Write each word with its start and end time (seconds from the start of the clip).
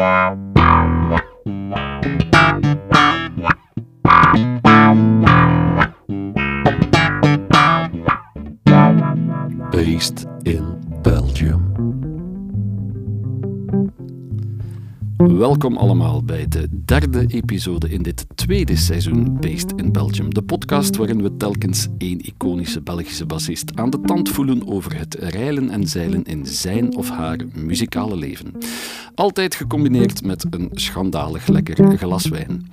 Based 0.00 0.49
Welkom 15.60 15.78
allemaal 15.78 16.24
bij 16.24 16.48
de 16.48 16.68
derde 16.84 17.26
episode 17.26 17.88
in 17.88 18.02
dit 18.02 18.26
tweede 18.34 18.76
seizoen 18.76 19.40
Based 19.40 19.72
in 19.76 19.92
Belgium. 19.92 20.34
De 20.34 20.42
podcast 20.42 20.96
waarin 20.96 21.22
we 21.22 21.36
telkens 21.36 21.88
één 21.98 22.20
iconische 22.20 22.82
Belgische 22.82 23.26
bassist 23.26 23.72
aan 23.74 23.90
de 23.90 24.00
tand 24.00 24.28
voelen 24.28 24.68
over 24.68 24.98
het 24.98 25.14
reilen 25.14 25.70
en 25.70 25.86
zeilen 25.88 26.24
in 26.24 26.46
zijn 26.46 26.96
of 26.96 27.10
haar 27.10 27.38
muzikale 27.54 28.16
leven. 28.16 28.52
Altijd 29.14 29.54
gecombineerd 29.54 30.24
met 30.24 30.46
een 30.50 30.68
schandalig 30.72 31.46
lekker 31.46 31.98
glas 31.98 32.28
wijn. 32.28 32.70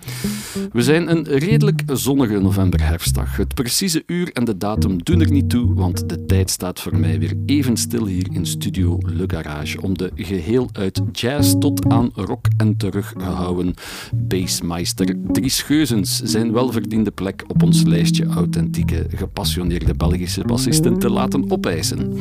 We 0.71 0.81
zijn 0.81 1.11
een 1.11 1.23
redelijk 1.23 1.81
zonnige 1.85 2.39
novemberherfstdag. 2.39 3.37
Het 3.37 3.53
precieze 3.53 4.03
uur 4.05 4.31
en 4.33 4.45
de 4.45 4.57
datum 4.57 5.03
doen 5.03 5.21
er 5.21 5.31
niet 5.31 5.49
toe, 5.49 5.73
want 5.73 6.09
de 6.09 6.25
tijd 6.25 6.49
staat 6.49 6.79
voor 6.79 6.97
mij 6.97 7.19
weer 7.19 7.33
even 7.45 7.77
stil 7.77 8.05
hier 8.05 8.27
in 8.31 8.45
studio 8.45 8.97
Le 8.99 9.23
Garage 9.27 9.81
om 9.81 9.97
de 9.97 10.11
geheel 10.15 10.69
uit 10.71 11.01
jazz 11.11 11.55
tot 11.59 11.87
aan 11.87 12.09
rock 12.13 12.45
en 12.57 12.76
terug 12.77 13.13
gehouden 13.17 13.73
bassmeister 14.13 15.15
Dries 15.31 15.61
Geuzens 15.61 16.21
zijn 16.23 16.51
welverdiende 16.51 17.11
plek 17.11 17.43
op 17.47 17.63
ons 17.63 17.83
lijstje 17.83 18.25
authentieke, 18.25 19.05
gepassioneerde 19.15 19.93
Belgische 19.93 20.43
bassisten 20.45 20.99
te 20.99 21.09
laten 21.09 21.51
opeisen. 21.51 22.17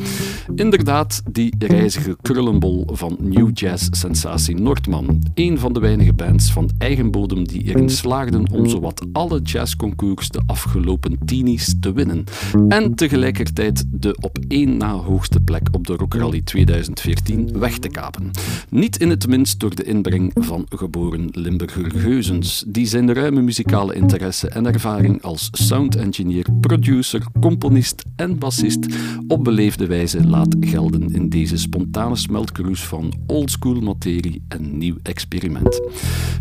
Inderdaad, 0.55 1.21
die 1.31 1.53
reizige 1.57 2.17
krullenbol 2.21 2.87
van 2.91 3.17
New 3.21 3.49
Jazz 3.53 3.87
sensatie 3.91 4.55
Noordman, 4.55 5.21
een 5.33 5.59
van 5.59 5.73
de 5.73 5.79
weinige 5.79 6.13
bands 6.13 6.51
van 6.51 6.69
eigen 6.77 7.11
bodem 7.11 7.47
die 7.47 7.63
erin 7.63 7.89
slaagden 7.89 8.51
om 8.51 8.69
zowat 8.69 9.05
alle 9.11 9.41
jazzconcours 9.41 10.29
de 10.29 10.41
afgelopen 10.45 11.17
tienies 11.25 11.75
te 11.79 11.93
winnen 11.93 12.23
en 12.67 12.95
tegelijkertijd 12.95 13.83
de 13.89 14.17
op 14.21 14.37
één 14.47 14.77
na 14.77 14.91
hoogste 14.91 15.39
plek 15.39 15.67
op 15.71 15.87
de 15.87 15.95
Rock 15.95 16.13
Rally 16.13 16.41
2014 16.41 17.59
weg 17.59 17.77
te 17.77 17.87
kapen. 17.87 18.31
Niet 18.69 18.97
in 18.99 19.09
het 19.09 19.27
minst 19.27 19.59
door 19.59 19.75
de 19.75 19.83
inbreng 19.83 20.31
van 20.47 20.65
geboren 20.69 21.27
Limburger 21.31 21.91
Geuzens, 21.91 22.63
die 22.67 22.85
zijn 22.85 23.13
ruime 23.13 23.41
muzikale 23.41 23.93
interesse 23.93 24.47
en 24.47 24.65
ervaring 24.65 25.21
als 25.21 25.49
sound 25.51 25.95
engineer, 25.95 26.45
producer, 26.61 27.23
componist 27.39 28.03
en 28.15 28.37
bassist 28.37 28.85
op 29.27 29.43
beleefde 29.43 29.87
wijze 29.87 30.27
laat 30.27 30.55
gelden 30.59 31.13
in 31.13 31.29
deze 31.29 31.57
spontane 31.57 32.15
smeltkroes 32.15 32.83
van 32.83 33.13
oldschool 33.25 33.81
materie 33.81 34.41
en 34.47 34.77
nieuw 34.77 34.95
experiment. 35.03 35.81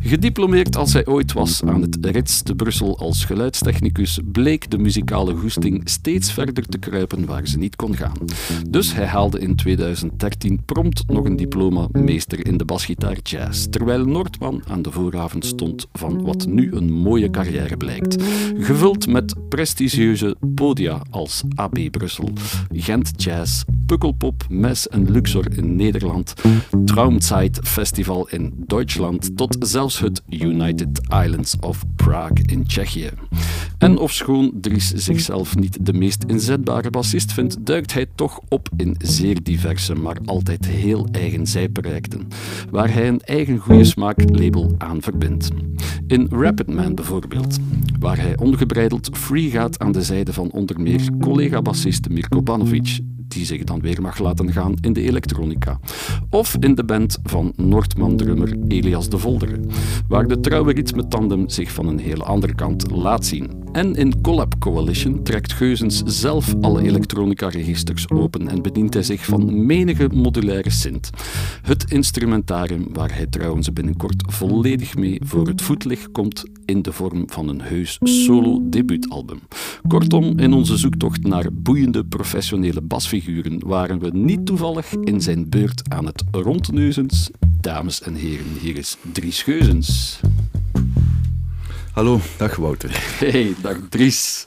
Gediplomeerd 0.02 0.77
als 0.77 0.92
hij 0.92 1.06
ooit 1.06 1.32
was 1.32 1.64
aan 1.64 1.82
het 1.82 1.98
Rits 2.00 2.42
te 2.42 2.54
Brussel 2.54 2.98
als 2.98 3.24
geluidstechnicus, 3.24 4.20
bleek 4.32 4.70
de 4.70 4.78
muzikale 4.78 5.34
goesting 5.34 5.80
steeds 5.88 6.32
verder 6.32 6.66
te 6.66 6.78
kruipen 6.78 7.27
waar 7.27 7.46
ze 7.46 7.58
niet 7.58 7.77
kon 7.77 7.96
gaan. 7.96 8.18
Dus 8.68 8.94
hij 8.94 9.06
haalde 9.06 9.38
in 9.38 9.56
2013 9.56 10.64
prompt 10.64 11.02
nog 11.06 11.24
een 11.24 11.36
diploma 11.36 11.88
meester 11.92 12.46
in 12.46 12.56
de 12.56 12.64
basgitaar 12.64 13.18
jazz, 13.22 13.66
terwijl 13.70 13.95
Noordman 14.05 14.62
aan 14.69 14.83
de 14.83 14.91
vooravond 14.91 15.44
stond 15.44 15.86
van 15.92 16.22
wat 16.22 16.47
nu 16.47 16.72
een 16.72 16.92
mooie 16.92 17.30
carrière 17.30 17.77
blijkt. 17.77 18.22
Gevuld 18.58 19.06
met 19.06 19.48
prestigieuze 19.48 20.36
podia 20.55 21.02
als 21.11 21.42
AB 21.55 21.78
Brussel, 21.91 22.28
Gent 22.72 23.22
Jazz, 23.22 23.62
Pukkelpop, 23.87 24.45
Mes 24.48 24.89
en 24.89 25.11
Luxor 25.11 25.45
in 25.56 25.77
Nederland, 25.77 26.34
Traumzeit 26.84 27.59
Festival 27.62 28.29
in 28.29 28.55
Duitsland 28.67 29.37
tot 29.37 29.56
zelfs 29.61 29.98
het 29.98 30.23
United 30.29 31.01
Islands 31.25 31.57
of 31.61 31.83
Prague 31.96 32.45
in 32.46 32.64
Tsjechië. 32.64 33.11
En 33.79 33.98
ofschoon 33.98 34.52
Dries 34.61 34.89
zichzelf 34.89 35.57
niet 35.57 35.86
de 35.86 35.92
meest 35.92 36.25
inzetbare 36.25 36.91
bassist 36.91 37.33
vindt, 37.33 37.67
duikt 37.67 37.92
hij 37.92 38.07
toch 38.14 38.41
op 38.48 38.69
in 38.77 38.95
zeer 38.98 39.42
diverse, 39.42 39.95
maar 39.95 40.17
altijd 40.25 40.67
heel 40.67 41.08
eigen 41.13 41.46
zijprojecten, 41.46 42.29
waar 42.70 42.92
hij 42.92 43.08
een 43.08 43.20
eigen 43.20 43.58
goede 43.58 43.85
smaaklabel 43.85 44.75
aan 44.79 45.02
verbindt. 45.02 45.48
In 46.07 46.29
Rapid 46.30 46.75
Man 46.75 46.95
bijvoorbeeld, 46.95 47.58
waar 47.98 48.19
hij 48.19 48.36
ongebreideld 48.36 49.11
free 49.13 49.51
gaat 49.51 49.79
aan 49.79 49.92
de 49.92 50.02
zijde 50.02 50.33
van 50.33 50.51
onder 50.51 50.80
meer 50.80 51.11
collega-bassist 51.20 52.08
Mirko 52.08 52.42
Banovic, 52.42 53.01
die 53.29 53.45
zich 53.45 53.64
dan 53.64 53.81
weer 53.81 54.03
mag 54.03 54.19
laten 54.19 54.53
gaan 54.53 54.75
in 54.81 54.92
de 54.92 55.03
elektronica. 55.03 55.81
Of 56.31 56.57
in 56.61 56.75
de 56.75 56.85
band 56.85 57.19
van 57.23 57.53
Noordman-drummer 57.57 58.57
Elias 58.69 59.09
de 59.09 59.19
Volderen, 59.19 59.67
waar 60.09 60.27
de 60.27 60.41
trouwe 60.41 60.73
ritme-tandem 60.73 61.48
zich 61.48 61.73
van 61.73 61.87
een 61.87 61.98
heel 61.98 62.25
andere 62.25 62.55
kant 62.55 62.91
laat 62.91 63.27
zien. 63.27 63.65
En 63.77 63.95
in 63.95 64.20
Collab 64.20 64.55
Coalition 64.59 65.23
trekt 65.23 65.53
Geuzens 65.53 66.03
zelf 66.05 66.55
alle 66.61 66.83
elektronica-registers 66.83 68.11
open 68.11 68.48
en 68.48 68.63
bedient 68.63 68.95
hij 68.95 69.03
zich 69.03 69.25
van 69.25 69.67
menige 69.67 70.09
modulaire 70.13 70.70
synth. 70.70 71.11
Het 71.63 71.91
instrumentarium 71.91 72.87
waar 72.92 73.14
hij 73.14 73.27
trouwens 73.27 73.73
binnenkort 73.73 74.23
volledig 74.27 74.97
mee 74.97 75.20
voor 75.25 75.47
het 75.47 75.63
voetlicht 75.63 76.13
komt 76.13 76.45
in 76.64 76.83
de 76.83 76.92
vorm 76.92 77.25
van 77.27 77.48
een 77.48 77.61
heus 77.61 77.98
solo-debuutalbum. 78.03 79.41
Kortom, 79.89 80.39
in 80.39 80.53
onze 80.53 80.77
zoektocht 80.77 81.23
naar 81.23 81.47
boeiende 81.53 82.05
professionele 82.05 82.81
basfiguren 82.81 83.67
waren 83.67 83.98
we 83.98 84.11
niet 84.13 84.47
toevallig 84.47 84.93
in 84.95 85.20
zijn 85.20 85.48
beurt 85.48 85.83
aan 85.89 86.07
het 86.07 86.25
rondneuzens. 86.31 87.31
Dames 87.61 88.03
en 88.03 88.14
heren, 88.14 88.47
hier 88.61 88.77
is 88.77 88.97
Dries 89.13 89.43
Geuzens. 89.43 90.20
Hallo, 91.96 92.20
dag 92.39 92.57
Wouter. 92.57 92.90
Hey, 93.18 93.55
dag 93.62 93.77
Dries. 93.89 94.46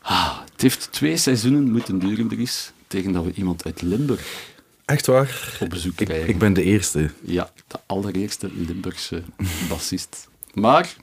Ah, 0.00 0.38
het 0.52 0.62
heeft 0.62 0.92
twee 0.92 1.16
seizoenen 1.16 1.70
moeten 1.70 1.98
duren, 1.98 2.28
Dries, 2.28 2.72
tegen 2.86 3.12
dat 3.12 3.24
we 3.24 3.32
iemand 3.34 3.64
uit 3.64 3.82
Limburg 3.82 4.48
Echt 4.84 5.06
waar? 5.06 5.56
op 5.60 5.68
bezoek 5.70 6.00
Ik, 6.00 6.06
krijgen. 6.06 6.28
ik 6.28 6.38
ben 6.38 6.52
de 6.52 6.62
eerste. 6.62 7.10
Ja, 7.20 7.50
de 7.66 7.78
allereerste 7.86 8.50
Limburgse 8.54 9.22
bassist. 9.68 10.28
Maar 10.54 10.94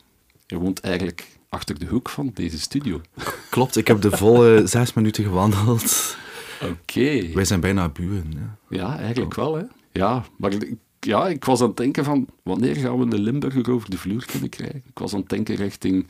je 0.47 0.57
woont 0.57 0.79
eigenlijk 0.79 1.27
achter 1.49 1.79
de 1.79 1.85
hoek 1.85 2.09
van 2.09 2.31
deze 2.33 2.59
studio. 2.59 3.01
Klopt, 3.49 3.77
ik 3.77 3.87
heb 3.87 4.01
de 4.01 4.11
volle 4.17 4.61
zes 4.67 4.93
minuten 4.93 5.23
gewandeld. 5.23 6.15
Oké. 6.61 7.31
Wij 7.33 7.45
zijn 7.45 7.59
bijna 7.59 7.89
buren. 7.89 8.33
Ja. 8.35 8.57
Ja, 8.77 8.97
eigenlijk 8.99 9.33
wel, 9.35 9.55
hè. 9.55 9.63
Ja, 9.91 10.25
maar 10.37 10.51
ik- 10.53 10.75
ja, 11.07 11.27
ik 11.27 11.45
was 11.45 11.61
aan 11.61 11.67
het 11.67 11.77
denken 11.77 12.03
van, 12.03 12.27
wanneer 12.43 12.75
gaan 12.75 12.99
we 12.99 13.07
de 13.07 13.19
Limburger 13.19 13.71
over 13.71 13.89
de 13.89 13.97
vloer 13.97 14.25
kunnen 14.25 14.49
krijgen? 14.49 14.83
Ik 14.85 14.99
was 14.99 15.13
aan 15.13 15.19
het 15.19 15.29
denken 15.29 15.55
richting 15.55 16.07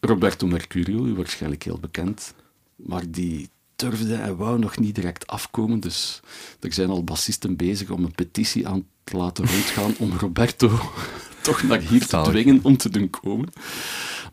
Roberto 0.00 0.46
Mercurio, 0.46 1.04
u 1.04 1.14
waarschijnlijk 1.14 1.62
heel 1.62 1.78
bekend. 1.78 2.34
Maar 2.76 3.10
die 3.10 3.48
durfde 3.76 4.14
en 4.14 4.36
wou 4.36 4.58
nog 4.58 4.78
niet 4.78 4.94
direct 4.94 5.26
afkomen, 5.26 5.80
dus 5.80 6.20
er 6.60 6.72
zijn 6.72 6.88
al 6.88 7.04
bassisten 7.04 7.56
bezig 7.56 7.90
om 7.90 8.04
een 8.04 8.14
petitie 8.14 8.68
aan 8.68 8.86
te 9.04 9.16
laten 9.16 9.46
rondgaan 9.46 9.94
om 9.98 10.12
Roberto 10.18 10.70
toch 11.42 11.62
naar 11.62 11.80
hier 11.80 12.06
te 12.06 12.20
dwingen 12.22 12.60
om 12.62 12.76
te 12.76 12.88
doen 12.88 13.10
komen. 13.10 13.48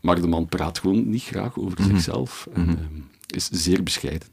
Maar 0.02 0.20
de 0.20 0.26
man 0.26 0.46
praat 0.46 0.78
gewoon 0.78 1.10
niet 1.10 1.22
graag 1.22 1.58
over 1.58 1.82
zichzelf 1.82 2.48
en 2.52 2.68
ehm, 2.68 3.00
is 3.26 3.48
zeer 3.50 3.82
bescheiden. 3.82 4.28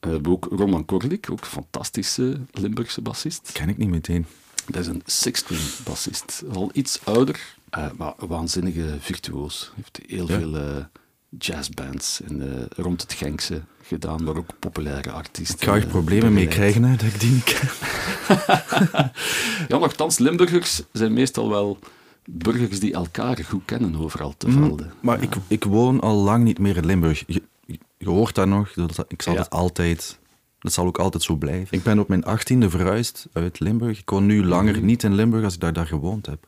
We 0.00 0.10
hebben 0.10 0.32
ook 0.32 0.46
Roman 0.50 0.84
Korlik, 0.84 1.30
ook 1.30 1.40
een 1.40 1.46
fantastische 1.46 2.40
Limburgse 2.50 3.02
bassist. 3.02 3.50
Ken 3.52 3.68
ik 3.68 3.76
niet 3.76 3.88
meteen. 3.88 4.26
Dat 4.66 4.80
is 4.82 4.86
een 4.86 5.02
six-string 5.06 5.60
bassist. 5.84 6.42
Al 6.52 6.70
iets 6.72 7.00
ouder, 7.04 7.40
eh, 7.70 7.86
maar 7.96 8.12
een 8.18 8.28
waanzinnige 8.28 8.96
virtuoos. 9.00 9.72
Heeft 9.74 10.00
heel 10.06 10.28
Ja. 10.28 10.38
veel 10.38 10.56
eh, 10.56 10.84
jazzbands 11.38 12.20
in, 12.20 12.42
eh, 12.42 12.48
rond 12.84 13.02
het 13.02 13.12
Genkse 13.12 13.62
gedaan, 13.82 14.24
maar 14.24 14.36
ook 14.36 14.58
populaire 14.58 15.10
artiesten. 15.10 15.56
Ik 15.58 15.64
ga 15.64 15.74
er 15.74 15.86
problemen 15.86 16.32
mee 16.32 16.46
krijgen, 16.48 16.82
hè, 16.82 16.96
dat 16.96 17.06
ik 17.06 17.20
die 17.20 17.30
niet 17.30 17.44
ken. 17.44 17.68
Ja, 19.68 19.78
nogthans, 19.78 20.18
Limburgers 20.18 20.82
zijn 20.92 21.12
meestal 21.12 21.48
wel 21.48 21.78
burgers 22.24 22.80
die 22.80 22.92
elkaar 22.92 23.38
goed 23.48 23.62
kennen 23.64 23.96
overal 23.96 24.34
te 24.36 24.50
velden. 24.50 24.92
Maar 25.00 25.22
ik, 25.22 25.34
ik 25.48 25.64
woon 25.64 26.00
al 26.00 26.14
lang 26.16 26.44
niet 26.44 26.58
meer 26.58 26.76
in 26.76 26.86
Limburg. 26.86 27.24
Je, 27.26 27.42
hoort 28.04 28.34
dat 28.34 28.46
nog. 28.46 28.68
Ik 29.08 29.22
zal 29.22 29.32
Ja. 29.34 29.38
het 29.40 29.50
altijd... 29.50 30.18
Dat 30.64 30.72
zal 30.72 30.86
ook 30.86 30.98
altijd 30.98 31.22
zo 31.22 31.34
blijven. 31.36 31.68
Ik 31.70 31.82
ben 31.82 31.98
op 31.98 32.08
mijn 32.08 32.24
achttiende 32.24 32.70
verhuisd 32.70 33.26
uit 33.32 33.60
Limburg. 33.60 33.98
Ik 33.98 34.10
woon 34.10 34.26
nu 34.26 34.44
langer 34.44 34.74
Mhm. 34.76 34.84
niet 34.84 35.02
in 35.02 35.14
Limburg 35.14 35.44
als 35.44 35.54
ik 35.54 35.60
daar, 35.60 35.72
daar 35.72 35.86
gewoond 35.86 36.26
heb. 36.26 36.46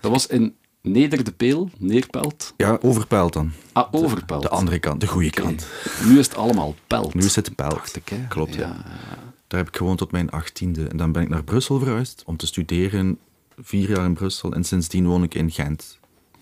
Dat 0.00 0.10
was 0.10 0.26
in 0.26 0.54
Neder 0.82 1.24
de 1.24 1.32
Peel, 1.32 1.70
Neerpelt. 1.78 2.54
Ja, 2.56 2.78
overpelt 2.82 3.32
dan. 3.32 3.52
Ah, 3.72 3.88
Overpelt. 3.90 4.42
De 4.42 4.48
andere 4.48 4.78
kant, 4.78 5.00
de 5.00 5.06
goede 5.06 5.30
kant. 5.30 5.66
Nu 6.04 6.18
is 6.18 6.26
het 6.26 6.36
allemaal 6.36 6.74
Pelt. 6.86 7.14
Nu 7.14 7.24
is 7.24 7.36
het 7.36 7.54
pelt. 7.54 7.70
Dacht 7.70 7.96
ik, 7.96 8.08
hè? 8.08 8.16
Klopt, 8.28 8.54
ja. 8.54 8.60
ja. 8.60 8.76
Daar 9.46 9.58
heb 9.60 9.68
ik 9.68 9.76
gewoond 9.76 9.98
tot 9.98 10.10
mijn 10.12 10.30
achttiende. 10.30 10.86
En 10.88 10.96
dan 10.96 11.12
ben 11.12 11.22
ik 11.22 11.28
naar 11.28 11.44
Brussel 11.44 11.78
verhuisd 11.78 12.22
om 12.26 12.36
te 12.36 12.46
studeren. 12.46 13.18
Vier 13.62 13.88
jaar 13.88 14.04
in 14.04 14.14
Brussel. 14.14 14.52
En 14.52 14.64
sindsdien 14.64 15.06
woon 15.06 15.22
ik 15.22 15.34
in 15.34 15.50
Gent. 15.50 15.98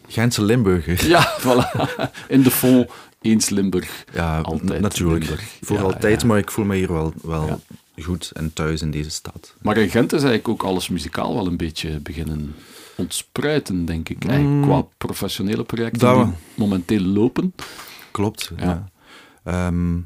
Gentse 0.06 0.42
Limburger. 0.42 1.06
Ja, 1.08 1.34
voilà. 1.44 2.00
In 2.28 2.42
de 2.42 2.50
vol 2.50 2.90
eens 3.24 3.48
Limburg. 3.48 4.04
Ja, 4.12 4.40
altijd 4.40 4.80
natuurlijk. 4.80 5.24
Limburg. 5.24 5.48
Voor 5.60 5.76
Ja, 5.76 5.82
altijd, 5.82 6.20
ja. 6.20 6.26
maar 6.26 6.38
ik 6.38 6.50
voel 6.50 6.64
me 6.64 6.76
hier 6.76 6.92
wel, 6.92 7.12
wel 7.22 7.46
Ja. 7.46 7.58
goed 8.02 8.30
en 8.34 8.52
thuis 8.52 8.82
in 8.82 8.90
deze 8.90 9.10
stad. 9.10 9.54
Maar 9.62 9.76
in 9.76 9.90
Gent 9.90 10.12
is 10.12 10.22
eigenlijk 10.22 10.48
ook 10.48 10.62
alles 10.62 10.88
muzikaal 10.88 11.34
wel 11.34 11.46
een 11.46 11.56
beetje 11.56 12.00
beginnen 12.00 12.54
ontspruiten, 12.96 13.84
denk 13.84 14.08
ik. 14.08 14.24
Mm. 14.26 14.62
qua 14.62 14.86
professionele 14.98 15.64
projecten 15.64 16.00
Dat 16.00 16.24
die 16.24 16.34
momenteel 16.54 17.00
lopen. 17.00 17.54
Klopt. 18.10 18.50
Ja. 18.56 18.64
Ja. 18.64 18.88
Ehm, 19.44 19.96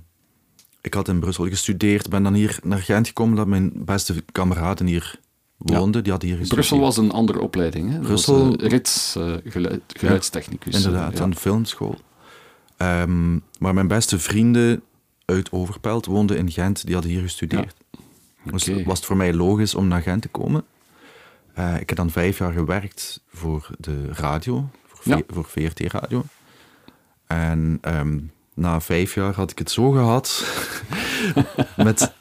ik 0.81 0.95
had 0.95 1.09
in 1.09 1.21
Brussel 1.21 1.49
gestudeerd, 1.49 2.09
ben 2.09 2.23
dan 2.23 2.35
hier 2.35 2.59
naar 2.63 2.79
Gent 2.83 3.07
gekomen 3.07 3.37
dat 3.37 3.47
mijn 3.47 3.73
beste 3.75 4.15
kameraden 4.33 4.87
hier 4.87 5.21
woonden. 5.57 6.03
Die 6.03 6.11
hadden 6.13 6.29
hier 6.31 6.39
gestudeerd. 6.39 6.69
Brussel 6.69 6.87
was 6.87 6.97
een 6.97 7.11
andere 7.13 7.41
opleiding. 7.41 7.91
Hè? 7.93 7.99
Brussel- 7.99 8.47
was, 8.47 8.57
eh, 8.57 8.69
rits, 8.69 9.17
eh, 9.17 9.33
geluid, 9.45 9.81
geluidstechnicus. 9.87 10.75
Inderdaad, 10.75 11.19
ja. 11.19 11.25
een 11.25 11.37
filmschool. 11.37 11.99
Ehm, 12.79 13.33
maar 13.59 13.75
mijn 13.75 13.89
beste 13.89 14.19
vrienden 14.19 14.83
uit 15.25 15.53
Overpelt 15.53 16.07
woonden 16.07 16.37
in 16.37 16.51
Gent, 16.51 16.85
die 16.85 16.95
hadden 16.95 17.13
hier 17.13 17.23
gestudeerd. 17.23 17.77
Dus 18.45 18.69
was 18.85 18.97
het 18.99 19.07
voor 19.07 19.17
mij 19.17 19.35
logisch 19.35 19.75
om 19.75 19.89
naar 19.89 20.03
Gent 20.03 20.23
te 20.23 20.29
komen. 20.29 20.65
Eh, 21.55 21.81
ik 21.81 21.89
heb 21.89 21.99
dan 21.99 22.11
vijf 22.11 22.39
jaar 22.39 22.53
gewerkt 22.53 23.23
voor 23.29 23.71
de 23.79 24.13
radio, 24.13 24.69
voor, 24.87 25.01
Ja. 25.17 25.21
Voor 25.29 25.45
VRT 25.45 25.81
Radio. 25.81 26.25
En 27.27 27.79
ehm, 27.81 28.19
na 28.55 28.81
vijf 28.81 29.15
jaar 29.15 29.35
had 29.35 29.51
ik 29.51 29.59
het 29.59 29.71
zo 29.71 29.91
gehad. 29.91 30.45
met, 31.77 32.13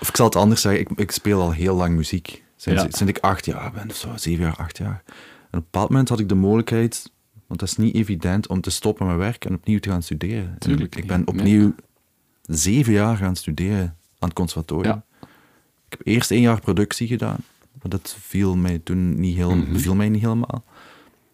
of 0.00 0.08
ik 0.08 0.16
zal 0.16 0.26
het 0.26 0.36
anders 0.36 0.60
zeggen, 0.60 0.80
ik, 0.80 0.88
ik 0.96 1.10
speel 1.10 1.40
al 1.40 1.52
heel 1.52 1.74
lang 1.74 1.96
muziek. 1.96 2.42
Sinds, 2.56 2.82
Ja. 2.82 2.88
sinds 2.90 3.12
ik 3.12 3.18
acht 3.18 3.44
jaar 3.44 3.72
ben, 3.72 3.90
of 3.90 3.96
zo, 3.96 4.08
zeven 4.16 4.44
jaar, 4.44 4.56
acht 4.56 4.78
jaar. 4.78 5.02
En 5.06 5.14
op 5.50 5.52
een 5.54 5.60
bepaald 5.60 5.88
moment 5.88 6.08
had 6.08 6.20
ik 6.20 6.28
de 6.28 6.34
mogelijkheid, 6.34 7.10
want 7.56 7.60
dat 7.60 7.68
is 7.68 7.76
niet 7.84 7.94
evident, 7.94 8.48
om 8.48 8.60
te 8.60 8.70
stoppen 8.70 9.06
met 9.06 9.16
werk 9.16 9.44
en 9.44 9.54
opnieuw 9.54 9.78
te 9.78 9.88
gaan 9.90 10.02
studeren. 10.02 10.48
En 10.48 10.58
Tuurlijk 10.58 10.96
ik 10.96 11.06
ben 11.06 11.26
opnieuw 11.26 11.74
zeven 12.42 12.92
jaar 12.92 13.16
gaan 13.16 13.36
studeren 13.36 13.96
aan 14.18 14.28
het 14.28 14.32
conservatorium. 14.32 15.02
Ja. 15.20 15.26
Ik 15.88 15.96
heb 15.98 16.00
eerst 16.06 16.30
één 16.30 16.40
jaar 16.40 16.60
productie 16.60 17.06
gedaan, 17.06 17.36
maar 17.72 17.90
dat 17.90 18.16
viel 18.20 18.56
mij 18.56 18.78
toen 18.78 19.20
niet, 19.20 19.36
heel, 19.36 19.54
Mhm. 19.56 19.72
beviel 19.72 19.94
mij 19.94 20.08
niet 20.08 20.22
helemaal. 20.22 20.64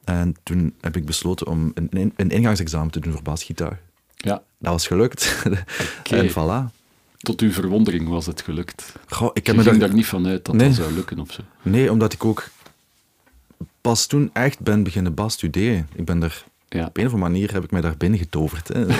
En 0.04 0.36
toen 0.42 0.74
heb 0.80 0.96
ik 0.96 1.04
besloten 1.04 1.46
om 1.46 1.70
een, 1.74 1.86
een, 1.90 2.12
een 2.16 2.30
ingangsexamen 2.30 2.90
te 2.90 3.00
doen 3.00 3.12
voor 3.12 3.22
basgitaar. 3.22 3.80
Ja, 4.16 4.42
Dat 4.58 4.72
was 4.72 4.86
gelukt. 4.86 5.44
En 6.10 6.30
voilà. 6.30 6.72
tot 7.18 7.40
uw 7.40 7.52
verwondering 7.52 8.08
was 8.08 8.26
het 8.26 8.40
gelukt. 8.42 8.92
Goh, 9.08 9.30
ik 9.32 9.46
heb 9.46 9.56
me 9.56 9.62
ging 9.62 9.76
daar... 9.78 9.86
daar 9.88 9.96
niet 9.96 10.06
van 10.06 10.26
uit 10.26 10.44
dat 10.44 10.54
Nee. 10.54 10.66
dat 10.66 10.76
zou 10.76 10.92
lukken 10.92 11.18
of 11.18 11.32
zo. 11.32 11.42
Nee, 11.62 11.90
omdat 11.92 12.12
ik 12.12 12.24
ook 12.24 12.48
pas 13.80 14.06
toen 14.06 14.30
echt 14.32 14.60
ben 14.60 14.82
beginnen 14.82 15.14
bas 15.14 15.32
studeren. 15.32 15.88
Ik 15.94 16.04
ben 16.04 16.22
er... 16.22 16.44
Ja. 16.68 16.86
Op 16.86 16.96
een 16.96 17.06
of 17.06 17.12
andere 17.12 17.30
manier 17.30 17.52
heb 17.52 17.64
ik 17.64 17.70
mij 17.70 17.80
daar 17.80 17.96
binnen 17.96 18.18
getoverd. 18.18 18.68
Hè. 18.68 18.86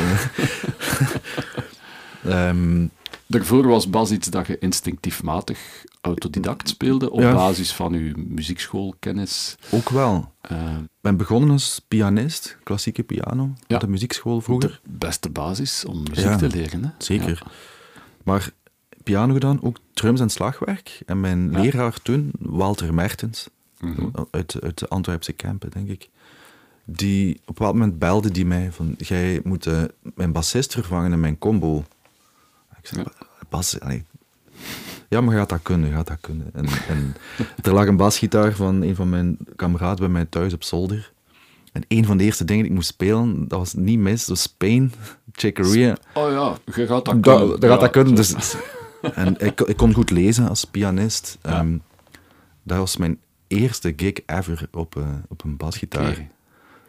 Ehm, 2.25 2.87
Daarvoor 3.27 3.67
was 3.67 3.91
bas 3.91 4.11
iets 4.11 4.29
dat 4.29 4.47
je 4.47 4.59
instinctiefmatig 4.59 5.85
autodidact 6.01 6.69
speelde 6.69 7.11
op 7.11 7.21
Ja. 7.21 7.35
basis 7.35 7.73
van 7.73 7.93
uw 7.93 8.13
muziekschoolkennis. 8.17 9.57
ook 9.71 9.89
wel. 9.89 10.33
Eh, 10.41 10.59
Ik 10.83 10.89
ben 11.01 11.17
begonnen 11.17 11.51
als 11.51 11.81
pianist, 11.89 12.57
klassieke 12.63 13.03
piano, 13.03 13.51
Ja. 13.67 13.75
op 13.75 13.81
de 13.81 13.89
muziekschool 13.89 14.41
vroeger. 14.41 14.81
de 14.85 14.91
beste 14.99 15.29
basis 15.31 15.85
om 15.85 15.99
muziek 16.03 16.25
Ja, 16.25 16.37
te 16.37 16.49
leren. 16.49 16.85
Hè? 16.85 16.91
Zeker. 16.99 17.43
Maar 18.25 18.51
piano 19.03 19.33
gedaan, 19.33 19.63
ook 19.63 19.79
drums 19.95 20.21
en 20.21 20.31
slagwerk. 20.31 21.01
En 21.07 21.21
mijn 21.21 21.51
leraar 21.61 22.03
toen, 22.03 22.31
Walter 22.39 22.95
Mertens, 22.95 23.49
Mhm. 23.81 24.07
uit, 24.31 24.57
uit 24.63 24.79
de 24.79 24.89
Antwerpse 24.89 25.33
Kempen, 25.33 25.71
denk 25.71 25.89
ik. 25.89 26.09
Die, 26.85 27.31
op 27.35 27.39
een 27.49 27.55
bepaald 27.55 27.75
moment 27.75 27.99
belde 27.99 28.31
die 28.31 28.47
mij 28.47 28.73
van, 28.73 28.95
jij 28.99 29.41
moet 29.45 29.67
eh, 29.67 29.83
mijn 30.15 30.33
bassist 30.33 30.73
vervangen 30.73 31.13
in 31.13 31.21
mijn 31.21 31.39
combo. 31.39 31.85
Ik 32.83 32.87
zei, 32.87 33.03
Ja. 33.03 33.27
bas. 33.49 33.77
Ja, 35.09 35.21
maar 35.21 35.37
gaat 35.37 35.49
dat 35.49 35.63
kunnen, 35.63 35.93
gaat 35.93 36.07
dat 36.07 36.21
kunnen. 36.21 36.51
En, 36.53 36.67
en 36.89 37.15
er 37.63 37.73
lag 37.73 37.87
een 37.87 37.97
basgitaar 37.97 38.53
van 38.53 38.83
een 38.83 38.95
van 38.95 39.09
mijn 39.09 39.37
kameraden 39.57 39.99
bij 39.99 40.09
mij 40.09 40.25
thuis 40.25 40.53
op 40.53 40.63
zolder. 40.65 41.13
En 41.73 41.83
een 41.89 42.05
van 42.05 42.17
de 42.17 42.25
eerste 42.25 42.45
dingen 42.45 42.63
die 42.63 42.71
ik 42.71 42.77
moest 42.77 42.89
spelen, 42.91 43.49
dat 43.49 43.59
was 43.59 43.75
niet 43.75 43.99
mis, 43.99 44.19
dat 44.21 44.29
was 44.29 44.43
Spain, 44.43 44.93
Chick 45.33 45.55
Corea. 45.55 45.97
Oh 46.15 46.31
ja, 46.31 46.57
je 46.75 46.87
gaat 46.87 47.05
dat 47.05 47.23
Da- 47.25 47.37
kunnen. 47.37 47.61
dat 47.61 47.71
gaat 47.71 47.79
Ja, 47.81 47.87
dat 47.87 47.91
kunnen. 47.91 48.15
Dus, 48.15 48.55
en 49.15 49.39
ik, 49.39 49.61
ik 49.61 49.77
kon 49.77 49.95
goed 49.95 50.11
lezen 50.11 50.49
als 50.49 50.65
pianist. 50.65 51.39
Ja. 51.43 51.51
Ehm, 51.51 51.77
dat 52.63 52.79
was 52.79 52.97
mijn 52.97 53.19
eerste 53.51 53.93
gig 53.97 54.13
ever 54.27 54.69
op, 54.73 54.97
eh, 54.97 55.09
op 55.29 55.45
een 55.45 55.57
basgitaar. 55.57 56.29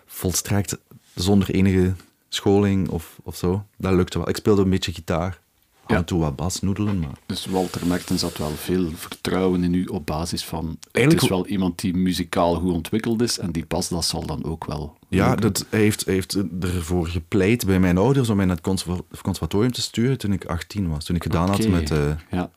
Volstrekt 0.06 0.78
zonder 1.16 1.50
enige 1.50 1.94
scholing 2.30 2.90
of, 2.90 3.20
of 3.24 3.36
zo. 3.36 3.66
Dat 3.78 3.94
lukte 3.94 4.18
wel. 4.18 4.30
Ik 4.30 4.36
speelde 4.36 4.62
een 4.62 4.70
beetje 4.70 4.94
gitaar. 4.94 5.40
Af 5.84 5.90
Ja. 5.92 5.96
en 5.98 6.06
toe 6.06 6.20
wat 6.20 6.36
bas, 6.36 6.62
noedelen, 6.62 7.00
maar... 7.00 7.18
Dus 7.26 7.46
Walter 7.46 7.88
Mertens 7.88 8.22
had 8.22 8.38
wel 8.38 8.50
veel 8.52 8.90
vertrouwen 8.96 9.64
in 9.64 9.74
u 9.74 9.86
op 9.86 10.06
basis 10.06 10.46
van... 10.46 10.68
het 10.68 10.88
Eigenlijk 10.92 11.24
is 11.26 11.30
wel 11.30 11.48
iemand 11.48 11.80
die 11.80 11.94
muzikaal 11.96 12.56
goed 12.56 12.74
ontwikkeld 12.74 13.22
is 13.22 13.40
en 13.40 13.52
die 13.52 13.66
pas, 13.66 13.90
dat 13.90 14.06
zal 14.06 14.26
dan 14.26 14.44
ook 14.44 14.66
wel 14.66 14.98
Ja, 15.08 15.30
lukken. 15.30 15.42
dat, 15.54 15.66
hij 15.70 15.80
heeft, 15.80 16.06
hij 16.06 16.14
heeft 16.14 16.38
ervoor 16.62 17.08
gepleit 17.08 17.66
bij 17.66 17.80
mijn 17.80 17.98
ouders 17.98 18.30
om 18.30 18.36
mij 18.36 18.46
naar 18.46 18.56
het 18.56 18.64
conserva- 18.66 19.02
conservatorium 19.22 19.72
te 19.72 19.82
sturen 19.82 20.18
toen 20.18 20.34
ik 20.34 20.46
18 20.46 20.90
was. 20.90 21.06
Toen 21.06 21.16
ik 21.16 21.24
gedaan 21.24 21.50
had 21.50 21.68
met, 21.68 21.92
eh, 21.92 22.12
Ja, 22.32 22.52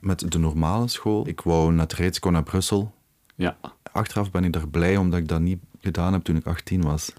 met 0.00 0.32
de 0.32 0.38
normale 0.38 0.88
school. 0.88 1.28
Ik 1.28 1.40
wou 1.40 1.72
naar 1.72 1.82
het 1.86 1.92
Rijts, 1.92 2.16
ik 2.16 2.22
wou 2.22 2.34
naar 2.34 2.44
Brussel. 2.44 2.92
Ja. 3.38 3.56
Achteraf 3.92 4.30
ben 4.30 4.44
ik 4.44 4.52
daar 4.52 4.68
blij 4.68 4.96
omdat 4.96 5.18
ik 5.18 5.28
dat 5.28 5.40
niet 5.40 5.58
gedaan 5.80 6.12
heb 6.12 6.22
toen 6.22 6.36
ik 6.36 6.46
18 6.46 6.82
was. 6.82 7.12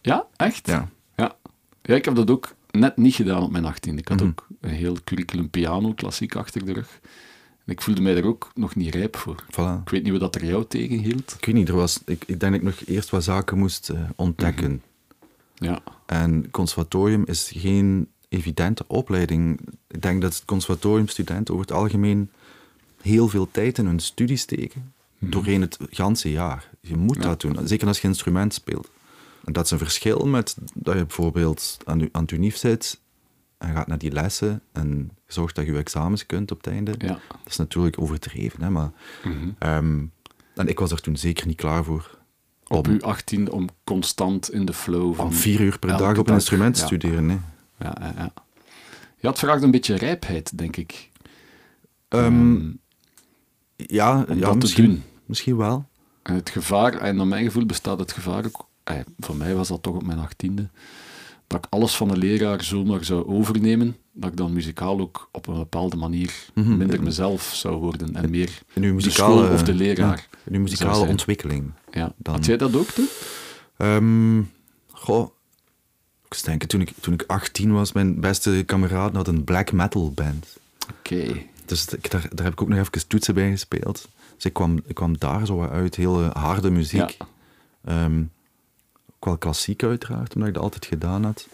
Ja, 0.00 0.26
echt? 0.36 0.66
Ja. 0.66 0.88
Ja. 1.16 1.36
Ja, 1.82 1.94
ik 1.94 2.04
heb 2.04 2.14
dat 2.14 2.30
ook 2.30 2.54
net 2.70 2.96
niet 2.96 3.14
gedaan 3.14 3.42
op 3.42 3.50
mijn 3.50 3.64
18. 3.64 3.98
Ik 3.98 4.08
had 4.08 4.18
Mhm. 4.20 4.28
ook 4.28 4.46
een 4.60 4.70
heel 4.70 4.96
curriculum 5.04 5.50
piano, 5.50 5.92
klassiek, 5.92 6.34
achter 6.36 6.64
de 6.64 6.72
rug. 6.72 7.00
En 7.66 7.72
ik 7.72 7.80
voelde 7.80 8.00
mij 8.00 8.14
daar 8.14 8.24
ook 8.24 8.50
nog 8.54 8.74
niet 8.74 8.94
rijp 8.94 9.16
voor. 9.16 9.42
Voilà. 9.50 9.82
Ik 9.82 9.88
weet 9.90 10.02
niet 10.02 10.12
wat 10.12 10.20
dat 10.20 10.34
er 10.34 10.44
jou 10.44 10.64
tegenhield. 10.68 11.34
Ik 11.38 11.44
weet 11.44 11.54
niet, 11.54 11.68
er 11.68 11.74
was, 11.74 12.00
ik, 12.04 12.24
ik 12.26 12.40
denk 12.40 12.52
dat 12.52 12.54
ik 12.54 12.62
nog 12.62 12.80
eerst 12.86 13.10
wat 13.10 13.24
zaken 13.24 13.58
moest 13.58 13.88
eh, 13.90 14.00
ontdekken. 14.16 14.82
Ja, 15.54 15.82
En 16.06 16.50
conservatorium 16.50 17.22
is 17.26 17.50
geen 17.56 18.08
evidente 18.28 18.84
opleiding. 18.86 19.60
Ik 19.88 20.02
denk 20.02 20.22
dat 20.22 20.42
conservatoriumstudenten 20.44 21.54
over 21.54 21.66
het 21.66 21.76
algemeen 21.76 22.30
heel 23.02 23.28
veel 23.28 23.48
tijd 23.50 23.78
in 23.78 23.86
hun 23.86 24.00
studie 24.00 24.36
steken. 24.36 24.92
Doorheen 25.30 25.60
het 25.60 25.78
ganse 25.90 26.30
jaar. 26.30 26.70
Je 26.80 26.96
moet. 26.96 27.16
Ja. 27.16 27.22
dat 27.22 27.40
doen, 27.40 27.68
zeker 27.68 27.86
als 27.86 28.00
je 28.00 28.08
instrument 28.08 28.54
speelt. 28.54 28.88
En 29.44 29.52
dat 29.52 29.64
is 29.64 29.70
een 29.70 29.78
verschil 29.78 30.26
met 30.26 30.56
dat 30.74 30.94
je 30.94 31.00
bijvoorbeeld 31.04 31.76
aan, 31.84 32.08
aan 32.12 32.22
het 32.22 32.30
unief 32.30 32.56
zit 32.56 33.00
en 33.58 33.74
gaat 33.74 33.86
naar 33.86 33.98
die 33.98 34.12
lessen 34.12 34.62
en 34.72 35.10
zorgt 35.26 35.54
dat 35.54 35.66
je 35.66 35.72
je 35.72 35.78
examens 35.78 36.26
kunt 36.26 36.50
op 36.50 36.56
het 36.64 36.66
einde. 36.66 36.94
ja. 36.98 37.06
Dat 37.06 37.38
is 37.46 37.56
natuurlijk 37.56 38.00
overdreven, 38.00 38.62
hè, 38.62 38.70
maar... 38.70 38.90
Mhm. 39.24 39.48
ehm, 39.58 40.04
en 40.54 40.68
ik 40.68 40.78
was 40.78 40.90
er 40.90 41.00
toen 41.00 41.16
zeker 41.16 41.46
niet 41.46 41.56
klaar 41.56 41.84
voor. 41.84 42.18
Op 42.66 42.86
uw 42.86 43.00
18 43.00 43.50
om 43.50 43.68
constant 43.84 44.52
in 44.52 44.64
de 44.64 44.72
flow 44.72 45.14
van... 45.14 45.24
Om 45.24 45.32
vier 45.32 45.60
uur 45.60 45.78
per 45.78 45.88
dag 45.88 46.10
op 46.10 46.16
een 46.16 46.24
dag, 46.24 46.34
instrument 46.34 46.74
te 46.74 46.80
ja. 46.80 46.86
studeren. 46.86 47.26
Nee. 47.26 47.38
Ja, 47.78 47.96
ja, 48.00 48.12
ja. 48.16 48.32
ja, 49.18 49.28
het 49.28 49.38
vraagt 49.38 49.62
een 49.62 49.70
beetje 49.70 49.94
rijpheid, 49.94 50.58
denk 50.58 50.76
ik. 50.76 51.10
Ehm, 52.08 52.70
ja, 53.76 54.24
om 54.28 54.38
ja 54.38 54.46
dat 54.46 54.54
misschien, 54.54 54.84
te 54.84 54.90
doen. 54.90 55.02
Misschien 55.26 55.56
wel. 55.56 55.88
En 56.22 56.34
het 56.34 56.50
gevaar, 56.50 56.94
en 56.94 57.16
naar 57.16 57.26
mijn 57.26 57.44
gevoel 57.44 57.66
bestaat 57.66 57.98
het 57.98 58.12
gevaar 58.12 58.44
ook, 58.46 58.66
eh, 58.84 58.96
voor 59.18 59.36
mij 59.36 59.54
was 59.54 59.68
dat 59.68 59.82
toch 59.82 59.94
op 59.94 60.06
mijn 60.06 60.18
achttiende, 60.18 60.68
dat 61.46 61.64
ik 61.64 61.72
alles 61.72 61.94
van 61.94 62.08
de 62.08 62.16
leraar 62.16 62.64
zomaar 62.64 63.04
zou 63.04 63.26
overnemen, 63.26 63.96
dat 64.12 64.30
ik 64.30 64.36
dan 64.36 64.52
muzikaal 64.52 65.00
ook 65.00 65.28
op 65.32 65.46
een 65.46 65.54
bepaalde 65.54 65.96
manier 65.96 66.32
Mhm. 66.54 66.76
minder 66.76 67.02
mezelf 67.02 67.52
zou 67.54 67.76
worden 67.76 68.14
en 68.16 68.30
meer 68.30 68.62
In 68.72 68.82
uw 68.82 68.88
de 68.88 68.94
muzikale, 68.94 69.34
school 69.42 69.52
of 69.54 69.62
de 69.62 69.74
leraar. 69.74 70.28
ja, 70.30 70.38
in 70.44 70.54
uw 70.54 70.60
muzikale 70.60 71.06
ontwikkeling. 71.06 71.72
Ja. 71.90 72.12
Dan- 72.16 72.34
Had 72.34 72.44
jij 72.44 72.56
dat 72.56 72.76
ook 72.76 72.88
toen? 72.88 73.08
Ehm, 73.76 74.42
goh, 74.90 75.30
ik 76.28 76.44
denken, 76.44 76.68
toen 76.68 76.80
ik, 76.80 76.92
toen 77.00 77.14
ik 77.14 77.24
18 77.26 77.72
was, 77.72 77.92
mijn 77.92 78.20
beste 78.20 78.62
kameraad 78.66 79.14
had 79.14 79.28
een 79.28 79.44
black 79.44 79.72
metal 79.72 80.12
band. 80.12 80.56
Oké. 80.98 81.32
Dus 81.64 81.88
ik, 81.88 82.10
daar, 82.10 82.26
daar 82.34 82.44
heb 82.44 82.52
ik 82.52 82.62
ook 82.62 82.68
nog 82.68 82.78
even 82.78 83.06
toetsen 83.08 83.34
bij 83.34 83.50
gespeeld. 83.50 84.08
Dus 84.34 84.44
ik 84.44 84.52
kwam, 84.52 84.78
ik 84.86 84.94
kwam 84.94 85.18
daar 85.18 85.46
zo 85.46 85.62
uit, 85.68 85.96
hele 85.96 86.30
harde 86.32 86.70
muziek. 86.70 87.16
Ja. 87.18 87.26
Ehm, 87.84 88.22
ook 89.16 89.24
wel 89.24 89.38
klassiek 89.38 89.82
uiteraard, 89.82 90.34
omdat 90.34 90.48
ik 90.48 90.54
dat 90.54 90.62
altijd 90.62 90.86
gedaan 90.86 91.24
had. 91.24 91.48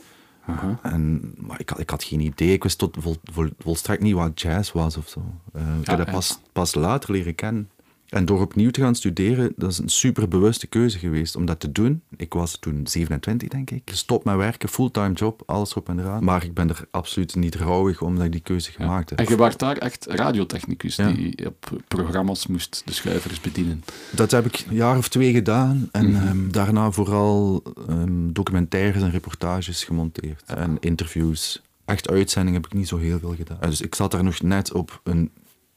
En, 0.83 1.35
maar 1.37 1.61
ik, 1.61 1.69
had- 1.69 1.79
ik 1.79 1.91
had 1.91 2.05
geen 2.05 2.21
idee, 2.21 2.53
ik 2.53 2.63
wist 2.63 2.79
tot 2.79 2.97
vol, 3.01 3.17
vol- 3.33 3.51
volstrekt 3.59 4.03
niet 4.03 4.15
wat 4.15 4.41
jazz 4.41 4.73
was 4.73 4.97
of 4.97 5.09
zo. 5.09 5.21
Eh, 5.53 5.61
ik 5.63 5.67
Ja, 5.87 5.89
heb 5.91 5.97
dat 5.99 6.07
ja. 6.07 6.13
pas, 6.13 6.39
pas 6.53 6.75
later 6.75 7.13
leren 7.13 7.35
kennen. 7.35 7.71
En 8.11 8.25
door 8.25 8.41
opnieuw 8.41 8.71
te 8.71 8.81
gaan 8.81 8.95
studeren, 8.95 9.53
dat 9.57 9.71
is 9.71 9.79
een 9.79 9.89
super 9.89 10.29
bewuste 10.29 10.67
keuze 10.67 10.99
geweest 10.99 11.37
om 11.37 11.45
dat 11.45 11.61
te 11.61 11.73
doen. 11.73 12.03
Ik 12.17 12.33
was 12.33 12.57
toen 12.61 12.87
27, 12.87 13.49
denk 13.49 13.71
ik. 13.71 13.91
Stop 13.93 14.25
met 14.25 14.37
werken, 14.37 14.69
fulltime 14.69 15.13
job, 15.13 15.43
alles 15.47 15.75
op 15.75 15.89
en 15.89 15.99
eraan. 15.99 16.25
Maar 16.25 16.45
ik 16.45 16.55
ben 16.55 16.69
er 16.69 16.85
absoluut 16.91 17.35
niet 17.35 17.55
rouwig 17.55 18.03
omdat 18.03 18.25
ik 18.25 18.33
die 18.33 18.41
keuze 18.41 18.71
Ja. 18.77 18.85
gemaakt 18.85 19.11
heb. 19.11 19.19
En 19.19 19.27
je 19.29 19.37
was 19.37 19.57
daar 19.57 19.77
echt 19.77 20.07
radiotechnicus 20.09 20.97
Ja. 20.97 21.11
die 21.13 21.47
op 21.47 21.71
programma's 21.89 22.47
moest 22.47 22.83
de 22.85 22.93
schuivers 22.93 23.41
bedienen. 23.41 23.85
Dat 24.11 24.31
heb 24.31 24.47
ik 24.47 24.65
een 24.69 24.75
jaar 24.77 24.97
of 24.97 25.09
twee 25.09 25.33
gedaan. 25.33 25.89
En 25.93 26.11
Mhm. 26.11 26.27
ehm, 26.27 26.51
daarna 26.51 26.91
vooral 26.91 27.63
ehm, 27.89 28.33
documentaires 28.33 29.03
en 29.03 29.11
reportages 29.11 29.85
gemonteerd. 29.85 30.43
En 30.47 30.77
interviews. 30.81 31.63
echt 31.85 32.11
uitzending 32.11 32.57
heb 32.57 32.67
ik 32.67 32.73
niet 32.73 32.89
zo 32.89 32.97
heel 32.97 33.19
veel 33.19 33.35
gedaan. 33.37 33.59
Dus 33.61 33.81
ik 33.81 33.95
zat 33.95 34.11
daar 34.11 34.25
nog 34.25 34.43
net 34.43 34.73
op 34.73 35.01
een 35.05 35.31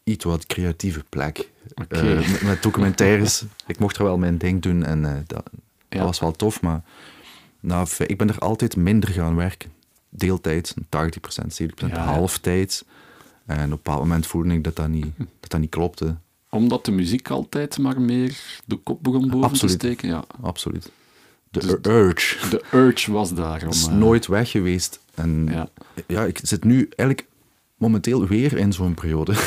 iets 0.03 0.23
wat 0.25 0.45
creatieve 0.45 1.03
plek. 1.09 1.49
Eh, 1.87 2.03
met, 2.03 2.41
met 2.41 2.63
documentaires. 2.63 3.43
ik 3.67 3.79
mocht 3.79 3.97
er 3.97 4.03
wel 4.03 4.17
mijn 4.17 4.37
ding 4.37 4.61
doen 4.61 4.83
en 4.83 5.05
eh, 5.05 5.15
dat, 5.27 5.43
Ja. 5.89 5.97
dat 5.97 6.07
was 6.07 6.19
wel 6.19 6.31
tof, 6.31 6.61
maar 6.61 6.81
nou, 7.59 7.87
ik 8.07 8.17
ben 8.17 8.29
er 8.29 8.39
altijd 8.39 8.75
minder 8.75 9.09
gaan 9.09 9.35
werken. 9.35 9.71
Deeltijd, 10.09 10.73
80%, 10.79 10.81
70%, 11.61 11.89
Ja, 11.89 12.03
halftijd. 12.05 12.85
En 13.45 13.55
op 13.57 13.61
een 13.63 13.69
bepaald 13.69 13.99
moment 13.99 14.27
voelde 14.27 14.53
ik 14.53 14.63
dat 14.63 14.75
dat 14.75 14.87
niet, 14.87 15.05
dat 15.17 15.49
dat 15.51 15.59
niet 15.59 15.69
klopte. 15.69 16.15
Omdat 16.49 16.85
de 16.85 16.91
muziek 16.91 17.29
altijd 17.29 17.77
maar 17.77 18.01
meer 18.01 18.37
de 18.65 18.75
kop 18.75 19.03
begon 19.03 19.29
boven 19.29 19.49
Absoluut. 19.49 19.79
te 19.79 19.87
steken. 19.87 20.07
Ja. 20.09 20.23
Absoluut. 20.41 20.91
De 21.49 21.59
Dus- 21.59 21.69
ur- 21.71 21.79
urge 21.91 22.49
De 22.49 22.63
urge 22.71 23.11
was 23.11 23.33
daar. 23.33 23.61
Om, 23.63 23.69
is 23.69 23.87
eh, 23.87 23.93
nooit 23.93 24.27
weg 24.27 24.51
geweest. 24.51 24.99
En 25.15 25.47
Ja. 25.51 25.69
ja. 26.07 26.23
ik 26.23 26.39
zit 26.43 26.63
nu 26.63 26.89
eigenlijk 26.95 27.29
momenteel 27.83 28.27
weer 28.27 28.57
in 28.57 28.73
zo'n 28.73 28.93
periode. 28.93 29.31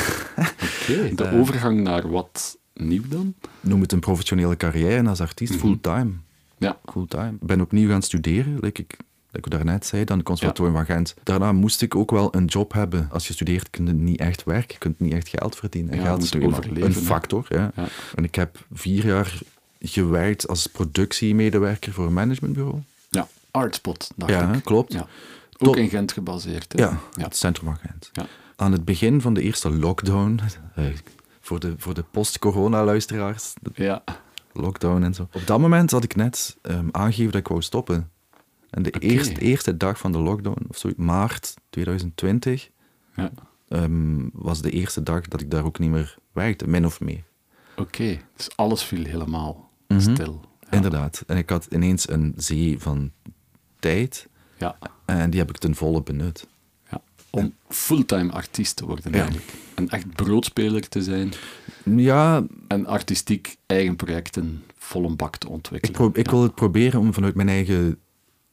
Oké, 0.81 1.15
de 1.15 1.23
Eh. 1.23 1.39
overgang 1.39 1.81
naar 1.81 2.09
wat 2.09 2.57
nieuw 2.73 3.03
dan? 3.09 3.33
Noem 3.61 3.81
het 3.81 3.91
een 3.91 3.99
professionele 3.99 4.57
carrière 4.57 5.09
als 5.09 5.21
artiest, 5.21 5.51
Mhm. 5.53 5.59
fulltime. 5.61 6.11
Ja, 6.57 6.77
fulltime. 6.91 7.33
Ben 7.39 7.61
opnieuw 7.61 7.89
gaan 7.89 8.01
studeren, 8.01 8.57
like 8.59 8.81
ik, 8.81 8.97
ik 9.31 9.49
daarnet 9.49 9.85
zei, 9.85 10.03
het 10.07 10.23
conservatorium 10.23 10.75
van 10.75 10.85
Gent. 10.85 11.15
Daarna 11.23 11.51
moest 11.51 11.81
ik 11.81 11.95
ook 11.95 12.11
wel 12.11 12.35
een 12.35 12.45
job 12.45 12.73
hebben. 12.73 13.09
Als 13.11 13.27
je 13.27 13.33
studeert 13.33 13.69
kun 13.69 13.85
je 13.85 13.93
niet 13.93 14.19
echt 14.19 14.43
werken, 14.43 14.67
je 14.73 14.77
kunt 14.77 14.99
niet 14.99 15.13
echt 15.13 15.27
geld 15.29 15.55
verdienen. 15.55 15.91
En 15.91 15.97
Ja, 15.99 16.03
geld 16.05 16.23
is 16.23 16.31
een 16.33 16.93
factor. 16.93 17.45
Ja. 17.49 17.71
Ja. 17.75 17.85
En 18.15 18.23
ik 18.23 18.35
heb 18.35 18.65
vier 18.73 19.05
jaar 19.05 19.39
gewerkt 19.79 20.47
als 20.47 20.67
productiemedewerker 20.67 21.93
voor 21.93 22.05
een 22.05 22.13
managementbureau. 22.13 22.77
ja. 23.09 23.27
Artspot, 23.51 24.11
dacht 24.15 24.31
Ja, 24.31 24.53
ik. 24.53 24.63
klopt. 24.63 24.93
Ja. 24.93 25.07
Ook 25.57 25.75
in 25.75 25.89
Gent 25.89 26.11
gebaseerd. 26.11 26.73
Hè? 26.73 26.83
Ja, 26.83 26.99
ja. 27.15 27.23
het 27.23 27.35
centrum 27.35 27.65
van 27.65 27.77
Gent. 27.77 28.09
Ja. 28.13 28.25
Aan 28.55 28.71
het 28.71 28.85
begin 28.85 29.21
van 29.21 29.33
de 29.33 29.41
eerste 29.41 29.69
lockdown, 29.71 30.39
eh, 30.75 30.85
voor 31.41 31.59
de, 31.59 31.73
voor 31.77 31.93
de 31.93 32.03
post-corona-luisteraars, 32.11 33.53
Ja. 33.73 34.03
lockdown 34.53 35.03
en 35.03 35.13
zo. 35.13 35.27
Op 35.31 35.41
dat 35.47 35.59
moment 35.59 35.91
had 35.91 36.03
ik 36.03 36.15
net 36.15 36.57
ehm, 36.61 36.87
aangegeven 36.91 37.31
dat 37.31 37.41
ik 37.41 37.47
wou 37.47 37.61
stoppen. 37.61 38.11
En 38.69 38.83
de 38.83 38.91
eerste, 38.91 39.39
eerste 39.41 39.77
dag 39.77 39.97
van 39.97 40.11
de 40.11 40.17
lockdown, 40.17 40.65
of 40.69 40.77
zo, 40.77 40.89
maart 40.97 41.53
2020, 41.69 42.69
ja. 43.15 43.31
ehm, 43.69 44.29
was 44.33 44.61
de 44.61 44.71
eerste 44.71 45.03
dag 45.03 45.21
dat 45.27 45.41
ik 45.41 45.51
daar 45.51 45.65
ook 45.65 45.79
niet 45.79 45.89
meer 45.89 46.15
werkte, 46.31 46.67
min 46.67 46.85
of 46.85 46.99
meer. 46.99 47.23
Oké, 47.75 48.17
dus 48.35 48.49
alles 48.55 48.83
viel 48.83 49.05
helemaal 49.05 49.65
Mhm. 49.87 49.99
stil. 49.99 50.41
Ja. 50.59 50.71
Inderdaad. 50.71 51.23
En 51.27 51.37
ik 51.37 51.49
had 51.49 51.65
ineens 51.69 52.09
een 52.09 52.33
zee 52.37 52.79
van 52.79 53.11
tijd 53.79 54.27
Ja. 54.57 54.77
en 55.05 55.29
die 55.29 55.39
heb 55.39 55.49
ik 55.49 55.57
ten 55.57 55.75
volle 55.75 56.03
benut. 56.03 56.47
ja. 56.91 57.01
Om 57.29 57.53
fulltime 57.69 58.31
artiest 58.31 58.75
te 58.75 58.85
worden 58.85 59.11
Ja. 59.11 59.17
eigenlijk. 59.17 59.53
En 59.75 59.89
echt 59.89 60.15
broodspeler 60.15 60.89
te 60.89 61.03
zijn. 61.03 61.33
Ja, 61.83 62.43
En 62.67 62.85
artistiek 62.85 63.57
eigen 63.65 63.95
projecten 63.95 64.63
vol 64.77 65.05
een 65.05 65.15
bak 65.15 65.37
te 65.37 65.47
ik, 65.47 65.53
ontwikkelen. 65.53 66.11
ik 66.13 66.29
wil 66.29 66.41
het 66.43 66.55
proberen 66.55 66.99
om 66.99 67.13
vanuit 67.13 67.35
mijn 67.35 67.49
eigen 67.49 67.97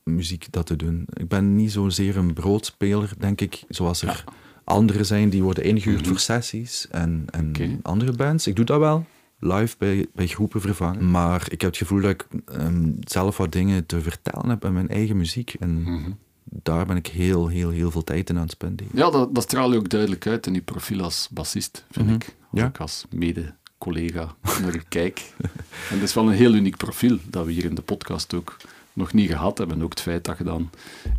muziek 0.02 0.46
dat 0.50 0.66
te 0.66 0.76
doen. 0.76 1.06
Ik 1.12 1.28
ben 1.28 1.56
niet 1.56 1.72
zozeer 1.72 2.16
een 2.16 2.32
broodspeler, 2.32 3.10
denk 3.18 3.40
ik, 3.40 3.62
zoals 3.68 4.02
er 4.02 4.24
anderen 4.64 5.06
zijn 5.06 5.28
die 5.30 5.42
worden 5.42 5.64
ingehuurd 5.64 6.00
Mhm. 6.00 6.08
voor 6.08 6.18
sessies 6.18 6.88
en, 6.90 7.24
en 7.30 7.52
andere 7.82 8.12
bands. 8.12 8.46
Ik 8.46 8.56
doe 8.56 8.64
dat 8.64 8.78
wel, 8.78 9.06
live 9.38 9.74
bij, 9.78 10.06
bij 10.14 10.26
groepen 10.26 10.60
vervangen. 10.60 11.10
Maar 11.10 11.40
ik 11.50 11.60
heb 11.60 11.70
het 11.70 11.76
gevoel 11.78 12.00
dat 12.00 12.10
ik 12.10 12.26
ehm, 12.46 12.92
zelf 13.00 13.36
wat 13.36 13.52
dingen 13.52 13.86
te 13.86 14.00
vertellen 14.00 14.48
heb 14.48 14.62
met 14.62 14.72
mijn 14.72 14.88
eigen 14.88 15.16
muziek. 15.16 15.54
En 15.60 15.82
Mhm. 15.82 16.10
daar 16.44 16.86
ben 16.86 16.96
ik 16.96 17.06
heel, 17.06 17.48
heel, 17.48 17.70
heel 17.70 17.90
veel 17.90 18.04
tijd 18.04 18.28
in 18.30 18.36
aan 18.36 18.42
het 18.42 18.50
spenderen. 18.50 18.92
Ja, 18.94 19.10
dat, 19.10 19.34
dat 19.34 19.42
straal 19.42 19.72
je 19.72 19.78
ook 19.78 19.88
duidelijk 19.88 20.26
uit 20.26 20.46
in 20.46 20.54
je 20.54 20.60
profiel 20.62 21.02
als 21.02 21.28
bassist, 21.30 21.84
vind 21.90 22.06
Mhm. 22.06 22.14
ik. 22.14 22.24
Als 22.50 22.60
Ja. 22.60 22.66
ik 22.66 22.78
als 22.80 23.04
mede-collega 23.10 24.34
naar 24.62 24.72
je 24.72 24.82
kijk. 24.98 25.32
En 25.90 25.94
het 25.94 26.02
is 26.02 26.14
wel 26.14 26.26
een 26.28 26.34
heel 26.34 26.54
uniek 26.54 26.76
profiel 26.76 27.18
dat 27.30 27.46
we 27.46 27.52
hier 27.52 27.64
in 27.64 27.74
de 27.74 27.82
podcast 27.82 28.34
ook 28.34 28.56
nog 28.92 29.12
niet 29.12 29.30
gehad 29.30 29.58
hebben. 29.58 29.82
Ook 29.82 29.90
het 29.90 30.00
feit 30.00 30.24
dat 30.24 30.38
je 30.38 30.44
dan 30.44 30.70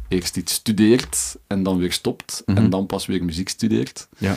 eerst 0.08 0.38
iets 0.38 0.54
studeert 0.54 1.36
en 1.48 1.64
dan 1.64 1.78
weer 1.78 1.92
stopt 1.92 2.42
en 2.46 2.54
Mhm. 2.54 2.70
dan 2.70 2.86
pas 2.86 3.06
weer 3.06 3.24
muziek 3.26 3.50
studeert. 3.50 4.08
Ja. 4.18 4.36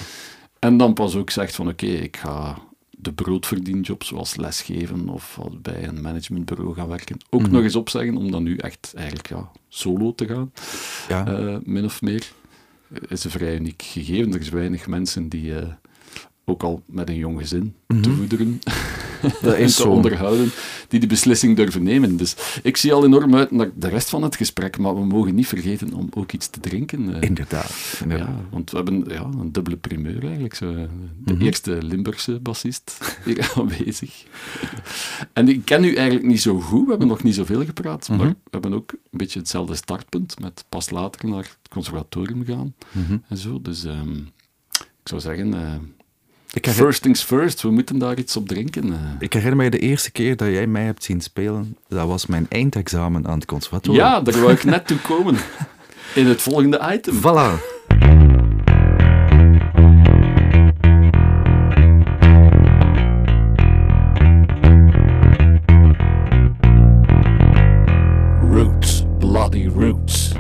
En 0.59 0.77
dan 0.77 0.95
pas 0.95 1.15
ook 1.17 1.31
zegt 1.31 1.55
van 1.55 1.69
oké, 1.69 1.87
ik 1.87 2.17
ga 2.17 2.59
de 3.01 3.13
broodverdienjob 3.13 4.05
zoals 4.05 4.37
lesgeven 4.37 5.09
of 5.09 5.39
bij 5.63 5.89
een 5.89 6.01
managementbureau 6.01 6.75
gaan 6.75 6.89
werken 6.89 7.17
ook 7.31 7.43
Mhm. 7.43 7.51
nog 7.53 7.63
eens 7.63 7.77
opzeggen 7.77 8.17
om 8.17 8.31
dan 8.31 8.43
nu 8.43 8.57
echt 8.57 8.93
eigenlijk 8.97 9.29
ja, 9.29 9.51
solo 9.69 10.15
te 10.15 10.27
gaan 10.27 10.53
Ja. 11.09 11.27
eh, 11.27 11.57
min 11.63 11.85
of 11.85 12.03
meer. 12.03 12.33
Is 13.09 13.25
een 13.25 13.31
vrij 13.31 13.55
uniek 13.57 13.83
gegeven. 13.83 14.33
Er 14.33 14.41
is 14.41 14.49
weinig 14.49 14.87
mensen 14.87 15.29
die, 15.29 15.55
eh, 15.59 15.69
ook 16.49 16.63
al 16.63 16.83
met 16.87 17.09
een 17.09 17.17
jong 17.17 17.39
gezin 17.39 17.75
te 18.03 18.11
voederen 18.11 18.61
Dat 19.43 19.55
en 19.55 19.61
is 19.61 19.75
te 19.77 19.83
zo. 19.83 19.89
onderhouden, 19.91 20.51
die 20.89 21.01
die 21.01 21.09
beslissing 21.09 21.57
durven 21.57 21.83
nemen. 21.83 22.17
Dus 22.17 22.37
ik 22.63 22.77
zie 22.77 22.93
al 22.93 23.05
enorm 23.05 23.35
uit 23.35 23.51
naar 23.51 23.71
de 23.75 23.89
rest 23.89 24.09
van 24.09 24.23
het 24.23 24.37
gesprek, 24.37 24.79
maar 24.79 24.95
we 24.95 25.05
mogen 25.05 25.35
niet 25.35 25.47
vergeten 25.47 25.93
om 25.93 26.09
ook 26.15 26.33
iets 26.33 26.49
te 26.49 26.61
drinken. 26.61 27.15
eh. 27.15 27.23
Inderdaad. 27.29 27.99
inderdaad. 28.03 28.27
Ja, 28.29 28.41
want 28.51 28.71
we 28.71 28.77
hebben 28.77 29.05
ja, 29.09 29.23
een 29.41 29.53
dubbele 29.53 29.77
primeur 29.77 30.25
eigenlijk. 30.27 30.55
Zo. 30.55 30.73
De 31.25 31.33
Mhm. 31.35 31.43
eerste 31.43 31.83
Limburgse 31.83 32.41
bassist 32.41 32.99
hier 33.25 33.53
aanwezig. 33.57 34.25
En 35.33 35.49
ik 35.49 35.65
ken 35.65 35.85
u 35.85 35.95
eigenlijk 35.95 36.27
niet 36.27 36.41
zo 36.43 36.61
goed, 36.61 36.85
we 36.85 36.91
hebben 36.91 37.09
nog 37.09 37.23
niet 37.23 37.35
zoveel 37.35 37.65
gepraat, 37.65 38.09
maar 38.09 38.19
Mhm. 38.19 38.29
we 38.29 38.35
hebben 38.51 38.73
ook 38.75 38.93
een 38.93 39.19
beetje 39.19 39.39
hetzelfde 39.39 39.75
startpunt, 39.75 40.41
met 40.41 40.65
pas 40.69 40.91
later 40.91 41.29
naar 41.29 41.39
het 41.39 41.59
conservatorium 41.71 42.45
gaan 42.45 42.75
Mhm. 42.93 43.17
en 43.29 43.37
zo. 43.37 43.63
Dus 43.63 43.85
ehm, 43.85 44.17
ik 44.79 45.05
zou 45.15 45.21
zeggen, 45.21 45.55
eh, 45.55 45.75
herinner, 46.53 46.85
first 46.85 47.03
things 47.03 47.23
first, 47.23 47.63
we 47.63 47.71
moeten 47.71 47.99
daar 47.99 48.19
iets 48.19 48.37
op 48.37 48.49
drinken. 48.49 48.93
eh. 48.93 48.99
ik 49.19 49.33
herinner 49.33 49.57
mij 49.57 49.71
de 49.71 49.79
eerste 49.79 50.11
keer 50.11 50.37
dat 50.37 50.49
jij 50.49 50.67
mij 50.67 50.85
hebt 50.85 51.05
zien 51.05 51.21
spelen. 51.21 51.77
Dat 51.89 52.07
was 52.07 52.27
mijn 52.27 52.47
eindexamen 52.49 53.27
aan 53.27 53.35
het 53.39 53.47
conservatorium. 53.47 54.05
Ja, 54.05 54.21
daar 54.21 54.41
wou 54.41 54.53
ik 54.53 54.65
net 54.65 54.87
toe 54.87 54.99
komen. 54.99 55.37
In 56.15 56.27
het 56.27 56.43
volgende 56.43 56.91
item. 56.93 57.15
Voilà. 57.21 57.77
Roots, 68.51 69.03
bloody 69.19 69.67
roots. 69.67 70.33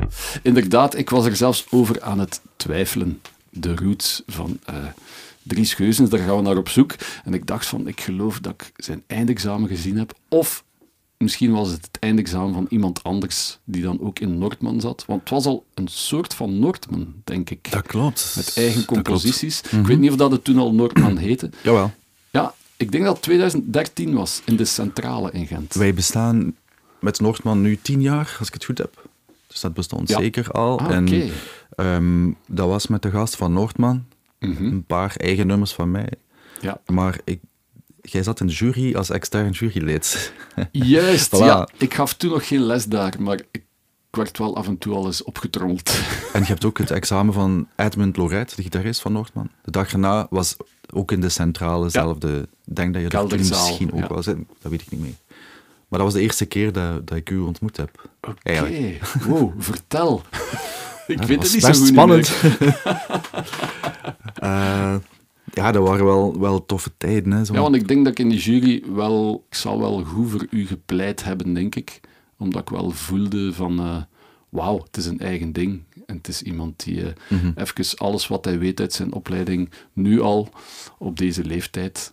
Inderdaad, 0.43 0.97
ik 0.97 1.11
was 1.11 1.25
er 1.27 1.37
zelfs 1.37 1.67
over 1.71 2.03
aan 2.03 2.19
het 2.19 2.41
twijfelen. 2.57 3.21
De 3.51 3.77
roots 3.77 4.23
van 4.27 4.59
eh 4.65 4.75
Dries 5.49 5.75
Geuzens, 5.75 6.11
daar 6.11 6.21
gaan 6.21 6.37
we 6.37 6.43
naar 6.43 6.57
op 6.57 6.69
zoek. 6.69 6.95
En 7.25 7.35
ik 7.35 7.47
dacht 7.47 7.67
van, 7.67 7.89
ik 7.89 8.01
geloof 8.01 8.41
dat 8.41 8.53
ik 8.53 8.73
zijn 8.85 9.03
eindexamen 9.07 9.69
gezien 9.69 9.99
heb. 9.99 10.13
Of 10.29 10.65
misschien 11.17 11.53
was 11.53 11.71
het 11.71 11.85
het 11.87 11.99
eindexamen 12.01 12.55
van 12.55 12.67
iemand 12.69 13.03
anders 13.03 13.59
die 13.65 13.83
dan 13.83 14.01
ook 14.01 14.19
in 14.19 14.39
Noordman 14.39 14.81
zat. 14.81 15.05
Want 15.07 15.21
het 15.21 15.31
was 15.31 15.45
al 15.47 15.65
een 15.75 15.89
soort 15.89 16.35
van 16.35 16.59
Noordman, 16.59 17.15
denk 17.25 17.51
ik. 17.51 17.71
Dat 17.71 17.87
klopt. 17.87 18.33
Met 18.37 18.53
eigen 18.57 18.85
composities. 18.85 19.61
Ik 19.61 19.87
weet 19.87 19.99
niet 19.99 20.11
of 20.11 20.17
dat 20.17 20.31
het 20.31 20.45
toen 20.45 20.59
al 20.59 20.75
Noordman 20.75 21.17
heette. 21.27 21.51
Jawel. 21.63 21.93
Ja, 22.31 22.55
ik 22.77 22.93
denk 22.93 23.05
dat 23.05 23.13
het 23.15 23.23
2013 23.23 24.15
was, 24.15 24.43
in 24.45 24.57
de 24.57 24.65
centrale 24.65 25.31
in 25.33 25.47
Gent. 25.47 25.75
Wij 25.75 25.95
bestaan 25.95 26.55
met 27.01 27.21
Noordman 27.21 27.61
nu 27.61 27.79
tien 27.83 28.01
jaar, 28.01 28.37
als 28.39 28.49
ik 28.49 28.55
het 28.55 28.65
goed 28.65 28.79
heb. 28.79 29.09
Dus 29.47 29.61
dat 29.61 29.75
bestond 29.75 30.09
Ja. 30.09 30.19
zeker 30.19 30.51
al. 30.51 30.79
Ah, 30.79 30.91
en 30.91 31.31
ehm, 31.71 32.31
dat 32.47 32.69
was 32.69 32.87
met 32.87 33.03
de 33.03 33.11
gast 33.11 33.37
van 33.37 33.53
Noordman. 33.53 34.05
Mhm. 34.41 34.65
Een 34.65 34.85
paar 34.85 35.15
eigen 35.17 35.47
nummers 35.47 35.73
van 35.73 35.91
mij. 35.91 36.09
Ja. 36.61 36.81
Maar 36.87 37.19
ik, 37.25 37.41
jij 38.03 38.23
zat 38.23 38.41
in 38.41 38.47
de 38.47 38.53
jury 38.53 38.95
als 38.95 39.11
extern 39.11 39.51
jurylid. 39.51 40.33
Juist, 40.73 41.37
Voilà. 41.37 41.39
ja. 41.39 41.69
Ik 41.77 41.95
gaf 41.95 42.15
toen 42.15 42.31
nog 42.31 42.47
geen 42.47 42.63
les 42.63 42.85
daar, 42.85 43.15
maar 43.19 43.41
ik 43.51 43.63
werd 44.11 44.39
wel 44.39 44.57
af 44.57 44.67
en 44.67 44.79
toe 44.79 44.95
al 44.95 45.07
eens 45.07 45.23
opgetrommeld. 45.23 45.91
En 46.33 46.41
je 46.41 46.47
hebt 46.47 46.65
ook 46.65 46.79
het 46.79 46.91
examen 46.91 47.35
van 47.35 47.69
Edmund 47.77 48.17
Loret, 48.17 48.57
de 48.57 48.63
gitarist 48.63 49.01
van 49.01 49.13
Noordman. 49.13 49.51
De 49.63 49.71
dag 49.71 49.93
erna 49.93 50.27
was 50.31 50.57
ook 50.93 51.13
in 51.13 51.21
de 51.21 51.29
centrale 51.29 51.89
zelfde. 51.89 52.49
Ik 52.67 52.77
denk 52.77 52.93
dat 52.93 53.03
je 53.03 53.09
Kelderzaal, 53.09 53.67
misschien 53.67 53.93
ook 53.93 54.01
ja. 54.01 54.09
wel 54.09 54.23
zit. 54.23 54.37
Dat 54.61 54.71
weet 54.71 54.83
ik 54.83 54.91
niet 54.91 55.01
meer. 55.01 55.15
Maar 55.89 55.99
dat 55.99 56.09
was 56.09 56.13
de 56.13 56.21
eerste 56.21 56.47
keer 56.47 56.73
dat, 56.73 57.07
dat 57.07 57.17
ik 57.17 57.31
u 57.31 57.39
ontmoet 57.39 57.77
heb. 57.77 58.11
Oké, 58.21 58.37
Eigenlijk. 58.43 59.03
wow, 59.05 59.53
vertel. 59.59 60.23
ik 61.09 61.23
weet 61.23 61.43
het 61.43 61.53
niet 61.53 61.63
zo 61.65 61.73
goed 61.73 61.87
spannend. 61.87 62.31
Eh, 64.35 64.95
ja, 65.53 65.73
dat 65.73 65.87
waren 65.89 66.05
wel, 66.05 66.39
wel 66.41 66.67
toffe 66.67 66.91
tijden. 66.97 67.33
Hè, 67.33 67.45
zo. 67.45 67.53
Ja, 67.55 67.61
want 67.61 67.75
ik 67.75 67.89
denk 67.89 68.05
dat 68.05 68.13
ik 68.13 68.19
in 68.19 68.29
de 68.29 68.37
jury 68.37 68.83
wel... 68.95 69.45
Ik 69.49 69.55
zal 69.57 69.79
wel 69.79 70.05
goed 70.05 70.31
voor 70.31 70.47
u 70.51 70.67
gepleit 70.67 71.25
hebben, 71.25 71.55
denk 71.55 71.75
ik. 71.75 72.01
Omdat 72.39 72.63
ik 72.63 72.69
wel 72.69 72.91
voelde 72.91 73.53
van... 73.53 73.79
eh, 73.79 73.97
Wauw, 74.49 74.79
het 74.83 74.97
is 74.97 75.07
een 75.07 75.21
eigen 75.21 75.53
ding. 75.53 75.83
En 76.07 76.17
het 76.17 76.29
is 76.29 76.43
iemand 76.43 76.85
die 76.85 77.03
Mhm. 77.29 77.51
even 77.55 77.99
alles 77.99 78.29
wat 78.29 78.45
hij 78.45 78.59
weet 78.59 78.81
uit 78.81 78.93
zijn 78.93 79.13
opleiding 79.13 79.71
nu 79.93 80.21
al 80.21 80.49
op 80.99 81.19
deze 81.19 81.45
leeftijd... 81.45 82.13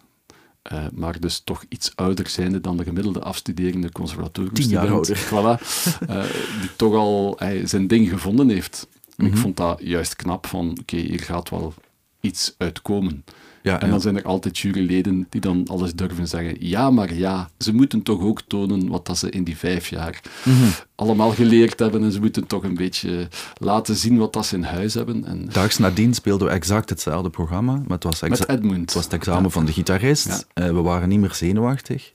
eh, 0.65 0.86
maar 0.93 1.19
dus 1.19 1.39
toch 1.43 1.63
iets 1.69 1.91
ouder 1.95 2.27
zijnde 2.29 2.62
dan 2.62 2.77
de 2.77 2.84
gemiddelde 2.84 3.19
afstuderende 3.19 3.91
conservatoriumstudent. 3.91 4.81
Tien 4.81 4.81
jaar 4.81 4.93
ouder. 4.95 5.17
Voilà. 5.17 5.62
eh, 6.07 6.24
die 6.62 6.75
toch 6.75 6.93
al 6.93 7.39
zijn 7.63 7.88
ding 7.88 8.10
gevonden 8.10 8.50
heeft. 8.50 8.88
En 9.17 9.25
Mhm. 9.25 9.34
ik 9.34 9.39
vond 9.39 9.57
dat 9.57 9.79
juist 9.84 10.15
knap 10.15 10.48
van, 10.48 10.77
oké, 10.81 10.98
hier 10.98 11.19
gaat 11.19 11.50
wel 11.50 11.74
iets 12.22 12.55
uitkomen. 12.57 13.24
Ja, 13.65 13.81
En 13.81 13.89
dan 13.89 14.01
zijn 14.01 14.15
er 14.17 14.24
altijd 14.24 14.57
juryleden 14.57 15.27
die 15.29 15.41
dan 15.41 15.67
alles 15.67 15.93
durven 15.93 16.27
zeggen. 16.27 16.55
Ja, 16.60 16.89
maar 16.89 17.13
ja, 17.13 17.50
ze 17.57 17.74
moeten 17.74 18.01
toch 18.01 18.22
ook 18.22 18.41
tonen 18.48 18.88
wat 18.88 19.05
dat 19.05 19.17
ze 19.17 19.29
in 19.29 19.43
die 19.43 19.57
vijf 19.57 19.88
jaar 19.88 20.22
Mhm. 20.45 20.65
allemaal 20.95 21.31
geleerd 21.31 21.79
hebben. 21.79 22.03
En 22.03 22.12
ze 22.12 22.19
moeten 22.19 22.48
toch 22.48 22.63
een 22.63 22.75
beetje 22.75 23.27
laten 23.57 23.95
zien 23.95 24.17
wat 24.17 24.34
dat 24.34 24.45
ze 24.45 24.55
in 24.55 24.63
huis 24.63 24.93
hebben. 24.93 25.25
En 25.25 25.45
Daags 25.51 25.77
nadien 25.77 26.13
speelden 26.13 26.48
we 26.48 26.53
exact 26.53 26.89
hetzelfde 26.89 27.29
programma, 27.29 27.72
maar 27.74 27.84
het 27.98 28.03
was, 28.03 28.22
met 28.22 28.50
Edmund. 28.50 28.79
het, 28.81 28.93
was 28.93 29.03
het 29.03 29.13
examen 29.13 29.51
van 29.51 29.65
de 29.65 29.72
gitarist. 29.74 30.48
Eh, 30.53 30.65
we 30.65 30.81
waren 30.81 31.10
niet 31.10 31.19
meer 31.19 31.34
zenuwachtig, 31.34 32.13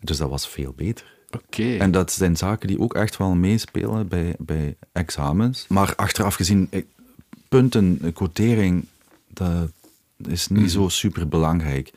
dus 0.00 0.16
dat 0.16 0.30
was 0.30 0.48
veel 0.48 0.72
beter. 0.76 1.04
Oké. 1.46 1.76
En 1.76 1.90
dat 1.90 2.12
zijn 2.12 2.36
zaken 2.36 2.68
die 2.68 2.78
ook 2.80 2.94
echt 2.94 3.16
wel 3.16 3.34
meespelen 3.34 4.08
bij, 4.08 4.34
bij 4.38 4.76
examens. 4.92 5.64
Maar 5.68 5.92
achteraf 5.96 6.34
gezien, 6.34 6.66
ik- 6.70 6.86
punten, 7.48 7.98
eh, 8.02 8.12
quotering, 8.12 8.84
dat 9.28 9.70
is 10.28 10.48
niet 10.48 10.58
Mhm. 10.60 10.68
zo 10.68 10.88
super 10.88 11.28
belangrijk. 11.28 11.92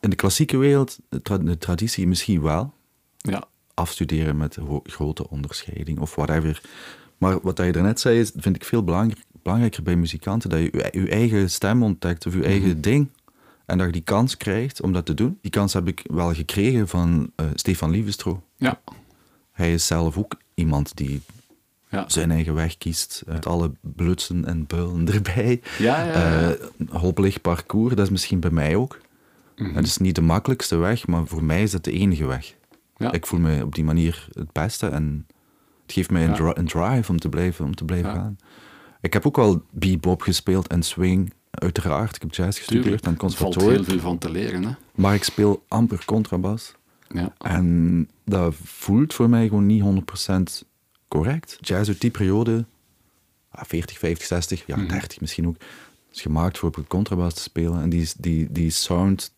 In 0.00 0.10
de 0.10 0.16
klassieke 0.16 0.56
wereld, 0.56 0.98
de, 1.08 1.22
tra- 1.22 1.38
de 1.38 1.58
traditie 1.58 2.06
misschien 2.06 2.42
wel. 2.42 2.72
Ja, 3.16 3.44
Afstuderen 3.74 4.36
met 4.36 4.58
grote 4.84 5.30
onderscheiding 5.30 5.98
of 6.00 6.14
whatever. 6.14 6.62
Maar 7.18 7.40
wat 7.40 7.58
je 7.58 7.72
daarnet 7.72 8.00
zei, 8.00 8.18
is, 8.18 8.32
vind 8.36 8.56
ik 8.56 8.64
veel 8.64 8.84
belang- 8.84 9.16
belangrijker 9.42 9.82
bij 9.82 9.96
muzikanten. 9.96 10.50
Dat 10.50 10.58
je 10.58 10.88
je, 10.92 11.08
eigen 11.08 11.50
stem 11.50 11.82
ontdekt 11.82 12.26
of 12.26 12.34
je 12.34 12.44
eigen 12.44 12.68
Mhm. 12.68 12.80
ding. 12.80 13.08
En 13.66 13.76
dat 13.78 13.86
je 13.86 13.92
die 13.92 14.02
kans 14.02 14.36
krijgt 14.36 14.82
om 14.82 14.92
dat 14.92 15.06
te 15.06 15.14
doen. 15.14 15.38
Die 15.40 15.50
kans 15.50 15.72
heb 15.72 15.88
ik 15.88 16.04
wel 16.10 16.34
gekregen 16.34 16.88
van 16.88 17.30
eh, 17.36 17.46
Stefan 17.54 17.90
Lievestro. 17.90 18.42
ja, 18.56 18.80
Hij 19.52 19.72
is 19.74 19.86
zelf 19.86 20.16
ook 20.18 20.36
iemand 20.54 20.96
die 20.96 21.20
ja. 21.94 22.04
zijn 22.08 22.30
eigen 22.30 22.54
weg 22.54 22.78
kiest. 22.78 23.22
eh, 23.26 23.32
Met 23.34 23.46
alle 23.46 23.70
blutsen 23.80 24.44
en 24.44 24.66
builen 24.66 25.08
erbij. 25.14 25.60
Ja, 25.78 26.02
ja, 26.04 26.56
hobbelig 26.90 27.40
parcours, 27.40 27.94
dat 27.94 28.04
is 28.04 28.10
misschien 28.10 28.40
bij 28.40 28.50
mij 28.50 28.76
ook. 28.76 28.98
Mhm. 29.56 29.74
Het 29.74 29.86
is 29.86 29.96
niet 29.96 30.14
de 30.14 30.20
makkelijkste 30.20 30.76
weg, 30.76 31.06
maar 31.06 31.26
voor 31.26 31.44
mij 31.44 31.62
is 31.62 31.72
het 31.72 31.84
de 31.84 31.92
enige 31.92 32.26
weg. 32.26 32.54
Ik 33.10 33.26
voel 33.26 33.40
me 33.40 33.64
op 33.64 33.74
die 33.74 33.84
manier 33.84 34.28
het 34.32 34.52
beste 34.52 34.86
en 34.86 35.26
het 35.82 35.92
geeft 35.92 36.10
mij 36.10 36.22
een, 36.24 36.28
Ja. 36.30 36.34
dri- 36.34 36.52
een 36.54 36.66
drive 36.66 37.10
om 37.12 37.18
te 37.18 37.28
blijven, 37.28 37.64
om 37.64 37.74
te 37.74 37.84
blijven 37.84 38.10
gaan. 38.12 38.36
Ik 39.00 39.12
heb 39.12 39.26
ook 39.26 39.36
wel 39.36 39.62
bebop 39.70 40.22
gespeeld 40.22 40.66
en 40.66 40.82
swing, 40.82 41.32
uiteraard. 41.50 42.14
Ik 42.16 42.22
heb 42.22 42.34
jazz 42.34 42.58
gestudeerd 42.58 42.84
Tuurlijk, 42.84 43.06
aan 43.06 43.12
het 43.12 43.22
er 43.22 43.28
valt 43.28 43.40
conservatorium. 43.40 43.84
heel 43.84 43.92
veel 44.00 44.08
van 44.10 44.18
te 44.18 44.30
leren. 44.30 44.64
Hè? 44.64 44.70
Maar 44.94 45.14
ik 45.14 45.24
speel 45.24 45.64
amper 45.68 46.04
contrabas. 46.04 46.74
Ja. 47.08 47.34
En 47.38 48.08
dat 48.24 48.54
voelt 48.64 49.14
voor 49.14 49.28
mij 49.28 49.48
gewoon 49.48 49.66
niet 49.66 49.82
100% 49.82 50.64
correct. 51.18 51.58
Jazz 51.60 51.88
uit 51.88 52.00
die 52.00 52.10
periode, 52.10 52.64
ah, 53.50 53.64
40, 53.64 53.98
50, 53.98 54.26
60, 54.26 54.66
ja, 54.66 54.76
Mhm. 54.76 54.86
30 54.88 55.20
misschien 55.20 55.46
ook, 55.46 55.56
is 56.12 56.20
gemaakt 56.20 56.58
voor 56.58 56.68
op 56.68 56.76
een 56.76 56.86
contrabas 56.86 57.34
te 57.34 57.40
spelen. 57.40 57.80
En 57.82 57.88
die, 57.88 58.08
die, 58.18 58.52
die 58.52 58.70
sound 58.70 59.32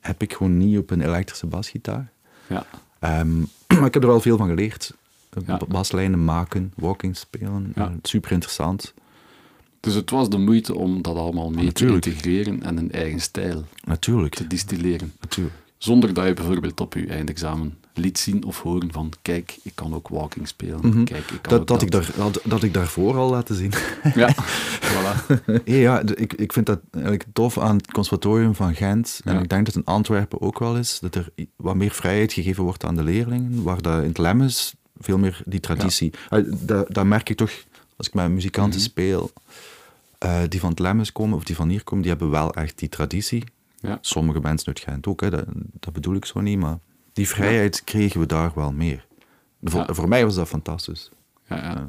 heb 0.00 0.22
ik 0.22 0.32
gewoon 0.32 0.56
niet 0.58 0.78
op 0.78 0.90
een 0.90 1.00
elektrische 1.00 1.46
basgitaar. 1.46 2.10
Ja. 2.48 2.66
Ehm, 2.98 3.38
maar 3.78 3.86
ik 3.86 3.94
heb 3.94 4.02
er 4.02 4.08
wel 4.08 4.20
veel 4.20 4.36
van 4.36 4.48
geleerd. 4.48 4.94
Ja. 5.46 5.60
Baslijnen 5.68 6.24
maken, 6.24 6.72
walking 6.76 7.16
spelen, 7.16 7.72
Ja. 7.74 7.86
eh, 7.88 7.92
super 8.02 8.32
interessant. 8.32 8.94
Dus 9.80 9.94
het 9.94 10.10
was 10.10 10.28
de 10.28 10.38
moeite 10.38 10.74
om 10.74 11.02
dat 11.02 11.16
allemaal 11.16 11.50
mee 11.50 11.64
Natuurlijk. 11.64 12.02
te 12.02 12.10
integreren 12.10 12.62
en 12.62 12.76
een 12.76 12.92
eigen 12.92 13.20
stijl 13.20 13.64
Natuurlijk, 13.84 14.34
te 14.34 14.46
distilleren. 14.46 15.12
natuurlijk. 15.20 15.56
Zonder 15.78 16.14
dat 16.14 16.26
je 16.26 16.32
bijvoorbeeld 16.34 16.80
op 16.80 16.94
je 16.94 17.06
eindexamen 17.06 17.78
liet 17.94 18.18
zien 18.18 18.44
of 18.44 18.60
horen 18.62 18.92
van 18.92 19.12
kijk, 19.22 19.58
ik 19.62 19.72
kan 19.74 19.94
ook 19.94 20.08
walking 20.08 20.48
spelen. 20.48 20.78
Mhm. 20.82 21.04
Kijk, 21.04 21.30
ik 21.30 21.42
kan 21.42 21.56
Dat, 21.58 21.66
dat, 21.66 21.82
ik 21.82 21.90
daar, 21.90 22.10
dat, 22.16 22.40
dat 22.44 22.62
ik 22.62 22.74
daarvoor 22.74 23.16
al 23.16 23.30
laten 23.30 23.54
zien. 23.54 23.72
Ja, 24.14 24.34
voilà. 24.80 25.42
Ja, 25.64 26.02
ik, 26.14 26.32
ik 26.32 26.52
vind 26.52 26.66
dat 26.66 26.80
eigenlijk 26.92 27.24
tof 27.32 27.58
aan 27.58 27.76
het 27.76 27.92
conservatorium 27.92 28.54
van 28.54 28.74
Gent. 28.74 29.20
En 29.24 29.34
Ja. 29.34 29.40
ik 29.40 29.48
denk 29.48 29.66
dat 29.66 29.74
in 29.74 29.84
Antwerpen 29.84 30.40
ook 30.40 30.58
wel 30.58 30.76
is. 30.76 30.98
Dat 31.00 31.14
er 31.14 31.28
wat 31.56 31.74
meer 31.76 31.90
vrijheid 31.90 32.32
gegeven 32.32 32.62
wordt 32.64 32.84
aan 32.84 32.94
de 32.96 33.02
leerlingen. 33.04 33.62
Waar 33.62 33.82
dat 33.82 34.02
in 34.02 34.08
het 34.08 34.18
Lemmes 34.18 34.74
veel 35.00 35.18
meer 35.18 35.42
die 35.44 35.60
traditie... 35.60 36.12
Eh, 36.30 36.40
dat, 36.60 36.94
dat 36.94 37.04
merk 37.04 37.28
ik 37.28 37.36
toch, 37.36 37.50
als 37.96 38.06
ik 38.06 38.14
met 38.14 38.30
muzikanten 38.30 38.78
Mhm. 38.80 38.88
speel, 38.88 39.30
eh, 40.18 40.40
die 40.48 40.60
van 40.60 40.70
het 40.70 40.78
Lemmes 40.78 41.12
komen 41.12 41.36
of 41.36 41.44
die 41.44 41.56
van 41.56 41.68
hier 41.68 41.84
komen, 41.84 42.02
die 42.02 42.12
hebben 42.12 42.30
wel 42.30 42.54
echt 42.54 42.78
die 42.78 42.88
traditie. 42.88 43.44
Ja. 43.80 43.98
Sommige 44.00 44.40
mensen 44.40 44.66
uit 44.66 44.80
Gent 44.80 45.06
ook, 45.06 45.20
hè, 45.20 45.30
dat, 45.30 45.44
dat 45.80 45.92
bedoel 45.92 46.14
ik 46.14 46.24
zo 46.24 46.40
niet. 46.40 46.58
Maar 46.58 46.78
die 47.12 47.28
vrijheid 47.28 47.84
kregen 47.84 48.20
we 48.20 48.26
daar 48.26 48.52
wel 48.54 48.72
meer. 48.72 49.06
Voor, 49.62 49.80
Ja. 49.86 49.94
voor 49.94 50.08
mij 50.08 50.24
was 50.24 50.34
dat 50.34 50.48
fantastisch. 50.48 51.10
Ja, 51.48 51.56
ja. 51.56 51.88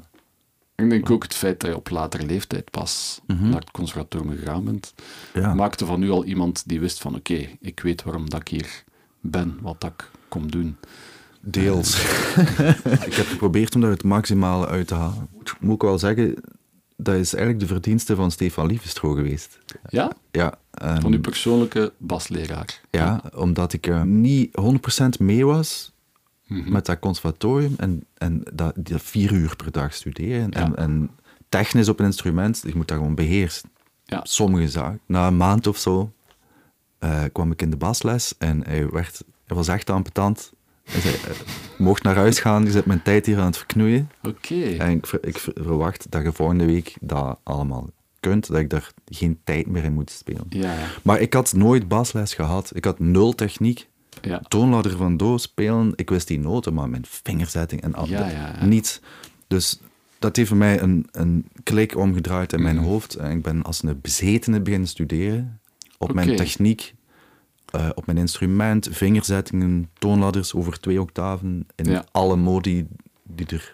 Ik 0.75 0.89
denk 0.89 1.09
ook 1.09 1.23
het 1.23 1.33
feit 1.35 1.59
dat 1.59 1.69
je 1.69 1.75
op 1.75 1.89
latere 1.89 2.25
leeftijd 2.25 2.69
pas 2.71 3.21
Mhm. 3.27 3.49
naar 3.49 3.59
het 3.59 3.71
conservatorium 3.71 4.37
gegaan 4.37 4.63
bent, 4.63 4.93
Ja. 5.33 5.53
maakte 5.53 5.85
van 5.85 6.03
u 6.03 6.09
al 6.09 6.25
iemand 6.25 6.63
die 6.65 6.79
wist 6.79 7.01
van 7.01 7.15
oké, 7.15 7.47
ik 7.59 7.79
weet 7.79 8.03
waarom 8.03 8.29
dat 8.29 8.39
ik 8.39 8.47
hier 8.47 8.83
ben, 9.21 9.57
wat 9.61 9.81
dat 9.81 9.91
ik 9.91 10.09
kom 10.27 10.51
doen. 10.51 10.77
Deels. 11.41 12.01
ik 13.07 13.13
heb 13.13 13.25
geprobeerd 13.27 13.75
om 13.75 13.81
daar 13.81 13.89
het 13.89 14.03
maximale 14.03 14.67
uit 14.67 14.87
te 14.87 14.93
halen. 14.95 15.27
Moet 15.59 15.75
ik 15.75 15.81
wel 15.81 15.99
zeggen, 15.99 16.35
dat 16.97 17.15
is 17.15 17.33
eigenlijk 17.33 17.67
de 17.67 17.73
verdienste 17.73 18.15
van 18.15 18.31
Stefan 18.31 18.65
Lievestro 18.67 19.13
geweest. 19.13 19.59
Ja? 19.89 20.11
Ja, 20.31 20.53
ehm, 20.71 21.01
Van 21.01 21.13
uw 21.13 21.19
persoonlijke 21.19 21.93
basleraar. 21.97 22.81
ja 22.89 23.21
omdat 23.35 23.73
ik 23.73 24.03
niet 24.05 24.55
100% 24.55 25.19
mee 25.19 25.45
was 25.45 25.91
Mhm. 26.47 26.71
met 26.71 26.85
dat 26.85 26.99
conservatorium 26.99 27.73
en, 27.77 28.03
en 28.17 28.43
dat, 28.53 28.73
dat 28.77 29.01
vier 29.01 29.31
uur 29.31 29.55
per 29.55 29.71
dag 29.71 29.93
studeren. 29.93 30.51
En, 30.51 30.69
Ja. 30.69 30.75
en 30.75 31.09
technisch 31.49 31.89
op 31.89 31.99
een 31.99 32.05
instrument, 32.05 32.61
je 32.65 32.75
moet 32.75 32.87
dat 32.87 32.97
gewoon 32.97 33.15
beheersen. 33.15 33.69
Ja. 34.05 34.19
Sommige 34.23 34.69
zaken. 34.69 34.99
Na 35.05 35.27
een 35.27 35.37
maand 35.37 35.67
of 35.67 35.77
zo 35.77 36.11
eh, 36.99 37.23
kwam 37.31 37.51
ik 37.51 37.61
in 37.61 37.69
de 37.69 37.77
basles 37.77 38.33
en 38.37 38.63
hij, 38.65 38.89
werd, 38.89 39.23
hij 39.45 39.55
was 39.55 39.67
echt 39.67 39.89
ambetant. 39.89 40.53
Hij 40.83 41.01
zei, 41.01 41.13
eh, 41.15 41.29
mocht 41.77 42.03
naar 42.03 42.15
huis 42.15 42.39
gaan, 42.39 42.65
je 42.65 42.71
zit 42.71 42.85
mijn 42.85 43.01
tijd 43.01 43.25
hier 43.25 43.37
aan 43.39 43.45
het 43.45 43.57
verknoeien. 43.57 44.09
Oké. 44.23 44.63
En 44.63 44.89
ik, 44.91 45.07
ik 45.21 45.37
ver- 45.37 45.53
verwacht 45.55 46.05
dat 46.09 46.23
je 46.23 46.31
volgende 46.31 46.65
week 46.65 46.95
dat 47.01 47.39
allemaal 47.43 47.89
kunt, 48.19 48.47
dat 48.47 48.57
ik 48.57 48.69
daar 48.69 48.91
geen 49.05 49.39
tijd 49.43 49.67
meer 49.67 49.83
in 49.83 49.93
moet 49.93 50.09
spelen. 50.11 50.45
Ja. 50.49 50.75
Maar 51.03 51.19
ik 51.21 51.33
had 51.33 51.53
nooit 51.53 51.87
basles 51.87 52.33
gehad. 52.33 52.71
Ik 52.73 52.85
had 52.85 52.99
nul 52.99 53.33
techniek. 53.35 53.87
ja. 54.21 54.39
Toonladder 54.47 54.97
van 54.97 55.17
Do 55.17 55.37
spelen, 55.37 55.93
ik 55.95 56.09
wist 56.09 56.27
die 56.27 56.39
noten, 56.39 56.73
maar 56.73 56.89
mijn 56.89 57.05
vingerzetting 57.07 57.81
en 57.81 57.93
al, 57.95 58.07
Ja, 58.07 58.29
ja, 58.29 58.65
niets. 58.65 58.99
Dus 59.47 59.79
dat 60.19 60.35
heeft 60.35 60.47
voor 60.49 60.57
mij 60.57 60.81
een, 60.81 61.07
een 61.11 61.47
klik 61.63 61.95
omgedraaid 61.97 62.53
in 62.53 62.61
mijn 62.61 62.75
Mhm. 62.75 62.85
hoofd. 62.85 63.15
En 63.15 63.31
ik 63.31 63.41
ben 63.41 63.63
als 63.63 63.83
een 63.83 63.99
bezetene 64.01 64.61
beginnen 64.61 64.87
studeren 64.89 65.59
op 65.97 66.13
mijn 66.13 66.35
techniek, 66.35 66.93
eh, 67.73 67.89
op 67.95 68.05
mijn 68.05 68.17
instrument, 68.17 68.87
vingerzettingen, 68.91 69.89
toonladders 69.93 70.53
over 70.53 70.79
twee 70.79 71.01
octaven, 71.01 71.67
in 71.75 71.85
Ja. 71.85 72.05
alle 72.11 72.35
modi 72.35 72.87
die 73.23 73.45
er 73.47 73.73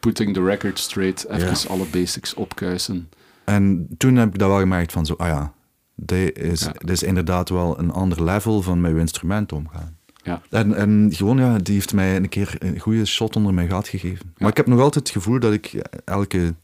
Putting 0.00 0.34
the 0.34 0.42
record 0.44 0.78
straight, 0.78 1.26
even 1.28 1.48
Ja. 1.48 1.68
alle 1.68 1.84
basics 1.90 2.34
opkuisen. 2.34 3.08
En 3.44 3.88
toen 3.96 4.16
heb 4.16 4.28
ik 4.32 4.38
dat 4.38 4.48
wel 4.48 4.58
gemerkt 4.58 4.92
van 4.92 5.06
zo, 5.06 5.14
ah 5.16 5.26
ja, 5.28 5.52
dit 5.94 6.38
is, 6.38 6.60
Ja. 6.60 6.72
dit 6.72 6.90
is 6.90 7.02
inderdaad 7.02 7.48
wel 7.48 7.78
een 7.78 7.90
ander 7.90 8.24
level 8.24 8.62
van 8.62 8.80
met 8.80 8.90
uw 8.92 8.98
instrument 8.98 9.52
omgaan. 9.52 9.96
Ja. 10.22 10.42
En, 10.50 10.74
en 10.74 11.08
gewoon, 11.14 11.38
ja, 11.38 11.58
die 11.58 11.74
heeft 11.74 11.92
mij 11.92 12.16
een 12.16 12.28
keer 12.28 12.54
een 12.58 12.78
goede 12.78 13.04
shot 13.04 13.36
onder 13.36 13.54
mijn 13.54 13.68
gat 13.68 13.88
gegeven. 13.88 14.34
Maar 14.36 14.50
ik 14.50 14.56
heb 14.56 14.66
nog 14.66 14.80
altijd 14.80 15.06
het 15.06 15.16
gevoel 15.16 15.38
dat 15.40 15.52
ik 15.52 15.82
elke 16.04 16.54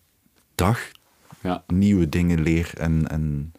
dag 0.55 0.91
Ja. 1.41 1.65
nieuwe 1.67 2.09
dingen 2.09 2.43
leer. 2.43 2.71
En, 2.77 3.09
en 3.09 3.53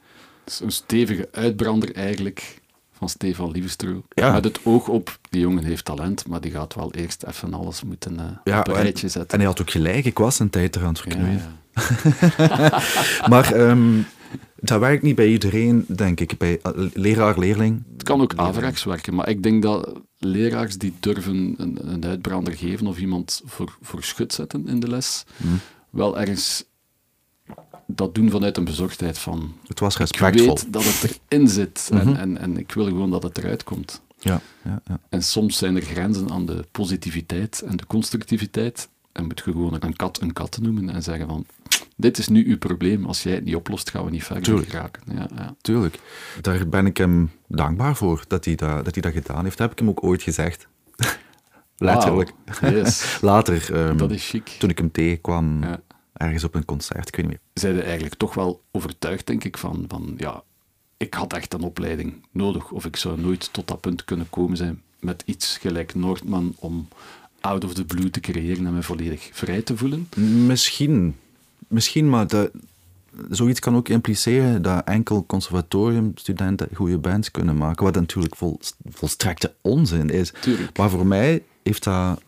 Het 0.44 0.54
is 0.54 0.60
een 0.60 0.72
stevige 0.72 1.28
uitbrander 1.32 1.96
eigenlijk 1.96 2.62
van 3.06 3.14
Stefan 3.14 3.52
Lievestro. 3.52 4.04
Ja. 4.10 4.32
Met 4.32 4.44
het 4.44 4.60
oog 4.64 4.88
op, 4.88 5.20
die 5.30 5.42
jongen 5.42 5.64
heeft 5.64 5.86
talent, 5.86 6.28
maar 6.28 6.42
die 6.42 6.52
gaat 6.52 6.74
wel 6.76 6.94
eerst 6.94 7.24
even 7.24 7.54
alles 7.54 7.84
moeten 7.84 8.40
ja, 8.44 8.60
op 8.60 8.68
een 8.68 8.76
en, 8.76 8.82
rijtje 8.82 9.08
zetten. 9.08 9.32
en 9.32 9.38
hij 9.38 9.48
had 9.48 9.62
ook 9.62 9.70
gelijk, 9.70 10.06
ik 10.06 10.18
was 10.18 10.40
een 10.40 10.50
tijd 10.50 10.76
eraan 10.76 10.90
het 10.90 11.00
verknoeien. 11.00 11.42
ja. 12.38 12.82
Maar 13.32 13.54
ehm, 13.54 14.02
dat 14.56 14.80
werkt 14.80 15.04
niet 15.04 15.16
bij 15.16 15.28
iedereen, 15.28 15.86
denk 15.88 16.20
ik. 16.20 16.38
Bij 16.38 16.60
eh, 16.62 16.72
leraar, 16.94 17.40
leerling. 17.40 17.84
Het 17.94 18.04
kan 18.04 18.22
ook 18.22 18.36
averechts 18.36 18.84
werken, 18.84 19.16
maar 19.16 19.30
ik 19.30 19.44
denk 19.44 19.62
dat 19.62 20.02
leraars 20.18 20.78
die 20.78 20.94
durven 21.00 21.56
een, 21.58 21.78
een 21.94 22.06
uitbrander 22.06 22.54
geven 22.54 22.88
of 22.88 22.98
iemand 23.00 23.42
voor, 23.46 23.78
voor 23.82 24.04
schut 24.04 24.34
zetten 24.34 24.68
in 24.68 24.80
de 24.80 24.88
les, 24.88 25.24
Hmm. 25.38 25.60
wel 25.90 26.20
ergens 26.20 26.66
dat 27.88 28.16
doen 28.16 28.30
vanuit 28.30 28.58
een 28.58 28.64
bezorgdheid 28.66 29.18
van 29.18 29.54
Het 29.68 29.80
was 29.80 29.94
ik 29.94 30.00
respectvol. 30.00 30.46
weet 30.48 30.74
dat 30.74 30.84
het 30.84 31.20
erin 31.28 31.48
zit 31.48 31.90
en, 31.92 32.08
Mhm. 32.08 32.16
en, 32.16 32.38
en 32.38 32.58
ik 32.58 32.72
wil 32.72 32.86
gewoon 32.86 33.12
dat 33.12 33.24
het 33.24 33.38
eruit 33.38 33.64
komt. 33.64 34.02
Ja, 34.20 34.42
ja, 34.64 34.82
ja. 34.88 35.00
En 35.10 35.24
soms 35.24 35.58
zijn 35.58 35.76
er 35.76 35.82
grenzen 35.82 36.30
aan 36.32 36.46
de 36.46 36.66
positiviteit 36.72 37.62
en 37.62 37.78
de 37.78 37.86
constructiviteit. 37.88 38.90
En 39.12 39.24
moet 39.26 39.42
je 39.46 39.52
gewoon 39.52 39.78
een 39.80 39.96
kat 39.96 40.22
een 40.22 40.34
kat 40.34 40.60
noemen 40.62 40.90
en 40.90 41.04
zeggen 41.04 41.28
van, 41.28 41.46
dit 41.96 42.18
is 42.18 42.28
nu 42.28 42.46
uw 42.48 42.58
probleem. 42.58 43.06
Als 43.06 43.24
jij 43.24 43.34
het 43.34 43.44
niet 43.44 43.56
oplost, 43.56 43.90
gaan 43.90 44.06
we 44.06 44.12
niet 44.12 44.24
verder 44.24 44.44
Tuurlijk. 44.44 44.70
geraken. 44.70 45.02
Ja, 45.16 45.28
ja. 45.36 45.56
Tuurlijk. 45.62 46.00
Daar 46.42 46.70
ben 46.70 46.86
ik 46.86 46.98
hem 46.98 47.32
dankbaar 47.48 47.96
voor 47.96 48.24
dat 48.28 48.46
hij 48.46 48.56
dat, 48.56 48.86
dat, 48.86 48.94
hij 48.94 49.02
dat 49.12 49.14
gedaan 49.24 49.44
heeft. 49.44 49.58
Dat 49.58 49.68
heb 49.70 49.72
ik 49.72 49.80
hem 49.80 49.90
ook 49.90 50.04
ooit 50.04 50.22
gezegd. 50.24 50.68
Letterlijk. 51.78 52.32
Yes. 52.62 53.18
Later, 53.22 53.74
ehm, 53.74 53.98
Dat 53.98 54.12
is 54.12 54.30
chic. 54.30 54.48
toen 54.60 54.70
ik 54.70 54.78
hem 54.78 54.92
tegenkwam, 54.92 55.64
Ja. 55.64 55.80
Ergens 56.18 56.44
op 56.44 56.56
een 56.56 56.66
concert, 56.66 57.08
ik 57.08 57.16
weet 57.16 57.26
niet 57.26 57.36
meer. 57.54 57.64
Zijn 57.74 57.82
eigenlijk 57.82 58.16
toch 58.16 58.34
wel 58.34 58.62
overtuigd, 58.72 59.28
denk 59.28 59.44
ik, 59.44 59.58
van, 59.58 59.86
van 59.88 60.14
ja, 60.18 60.44
ik 60.98 61.14
had 61.14 61.34
echt 61.34 61.54
een 61.54 61.64
opleiding 61.64 62.14
nodig, 62.32 62.72
of 62.72 62.86
ik 62.86 62.96
zou 62.96 63.22
nooit 63.22 63.54
tot 63.54 63.68
dat 63.68 63.82
punt 63.82 64.06
kunnen 64.06 64.30
komen 64.30 64.58
zijn 64.58 64.82
met 65.00 65.24
iets 65.26 65.58
gelijk 65.58 65.96
Noordman 65.96 66.54
om 66.56 66.88
out 67.40 67.64
of 67.64 67.74
the 67.74 67.86
blue 67.86 68.10
te 68.10 68.20
creëren 68.20 68.66
en 68.66 68.74
me 68.74 68.84
volledig 68.84 69.30
vrij 69.34 69.62
te 69.62 69.78
voelen. 69.78 70.10
Misschien, 70.46 71.16
misschien 71.68 72.10
maar 72.10 72.28
dat, 72.28 72.52
zoiets 73.30 73.60
kan 73.60 73.76
ook 73.76 73.90
impliceren 73.90 74.62
dat 74.62 74.86
enkel 74.86 75.26
conservatoriumstudenten 75.26 76.70
goede 76.74 76.98
bands 76.98 77.32
kunnen 77.32 77.58
maken, 77.58 77.84
wat 77.84 77.96
natuurlijk 77.96 78.36
vol, 78.36 78.60
volstrekte 78.90 79.54
onzin 79.62 80.10
is. 80.10 80.34
Tuurlijk. 80.42 80.78
Maar 80.78 80.90
voor 80.90 81.06
mij 81.06 81.44
heeft 81.64 81.84
dat... 81.84 82.22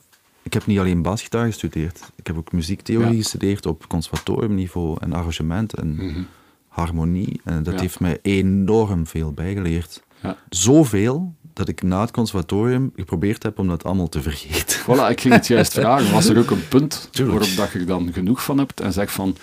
Ik 0.48 0.54
heb 0.54 0.66
niet 0.66 0.80
alleen 0.80 1.02
basgitaar 1.02 1.46
gestudeerd, 1.46 2.00
ik 2.16 2.28
heb 2.28 2.38
ook 2.38 2.52
muziektheorie 2.52 3.12
Ja. 3.12 3.16
gestudeerd 3.22 3.66
op 3.66 3.88
conservatoriumniveau 3.88 4.98
en 5.00 5.14
arrangement 5.14 5.74
en 5.74 5.96
Mhm. 5.96 6.22
harmonie. 6.68 7.42
En 7.44 7.64
dat 7.64 7.74
Ja. 7.74 7.80
heeft 7.80 8.00
mij 8.00 8.20
enorm 8.22 9.08
veel 9.08 9.32
bijgeleerd. 9.32 10.04
Ja. 10.24 10.38
Zoveel 10.50 11.34
dat 11.54 11.68
ik 11.68 11.82
na 11.82 12.02
het 12.02 12.12
conservatorium 12.12 12.92
geprobeerd 12.96 13.44
heb 13.44 13.60
om 13.60 13.68
dat 13.68 13.84
allemaal 13.84 14.10
te 14.10 14.22
vergeten. 14.22 14.80
Voilà, 14.80 15.10
ik 15.12 15.22
ging 15.22 15.34
het 15.34 15.48
juist 15.48 15.74
vragen. 15.80 16.12
Was 16.14 16.26
er 16.30 16.38
ook 16.38 16.50
een 16.52 16.68
punt 16.68 17.08
Tuurlijk. 17.12 17.38
waarop 17.40 17.58
dat 17.58 17.72
je 17.72 17.80
er 17.80 17.86
dan 17.86 18.14
genoeg 18.14 18.44
van 18.44 18.58
hebt 18.58 18.80
en 18.82 18.94
zegt 18.94 19.12
van, 19.12 19.36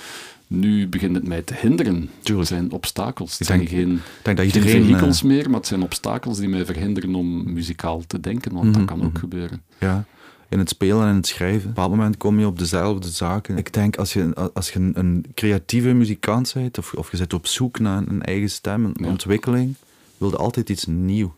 nu 0.46 0.88
begint 0.88 1.14
het 1.14 1.26
mij 1.28 1.42
te 1.42 1.54
hinderen. 1.60 2.10
Het 2.22 2.46
zijn 2.46 2.72
obstakels. 2.72 3.30
Het 3.32 3.40
Ik 3.40 3.46
zijn 3.46 3.58
denk- 3.58 3.70
geen, 3.70 4.00
denk 4.22 4.36
dat 4.36 4.46
geen 4.50 4.62
iedereen... 4.62 4.84
vehikels 4.84 5.18
eh, 5.18 5.24
meer, 5.24 5.50
maar 5.50 5.58
het 5.58 5.68
zijn 5.68 5.82
obstakels 5.82 6.38
die 6.38 6.48
mij 6.48 6.64
verhinderen 6.64 7.14
om 7.14 7.52
muzikaal 7.52 8.02
te 8.06 8.20
denken, 8.20 8.52
want 8.52 8.64
dat 8.64 8.76
Mhm, 8.76 8.84
kan 8.84 8.98
ook 9.04 9.10
mhm. 9.12 9.18
gebeuren. 9.20 9.62
Ja, 9.78 10.04
in 10.48 10.59
het 10.59 10.68
spelen 10.68 11.07
en 11.07 11.14
het 11.16 11.26
schrijven. 11.26 11.59
Op 11.61 11.64
een 11.66 11.68
bepaald 11.74 11.90
moment 11.90 12.16
kom 12.16 12.38
je 12.38 12.46
op 12.46 12.59
dezelfde 12.59 13.09
zaken. 13.09 13.57
Ik 13.59 13.72
denk, 13.72 13.96
als 13.96 14.12
je, 14.12 14.50
als 14.54 14.70
je 14.70 14.78
een, 14.78 14.92
een 14.98 15.24
creatieve 15.35 15.92
muzikant 15.92 16.52
bent, 16.54 16.78
of, 16.78 16.92
of 16.94 17.11
je 17.11 17.16
zit 17.16 17.33
op 17.33 17.46
zoek 17.46 17.78
naar 17.78 18.02
een 18.09 18.22
eigen 18.22 18.50
stem, 18.50 18.85
een 18.85 18.94
Ja. 18.96 19.09
ontwikkeling, 19.09 19.74
wil 20.18 20.28
je 20.30 20.37
altijd 20.37 20.68
iets 20.68 20.87
nieuw. 20.87 21.35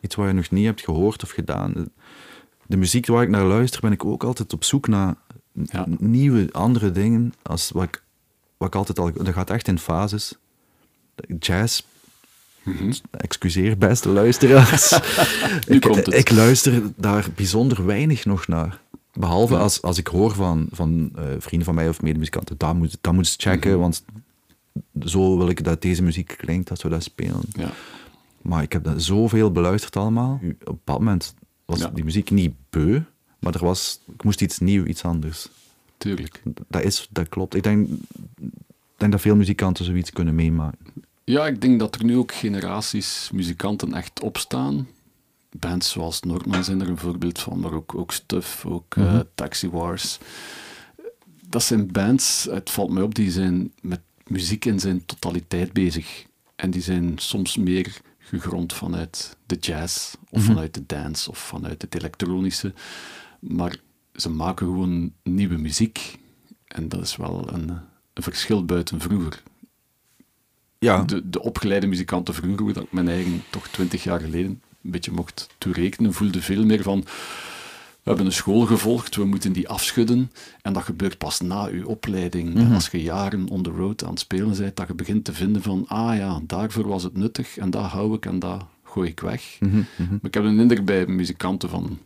Iets 0.00 0.14
wat 0.14 0.26
je 0.26 0.32
nog 0.32 0.50
niet 0.50 0.64
hebt 0.64 0.80
gehoord 0.84 1.22
of 1.22 1.30
gedaan. 1.30 1.72
De, 1.72 1.88
de 2.66 2.76
muziek 2.76 3.06
waar 3.06 3.22
ik 3.22 3.28
naar 3.28 3.44
luister, 3.44 3.80
ben 3.80 3.92
ik 3.92 4.04
ook 4.04 4.24
altijd 4.24 4.52
op 4.52 4.64
zoek 4.64 4.88
naar 4.88 5.14
Ja. 5.52 5.84
nieuwe, 5.98 6.48
andere 6.52 6.90
dingen. 6.92 7.32
Als 7.42 7.70
wat 7.70 7.82
ik, 7.82 8.02
wat 8.56 8.68
ik 8.68 8.74
altijd 8.74 8.98
al... 8.98 9.12
Dat 9.12 9.28
gaat 9.34 9.50
echt 9.50 9.68
in 9.68 9.78
fases. 9.78 10.34
Jazz 11.38 11.82
Mhm. 12.66 12.92
Excuseer, 13.10 13.78
beste 13.78 14.08
luisteraars. 14.08 14.90
Nu 15.68 15.74
ik, 15.76 15.80
komt 15.80 15.96
het. 15.96 16.14
ik 16.14 16.30
luister 16.30 16.82
daar 16.96 17.26
bijzonder 17.34 17.86
weinig 17.86 18.24
nog 18.24 18.46
naar. 18.46 18.80
Behalve 19.12 19.54
Ja. 19.54 19.60
als, 19.60 19.82
als 19.82 19.98
ik 19.98 20.06
hoor 20.06 20.34
van, 20.34 20.66
van 20.70 21.10
eh, 21.16 21.24
vrienden 21.38 21.66
van 21.66 21.74
mij 21.74 21.88
of 21.88 22.02
medemuzikanten, 22.02 22.54
dat 22.58 22.74
moet, 22.74 22.96
dat 23.00 23.12
moet 23.12 23.34
checken, 23.36 23.70
Mhm. 23.70 23.80
want 23.80 24.04
zo 25.04 25.36
wil 25.38 25.48
ik 25.48 25.64
dat 25.64 25.82
deze 25.82 26.02
muziek 26.02 26.34
klinkt, 26.38 26.68
dat 26.68 26.82
we 26.82 26.88
dat 26.88 27.02
spelen. 27.02 27.40
Ja. 27.52 27.70
Maar 28.42 28.62
ik 28.62 28.72
heb 28.72 28.84
dat 28.84 29.02
zoveel 29.02 29.52
beluisterd 29.52 29.96
allemaal. 29.96 30.32
Op 30.34 30.40
een 30.42 30.56
bepaald 30.58 30.98
moment 30.98 31.34
was 31.64 31.78
Ja. 31.80 31.88
die 31.88 32.04
muziek 32.04 32.30
niet 32.30 32.54
beu, 32.70 33.00
maar 33.38 33.54
er 33.54 33.64
was, 33.64 34.00
ik 34.14 34.24
moest 34.24 34.40
iets 34.42 34.58
nieuw, 34.58 34.84
iets 34.84 35.02
anders. 35.04 35.48
Tuurlijk. 35.98 36.42
Dat, 36.68 36.82
is, 36.82 37.08
dat 37.10 37.28
klopt. 37.28 37.54
Ik 37.54 37.62
denk, 37.62 37.88
denk 38.96 39.12
dat 39.12 39.20
veel 39.20 39.36
muzikanten 39.36 39.84
zoiets 39.84 40.10
kunnen 40.10 40.34
meemaken. 40.34 40.78
Ja, 41.28 41.46
ik 41.46 41.60
denk 41.60 41.78
dat 41.78 41.94
er 41.94 42.04
nu 42.04 42.16
ook 42.16 42.32
generaties 42.34 43.30
muzikanten 43.32 43.94
echt 43.94 44.20
opstaan. 44.20 44.88
Bands 45.50 45.90
zoals 45.90 46.20
Noordman 46.20 46.64
zijn 46.64 46.80
er 46.80 46.88
een 46.88 46.98
voorbeeld 46.98 47.38
van, 47.38 47.60
maar 47.60 47.72
ook, 47.72 47.94
ook 47.94 48.12
Stuff, 48.12 48.64
ook 48.66 48.96
eh, 48.96 49.04
Mhm. 49.04 49.22
Taxi 49.34 49.68
Wars. 49.70 50.18
Dat 51.48 51.62
zijn 51.62 51.92
bands, 51.92 52.46
het 52.50 52.70
valt 52.70 52.90
mij 52.90 53.02
op, 53.02 53.14
die 53.14 53.30
zijn 53.30 53.72
met 53.82 54.00
muziek 54.26 54.64
in 54.64 54.80
zijn 54.80 55.06
totaliteit 55.06 55.72
bezig. 55.72 56.24
En 56.56 56.70
die 56.70 56.82
zijn 56.82 57.18
soms 57.18 57.56
meer 57.56 58.00
gegrond 58.18 58.72
vanuit 58.72 59.36
de 59.46 59.56
jazz, 59.56 60.14
of 60.30 60.38
Mhm. 60.40 60.46
vanuit 60.46 60.74
de 60.74 60.86
dance, 60.86 61.30
of 61.30 61.38
vanuit 61.38 61.82
het 61.82 61.94
elektronische. 61.94 62.72
Maar 63.40 63.76
ze 64.14 64.30
maken 64.30 64.66
gewoon 64.66 65.12
nieuwe 65.22 65.56
muziek. 65.56 66.18
En 66.66 66.88
dat 66.88 67.02
is 67.02 67.16
wel 67.16 67.48
een, 67.52 67.68
een 68.12 68.22
verschil 68.22 68.64
buiten 68.64 69.00
vroeger 69.00 69.42
Ja, 70.78 71.02
de, 71.02 71.30
de 71.30 71.42
opgeleide 71.42 71.86
muzikanten 71.86 72.34
vroeger, 72.34 72.62
hoe 72.62 72.72
dat 72.72 72.82
ik 72.82 72.92
mijn 72.92 73.08
eigen 73.08 73.42
toch 73.50 73.68
twintig 73.68 74.04
jaar 74.04 74.20
geleden 74.20 74.60
een 74.82 74.90
beetje 74.90 75.12
mocht 75.12 75.48
toerekenen, 75.58 76.12
voelde 76.12 76.42
veel 76.42 76.64
meer 76.64 76.82
van 76.82 77.04
we 78.06 78.12
hebben 78.12 78.30
een 78.30 78.36
school 78.36 78.66
gevolgd, 78.66 79.16
we 79.16 79.24
moeten 79.24 79.52
die 79.52 79.68
afschudden. 79.68 80.30
En 80.62 80.72
dat 80.72 80.82
gebeurt 80.82 81.18
pas 81.18 81.40
na 81.40 81.66
uw 81.66 81.86
opleiding. 81.86 82.54
Mhm. 82.54 82.72
Als 82.72 82.88
je 82.88 83.02
jaren 83.02 83.48
on 83.48 83.62
the 83.62 83.70
road 83.70 84.04
aan 84.04 84.10
het 84.10 84.18
spelen 84.18 84.56
bent, 84.56 84.76
dat 84.76 84.86
je 84.86 84.94
begint 84.94 85.24
te 85.24 85.32
vinden 85.32 85.62
van 85.62 85.84
ah 85.88 86.16
ja, 86.16 86.40
daarvoor 86.42 86.88
was 86.88 87.02
het 87.02 87.16
nuttig 87.16 87.58
en 87.58 87.70
dat 87.70 87.84
hou 87.84 88.14
ik 88.14 88.26
en 88.26 88.38
dat 88.38 88.64
gooi 88.82 89.10
ik 89.10 89.20
weg. 89.20 89.56
Mhm, 89.60 89.76
mhm. 89.76 90.10
Maar 90.10 90.18
ik 90.22 90.34
heb 90.34 90.44
een 90.44 90.58
indruk 90.58 90.84
bij 90.84 91.06
muzikanten 91.06 91.68
van 91.68 91.98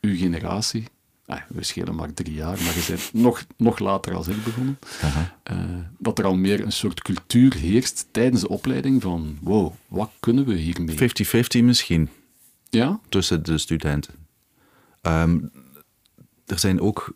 uw 0.00 0.16
generatie. 0.16 0.84
Ah, 1.30 1.40
we 1.48 1.64
schelen 1.64 1.94
maar 1.94 2.14
drie 2.14 2.32
jaar, 2.34 2.56
maar 2.62 2.74
je 2.74 2.84
bent 2.88 3.10
nog, 3.24 3.44
nog 3.56 3.78
later 3.78 4.14
als 4.14 4.28
ik 4.28 4.44
begonnen. 4.44 4.78
Eh, 5.42 5.56
dat 5.98 6.18
er 6.18 6.24
al 6.24 6.36
meer 6.36 6.64
een 6.64 6.72
soort 6.72 7.02
cultuur 7.02 7.54
heerst 7.54 8.06
tijdens 8.10 8.40
de 8.40 8.48
opleiding 8.48 9.02
van 9.02 9.38
wow, 9.40 9.72
wat 9.88 10.10
kunnen 10.20 10.44
we 10.46 10.54
hiermee? 10.54 10.96
50-50 11.60 11.64
misschien. 11.64 12.08
Ja? 12.70 13.00
tussen 13.08 13.42
de 13.44 13.58
studenten. 13.58 14.14
Ehm, 15.00 15.38
er 16.46 16.58
zijn 16.58 16.80
ook 16.80 17.14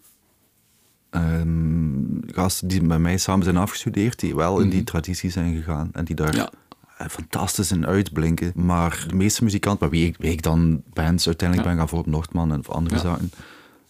ehm, 1.11 2.05
gasten 2.27 2.69
die 2.69 2.83
met 2.83 2.99
mij 2.99 3.19
samen 3.19 3.45
zijn 3.45 3.57
afgestudeerd, 3.57 4.21
die 4.21 4.35
wel 4.35 4.59
in 4.61 4.69
die 4.69 4.77
Mhm. 4.81 4.85
traditie 4.87 5.31
zijn 5.31 5.55
gegaan 5.57 5.89
en 5.93 6.05
die 6.05 6.17
daar 6.17 6.35
Ja. 6.37 6.51
eh, 6.99 7.07
fantastisch 7.09 7.71
in 7.73 7.87
uitblinken. 7.87 8.53
Maar 8.55 9.05
de 9.09 9.15
meeste 9.15 9.45
muzikanten, 9.45 9.89
met 9.89 9.99
wie 9.99 10.07
ik, 10.07 10.17
wie 10.19 10.31
ik 10.33 10.43
dan 10.43 10.83
bands 10.93 11.27
uiteindelijk 11.27 11.69
Ja. 11.69 11.75
ben 11.75 11.81
gaan 11.85 11.89
voor 11.91 11.99
op 11.99 12.07
Noordman 12.07 12.53
en 12.53 12.65
andere 12.67 12.95
Ja. 12.97 13.01
zaken, 13.03 13.31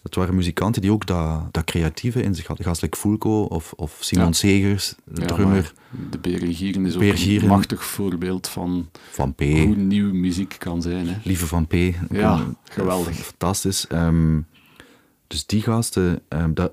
dat 0.03 0.15
waren 0.15 0.35
muzikanten 0.35 0.83
die 0.83 0.93
ook 0.93 1.07
dat, 1.07 1.43
dat 1.55 1.65
creatieve 1.65 2.23
in 2.23 2.35
zich 2.35 2.47
hadden. 2.47 2.67
Gastelijk 2.67 2.97
Fulco 2.97 3.43
of, 3.43 3.73
of 3.77 3.97
Simon 4.01 4.27
Ja. 4.27 4.33
Segers, 4.33 4.95
de 5.05 5.25
drummer 5.25 5.73
De 6.11 6.19
Berengieren 6.19 6.87
is 6.87 6.95
ook 6.97 7.03
Gieren. 7.17 7.43
een 7.43 7.49
machtig 7.57 7.85
voorbeeld 7.85 8.49
van 8.49 8.89
van 9.11 9.35
P. 9.35 9.41
hoe 9.41 9.77
nieuw 9.77 10.13
muziek 10.15 10.57
kan 10.59 10.83
zijn. 10.83 11.09
Hè. 11.09 11.17
Lieve 11.25 11.47
van 11.47 11.67
P. 11.67 11.73
Ja, 12.11 12.35
een- 12.39 12.57
geweldig. 12.65 13.17
Fantastisch. 13.17 13.87
Ehm, 13.87 14.41
dus 15.27 15.47
die 15.47 15.63
gasten, 15.63 16.21
ehm, 16.29 16.53
dat, 16.55 16.73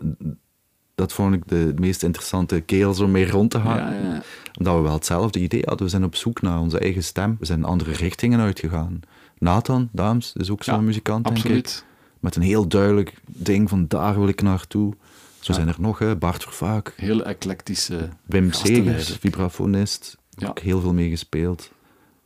dat 0.95 1.13
vond 1.13 1.33
ik 1.33 1.43
de 1.47 1.73
meest 1.79 2.03
interessante 2.03 2.59
kerels 2.61 2.99
om 2.99 3.11
mee 3.11 3.29
rond 3.29 3.51
te 3.51 3.59
gaan. 3.59 3.77
Ja, 3.77 3.91
ja, 3.93 4.13
ja. 4.13 4.21
Omdat 4.57 4.75
we 4.75 4.81
wel 4.81 4.93
hetzelfde 4.93 5.39
idee 5.39 5.61
hadden. 5.65 5.85
We 5.85 5.91
zijn 5.91 6.03
op 6.03 6.15
zoek 6.15 6.41
naar 6.41 6.59
onze 6.59 6.79
eigen 6.79 7.03
stem. 7.03 7.35
We 7.39 7.45
zijn 7.45 7.63
andere 7.63 7.91
richtingen 7.91 8.39
uitgegaan. 8.39 8.99
Nathan, 9.37 9.89
Daams, 9.91 10.33
is 10.37 10.49
ook 10.49 10.63
zo'n 10.63 10.75
Ja, 10.75 10.81
muzikant, 10.81 11.25
denk 11.25 11.37
ik. 11.43 11.83
Met 12.19 12.35
een 12.35 12.41
heel 12.41 12.67
duidelijk 12.67 13.13
ding 13.27 13.69
van 13.69 13.87
daar 13.87 14.19
wil 14.19 14.27
ik 14.27 14.41
naartoe. 14.41 14.93
Zo 15.39 15.45
Ja. 15.51 15.53
zijn 15.53 15.67
er 15.67 15.75
nog, 15.79 15.99
hè. 15.99 16.15
Bart 16.15 16.43
Vervaak, 16.43 16.93
Heel 16.97 17.23
eclectische 17.23 18.09
Wim. 18.25 18.51
Segers, 18.53 19.17
vibrafonist. 19.19 20.17
Ja. 20.29 20.47
Ook 20.47 20.59
heel 20.59 20.81
veel 20.81 20.93
mee 20.93 21.09
gespeeld. 21.09 21.71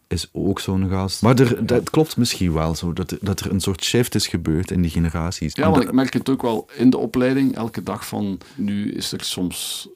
Is 0.07 0.29
ook 0.31 0.59
zo'n 0.59 0.89
gast. 0.89 1.21
Maar 1.21 1.39
er, 1.39 1.65
dat 1.65 1.89
klopt 1.89 2.17
misschien 2.17 2.53
wel 2.53 2.75
zo, 2.75 2.93
dat 2.93 3.11
er, 3.11 3.17
dat 3.21 3.39
er 3.39 3.51
een 3.51 3.59
soort 3.59 3.83
shift 3.83 4.15
is 4.15 4.27
gebeurd 4.27 4.71
in 4.71 4.81
die 4.81 4.91
generaties. 4.91 5.55
Ja, 5.55 5.63
want 5.63 5.75
dat- 5.75 5.83
ik 5.83 5.91
merk 5.91 6.13
het 6.13 6.29
ook 6.29 6.41
wel 6.41 6.69
in 6.77 6.89
de 6.89 6.97
opleiding, 6.97 7.55
elke 7.55 7.83
dag 7.83 8.07
van 8.07 8.37
nu 8.55 8.91
is 8.91 9.11
er 9.11 9.23
soms 9.23 9.87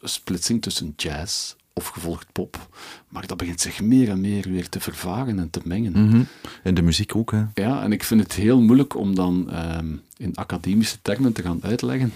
een 0.00 0.08
splitsing 0.08 0.62
tussen 0.62 0.92
jazz 0.96 1.54
of 1.78 1.86
gevolgd 1.88 2.26
pop, 2.32 2.68
maar 3.08 3.26
dat 3.26 3.36
begint 3.36 3.60
zich 3.60 3.80
meer 3.82 4.08
en 4.08 4.20
meer 4.20 4.44
weer 4.50 4.68
te 4.68 4.80
vervagen 4.80 5.38
en 5.38 5.50
te 5.50 5.60
mengen. 5.64 5.92
Mhm. 6.06 6.22
In 6.64 6.74
de 6.74 6.82
muziek 6.82 7.16
ook, 7.16 7.30
hè. 7.30 7.44
Ja, 7.54 7.82
en 7.82 7.92
ik 7.92 8.02
vind 8.04 8.20
het 8.22 8.32
heel 8.32 8.60
moeilijk 8.60 8.96
om 8.96 9.14
dan 9.14 9.50
ehm, 9.50 9.86
in 10.16 10.36
academische 10.36 10.96
termen 11.02 11.32
te 11.32 11.42
gaan 11.42 11.58
uitleggen 11.62 12.12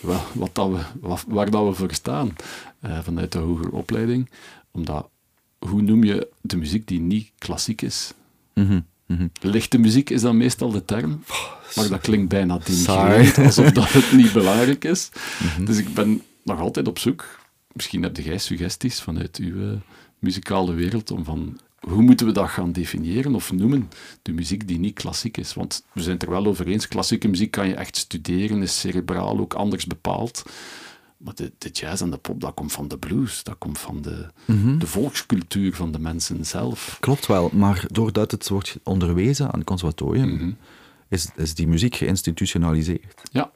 wa- 0.00 0.24
wat 0.32 0.54
dat 0.54 0.70
we, 0.70 0.78
wat- 1.00 1.24
waar 1.28 1.50
dat 1.50 1.66
we 1.66 1.72
voor 1.74 1.92
staan 1.94 2.36
eh, 2.80 2.98
vanuit 3.02 3.32
de 3.32 3.38
hogere 3.38 3.72
opleiding. 3.72 4.30
Omdat, 4.70 5.08
hoe 5.58 5.82
noem 5.82 6.04
je 6.04 6.28
de 6.40 6.56
muziek 6.56 6.88
die 6.88 7.00
niet 7.00 7.30
klassiek 7.38 7.82
is? 7.82 8.12
Mhm, 8.54 8.80
mhm. 9.06 9.26
Lichte 9.40 9.78
muziek 9.78 10.10
is 10.10 10.20
dan 10.20 10.36
meestal 10.36 10.70
de 10.70 10.84
term, 10.84 11.24
maar 11.76 11.88
dat 11.88 12.00
klinkt 12.00 12.28
bijna 12.28 12.58
denigrerend, 12.58 13.38
alsof 13.38 13.70
dat 13.72 13.92
het 13.92 14.12
niet 14.12 14.32
belangrijk 14.32 14.84
is. 14.84 15.10
Mhm. 15.42 15.64
Dus 15.64 15.76
ik 15.78 15.94
ben 15.94 16.22
nog 16.44 16.60
altijd 16.60 16.88
op 16.88 16.98
zoek. 16.98 17.42
Misschien 17.74 18.02
heb 18.02 18.16
jij 18.16 18.38
suggesties 18.38 19.00
vanuit 19.00 19.36
uw 19.36 19.70
eh, 19.70 19.76
muzikale 20.18 20.72
wereld 20.74 21.10
om 21.10 21.24
van 21.24 21.58
hoe 21.80 22.02
moeten 22.02 22.26
we 22.26 22.32
dat 22.32 22.48
gaan 22.48 22.72
definiëren 22.72 23.34
of 23.34 23.52
noemen, 23.52 23.90
de 24.22 24.32
muziek 24.32 24.68
die 24.68 24.78
niet 24.78 24.94
klassiek 24.94 25.36
is. 25.36 25.54
Want 25.54 25.84
we 25.92 26.00
zijn 26.02 26.14
het 26.14 26.22
er 26.22 26.30
wel 26.30 26.46
over 26.46 26.66
eens, 26.66 26.88
klassieke 26.88 27.28
muziek 27.28 27.50
kan 27.50 27.68
je 27.68 27.74
echt 27.74 27.96
studeren, 27.96 28.62
is 28.62 28.80
cerebraal 28.80 29.38
ook 29.38 29.54
anders 29.54 29.86
bepaald. 29.86 30.42
Maar 31.16 31.34
de, 31.34 31.52
de 31.58 31.68
jazz 31.68 32.02
en 32.02 32.10
de 32.10 32.16
pop, 32.16 32.40
dat 32.40 32.54
komt 32.54 32.72
van 32.72 32.88
de 32.88 32.98
blues, 32.98 33.42
dat 33.42 33.58
komt 33.58 33.78
van 33.78 34.02
de, 34.02 34.26
Mhm. 34.44 34.78
de 34.78 34.86
volkscultuur 34.86 35.74
van 35.74 35.92
de 35.92 35.98
mensen 35.98 36.46
zelf. 36.46 36.96
Klopt 37.00 37.26
wel, 37.26 37.50
maar 37.52 37.84
doordat 37.92 38.30
het 38.30 38.48
wordt 38.48 38.76
onderwezen 38.82 39.46
aan 39.52 39.58
het 39.58 39.68
conservatorium, 39.68 40.28
Mhm. 40.34 40.50
is, 41.08 41.28
is 41.36 41.54
die 41.54 41.68
muziek 41.68 41.94
geïnstitutionaliseerd. 41.96 43.22
Ja, 43.32 43.50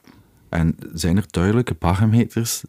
En 0.49 0.75
zijn 0.93 1.17
er 1.17 1.25
duidelijke 1.29 1.73
parameters 1.73 2.63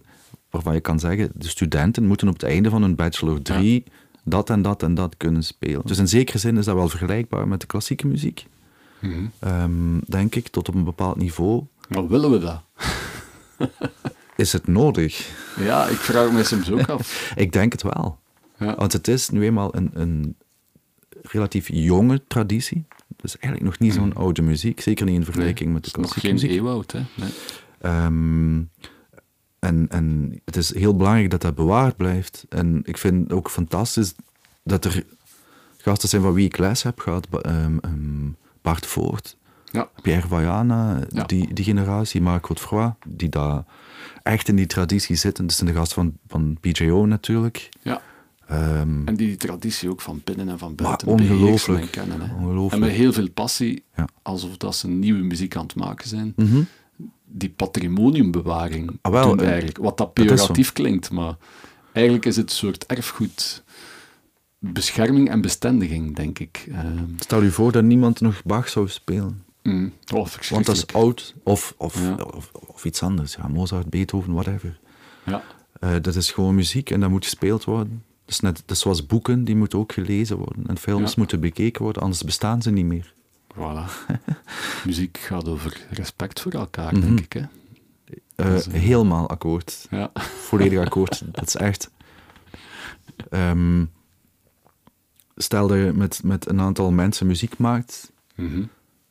waarvan 0.50 0.74
je 0.74 0.80
kan 0.80 0.98
zeggen, 1.00 1.30
de 1.34 1.48
studenten 1.48 2.06
moeten 2.06 2.28
op 2.28 2.32
het 2.34 2.42
einde 2.42 2.70
van 2.70 2.82
hun 2.82 2.94
bachelor 2.94 3.42
3 3.42 3.84
dat 4.24 4.50
en 4.50 4.62
dat 4.62 4.82
en 4.82 4.94
dat 4.94 5.16
kunnen 5.16 5.42
spelen. 5.44 5.82
Dus 5.84 5.98
in 5.98 6.08
zekere 6.08 6.38
zin 6.38 6.56
is 6.56 6.64
dat 6.64 6.74
wel 6.74 6.88
vergelijkbaar 6.88 7.48
met 7.48 7.60
de 7.60 7.66
klassieke 7.66 8.06
muziek. 8.06 8.46
Mhm. 8.98 9.24
Ehm, 9.38 9.98
denk 10.06 10.34
ik, 10.34 10.48
tot 10.48 10.68
op 10.68 10.74
een 10.74 10.84
bepaald 10.84 11.16
niveau. 11.16 11.64
Maar 11.88 12.08
willen 12.08 12.30
we 12.30 12.38
dat? 12.38 12.62
Is 14.36 14.52
het 14.52 14.66
nodig? 14.66 15.30
Ja, 15.58 15.86
ik 15.86 15.96
vraag 15.96 16.32
me 16.32 16.44
soms 16.44 16.70
ook 16.70 16.88
af. 16.88 17.32
Ik 17.36 17.52
denk 17.52 17.72
het 17.72 17.82
wel. 17.82 18.18
Ja. 18.58 18.74
Want 18.74 18.92
het 18.92 19.08
is 19.08 19.28
nu 19.28 19.44
eenmaal 19.44 19.76
een, 19.76 19.90
een 19.92 20.36
relatief 21.22 21.68
jonge 21.72 22.22
traditie. 22.28 22.84
Dus 23.16 23.38
eigenlijk 23.38 23.64
nog 23.72 23.78
niet 23.78 23.94
zo'n 23.94 24.14
oude 24.14 24.42
muziek. 24.42 24.80
Zeker 24.80 25.06
niet 25.06 25.14
in 25.14 25.24
vergelijking 25.24 25.72
met 25.72 25.84
de 25.84 25.88
Het 25.88 25.96
is 25.98 26.02
nog 26.02 26.12
klassieke 26.12 26.26
geen 26.26 26.34
muziek. 26.34 26.50
eeuwoud, 26.50 26.92
hè? 26.92 27.00
Nee. 27.14 27.30
Ehm, 27.80 28.58
en, 29.60 29.86
en 29.88 30.40
het 30.44 30.56
is 30.56 30.74
heel 30.74 30.96
belangrijk 30.96 31.30
dat 31.30 31.40
dat 31.40 31.54
bewaard 31.54 31.96
blijft. 31.96 32.44
En 32.48 32.80
ik 32.84 32.98
vind 32.98 33.32
ook 33.32 33.50
fantastisch 33.50 34.14
dat 34.62 34.84
er 34.84 35.04
gasten 35.76 36.08
zijn 36.08 36.22
van 36.22 36.32
wie 36.32 36.46
ik 36.46 36.58
les 36.58 36.82
heb 36.82 36.98
gehad. 37.00 37.26
Ehm, 37.42 37.78
ehm, 37.80 38.28
Bart 38.62 38.86
Voort, 38.86 39.36
Ja. 39.72 39.88
Pierre 40.02 40.28
Vajana, 40.28 41.00
Ja. 41.08 41.24
die, 41.24 41.54
die 41.54 41.64
generatie, 41.64 42.20
Marc 42.22 42.46
Godefroy, 42.46 42.94
die 43.08 43.28
daar 43.28 43.64
echt 44.22 44.48
in 44.48 44.56
die 44.56 44.66
traditie 44.66 45.16
zitten. 45.16 45.46
Dat 45.46 45.56
zijn 45.56 45.70
de 45.70 45.76
gasten 45.76 45.96
van, 45.96 46.12
van 46.28 46.56
PJO 46.60 47.06
natuurlijk. 47.06 47.68
ja. 47.82 48.02
Ehm, 48.46 49.06
En 49.08 49.14
die 49.16 49.26
die 49.26 49.36
traditie 49.36 49.90
ook 49.90 50.00
van 50.00 50.20
binnen 50.24 50.48
en 50.48 50.58
van 50.58 50.74
buiten 50.74 51.08
ongelooflijk. 51.08 51.90
kennen. 51.90 52.20
Hè. 52.20 52.34
Ongelooflijk. 52.34 52.72
En 52.72 52.88
met 52.88 52.90
heel 52.98 53.12
veel 53.12 53.30
passie, 53.30 53.84
Ja. 53.96 54.08
alsof 54.22 54.56
dat 54.56 54.76
ze 54.76 54.88
nieuwe 54.88 55.22
muziek 55.22 55.56
aan 55.56 55.62
het 55.62 55.74
maken 55.74 56.08
zijn. 56.08 56.32
mhm. 56.36 56.60
Die 57.32 57.48
patrimoniumbewaring 57.50 58.98
Ah, 59.02 59.12
wel, 59.12 59.28
doen 59.28 59.40
eh, 59.40 59.46
eigenlijk. 59.48 59.78
Wat 59.78 59.98
dat 59.98 60.12
pejoratief 60.12 60.72
klinkt, 60.72 61.10
maar 61.10 61.36
eigenlijk 61.92 62.26
is 62.26 62.36
het 62.36 62.50
een 62.50 62.56
soort 62.56 62.86
erfgoed 62.86 63.62
bescherming 64.58 65.30
en 65.30 65.40
bestendiging, 65.40 66.16
denk 66.16 66.38
ik. 66.38 66.66
Ehm, 66.72 67.04
Stel 67.18 67.42
je 67.42 67.50
voor 67.50 67.72
dat 67.72 67.84
niemand 67.84 68.20
nog 68.20 68.42
Bach 68.44 68.68
zou 68.68 68.88
spelen. 68.88 69.42
mm, 69.62 69.92
oh, 70.14 70.26
Want 70.50 70.66
dat 70.66 70.76
is 70.76 70.86
oud. 70.86 71.34
Of, 71.42 71.74
of, 71.76 72.00
Ja. 72.02 72.14
of, 72.14 72.50
of 72.66 72.84
iets 72.84 73.02
anders. 73.02 73.34
Ja, 73.34 73.48
Mozart, 73.48 73.90
Beethoven, 73.90 74.32
whatever. 74.32 74.78
Ja. 75.26 75.42
Eh, 75.80 75.90
dat 76.02 76.14
is 76.14 76.30
gewoon 76.32 76.54
muziek 76.54 76.90
en 76.90 77.00
dat 77.00 77.10
moet 77.10 77.24
gespeeld 77.24 77.64
worden. 77.64 78.02
Dat 78.24 78.34
is, 78.34 78.40
net, 78.40 78.62
dat 78.66 78.76
is 78.76 78.82
zoals 78.82 79.06
boeken, 79.06 79.44
die 79.44 79.56
moeten 79.56 79.78
ook 79.78 79.92
gelezen 79.92 80.36
worden. 80.36 80.66
En 80.66 80.78
films 80.78 81.08
Ja. 81.10 81.14
moeten 81.16 81.40
bekeken 81.40 81.82
worden, 81.82 82.02
anders 82.02 82.22
bestaan 82.22 82.62
ze 82.62 82.70
niet 82.70 82.84
meer. 82.84 83.14
Voilà. 83.60 84.08
Muziek 84.86 85.18
gaat 85.18 85.48
over 85.48 85.80
respect 85.90 86.40
voor 86.40 86.52
elkaar, 86.52 86.92
Mhm. 86.96 87.00
denk 87.06 87.20
ik. 87.20 87.32
Hè? 87.32 87.42
Eh, 88.34 88.54
is, 88.54 88.66
helemaal 88.66 89.28
akkoord. 89.28 89.86
Ja. 89.90 90.10
Volledig 90.46 90.78
akkoord. 90.78 91.22
dat 91.32 91.46
is 91.46 91.54
echt... 91.56 91.90
Ehm, 93.30 93.84
stel 95.36 95.66
dat 95.68 95.76
je 95.78 95.92
met, 95.94 96.20
met 96.24 96.48
een 96.48 96.60
aantal 96.60 96.90
mensen 96.90 97.26
muziek 97.26 97.58
maakt 97.58 98.12
Mhm. 98.34 98.62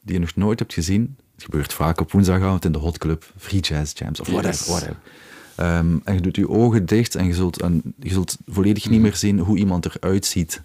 die 0.02 0.14
je 0.14 0.20
nog 0.20 0.36
nooit 0.36 0.60
hebt 0.60 0.74
gezien. 0.74 1.16
Het 1.36 1.44
gebeurt 1.44 1.74
vaak 1.74 2.00
op 2.02 2.12
woensdagavond 2.12 2.66
in 2.66 2.72
de 2.72 2.78
Hot 2.80 2.98
Club, 2.98 3.34
Free 3.38 3.60
Jazz 3.60 3.94
Jams 4.00 4.20
of 4.20 4.28
whatever. 4.28 4.56
Yes. 4.60 4.68
whatever. 4.68 4.98
Ehm, 5.56 5.98
en 6.04 6.14
je 6.14 6.22
doet 6.22 6.36
je 6.36 6.50
ogen 6.50 6.86
dicht 6.86 7.16
en 7.16 7.26
je 7.26 7.34
zult, 7.34 7.62
en 7.62 7.82
je 8.00 8.10
zult 8.10 8.38
volledig 8.48 8.90
niet 8.90 9.02
meer 9.02 9.16
zien 9.16 9.40
hoe 9.40 9.58
iemand 9.58 9.86
eruit 9.86 10.26
ziet. 10.26 10.62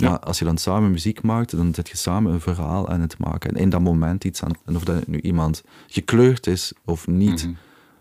Ja. 0.00 0.08
Maar 0.10 0.18
als 0.18 0.38
je 0.38 0.44
dan 0.44 0.58
samen 0.58 0.90
muziek 0.90 1.22
maakt, 1.22 1.50
dan 1.56 1.74
zit 1.74 1.88
je 1.88 1.96
samen 1.96 2.32
een 2.32 2.40
verhaal 2.40 2.88
aan 2.88 3.00
het 3.00 3.18
maken. 3.18 3.50
En 3.50 3.60
in 3.60 3.68
dat 3.70 3.80
moment 3.80 4.24
iets 4.24 4.42
aan... 4.42 4.50
En 4.64 4.76
of 4.76 4.84
dat 4.84 5.06
nu 5.06 5.20
iemand 5.20 5.62
gekleurd 5.86 6.46
is 6.46 6.72
of 6.84 7.06
niet, 7.06 7.44
Mhm. 7.44 7.54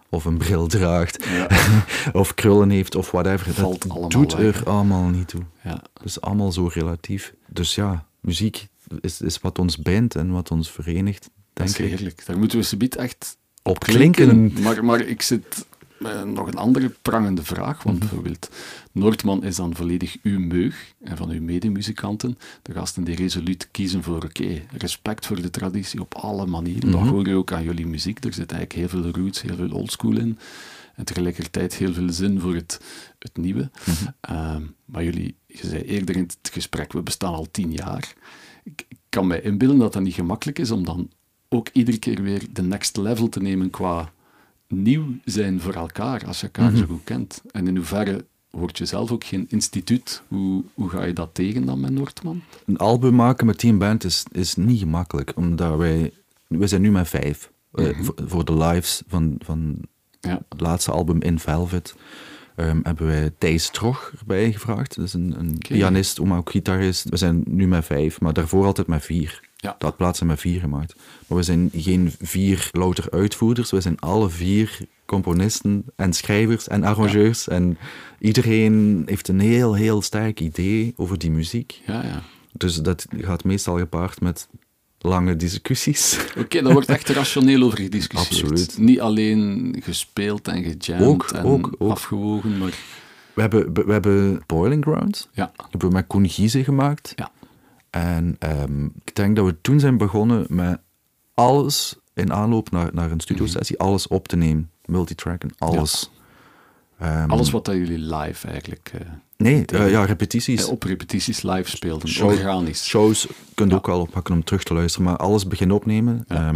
of 0.09 0.25
een 0.25 0.37
bril 0.37 0.67
draagt, 0.67 1.25
Ja. 1.25 1.47
of 2.21 2.33
krullen 2.33 2.69
heeft 2.69 2.95
of 2.95 3.11
whatever. 3.11 3.53
Valt 3.53 3.81
dat 3.81 3.91
allemaal 3.91 4.09
doet 4.09 4.33
weg, 4.33 4.59
er 4.61 4.69
allemaal 4.69 5.07
niet 5.07 5.27
toe. 5.27 5.41
ja. 5.63 5.81
Het 5.93 6.05
is 6.05 6.21
allemaal 6.21 6.51
zo 6.51 6.69
relatief. 6.73 7.33
Dus 7.47 7.75
ja, 7.75 8.05
muziek 8.19 8.67
is, 9.01 9.21
is 9.21 9.39
wat 9.41 9.59
ons 9.59 9.77
bindt 9.77 10.15
en 10.15 10.31
wat 10.31 10.51
ons 10.51 10.71
verenigt, 10.71 11.21
Dat 11.23 11.31
denk 11.53 11.69
is 11.69 11.77
ik. 11.79 11.89
heerlijk. 11.89 12.25
Daar 12.25 12.37
moeten 12.37 12.57
we 12.57 12.63
subiet 12.63 12.95
echt 12.95 13.37
Op 13.63 13.79
klinken. 13.79 14.53
Maar, 14.61 14.85
maar 14.85 14.99
ik 15.01 15.21
zit 15.21 15.65
met 15.99 16.25
nog 16.25 16.47
een 16.47 16.57
andere 16.57 16.89
prangende 17.01 17.43
vraag. 17.43 17.83
Want 17.83 17.97
Mhm. 17.97 18.07
bijvoorbeeld, 18.07 18.49
Noordman 18.91 19.43
is 19.43 19.55
dan 19.55 19.75
volledig 19.75 20.17
uw 20.23 20.39
meug 20.39 20.93
en 21.03 21.17
van 21.17 21.29
uw 21.29 21.41
medemuzikanten. 21.41 22.37
De 22.61 22.73
gasten 22.73 23.03
die 23.03 23.15
resoluut 23.15 23.67
kiezen 23.71 24.03
voor, 24.03 24.23
oké, 24.23 24.61
respect 24.77 25.25
voor 25.25 25.41
de 25.41 25.49
traditie 25.49 25.99
op 26.01 26.13
alle 26.15 26.45
manieren. 26.45 26.91
Dat 26.91 27.01
Mhm. 27.01 27.09
hoor 27.09 27.27
je 27.27 27.35
ook 27.35 27.51
aan 27.51 27.63
jullie 27.63 27.87
muziek. 27.87 28.23
Er 28.25 28.33
zit 28.33 28.51
eigenlijk 28.51 28.91
heel 28.91 29.01
veel 29.01 29.11
roots, 29.11 29.41
heel 29.41 29.55
veel 29.55 29.71
oldschool 29.71 30.17
in. 30.17 30.37
En 30.95 31.05
tegelijkertijd 31.05 31.73
heel 31.75 31.93
veel 31.93 32.09
zin 32.11 32.39
voor 32.39 32.55
het, 32.55 32.79
het 33.19 33.37
nieuwe. 33.37 33.69
Mhm. 33.85 33.91
Ehm, 34.21 34.61
maar 34.85 35.03
jullie, 35.03 35.35
je 35.45 35.67
zei 35.67 35.81
eerder 35.81 36.15
in 36.15 36.21
het 36.21 36.49
gesprek, 36.51 36.93
we 36.93 37.01
bestaan 37.01 37.33
al 37.33 37.47
tien 37.51 37.71
jaar. 37.71 38.13
Ik, 38.63 38.85
ik 38.87 38.97
kan 39.09 39.27
mij 39.27 39.41
inbeelden 39.41 39.77
dat 39.79 39.93
dat 39.93 40.01
niet 40.01 40.13
gemakkelijk 40.13 40.59
is 40.59 40.71
om 40.71 40.83
dan 40.85 41.09
ook 41.49 41.69
iedere 41.73 41.97
keer 41.97 42.21
weer 42.21 42.41
de 42.51 42.61
next 42.61 42.97
level 42.97 43.29
te 43.29 43.39
nemen 43.41 43.69
qua 43.69 44.11
nieuw 44.67 45.05
zijn 45.25 45.61
voor 45.61 45.73
elkaar, 45.73 46.25
als 46.25 46.39
je 46.39 46.45
elkaar 46.45 46.69
Mhm. 46.71 46.77
zo 46.79 46.85
goed 46.85 47.03
kent. 47.03 47.41
En 47.51 47.67
in 47.67 47.75
hoeverre 47.75 48.25
word 48.49 48.77
je 48.77 48.85
zelf 48.85 49.11
ook 49.11 49.23
geen 49.23 49.45
instituut? 49.49 50.21
Hoe, 50.27 50.63
hoe 50.73 50.89
ga 50.89 51.03
je 51.03 51.13
dat 51.13 51.29
tegen 51.33 51.65
dan 51.65 51.79
met 51.79 51.91
Noordman? 51.91 52.41
Een 52.65 52.77
album 52.77 53.15
maken 53.15 53.45
met 53.45 53.57
tien 53.57 53.77
band 53.77 54.03
is, 54.03 54.23
is 54.31 54.55
niet 54.55 54.79
gemakkelijk, 54.79 55.31
omdat 55.35 55.77
wij... 55.77 56.11
We 56.47 56.67
zijn 56.67 56.81
nu 56.81 56.91
met 56.91 57.07
vijf. 57.07 57.51
Eh, 57.71 57.85
Mhm. 57.85 58.03
voor, 58.03 58.15
voor 58.25 58.45
de 58.45 58.57
lives 58.57 59.01
van, 59.07 59.35
van 59.39 59.77
Ja, 60.19 60.41
het 60.49 60.61
laatste 60.61 60.91
album 60.91 61.21
In 61.21 61.39
Velvet 61.39 61.95
ehm, 62.57 62.79
hebben 62.83 63.07
wij 63.07 63.31
Thijs 63.37 63.69
Trog 63.69 64.11
erbij 64.19 64.51
gevraagd. 64.51 64.95
Dat 64.95 65.05
is 65.05 65.13
een, 65.13 65.35
een 65.39 65.57
pianist, 65.57 66.21
maar 66.21 66.37
ook 66.37 66.49
gitarist. 66.49 67.09
We 67.09 67.17
zijn 67.17 67.43
nu 67.45 67.67
met 67.67 67.85
vijf, 67.85 68.21
maar 68.21 68.33
daarvoor 68.33 68.65
altijd 68.65 68.87
met 68.87 69.03
vier. 69.03 69.45
Ja. 69.55 69.75
Dat 69.77 69.97
plaatsen 69.97 70.27
met 70.27 70.39
vier 70.39 70.59
gemaakt. 70.59 70.95
Maar 71.27 71.37
we 71.37 71.43
zijn 71.43 71.69
geen 71.73 72.11
vier 72.21 72.69
louter 72.71 73.11
uitvoerders. 73.11 73.71
We 73.71 73.81
zijn 73.81 73.99
alle 73.99 74.29
vier 74.29 74.79
componisten 75.05 75.83
en 75.95 76.13
schrijvers 76.13 76.67
en 76.67 76.83
arrangeurs. 76.83 77.47
En 77.47 77.77
iedereen 78.19 79.03
heeft 79.05 79.27
een 79.27 79.39
heel, 79.39 79.73
heel 79.73 80.01
sterk 80.01 80.39
idee 80.39 80.93
over 80.95 81.17
die 81.17 81.31
muziek. 81.31 81.81
ja, 81.85 82.03
ja. 82.03 82.21
Dus 82.51 82.75
dat 82.75 83.05
gaat 83.17 83.43
meestal 83.43 83.77
gepaard 83.77 84.21
met 84.21 84.47
lange 84.99 85.35
discussies. 85.35 86.17
Oké, 86.37 86.61
daar 86.61 86.73
wordt 86.73 86.89
echt 86.89 87.09
rationeel 87.09 87.61
over 87.63 87.77
gediscussieerd. 87.77 88.41
Absoluut. 88.41 88.77
Niet 88.77 88.99
alleen 88.99 89.75
gespeeld 89.83 90.47
en 90.47 90.63
gejamd 90.63 91.03
Ook, 91.03 91.29
en 91.31 91.43
ook, 91.43 91.75
ook. 91.77 91.91
afgewogen, 91.91 92.57
maar 92.57 92.73
We 93.33 93.41
hebben, 93.41 93.73
we 93.85 93.91
hebben 93.91 94.43
Boiling 94.45 94.83
Ground. 94.83 95.29
ja. 95.31 95.51
hebben 95.69 95.89
we 95.89 95.93
met 95.95 96.07
Koen 96.07 96.29
Giezen 96.29 96.63
gemaakt. 96.63 97.13
Ja. 97.15 97.31
En 97.89 98.35
ehm, 98.39 98.85
ik 98.85 99.15
denk 99.15 99.35
dat 99.35 99.45
we 99.45 99.55
toen 99.61 99.79
zijn 99.79 99.97
begonnen 99.97 100.45
met 100.49 100.79
alles 101.33 101.95
in 102.13 102.33
aanloop 102.33 102.71
naar, 102.71 102.89
naar 102.93 103.11
een 103.11 103.19
studiosessie, 103.19 103.79
alles 103.79 104.07
op 104.07 104.27
te 104.27 104.35
nemen. 104.35 104.69
Multitrack 104.85 105.43
en 105.43 105.51
alles. 105.57 106.11
Ehm, 106.99 107.29
Alles 107.29 107.49
wat 107.51 107.65
dat 107.65 107.75
jullie 107.75 108.15
live 108.15 108.47
eigenlijk 108.47 108.91
eh, 108.93 109.01
Nee, 109.37 109.65
eh, 109.65 109.91
ja, 109.91 110.05
repetities. 110.05 110.65
op 110.65 110.83
repetities 110.83 111.41
live 111.41 111.69
speelden, 111.69 112.23
organisch. 112.25 112.85
Shows 112.85 113.27
kun 113.53 113.65
je 113.65 113.71
Ja. 113.71 113.77
ook 113.77 113.85
wel 113.87 113.99
oppakken 113.99 114.33
om 114.35 114.43
terug 114.43 114.63
te 114.63 114.73
luisteren, 114.73 115.07
maar 115.07 115.17
alles 115.17 115.47
beginnen 115.47 115.75
opnemen. 115.75 116.23
Ja. 116.27 116.35
Ehm, 116.35 116.55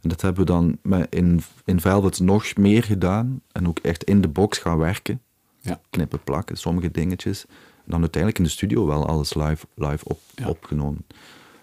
en 0.00 0.08
dat 0.08 0.20
hebben 0.20 0.40
we 0.46 0.50
dan 0.50 0.78
met 0.82 1.06
in, 1.14 1.42
in 1.64 1.80
Velvet 1.80 2.20
nog 2.20 2.56
meer 2.56 2.82
gedaan. 2.84 3.40
En 3.52 3.68
ook 3.68 3.78
echt 3.78 4.04
in 4.04 4.20
de 4.20 4.28
box 4.28 4.58
gaan 4.58 4.78
werken. 4.78 5.20
Ja. 5.60 5.80
Knippen, 5.90 6.20
plakken, 6.24 6.56
sommige 6.56 6.90
dingetjes. 6.90 7.44
En 7.84 7.84
dan 7.94 8.00
uiteindelijk 8.00 8.38
in 8.42 8.44
de 8.48 8.56
studio 8.56 8.86
wel 8.86 9.06
alles 9.06 9.34
live, 9.34 9.66
live 9.74 10.04
op, 10.04 10.20
Ja. 10.34 10.48
opgenomen. 10.48 11.06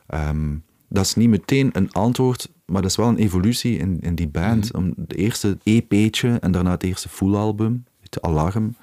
Ehm, 0.07 0.55
dat 0.89 1.05
is 1.05 1.15
niet 1.15 1.29
meteen 1.29 1.69
een 1.73 1.91
antwoord, 1.91 2.49
maar 2.65 2.81
dat 2.81 2.91
is 2.91 2.97
wel 2.97 3.07
een 3.07 3.17
evolutie 3.17 3.77
in, 3.77 3.97
in 4.01 4.15
die 4.15 4.27
band. 4.27 4.73
Mhm. 4.73 4.83
Om 4.83 4.93
de 4.97 5.15
eerste 5.15 5.57
EP'tje 5.63 6.29
en 6.39 6.51
daarna 6.51 6.71
het 6.71 6.83
eerste 6.83 7.09
full 7.09 7.35
album, 7.35 7.83
het 8.09 8.21
Alarm. 8.21 8.75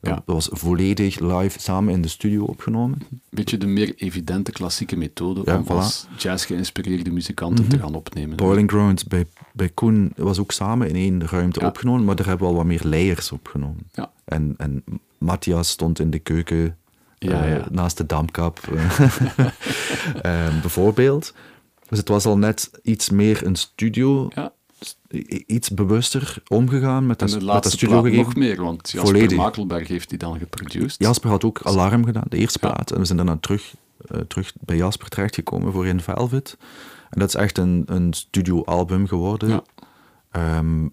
Ja. 0.00 0.14
Dat 0.14 0.22
was 0.24 0.48
volledig 0.52 1.18
live 1.18 1.60
samen 1.60 1.92
in 1.92 2.02
de 2.02 2.08
studio 2.08 2.44
opgenomen. 2.44 2.98
beetje 3.30 3.58
de 3.58 3.66
meer 3.66 3.94
evidente 3.96 4.52
klassieke 4.52 4.96
methode 4.96 5.42
Ja, 5.44 5.56
om 5.56 5.62
voilà. 5.62 5.66
Mhm. 5.66 5.76
als 5.76 6.06
jazz-geïnspireerde 6.18 7.10
muzikanten 7.10 7.68
te 7.68 7.78
gaan 7.78 7.94
opnemen. 7.94 8.36
Boiling 8.36 8.70
Ground 8.70 9.08
bij, 9.08 9.26
bij 9.52 9.68
Koen 9.68 10.12
was 10.16 10.38
ook 10.38 10.52
samen 10.52 10.88
in 10.88 10.94
één 10.94 11.26
ruimte 11.26 11.60
Ja. 11.60 11.66
opgenomen, 11.66 12.04
maar 12.04 12.16
daar 12.16 12.26
hebben 12.26 12.46
we 12.46 12.52
al 12.52 12.58
wat 12.58 12.66
meer 12.68 12.82
layers 12.84 13.32
opgenomen. 13.32 13.90
Ja. 13.92 14.10
En, 14.24 14.54
en 14.56 14.84
Matthias 15.18 15.68
stond 15.68 15.98
in 15.98 16.10
de 16.10 16.18
keuken 16.18 16.76
eh, 17.18 17.66
naast 17.70 17.96
de 17.96 18.06
damkap, 18.06 18.58
eh, 18.74 19.00
eh, 20.48 20.60
bijvoorbeeld. 20.60 21.34
Dus 21.88 21.98
het 21.98 22.08
was 22.08 22.24
al 22.24 22.38
net 22.38 22.70
iets 22.82 23.10
meer 23.10 23.46
een 23.46 23.56
studio, 23.56 24.28
iets 25.46 25.70
bewuster 25.70 26.42
omgegaan 26.48 27.06
met 27.06 27.20
en 27.20 27.26
de, 27.26 27.32
de 27.32 27.38
met 27.38 27.46
laatste 27.46 27.76
studio 27.76 28.02
gegeven. 28.02 28.24
nog 28.24 28.34
meer, 28.36 28.62
want 28.62 28.90
Jasper 28.90 29.10
Volledig. 29.12 29.36
Makelberg 29.38 29.88
heeft 29.88 30.08
die 30.08 30.18
dan 30.18 30.38
geproduced. 30.38 30.94
Jasper 30.98 31.30
had 31.30 31.44
ook 31.44 31.60
Alarm 31.62 32.04
gedaan, 32.04 32.24
de 32.28 32.36
eerste 32.36 32.58
Ja. 32.62 32.68
plaat. 32.68 32.90
En 32.90 32.98
we 32.98 33.04
zijn 33.04 33.16
daarna 33.16 33.36
terug, 33.40 33.74
eh, 34.08 34.20
terug 34.20 34.52
bij 34.60 34.76
Jasper 34.76 35.08
terechtgekomen 35.08 35.72
voor 35.72 35.86
In 35.86 36.00
Velvet. 36.00 36.56
En 37.10 37.20
dat 37.20 37.28
is 37.28 37.34
echt 37.34 37.58
een, 37.58 37.82
een 37.86 38.12
studioalbum 38.12 39.06
geworden. 39.06 39.48
Ja. 39.48 39.62
Ehm, 40.30 40.88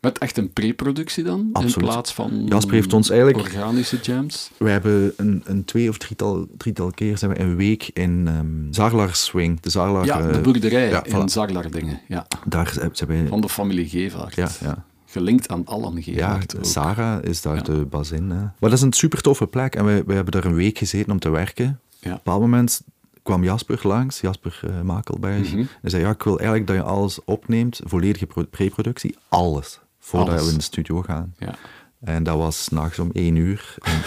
Met 0.00 0.18
echt 0.18 0.36
een 0.36 0.52
pre-productie 0.52 1.24
dan? 1.24 1.48
Absoluut. 1.52 1.76
In 1.76 1.82
plaats 1.82 2.14
van 2.14 2.46
Jasper 2.46 2.74
heeft 2.74 2.92
ons 2.92 3.10
eigenlijk- 3.10 3.38
organische 3.48 3.98
jams? 4.02 4.50
We 4.56 4.70
hebben 4.70 5.12
een, 5.16 5.42
een 5.44 5.64
twee 5.64 5.88
of 5.88 5.98
drietal, 5.98 6.46
drietal 6.56 6.90
keer 6.90 7.18
zijn 7.18 7.30
we 7.30 7.40
een 7.40 7.56
week 7.56 7.90
in 7.92 8.24
ehm 8.26 8.46
Zarlar 8.72 9.14
Swing. 9.14 9.60
De 9.60 9.70
Zarlar, 9.70 10.04
Ja, 10.04 10.22
de 10.22 10.28
eh, 10.28 10.40
boerderij 10.42 10.88
ja, 10.88 11.04
in 11.04 11.12
voilà. 11.14 11.24
Zaglardingen. 11.24 12.00
Ja. 12.08 12.26
Daar 12.46 12.78
zijn. 12.92 13.28
Van 13.28 13.40
de 13.40 13.48
familie 13.48 13.88
Gevaert. 13.88 14.34
Ja, 14.34 14.48
ja. 14.60 14.84
Gelinkt 15.06 15.48
aan 15.48 15.64
Allan 15.66 15.94
Ja, 15.96 16.02
Gevaert 16.02 16.56
ook. 16.56 16.64
Sarah 16.64 17.24
is 17.24 17.42
daar 17.42 17.56
Ja. 17.56 17.62
de 17.62 17.84
bazin. 17.90 18.30
Hè. 18.30 18.36
Maar 18.40 18.54
dat 18.58 18.72
is 18.72 18.80
een 18.82 18.92
super 18.92 19.20
toffe 19.20 19.46
plek 19.46 19.74
en 19.74 19.84
we, 19.84 20.02
we 20.06 20.12
hebben 20.14 20.32
daar 20.32 20.44
een 20.44 20.54
week 20.54 20.78
gezeten 20.78 21.12
om 21.12 21.18
te 21.18 21.30
werken. 21.30 21.64
Ja. 21.64 21.70
Op 22.00 22.04
een 22.04 22.12
bepaald 22.24 22.40
moment 22.40 22.82
kwam 23.22 23.44
Jasper 23.44 23.80
langs, 23.82 24.20
Jasper 24.20 24.60
eh, 24.64 24.80
Makelberg. 24.80 25.50
Mhm. 25.52 25.64
En 25.82 25.90
zei, 25.90 26.02
ja, 26.02 26.10
ik 26.10 26.22
wil 26.22 26.36
eigenlijk 26.38 26.66
dat 26.66 26.76
je 26.76 26.82
alles 26.82 27.24
opneemt, 27.24 27.80
volledige 27.84 28.26
pro- 28.26 28.44
pre-productie, 28.50 29.16
alles, 29.28 29.80
voordat 30.06 30.28
Alles. 30.28 30.44
we 30.44 30.50
in 30.50 30.56
de 30.56 30.62
studio 30.62 31.02
gaan. 31.02 31.34
Ja. 31.38 31.54
En 32.00 32.22
dat 32.22 32.36
was 32.36 32.64
s'nachts 32.64 32.98
om 32.98 33.10
één 33.12 33.36
uur. 33.36 33.74
En, 33.82 34.00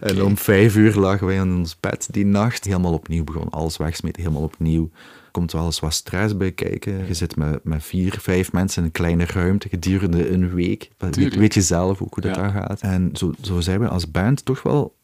en 0.08 0.22
om 0.22 0.36
vijf 0.36 0.76
uur 0.76 0.94
lagen 0.94 1.26
wij 1.26 1.36
in 1.36 1.54
ons 1.56 1.80
bed 1.80 2.08
die 2.10 2.26
nacht. 2.26 2.64
Helemaal 2.64 2.92
opnieuw 2.92 3.24
begon. 3.24 3.48
Alles 3.50 3.76
wegsmeten, 3.76 4.22
helemaal 4.22 4.42
opnieuw. 4.44 4.90
Komt 5.30 5.52
wel 5.52 5.64
eens 5.64 5.80
wat 5.80 5.92
stress 5.94 6.36
bij 6.36 6.52
kijken. 6.52 7.06
Je 7.06 7.14
zit 7.14 7.36
met, 7.36 7.64
met 7.64 7.84
vier, 7.84 8.16
vijf 8.20 8.52
mensen 8.52 8.78
in 8.80 8.86
een 8.86 8.92
kleine 8.92 9.24
ruimte 9.26 9.68
gedurende 9.68 10.30
een 10.30 10.54
week. 10.54 10.90
Weet, 10.98 11.34
weet 11.36 11.54
je 11.54 11.62
zelf 11.62 12.02
ook 12.02 12.14
hoe 12.14 12.22
dat 12.22 12.34
Ja. 12.36 12.42
daar 12.42 12.50
gaat. 12.52 12.80
En 12.80 13.10
zo, 13.12 13.32
zo 13.40 13.60
zijn 13.60 13.80
we 13.80 13.88
als 13.88 14.10
band 14.10 14.44
toch 14.44 14.62
wel... 14.62 14.94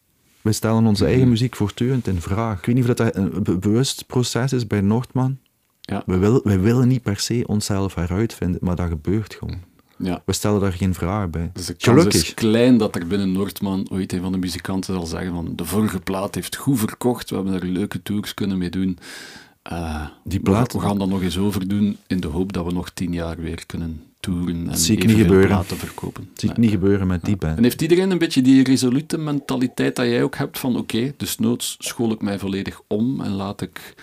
We 0.43 0.53
stellen 0.53 0.87
onze 0.87 1.03
Mhm. 1.03 1.13
eigen 1.13 1.29
muziek 1.29 1.57
voortdurend 1.57 2.07
in 2.07 2.21
vraag. 2.21 2.59
Ik 2.59 2.65
weet 2.67 2.75
niet 2.75 2.89
of 2.89 2.95
dat 2.95 3.17
een 3.17 3.43
be- 3.43 3.59
bewust 3.59 4.07
proces 4.07 4.53
is 4.53 4.67
bij 4.67 4.81
Noordman. 4.81 5.39
Ja. 5.91 6.03
We, 6.07 6.17
wil, 6.17 6.41
we 6.45 6.59
willen 6.59 6.89
niet 6.89 7.03
per 7.03 7.19
se 7.19 7.45
onszelf 7.47 7.95
heruitvinden, 7.95 8.61
maar 8.63 8.77
dat 8.77 8.89
gebeurt 8.89 9.35
gewoon. 9.35 9.59
ja. 9.97 10.23
We 10.27 10.33
stellen 10.33 10.61
daar 10.61 10.73
geen 10.73 10.95
vraag 10.95 11.31
bij. 11.31 11.51
Dus 11.53 11.67
de 11.67 11.75
Gelukkig. 11.79 12.15
is 12.15 12.35
klein 12.35 12.79
dat 12.79 12.95
er 12.97 13.07
binnen 13.07 13.33
Noordman 13.33 13.87
ooit 13.91 14.13
een 14.13 14.21
van 14.21 14.33
de 14.33 14.39
muzikanten 14.39 14.95
zal 14.95 15.07
zeggen 15.07 15.33
van 15.33 15.53
de 15.57 15.65
vorige 15.65 15.99
plaat 16.01 16.35
heeft 16.35 16.57
goed 16.57 16.79
verkocht, 16.79 17.31
we 17.31 17.37
hebben 17.37 17.55
er 17.55 17.65
leuke 17.65 18.03
tours 18.03 18.35
kunnen 18.35 18.59
mee 18.59 18.71
doen. 18.71 18.99
Eh, 19.63 20.07
Die 20.25 20.41
plaat- 20.41 20.73
We, 20.73 20.81
gaan 20.81 20.99
dat 20.99 21.09
nog 21.09 21.23
eens 21.23 21.39
overdoen 21.39 21.97
in 22.07 22.21
de 22.21 22.27
hoop 22.29 22.53
dat 22.53 22.65
we 22.65 22.73
nog 22.73 22.91
tien 22.91 23.13
jaar 23.13 23.37
weer 23.37 23.67
kunnen 23.67 24.03
toeren 24.21 24.69
en 24.71 24.77
Zie 24.79 24.93
ik 24.97 24.99
niet 25.03 25.11
evenveel 25.11 25.25
gebeuren. 25.27 25.49
platen 25.49 25.77
verkopen. 25.77 26.29
zie 26.35 26.51
ik 26.51 26.57
Nee. 26.57 26.65
niet 26.67 26.75
gebeuren 26.75 27.07
met 27.07 27.25
die 27.25 27.33
En 27.33 27.39
band. 27.39 27.59
heeft 27.61 27.83
iedereen 27.83 28.11
een 28.11 28.19
beetje 28.19 28.43
die 28.43 28.63
resolute 28.65 29.19
mentaliteit 29.19 29.97
dat 29.97 30.07
jij 30.07 30.23
ook 30.23 30.37
hebt 30.37 30.59
van 30.59 30.77
oké, 30.77 31.15
dus 31.17 31.39
noods 31.39 31.77
school 31.79 32.13
ik 32.13 32.23
mij 32.23 32.39
volledig 32.39 32.81
om 32.87 33.21
en 33.21 33.31
laat 33.33 33.61
ik 33.61 33.95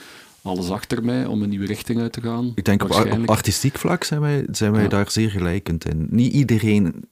alles 0.45 0.69
achter 0.69 1.03
mij 1.03 1.25
om 1.25 1.41
een 1.43 1.49
nieuwe 1.49 1.65
richting 1.65 1.99
uit 1.99 2.12
te 2.13 2.21
gaan? 2.21 2.51
Ik 2.55 2.65
denk 2.65 2.84
op, 2.84 2.91
artistiek 3.29 3.77
vlak 3.77 4.03
zijn 4.03 4.21
wij, 4.21 4.47
zijn 4.51 4.71
wij 4.71 4.84
Ja. 4.84 4.88
daar 4.89 5.12
zeer 5.12 5.29
gelijkend 5.29 5.86
in. 5.86 6.08
Niet 6.10 6.34
iedereen 6.34 7.05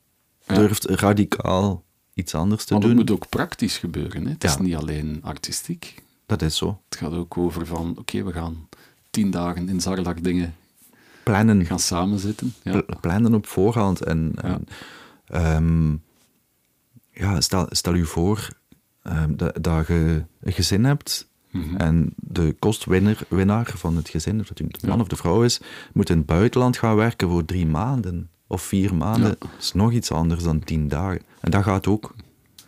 Ja. 0.47 0.55
durft 0.55 0.85
radicaal 0.85 1.83
iets 2.13 2.35
anders 2.35 2.65
te 2.65 2.73
Maar 2.73 2.81
het 2.81 2.91
doen. 2.91 2.99
moet 2.99 3.11
ook 3.11 3.29
praktisch 3.29 3.77
gebeuren. 3.77 4.25
Hè? 4.25 4.31
Het 4.31 4.43
is 4.43 4.57
niet 4.57 4.75
alleen 4.75 5.19
artistiek. 5.23 6.01
Dat 6.25 6.41
is 6.41 6.57
zo. 6.57 6.81
Het 6.89 6.97
gaat 6.99 7.13
ook 7.13 7.37
over 7.37 7.65
van, 7.65 7.95
oké, 7.97 8.23
we 8.23 8.31
gaan 8.31 8.67
tien 9.09 9.31
dagen 9.31 9.69
in 9.69 9.81
Zarlak 9.81 10.23
dingen 10.23 10.55
Plannen, 11.23 11.65
gaan 11.65 11.79
samenzitten. 11.79 12.53
Ja. 12.63 12.81
pl- 12.81 12.93
plannen 13.01 13.33
op 13.33 13.47
voorhand. 13.47 14.03
En, 14.03 14.31
en, 14.41 14.67
ehm, 15.27 15.91
ja, 17.11 17.41
stel, 17.41 17.65
stel 17.69 17.95
u 17.95 18.05
voor 18.05 18.49
ehm, 19.03 19.35
dat, 19.35 19.63
dat 19.63 19.87
je 19.87 20.23
een 20.41 20.51
gezin 20.53 20.83
hebt 20.83 21.27
Mhm. 21.53 21.75
en 21.75 22.13
de 22.15 22.55
kostwinnaar 22.59 23.17
winnaar 23.29 23.71
van 23.75 23.95
het 23.95 24.09
gezin, 24.09 24.39
of 24.39 24.47
dat 24.47 24.59
u 24.59 24.67
de 24.67 24.87
man 24.87 24.95
Ja. 24.95 25.01
of 25.01 25.07
de 25.07 25.15
vrouw 25.15 25.43
is, 25.43 25.59
moet 25.93 26.09
in 26.09 26.17
het 26.17 26.25
buitenland 26.25 26.77
gaan 26.77 26.95
werken 26.95 27.29
voor 27.29 27.45
drie 27.45 27.65
maanden 27.65 28.29
of 28.47 28.61
vier 28.61 28.95
maanden. 28.95 29.29
Ja. 29.29 29.35
Dat 29.39 29.49
is 29.59 29.73
nog 29.73 29.91
iets 29.91 30.11
anders 30.11 30.43
dan 30.43 30.59
tien 30.59 30.87
dagen. 30.87 31.21
En 31.39 31.51
dat 31.51 31.63
gaat 31.63 31.87
ook. 31.87 32.15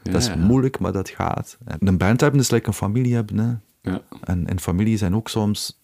Ja, 0.04 0.12
dat 0.12 0.22
is 0.22 0.36
moeilijk, 0.36 0.80
maar 0.80 0.92
dat 0.92 1.10
gaat. 1.10 1.58
En 1.66 1.88
een 1.88 1.98
band 1.98 2.22
hebben 2.22 2.40
is 2.40 2.50
like 2.52 2.68
een 2.68 2.74
familie 2.74 3.14
hebben. 3.14 3.38
Hè. 3.38 3.54
Ja. 3.92 4.02
En, 4.24 4.48
en 4.48 4.60
familie 4.60 4.98
zijn 4.98 5.16
ook 5.16 5.30
soms... 5.30 5.80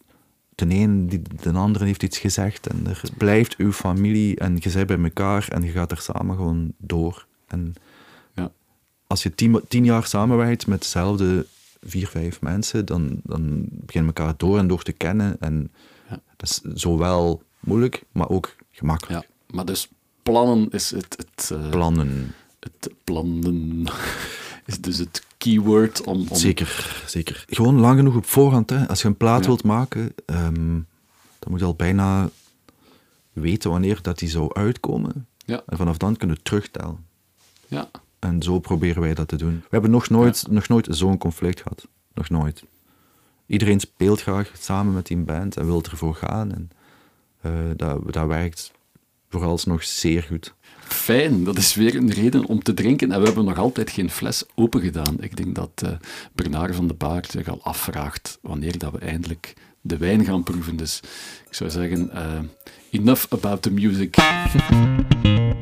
De 0.56 0.66
een, 0.70 1.08
die, 1.08 1.22
de 1.42 1.52
andere 1.52 1.86
heeft 1.86 2.04
iets 2.04 2.18
gezegd 2.18 2.68
en 2.68 2.88
er 2.88 3.02
blijft 3.18 3.56
uw 3.58 3.72
familie 3.72 4.38
en 4.38 4.58
je 4.60 4.72
bent 4.72 4.88
bij 4.88 5.04
elkaar 5.04 5.48
en 5.50 5.64
je 5.64 5.72
gaat 5.72 5.92
er 5.92 5.98
samen 6.02 6.36
gewoon 6.36 6.74
door. 6.78 7.28
En 7.48 7.74
Ja. 8.36 8.52
als 9.08 9.24
je 9.24 9.36
tien, 9.36 9.62
tien 9.68 9.86
jaar 9.86 10.06
samenwerkt 10.06 10.68
met 10.68 10.82
dezelfde 10.82 11.46
vier, 11.82 12.08
vijf 12.08 12.42
mensen, 12.42 12.86
dan, 12.86 13.20
dan 13.24 13.66
begin 13.70 14.02
je 14.02 14.08
elkaar 14.08 14.34
door 14.38 14.58
en 14.58 14.68
door 14.68 14.84
te 14.84 14.92
kennen. 14.92 15.36
En 15.40 15.72
Ja. 16.10 16.20
dat 16.38 16.50
is 16.50 16.62
zowel 16.82 17.44
moeilijk, 17.60 18.04
maar 18.12 18.30
ook 18.30 18.56
gemakkelijk. 18.72 19.22
ja, 19.24 19.56
maar 19.56 19.66
dus 19.66 19.90
plannen 20.24 20.70
is 20.70 20.92
het... 20.92 21.16
het 21.18 21.52
eh, 21.52 21.70
Plannen. 21.70 22.34
Het 22.60 22.90
plannen 23.04 23.86
is 24.66 24.82
dus 24.82 24.98
het 24.98 25.26
keyword 25.38 26.04
om... 26.04 26.26
om 26.30 26.36
Zeker, 26.38 27.02
zeker. 27.08 27.46
Gewoon 27.50 27.80
lang 27.80 27.98
genoeg 27.98 28.16
op 28.16 28.26
voorhand. 28.26 28.70
Hè. 28.70 28.88
Als 28.88 29.02
je 29.02 29.08
een 29.08 29.18
plaat 29.18 29.42
Ja. 29.42 29.46
wilt 29.48 29.64
maken, 29.64 30.14
ehm, 30.26 30.54
dan 31.40 31.50
moet 31.50 31.60
je 31.60 31.66
al 31.66 31.76
bijna 31.76 32.30
weten 33.34 33.70
wanneer 33.72 34.00
dat 34.02 34.20
die 34.20 34.30
zou 34.30 34.54
uitkomen. 34.54 35.28
Ja, 35.46 35.64
En 35.66 35.78
vanaf 35.78 35.98
dan 35.98 36.16
kunnen 36.16 36.36
we 36.38 36.44
terugtellen. 36.44 37.06
ja. 37.68 37.90
En 38.22 38.42
zo 38.42 38.60
proberen 38.60 39.02
wij 39.02 39.14
dat 39.14 39.28
te 39.28 39.36
doen. 39.36 39.56
We 39.62 39.68
hebben 39.70 39.92
nog 39.92 40.10
nooit, 40.10 40.48
nog 40.50 40.68
nooit 40.68 40.88
zo'n 40.90 41.18
conflict 41.18 41.62
gehad. 41.62 41.88
Nog 42.14 42.30
nooit. 42.30 42.64
Iedereen 43.46 43.80
speelt 43.80 44.22
graag 44.22 44.52
samen 44.60 44.94
met 44.94 45.08
die 45.08 45.18
band 45.18 45.58
en 45.58 45.66
wil 45.66 45.84
ervoor 45.84 46.16
gaan. 46.16 46.54
En 46.54 46.72
eh, 47.42 47.52
dat, 47.76 48.14
dat 48.14 48.28
werkt 48.28 48.72
vooralsnog 49.30 49.84
zeer 49.84 50.24
goed. 50.24 50.54
Fijn, 50.80 51.44
dat 51.44 51.58
is 51.58 51.76
weer 51.76 51.96
een 51.96 52.12
reden 52.12 52.46
om 52.46 52.64
te 52.64 52.74
drinken. 52.74 53.12
En 53.12 53.20
we 53.20 53.26
hebben 53.26 53.46
nog 53.46 53.58
altijd 53.58 53.90
geen 53.90 54.10
fles 54.10 54.44
open 54.56 54.82
gedaan. 54.82 55.16
Ik 55.20 55.36
denk 55.38 55.56
dat 55.56 55.72
eh 55.76 55.92
Bernard 56.34 56.76
van 56.76 56.88
de 56.88 56.94
Baart 56.94 57.32
zich 57.32 57.48
al 57.48 57.60
afvraagt 57.64 58.40
wanneer 58.42 58.78
dat 58.78 58.92
we 58.92 58.98
eindelijk 58.98 59.54
de 59.82 59.98
wijn 59.98 60.26
gaan 60.26 60.44
proeven. 60.44 60.76
Dus 60.76 61.00
ik 61.48 61.54
zou 61.54 61.70
zeggen, 61.70 62.12
eh, 62.12 62.40
enough 62.92 63.26
about 63.30 63.62
the 63.62 63.72
music. 63.72 64.16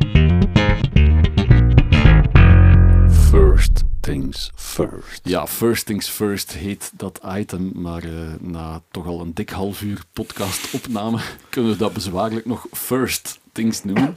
things 4.10 4.52
first. 4.56 5.22
Ja, 5.24 5.48
first 5.48 5.86
things 5.86 6.10
first 6.10 6.54
heet 6.54 6.92
dat 6.96 7.20
item, 7.26 7.72
maar 7.76 8.04
eh, 8.04 8.34
na 8.40 8.82
toch 8.92 9.06
al 9.06 9.22
een 9.22 9.34
dik 9.34 9.50
half 9.50 9.82
uur 9.82 10.04
podcastopname 10.14 11.20
kunnen 11.50 11.72
we 11.72 11.78
dat 11.78 11.94
bezwaarlijk 11.94 12.46
nog 12.46 12.68
first 12.72 13.40
things 13.52 13.84
noemen. 13.84 14.16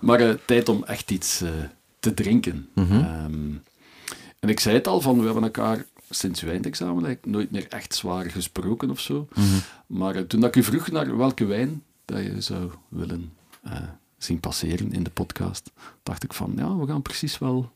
Maar 0.00 0.20
eh, 0.20 0.34
tijd 0.44 0.68
om 0.68 0.84
echt 0.84 1.10
iets 1.10 1.40
eh, 1.40 1.50
te 2.00 2.14
drinken. 2.14 2.68
Ehm, 2.74 3.54
en 4.40 4.48
ik 4.48 4.60
zei 4.60 4.74
het 4.74 4.86
al, 4.86 5.00
van, 5.00 5.18
we 5.18 5.24
hebben 5.24 5.42
elkaar 5.42 5.84
sinds 6.10 6.42
uw 6.42 6.50
eindexamen 6.50 7.04
eigenlijk 7.04 7.26
nooit 7.26 7.50
meer 7.50 7.66
echt 7.68 7.94
zwaar 7.94 8.30
gesproken 8.30 8.90
of 8.90 9.00
zo. 9.00 9.28
Maar 9.86 10.14
eh, 10.14 10.22
toen 10.22 10.40
dat 10.40 10.48
ik 10.48 10.56
u 10.56 10.62
vroeg 10.62 10.90
naar 10.90 11.16
welke 11.16 11.44
wijn 11.44 11.82
dat 12.04 12.22
je 12.22 12.40
zou 12.40 12.70
willen 12.88 13.32
zien 14.18 14.40
passeren 14.40 14.92
in 14.92 15.02
de 15.02 15.10
podcast, 15.10 15.72
dacht 16.02 16.22
ik 16.22 16.32
van, 16.32 16.52
ja, 16.56 16.76
we 16.76 16.86
gaan 16.86 17.02
precies 17.02 17.38
wel 17.38 17.70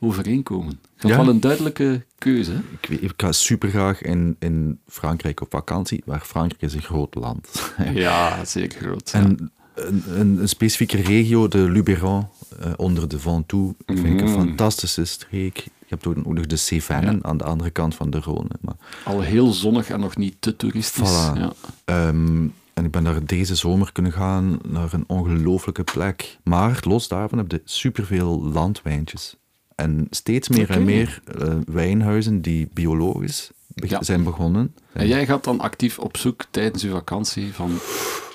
overeenkomen. 0.00 0.68
Het 0.68 1.00
gaat 1.02 1.10
Ja. 1.10 1.16
wel 1.16 1.28
een 1.28 1.40
duidelijke 1.40 2.04
keuze. 2.18 2.50
hè? 2.52 2.58
Ik, 2.80 2.86
weet- 2.88 3.02
ik 3.02 3.12
ga 3.16 3.32
super 3.32 3.68
graag 3.68 4.02
in, 4.02 4.36
in 4.38 4.78
Frankrijk 4.88 5.40
op 5.40 5.50
vakantie, 5.50 6.02
waar 6.04 6.20
Frankrijk 6.20 6.62
is 6.62 6.74
een 6.74 6.82
groot 6.82 7.14
land. 7.14 7.72
Ja, 7.94 8.44
zeker 8.44 8.80
groot. 8.80 9.10
ja. 9.10 9.18
En 9.20 9.50
een, 9.74 10.02
een, 10.20 10.38
een 10.40 10.48
specifieke 10.48 10.96
regio, 11.02 11.48
de 11.48 11.58
Luberon, 11.70 12.26
eh, 12.60 12.72
onder 12.76 13.08
de 13.08 13.18
Ventoux, 13.18 13.74
vind 13.86 13.98
ik 14.06 14.20
een 14.20 14.24
Mhm. 14.30 14.32
fantastische 14.46 15.04
streek. 15.04 15.56
Je 15.56 15.94
hebt 15.94 16.06
ook 16.06 16.26
nog 16.26 16.46
de 16.46 16.56
Cévennen 16.56 17.24
aan 17.24 17.36
de 17.36 17.44
andere 17.44 17.70
kant 17.70 17.94
van 17.94 18.10
de 18.10 18.22
Rhône. 18.22 18.60
Maar, 18.60 18.74
Al 19.04 19.20
heel 19.20 19.52
zonnig 19.52 19.88
en 19.90 20.00
nog 20.00 20.16
niet 20.16 20.36
te 20.38 20.56
toeristisch. 20.56 21.10
Voilà. 21.30 21.48
Ehm, 21.84 22.46
en 22.74 22.84
ik 22.84 22.90
ben 22.90 23.04
daar 23.04 23.24
deze 23.26 23.54
zomer 23.54 23.92
kunnen 23.92 24.12
gaan 24.12 24.58
naar 24.68 24.92
een 24.92 25.04
ongelooflijke 25.06 25.84
plek. 25.84 26.38
Maar 26.44 26.78
los 26.84 27.08
daarvan 27.08 27.38
heb 27.38 27.50
je 27.50 27.60
superveel 27.64 28.42
landwijntjes. 28.42 29.36
En 29.76 30.06
steeds 30.10 30.48
meer 30.48 30.70
en 30.70 30.84
meer 30.84 31.20
eh, 31.38 31.54
wijnhuizen 31.66 32.40
die 32.42 32.68
biologisch 32.72 33.50
Ja. 33.74 34.02
zijn 34.02 34.22
begonnen. 34.24 34.74
En 34.92 35.06
jij 35.06 35.26
gaat 35.26 35.44
dan 35.44 35.60
actief 35.60 35.98
op 35.98 36.16
zoek 36.16 36.44
tijdens 36.50 36.82
je 36.82 36.88
vakantie 36.90 37.52
van 37.52 37.78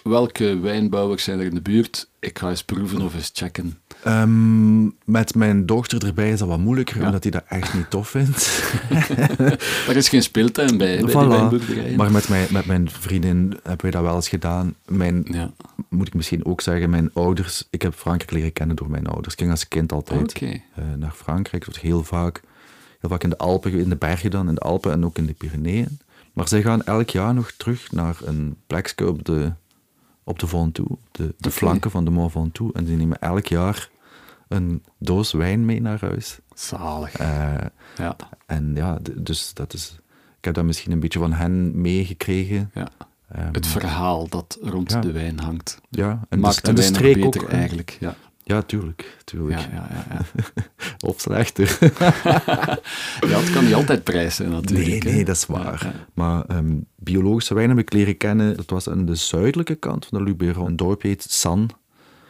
welke 0.03 0.59
wijnbouwers 0.59 1.23
zijn 1.23 1.39
er 1.39 1.45
in 1.45 1.55
de 1.55 1.61
buurt? 1.61 2.09
Ik 2.19 2.39
ga 2.39 2.49
eens 2.49 2.63
proeven 2.63 3.01
of 3.01 3.15
eens 3.15 3.31
checken. 3.33 3.79
Ehm, 4.03 4.83
met 5.05 5.35
mijn 5.35 5.65
dochter 5.65 6.05
erbij 6.05 6.31
is 6.31 6.39
dat 6.39 6.47
wat 6.47 6.59
moeilijker, 6.59 6.99
Ja. 6.99 7.05
omdat 7.05 7.23
hij 7.23 7.31
dat 7.31 7.43
echt 7.47 7.73
niet 7.73 7.89
tof 7.89 8.09
vindt. 8.09 8.61
Er 9.87 9.95
is 9.95 10.09
geen 10.09 10.23
speeltuin 10.23 10.77
bij, 10.77 11.01
bij 11.01 11.11
Voilà. 11.11 11.95
Maar 11.95 12.11
met 12.11 12.29
mijn, 12.29 12.47
met 12.51 12.65
mijn 12.65 12.89
vriendin 12.89 13.49
hebben 13.63 13.81
wij 13.81 13.91
dat 13.91 14.01
wel 14.01 14.15
eens 14.15 14.29
gedaan. 14.29 14.75
Mijn, 14.87 15.25
Ja, 15.31 15.51
Moet 15.89 16.07
ik 16.07 16.13
misschien 16.13 16.45
ook 16.45 16.61
zeggen, 16.61 16.89
mijn 16.89 17.09
ouders... 17.13 17.67
Ik 17.69 17.81
heb 17.81 17.93
Frankrijk 17.93 18.31
leren 18.31 18.53
kennen 18.53 18.75
door 18.75 18.89
mijn 18.89 19.07
ouders. 19.07 19.33
Ik 19.33 19.39
ging 19.39 19.51
als 19.51 19.67
kind 19.67 19.91
altijd 19.91 20.33
eh, 20.41 20.49
naar 20.97 21.13
Frankrijk. 21.15 21.65
Dat 21.65 21.73
was 21.73 21.83
heel 21.83 22.03
vaak, 22.03 22.41
heel 22.99 23.09
vaak 23.09 23.23
in 23.23 23.29
de 23.29 23.37
Alpen, 23.37 23.71
in 23.71 23.89
de 23.89 23.95
bergen 23.95 24.31
dan, 24.31 24.47
in 24.47 24.55
de 24.55 24.61
Alpen 24.61 24.91
en 24.91 25.05
ook 25.05 25.17
in 25.17 25.25
de 25.25 25.33
Pyreneeën. 25.33 25.99
Maar 26.33 26.47
zij 26.47 26.61
gaan 26.61 26.83
elk 26.83 27.09
jaar 27.09 27.33
nog 27.33 27.51
terug 27.57 27.91
naar 27.91 28.17
een 28.23 28.55
plekje 28.67 29.07
op 29.07 29.25
de, 29.25 29.51
op 30.31 30.39
de 30.39 30.47
Ventoux, 30.47 31.01
de, 31.11 31.33
de 31.37 31.51
flanken 31.51 31.91
van 31.91 32.05
de 32.05 32.11
Mont 32.11 32.31
Ventoux. 32.31 32.73
En 32.75 32.85
die 32.85 32.95
nemen 32.97 33.19
elk 33.19 33.45
jaar 33.45 33.89
een 34.47 34.83
doos 34.97 35.31
wijn 35.31 35.65
mee 35.65 35.81
naar 35.81 35.99
huis. 36.01 36.39
Zalig. 36.53 37.13
Eh, 37.15 37.53
Ja, 37.97 38.15
en 38.45 38.71
ja, 38.75 38.97
dus 39.15 39.53
dat 39.53 39.73
is... 39.73 39.99
Ik 40.37 40.45
heb 40.45 40.53
dat 40.53 40.63
misschien 40.65 40.91
een 40.91 40.99
beetje 40.99 41.19
van 41.19 41.33
hen 41.33 41.81
meegekregen. 41.81 42.71
ja. 42.73 42.87
Ehm, 43.31 43.53
Het 43.53 43.67
verhaal 43.67 44.27
dat 44.27 44.57
rond 44.61 44.91
Ja. 44.91 44.99
de 45.01 45.11
wijn 45.11 45.39
hangt. 45.39 45.81
ja, 45.89 46.19
en 46.29 46.39
Maakt 46.39 46.61
de, 46.63 46.69
en 46.69 46.75
de 46.75 46.81
streek 46.81 47.21
beter 47.21 47.43
ook. 47.43 47.49
eigenlijk. 47.49 47.97
Ja, 47.99 48.15
Ja, 48.51 48.61
tuurlijk. 48.61 49.17
tuurlijk. 49.23 49.59
ja, 49.59 49.67
ja, 49.71 49.87
ja, 49.93 50.05
ja. 50.35 50.43
Of 51.09 51.19
slechter. 51.19 51.77
ja, 53.29 53.39
het 53.39 53.51
kan 53.51 53.63
niet 53.65 53.73
altijd 53.73 54.03
prijzen 54.03 54.45
Nee, 54.49 54.53
natuurlijk. 54.61 55.03
hè. 55.03 55.09
nee, 55.11 55.25
dat 55.25 55.35
is 55.35 55.45
waar. 55.45 55.81
Ja. 55.83 55.93
Maar 56.13 56.45
ehm, 56.45 56.77
biologische 56.95 57.53
wijn 57.53 57.69
heb 57.69 57.77
ik 57.77 57.93
leren 57.93 58.17
kennen. 58.17 58.55
Dat 58.55 58.69
was 58.69 58.89
aan 58.89 59.05
de 59.05 59.15
zuidelijke 59.15 59.75
kant 59.75 60.05
van 60.05 60.17
de 60.17 60.23
Luberon. 60.23 60.65
Een 60.67 60.75
dorp 60.75 61.01
heet 61.01 61.25
San. 61.29 61.69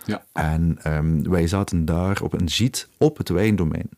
Ja, 0.05 0.23
En 0.33 0.77
ehm, 0.83 1.21
wij 1.29 1.47
zaten 1.47 1.85
daar 1.85 2.21
op 2.21 2.33
een 2.41 2.49
giet 2.49 2.87
op 2.97 3.17
het 3.17 3.29
wijndomein. 3.29 3.89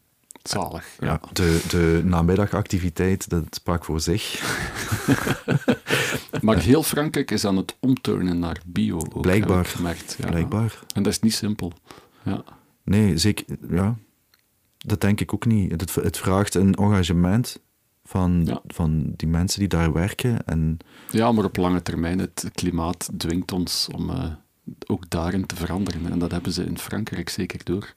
zalig. 0.44 0.86
Ja. 1.00 1.06
Ja, 1.08 1.20
de, 1.34 1.62
de 1.70 2.02
namiddagactiviteit, 2.06 3.30
dat 3.30 3.44
sprak 3.50 3.86
voor 3.86 4.00
zich. 4.02 4.24
Maar 6.42 6.58
heel 6.60 6.84
Frankrijk 6.84 7.32
is 7.32 7.46
aan 7.46 7.58
het 7.58 7.76
omturnen 7.80 8.40
naar 8.40 8.58
bio. 8.66 8.96
Ook, 8.98 9.22
Blijkbaar. 9.22 9.66
gemerkt. 9.66 10.16
Ja. 10.20 10.28
Blijkbaar. 10.28 10.80
En 10.94 11.04
dat 11.04 11.12
is 11.14 11.20
niet 11.20 11.34
simpel. 11.34 11.74
Ja. 12.26 12.44
Nee, 12.84 13.18
zeker. 13.18 13.46
Ja, 13.70 13.96
dat 14.78 15.02
denk 15.02 15.20
ik 15.22 15.34
ook 15.34 15.46
niet. 15.46 15.72
Het, 15.72 15.96
het 15.96 16.18
vraagt 16.18 16.56
een 16.56 16.74
engagement 16.76 17.62
van, 18.04 18.42
Ja. 18.46 18.62
van 18.68 19.14
die 19.16 19.28
mensen 19.28 19.60
die 19.60 19.68
daar 19.68 19.94
werken. 19.94 20.46
En 20.46 20.78
ja, 21.12 21.32
maar 21.32 21.46
op 21.46 21.58
lange 21.58 21.82
termijn, 21.82 22.20
het 22.20 22.50
klimaat 22.54 23.10
dwingt 23.18 23.52
ons 23.52 23.88
om 23.96 24.10
eh, 24.10 24.32
ook 24.88 25.10
daarin 25.10 25.46
te 25.46 25.56
veranderen. 25.56 26.12
En 26.12 26.20
dat 26.20 26.32
hebben 26.32 26.52
ze 26.52 26.64
in 26.64 26.78
Frankrijk 26.78 27.30
zeker 27.30 27.64
door. 27.64 27.94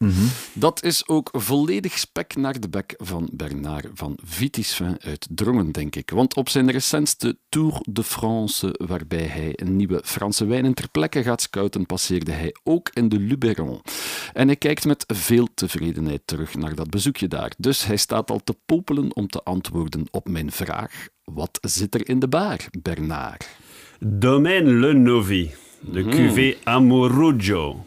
Dat 0.52 0.82
is 0.82 1.08
ook 1.08 1.28
volledig 1.32 1.98
spek 1.98 2.36
naar 2.36 2.60
de 2.60 2.68
bek 2.68 2.94
van 2.96 3.28
Bernard 3.32 3.86
van 3.94 4.18
Vitisvin 4.24 4.96
uit 5.02 5.26
Drongen, 5.30 5.72
denk 5.72 5.96
ik. 5.96 6.10
Want 6.10 6.34
op 6.34 6.48
zijn 6.48 6.70
recentste 6.70 7.38
Tour 7.48 7.78
de 7.82 8.02
France, 8.02 8.80
waarbij 8.86 9.26
hij 9.26 9.52
een 9.54 9.76
nieuwe 9.76 10.00
Franse 10.04 10.46
wijnen 10.46 10.74
ter 10.74 10.88
plekke 10.88 11.22
gaat 11.22 11.42
scouten, 11.42 11.86
passeerde 11.86 12.32
hij 12.32 12.54
ook 12.62 12.90
in 12.92 13.08
de 13.08 13.18
Luberon. 13.18 13.80
En 14.32 14.46
hij 14.46 14.56
kijkt 14.56 14.84
met 14.84 15.04
veel 15.06 15.48
tevredenheid 15.54 16.22
terug 16.24 16.54
naar 16.54 16.74
dat 16.74 16.90
bezoekje 16.90 17.28
daar. 17.28 17.52
Dus 17.58 17.84
hij 17.84 17.96
staat 17.96 18.30
al 18.30 18.40
te 18.44 18.56
popelen 18.66 19.16
om 19.16 19.26
te 19.28 19.42
antwoorden 19.42 20.06
op 20.10 20.28
mijn 20.28 20.52
vraag. 20.52 21.06
Wat 21.24 21.58
zit 21.62 21.94
er 21.94 22.08
in 22.08 22.18
de 22.18 22.28
baar, 22.28 22.68
Bernard? 22.82 23.48
Domaine 23.98 24.70
Le 24.72 24.92
Novi, 24.92 25.50
de 25.80 26.04
cuvée 26.04 26.56
Amoroggio. 26.64 27.84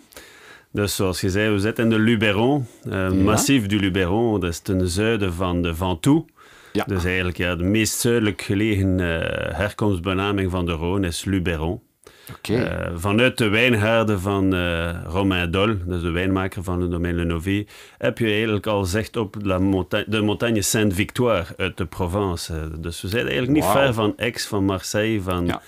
Dus 0.71 0.95
zoals 0.95 1.21
je 1.21 1.29
zei, 1.29 1.53
we 1.53 1.59
zitten 1.59 1.83
in 1.83 1.89
de 1.89 1.99
Luberon, 1.99 2.65
eh, 2.89 3.11
massief 3.11 3.65
du 3.65 3.79
Luberon, 3.79 4.39
dat 4.39 4.49
is 4.49 4.59
ten 4.59 4.87
zuiden 4.87 5.33
van 5.33 5.61
de 5.61 5.75
Ventoux. 5.75 6.31
Ja. 6.73 6.83
Dus 6.87 7.03
eigenlijk 7.05 7.37
ja, 7.37 7.55
de 7.55 7.63
meest 7.63 7.99
zuidelijk 7.99 8.41
gelegen 8.41 8.99
eh, 8.99 9.57
herkomstbenaming 9.57 10.51
van 10.51 10.65
de 10.65 10.77
Rhône 10.77 11.05
is 11.07 11.25
Luberon. 11.25 11.81
Eh, 12.41 12.87
vanuit 12.95 13.37
de 13.37 13.47
wijngaarden 13.47 14.19
van 14.19 14.55
Romain 15.05 15.51
Dol, 15.51 15.75
dus 15.85 16.01
de 16.01 16.09
wijnmaker 16.09 16.63
van 16.63 16.81
het 16.81 16.91
domein 16.91 17.15
Le 17.15 17.23
Novi, 17.25 17.67
heb 17.97 18.17
je 18.17 18.25
eigenlijk 18.25 18.67
al 18.67 18.85
zicht 18.85 19.17
op 19.17 19.35
la 19.41 19.59
monta- 19.59 20.03
de 20.07 20.21
montagne 20.21 20.61
Sainte-Victoire 20.61 21.45
uit 21.57 21.77
de 21.77 21.85
Provence. 21.85 22.69
Dus 22.79 23.01
we 23.01 23.07
zijn 23.07 23.23
eigenlijk 23.23 23.53
niet 23.53 23.65
ver 23.65 23.93
van 23.93 24.13
Aix, 24.17 24.45
van 24.45 24.65
Marseille, 24.65 25.21
van... 25.21 25.45
Ja. 25.45 25.61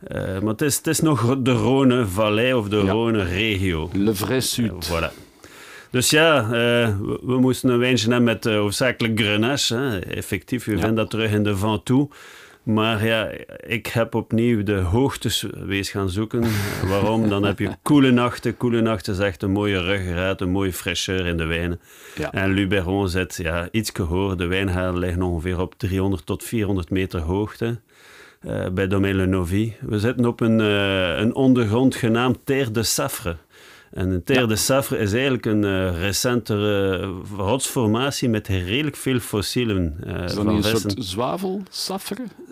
Eh, 0.00 0.20
maar 0.38 0.52
het 0.52 0.62
is, 0.62 0.76
het 0.76 0.86
is 0.86 1.00
nog 1.00 1.36
de 1.38 1.52
Rhône-vallei 1.52 2.52
of 2.54 2.68
de 2.68 2.76
Ja. 2.76 2.92
Rhône-regio. 2.92 3.90
Le 3.92 4.14
vrai 4.14 4.40
Sud. 4.40 4.88
Voilà. 4.90 5.24
Dus 5.90 6.10
ja, 6.10 6.40
eh, 6.42 6.48
we, 6.98 7.18
we 7.22 7.38
moesten 7.40 7.70
een 7.70 7.78
wijntje 7.78 8.06
hebben 8.06 8.24
met 8.24 8.46
eh, 8.46 8.56
hoofdzakelijk 8.56 9.20
Grenache. 9.20 9.74
Hè. 9.74 9.98
Effectief, 9.98 10.66
Ja. 10.66 10.72
vinden 10.72 10.94
dat 10.94 11.10
terug 11.10 11.30
in 11.32 11.42
de 11.42 11.56
Ventoux. 11.56 12.16
Maar 12.62 13.04
ja, 13.04 13.30
ik 13.66 13.86
heb 13.86 14.14
opnieuw 14.14 14.62
de 14.62 14.74
hoogtes 14.76 15.44
wees 15.66 15.90
gaan 15.90 16.10
zoeken. 16.10 16.44
Waarom? 16.88 17.28
Dan 17.28 17.42
heb 17.44 17.58
je 17.58 17.70
koele 17.82 18.10
nachten. 18.10 18.56
Koele 18.56 18.80
nachten 18.80 19.12
is 19.12 19.18
echt 19.18 19.42
een 19.42 19.50
mooie 19.50 19.80
ruggengraat, 19.82 20.40
een 20.40 20.50
mooie 20.50 20.72
fraîcheur 20.74 21.26
in 21.26 21.36
de 21.36 21.44
wijnen. 21.44 21.80
Ja. 22.16 22.32
En 22.32 22.52
Luberon 22.52 23.08
zit 23.08 23.36
ja, 23.42 23.68
iets 23.70 23.90
hoger. 23.96 24.36
De 24.36 24.46
wijngaarden 24.46 24.98
liggen 25.00 25.22
ongeveer 25.22 25.60
op 25.60 25.74
300 25.76 26.26
tot 26.26 26.44
400 26.44 26.90
meter 26.90 27.20
hoogte. 27.20 27.80
Eh, 28.46 28.68
bij 28.70 28.86
Domaine 28.86 29.18
Le 29.18 29.26
Novi. 29.26 29.74
We 29.80 29.98
zitten 29.98 30.26
op 30.26 30.40
een, 30.40 30.60
eh, 30.60 31.18
een 31.18 31.34
ondergrond 31.34 31.94
genaamd 31.94 32.38
Terre 32.44 32.70
de 32.70 32.82
Safre. 32.82 33.36
En 33.90 34.10
een 34.10 34.24
Terre 34.24 34.46
de 34.46 34.56
Safre 34.56 34.98
is 34.98 35.12
eigenlijk 35.12 35.46
een 35.46 35.64
eh, 35.64 36.00
recentere 36.00 36.96
rotsformatie 37.36 38.28
met 38.28 38.48
redelijk 38.48 38.96
veel 38.96 39.18
fossielen. 39.18 39.96
eh, 40.06 40.14
Is 40.24 40.34
dat 40.34 40.44
van 40.44 40.46
een 40.54 40.62
soort 40.62 40.94
zwavel? 40.98 41.62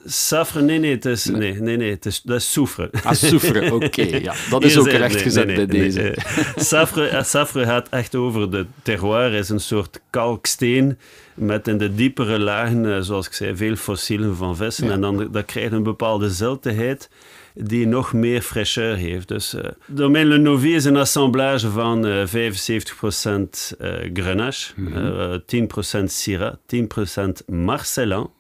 Safre, 0.07 0.63
nee, 0.63 0.79
nee, 0.79 0.91
het 0.91 1.05
is, 1.05 1.25
nee. 1.25 1.61
Nee, 1.61 1.77
nee, 1.77 1.91
het 1.91 2.07
is, 2.07 2.23
dat 2.23 2.37
is 2.37 2.53
soufre. 2.53 2.91
Ah, 3.03 3.13
soufre, 3.13 3.75
oké. 3.75 4.03
ja. 4.03 4.35
Dat 4.51 4.65
is 4.65 4.79
ook 4.79 4.89
rechtgezet 4.91 5.47
nee, 5.47 5.57
nee, 5.57 5.67
bij 5.67 5.77
deze. 5.79 6.15
Safre, 6.57 7.07
eh, 7.07 7.23
Safre 7.23 7.65
gaat 7.65 7.89
echt 7.89 8.15
over 8.15 8.51
de 8.51 8.67
terroir, 8.83 9.33
is 9.33 9.49
een 9.49 9.61
soort 9.61 10.01
kalksteen 10.11 10.99
met 11.35 11.69
in 11.69 11.79
de 11.79 11.95
diepere 11.95 12.39
lagen, 12.39 12.95
eh, 12.95 13.01
zoals 13.01 13.27
ik 13.27 13.33
zei, 13.33 13.57
veel 13.57 13.77
fossielen 13.77 14.37
van 14.37 14.57
vissen. 14.57 14.87
Ja. 14.87 14.93
En 14.93 15.01
dan 15.01 15.29
dat 15.33 15.45
krijgt 15.45 15.73
een 15.73 15.83
bepaalde 15.83 16.31
ziltigheid 16.31 17.09
die 17.55 17.87
nog 17.87 18.13
meer 18.13 18.43
fraîcheur 18.43 18.97
heeft. 18.99 19.29
Dus 19.29 19.55
eh 19.55 19.71
Domaine 19.87 20.29
Le 20.31 20.39
Novi 20.39 20.75
is 20.75 20.85
een 20.85 20.97
assemblage 20.97 21.71
van 21.71 22.07
eh 22.07 22.27
75% 22.27 23.75
eh, 23.79 23.91
Grenache, 24.15 24.73
Mhm. 24.77 24.97
eh, 24.97 25.39
10% 25.47 26.13
Syrah, 26.13 26.55
10% 26.67 27.43
Marcellan. 27.47 28.31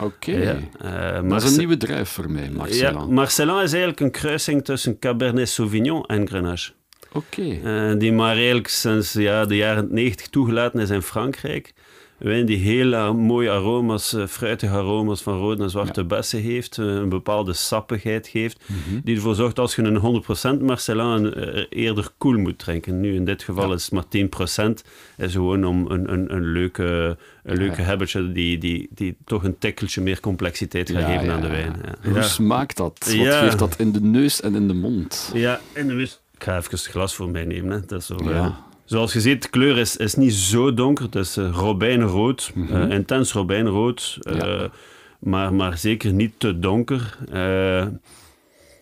Oké. 0.00 0.30
Ja, 0.32 0.56
eh, 0.80 1.12
Dat 1.14 1.22
is 1.24 1.28
Marce- 1.30 1.46
een 1.46 1.58
nieuwe 1.58 1.76
druif 1.76 2.08
voor 2.08 2.30
mij, 2.30 2.42
ja, 2.44 2.50
Marcelin. 2.50 3.14
Marcellan 3.14 3.62
is 3.62 3.70
eigenlijk 3.70 4.00
een 4.00 4.10
kruising 4.10 4.64
tussen 4.64 4.98
Cabernet 4.98 5.48
Sauvignon 5.48 6.04
en 6.06 6.28
Grenache. 6.28 6.72
Oké. 7.12 7.58
Eh, 7.64 7.98
die 7.98 8.12
maar 8.12 8.34
eigenlijk 8.36 8.68
sinds 8.68 9.12
ja, 9.12 9.44
de 9.44 9.56
jaren 9.56 9.88
90 9.90 10.26
toegelaten 10.28 10.80
is 10.80 10.90
in 10.90 11.02
Frankrijk. 11.02 11.72
Een 12.20 12.28
wijn 12.28 12.46
die 12.46 12.56
heel 12.56 12.92
eh, 12.92 13.12
mooie 13.12 13.50
aroma's, 13.50 14.12
eh, 14.12 14.26
fruitige 14.26 14.72
aroma's 14.74 15.22
van 15.22 15.38
rode 15.38 15.62
en 15.62 15.70
zwarte 15.70 16.04
bessen 16.04 16.40
heeft, 16.40 16.78
eh, 16.78 16.84
een 16.86 17.08
bepaalde 17.08 17.52
sappigheid 17.52 18.28
geeft, 18.28 18.60
Mhm. 18.66 19.00
die 19.04 19.14
ervoor 19.16 19.34
zorgt 19.34 19.58
als 19.58 19.74
je 19.74 19.82
een 19.82 19.96
100% 19.96 20.60
Marcelin 20.62 21.34
eh, 21.34 21.64
eerder 21.70 22.08
koel 22.18 22.38
moet 22.38 22.58
drinken. 22.58 23.00
Nu 23.00 23.14
in 23.14 23.24
dit 23.24 23.42
geval 23.42 23.68
Ja. 23.68 23.74
is 23.74 23.82
het 23.84 23.92
maar 23.92 24.08
10%, 24.08 24.84
is 25.16 25.32
gewoon 25.32 25.64
om 25.64 25.86
een, 25.90 26.12
een, 26.12 26.34
een 26.34 26.44
leuke, 26.52 27.16
een 27.44 27.56
leuke 27.56 27.82
habitje 27.82 28.32
die, 28.32 28.58
die, 28.58 28.88
die 28.94 29.16
toch 29.24 29.44
een 29.44 29.58
tikkeltje 29.58 30.00
meer 30.00 30.20
complexiteit 30.20 30.90
gaat 30.90 31.04
geven 31.04 31.30
aan 31.32 31.40
de 31.40 31.48
wijn. 31.48 31.74
Hoe 32.04 32.22
smaakt 32.22 32.76
dat? 32.76 32.98
Wat 33.16 33.34
geeft 33.34 33.58
dat 33.58 33.74
in 33.78 33.92
de 33.92 34.00
neus 34.00 34.40
en 34.40 34.54
in 34.54 34.68
de 34.68 34.74
mond? 34.74 35.30
Ja, 35.34 35.60
en 35.72 35.88
dan 35.88 36.00
is... 36.00 36.20
Ik 36.34 36.42
ga 36.46 36.56
even 36.56 36.70
het 36.70 36.86
glas 36.86 37.14
voor 37.14 37.28
mij 37.30 37.44
nemen. 37.44 37.70
Hè. 37.70 37.80
Dat 37.86 38.00
is 38.00 38.06
zo, 38.06 38.16
Ja. 38.24 38.68
Zoals 38.90 39.12
je 39.12 39.20
ziet, 39.20 39.42
de 39.42 39.48
kleur 39.48 39.78
is, 39.78 39.96
is 39.96 40.14
niet 40.14 40.32
zo 40.34 40.74
donker. 40.74 41.04
Het 41.04 41.14
is 41.14 41.36
robijnrood, 41.36 42.52
eh, 42.70 42.88
intens 42.90 43.32
robijnrood. 43.32 44.18
eh, 44.22 44.34
Mhm. 44.34 44.46
Ja. 44.46 44.70
maar, 45.18 45.54
maar 45.54 45.78
zeker 45.78 46.12
niet 46.12 46.32
te 46.38 46.58
donker. 46.58 47.16
Eh, 47.32 47.86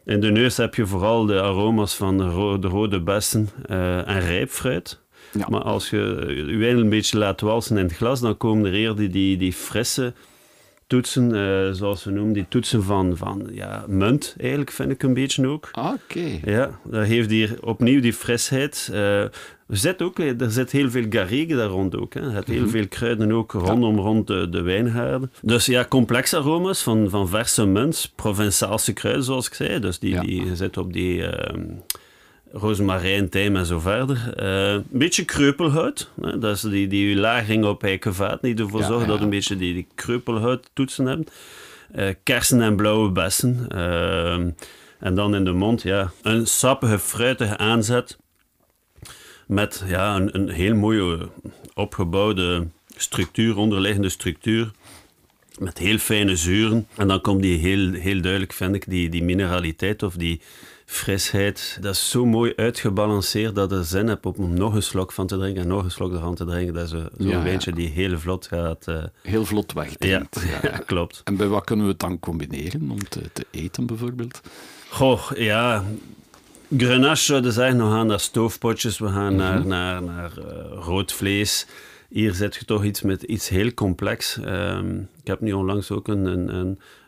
in 0.05 0.21
de 0.21 0.31
neus 0.31 0.57
heb 0.57 0.75
je 0.75 0.87
vooral 0.87 1.27
de 1.27 1.41
aroma's 1.43 1.95
van 1.95 2.19
de, 2.19 2.25
ro- 2.25 2.59
de 2.59 2.69
rode 2.69 3.01
bessen 3.01 3.49
en 4.07 4.21
rijpfruit. 4.21 5.01
Ja. 5.33 5.47
Maar 5.49 5.63
als 5.63 5.91
je 5.91 6.25
je 6.49 6.57
wijn 6.57 6.77
een 6.79 6.89
beetje 6.89 7.19
laat 7.19 7.41
walsen 7.41 7.77
in 7.77 7.85
het 7.85 7.97
glas, 7.97 8.21
dan 8.21 8.37
komen 8.37 8.67
er 8.67 8.73
eerder 8.75 8.97
die, 8.97 9.09
die, 9.09 9.37
die 9.37 9.53
frisse 9.53 10.13
toetsen, 10.87 11.77
zoals 11.77 12.05
we 12.05 12.11
noemen, 12.11 12.33
die 12.33 12.47
toetsen 12.49 12.83
van, 12.83 13.17
van 13.17 13.49
ja, 13.53 13.85
munt, 13.89 14.35
eigenlijk 14.41 14.71
vind 14.71 14.91
ik 14.91 15.03
een 15.03 15.15
beetje 15.15 15.47
ook. 15.49 15.69
Ah, 15.73 15.93
Oké. 15.93 16.51
Ja, 16.51 16.79
dat 16.85 17.07
heeft 17.07 17.31
hier 17.31 17.57
opnieuw 17.61 18.01
die 18.01 18.13
frisheid. 18.13 18.91
Er, 19.69 19.77
zit 19.77 20.03
ook, 20.03 20.19
er 20.19 20.51
zit 20.51 20.71
heel 20.73 20.91
veel 20.91 21.07
garrigue 21.11 21.57
daar 21.57 21.69
rond 21.69 21.97
ook. 21.97 22.15
Hè. 22.15 22.21
Er 22.21 22.31
zit 22.33 22.47
heel 22.47 22.69
veel 22.69 22.89
kruiden 22.89 23.33
ook 23.33 23.53
rondom 23.53 23.99
rond 23.99 24.27
de, 24.27 24.49
de 24.49 24.63
wijngaarden. 24.63 25.33
Dus 25.43 25.67
ja, 25.67 25.85
complexe 25.85 26.37
aroma's 26.37 26.83
van, 26.83 27.11
van 27.11 27.29
verse 27.29 27.67
munt, 27.67 28.13
Provençaalse 28.17 28.93
kruiden 28.93 29.25
zoals 29.25 29.47
ik 29.47 29.55
zei. 29.55 29.81
Dus 29.81 29.99
die, 29.99 30.11
Ja. 30.13 30.21
die 30.21 30.57
zitten 30.57 30.83
op 30.83 30.93
die 30.93 31.27
ehm 31.27 31.63
rozemarijn, 32.53 33.29
tijm 33.29 33.57
en 33.57 33.67
zo 33.67 33.79
verder. 33.79 34.33
Eh, 34.37 34.73
een 34.73 34.85
beetje 34.91 35.25
kreupelhout. 35.25 36.11
Hè. 36.21 36.39
Dat 36.39 36.55
is 36.57 36.61
die, 36.61 36.87
die 36.89 37.17
lagering 37.17 37.65
op 37.65 37.83
eikenvaat 37.83 38.43
die 38.43 38.55
ervoor 38.57 38.83
zorgt 38.83 39.07
dat 39.07 39.21
een 39.21 39.31
beetje 39.31 39.57
die, 39.57 39.75
die 39.75 39.87
kreupelhout 39.95 40.71
toetsen 40.73 41.07
hebben. 41.07 41.27
Eh, 41.93 42.09
kersen 42.23 42.61
en 42.63 42.77
blauwe 42.77 43.11
bessen. 43.11 43.65
Ehm, 43.69 44.51
en 44.99 45.15
dan 45.15 45.35
in 45.35 45.45
de 45.45 45.53
mond, 45.53 45.83
ja, 45.83 46.11
een 46.23 46.47
sappige, 46.47 46.99
fruitige 46.99 47.57
aanzet. 47.57 48.19
Met 49.49 49.83
ja, 49.87 50.17
een, 50.17 50.35
een 50.35 50.49
heel 50.49 50.75
mooie 50.75 51.29
opgebouwde 51.75 52.67
structuur, 52.97 53.57
onderliggende 53.57 54.09
structuur. 54.09 54.71
met 55.59 55.79
heel 55.79 55.99
fijne 55.99 56.37
zuren. 56.37 56.87
En 56.97 57.09
dan 57.09 57.21
komt 57.21 57.43
die 57.43 57.59
heel, 57.59 57.93
heel 57.93 58.21
duidelijk, 58.21 58.53
vind 58.53 58.75
ik, 58.75 58.85
die, 58.89 59.09
die 59.09 59.23
mineraliteit 59.23 60.03
of 60.03 60.15
die 60.15 60.41
frisheid. 60.87 61.79
Dat 61.81 61.95
is 61.95 62.11
zo 62.11 62.27
mooi 62.27 62.53
uitgebalanceerd 62.57 63.55
dat 63.55 63.71
je 63.71 63.83
zin 63.83 64.07
hebt 64.07 64.27
om 64.27 64.55
nog 64.55 64.75
een 64.75 64.83
slok 64.83 65.13
van 65.13 65.27
te 65.27 65.37
drinken 65.39 65.63
en 65.63 65.69
nog 65.69 65.85
een 65.85 65.91
slok 65.91 66.13
ervan 66.13 66.35
te 66.35 66.45
drinken. 66.45 66.75
Dat 66.75 66.85
is 66.85 66.91
zo- 66.91 67.09
zo'n 67.19 67.29
Ja, 67.29 67.37
ja. 67.39 67.43
wijntje 67.43 67.73
die 67.73 67.89
heel 67.89 68.19
vlot 68.19 68.47
gaat. 68.47 68.87
eh, 68.89 69.03
Heel 69.23 69.45
vlot 69.45 69.73
ja, 69.75 69.81
wegdrinkt. 69.81 70.43
ja, 70.63 70.69
klopt. 70.87 71.21
En 71.25 71.37
bij 71.37 71.47
wat 71.47 71.65
kunnen 71.65 71.85
we 71.85 71.91
het 71.91 72.01
dan 72.01 72.19
combineren 72.21 72.91
om 72.91 73.09
te, 73.09 73.21
te 73.33 73.47
eten 73.51 73.87
bijvoorbeeld? 73.87 74.41
Goh, 74.91 75.31
ja. 75.37 75.85
Grenache 76.77 77.25
zouden 77.25 77.53
zeggen, 77.53 77.77
we 77.77 77.91
gaan 77.91 78.07
naar 78.07 78.21
stoofpotjes, 78.21 78.99
we 78.99 79.09
gaan 79.09 79.37
naar, 79.37 79.67
naar, 79.67 80.03
naar 80.03 80.39
eh, 80.39 80.45
rood 80.73 81.13
vlees. 81.13 81.67
Hier 82.09 82.35
zit 82.35 82.55
je 82.55 82.65
toch 82.65 82.85
iets 82.85 83.03
met 83.03 83.23
iets 83.23 83.49
heel 83.49 83.75
complex. 83.75 84.39
Ehm, 84.41 84.99
ik 84.99 85.27
heb 85.27 85.41
nu 85.41 85.53
onlangs 85.53 85.91
ook 85.91 86.09
een, 86.09 86.55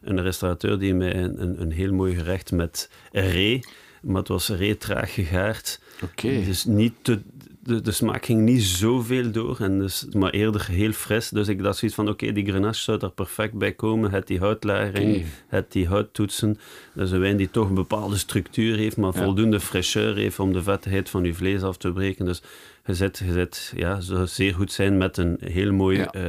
een, 0.02 0.22
restaurateur 0.22 0.78
die 0.78 0.94
mij 0.94 1.14
een, 1.14 1.42
een, 1.42 1.61
een 1.61 1.72
heel 1.72 1.92
mooi 1.92 2.14
gerecht 2.14 2.52
met 2.52 2.90
ree, 3.12 3.61
maar 4.02 4.16
het 4.16 4.28
was 4.28 4.48
ree 4.48 4.76
traag 4.76 5.14
gegaard. 5.14 5.80
Oké. 6.02 6.44
Dus 6.44 6.64
niet 6.64 6.94
te, 7.02 7.20
de, 7.62 7.80
de 7.80 7.92
smaak 7.92 8.24
ging 8.24 8.40
niet 8.40 8.62
zoveel 8.62 9.30
door, 9.30 9.56
en 9.61 9.78
dus, 9.78 10.06
maar 10.12 10.30
eerder 10.30 10.66
heel 10.70 10.92
fris. 10.92 11.28
Dus 11.28 11.48
ik 11.48 11.62
dacht 11.62 11.78
zoiets 11.78 11.96
van, 11.96 12.08
oké, 12.08 12.32
die 12.32 12.46
grenache 12.46 12.80
zou 12.80 12.98
er 13.00 13.11
perfect 13.11 13.52
bij 13.54 13.72
komen. 13.72 14.11
Het 14.11 14.26
die 14.26 14.38
houtlagering, 14.38 15.16
Oké. 15.16 15.24
het 15.48 15.72
die 15.72 15.86
houttoetsen. 15.88 16.58
Dat 16.94 17.06
is 17.06 17.12
een 17.12 17.20
wijn 17.20 17.36
die 17.36 17.50
toch 17.50 17.68
een 17.68 17.74
bepaalde 17.74 18.16
structuur 18.16 18.76
heeft, 18.76 18.96
maar 18.96 19.12
Ja. 19.14 19.22
voldoende 19.24 19.61
fraîcheur 19.61 20.14
heeft 20.14 20.38
om 20.38 20.52
de 20.52 20.62
vettigheid 20.62 21.11
van 21.11 21.24
je 21.24 21.34
vlees 21.34 21.62
af 21.62 21.76
te 21.76 21.92
breken. 21.92 22.24
Dus 22.24 22.42
je 22.86 22.94
zit, 22.94 23.18
je 23.24 23.32
zit, 23.32 23.72
ja, 23.76 24.00
zou 24.00 24.26
zeer 24.26 24.54
goed 24.54 24.72
zijn 24.72 24.98
met 24.98 25.16
een 25.16 25.36
heel 25.44 25.72
mooi 25.72 25.98
Ja. 25.98 26.11
eh 26.11 26.22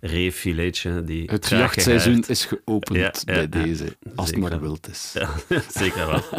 reefiletje. 0.00 1.04
Die 1.04 1.30
Het 1.30 1.48
jachtseizoen 1.48 2.24
is 2.26 2.44
geopend 2.44 3.22
Ja, 3.26 3.34
bij 3.34 3.48
deze, 3.48 3.96
als 4.14 4.30
het 4.30 4.38
maar 4.38 4.60
wild 4.60 4.88
is. 4.88 5.14
Ja, 5.18 5.30
zeker 5.82 6.06
wel. 6.06 6.20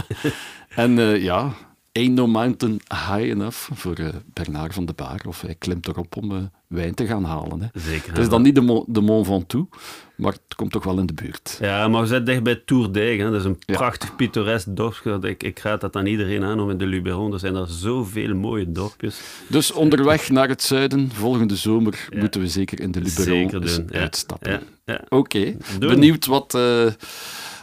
En 0.69 0.99
eh, 0.99 1.23
ja, 1.23 1.53
Ain't 1.91 2.13
No 2.15 2.27
Mountain 2.27 2.79
High 2.89 3.29
Enough 3.29 3.69
voor 3.73 3.93
eh, 3.95 4.07
Bernard 4.33 4.73
van 4.73 4.85
de 4.85 4.93
Baar. 4.93 5.21
Of 5.27 5.41
hij 5.41 5.55
klimt 5.55 5.87
erop 5.87 6.17
om 6.17 6.31
eh, 6.31 6.37
wijn 6.67 6.93
te 6.93 7.05
gaan 7.05 7.23
halen. 7.23 7.61
Hè. 7.61 7.79
Zeker. 7.81 8.09
Het 8.09 8.17
is 8.17 8.29
dan 8.29 8.41
niet 8.41 8.55
de, 8.55 8.61
Mo- 8.61 8.85
de 8.87 9.01
Mont 9.01 9.25
Ventoux, 9.25 9.77
maar 10.17 10.31
het 10.31 10.55
komt 10.55 10.71
toch 10.71 10.83
wel 10.83 10.99
in 10.99 11.05
de 11.05 11.13
buurt. 11.13 11.57
Ja, 11.61 11.87
maar 11.87 12.01
we 12.01 12.07
zitten 12.07 12.25
dicht 12.25 12.43
bij 12.43 12.61
Toerdijk. 12.65 13.19
Hè. 13.19 13.25
Dat 13.31 13.39
is 13.39 13.45
een 13.45 13.57
Ja. 13.59 13.75
prachtig 13.75 14.15
pittoresk 14.15 14.65
dorpje. 14.75 15.19
Ik, 15.21 15.43
ik 15.43 15.59
raad 15.59 15.81
dat 15.81 15.95
aan 15.95 16.05
iedereen 16.05 16.43
aan 16.43 16.59
om 16.59 16.69
in 16.69 16.77
de 16.77 16.85
Luberon. 16.85 17.33
Er 17.33 17.39
zijn 17.39 17.55
er 17.55 17.67
zoveel 17.67 18.35
mooie 18.35 18.71
dorpjes. 18.71 19.19
Dus 19.47 19.71
onderweg 19.71 20.29
naar 20.29 20.47
het 20.49 20.61
zuiden, 20.63 21.11
volgende 21.13 21.55
zomer, 21.55 22.07
Ja. 22.09 22.19
moeten 22.19 22.41
we 22.41 22.47
zeker 22.47 22.79
in 22.79 22.91
de 22.91 22.99
Luberon 23.01 23.25
Zeker 23.25 23.61
eens 23.61 23.75
doen. 23.75 23.87
Ja. 23.91 23.99
uitstappen. 23.99 24.61
Oké, 25.09 25.55
benieuwd 25.79 26.25
wat, 26.25 26.53
eh, 26.53 26.85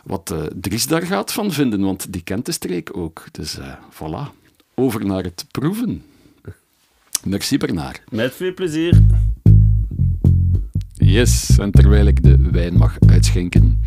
wat 0.06 0.30
eh, 0.30 0.38
Dries 0.60 0.86
daar 0.86 1.02
gaat 1.02 1.32
van 1.32 1.52
vinden, 1.52 1.80
want 1.80 2.12
die 2.12 2.22
kent 2.22 2.46
de 2.46 2.52
streek 2.52 2.96
ook. 2.96 3.24
Dus 3.32 3.58
eh 3.58 3.72
voilà, 3.90 4.32
over 4.74 5.06
naar 5.06 5.22
het 5.22 5.44
proeven. 5.50 6.02
Merci 7.24 7.58
Bernard. 7.58 8.02
Met 8.10 8.34
veel 8.34 8.54
plezier. 8.54 9.02
Yes, 10.94 11.58
en 11.58 11.70
terwijl 11.70 12.06
ik 12.06 12.22
de 12.22 12.50
wijn 12.50 12.76
mag 12.76 12.96
uitschenken, 13.06 13.80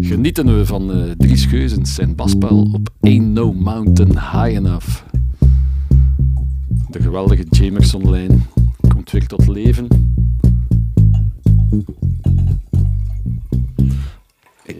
genieten 0.00 0.58
we 0.58 0.66
van 0.66 0.92
eh 0.92 1.10
Dries 1.18 1.44
Geuzens 1.44 1.94
zijn 1.94 2.14
baspel 2.14 2.70
op 2.72 2.88
Ain't 3.00 3.26
No 3.26 3.52
Mountain 3.52 4.12
High 4.12 4.56
Enough. 4.56 5.02
De 6.90 7.02
geweldige 7.02 7.46
Jamerson-lijn 7.50 8.46
komt 8.88 9.10
weer 9.10 9.26
tot 9.26 9.46
leven. 9.46 9.86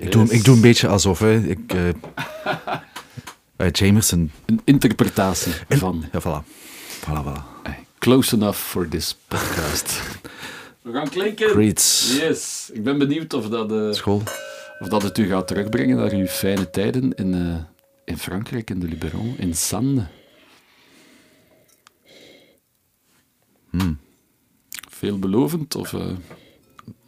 Ik, 0.00 0.12
doe, 0.12 0.30
ik 0.32 0.44
doe 0.44 0.54
een 0.54 0.60
beetje 0.60 0.88
alsof, 0.88 1.18
hè. 1.18 1.38
Ik, 1.38 1.72
eh 1.72 1.88
eh, 3.56 3.70
Jamerson. 3.72 4.30
Een 4.46 4.60
interpretatie 4.64 5.52
van 5.68 6.04
Ja, 6.12 6.20
voilà. 6.20 6.46
Voilà, 7.00 7.24
voilà. 7.24 7.62
eh, 7.62 7.72
Close 7.98 8.34
Enough 8.36 8.58
for 8.58 8.88
this 8.88 9.16
podcast. 9.28 10.00
We 10.82 10.92
gaan 10.92 11.08
klinken. 11.08 11.48
Great. 11.48 12.04
Yes, 12.20 12.70
ik 12.72 12.82
ben 12.84 12.98
benieuwd 12.98 13.34
of 13.34 13.48
dat, 13.48 13.72
eh, 13.72 13.92
School. 13.92 14.22
of 14.78 14.88
dat 14.88 15.02
het 15.02 15.18
u 15.18 15.26
gaat 15.28 15.46
terugbrengen 15.48 15.96
naar 15.96 16.12
uw 16.12 16.26
fijne 16.26 16.70
tijden 16.70 17.14
in, 17.14 17.34
eh, 17.34 17.56
in 18.04 18.18
Frankrijk, 18.18 18.70
in 18.70 18.78
de 18.80 18.86
Luberon, 18.88 19.34
in 19.38 19.54
Sanne. 19.54 20.06
Hmm. 23.70 23.98
Veelbelovend 24.90 25.74
of... 25.74 25.92
eh, 25.94 26.06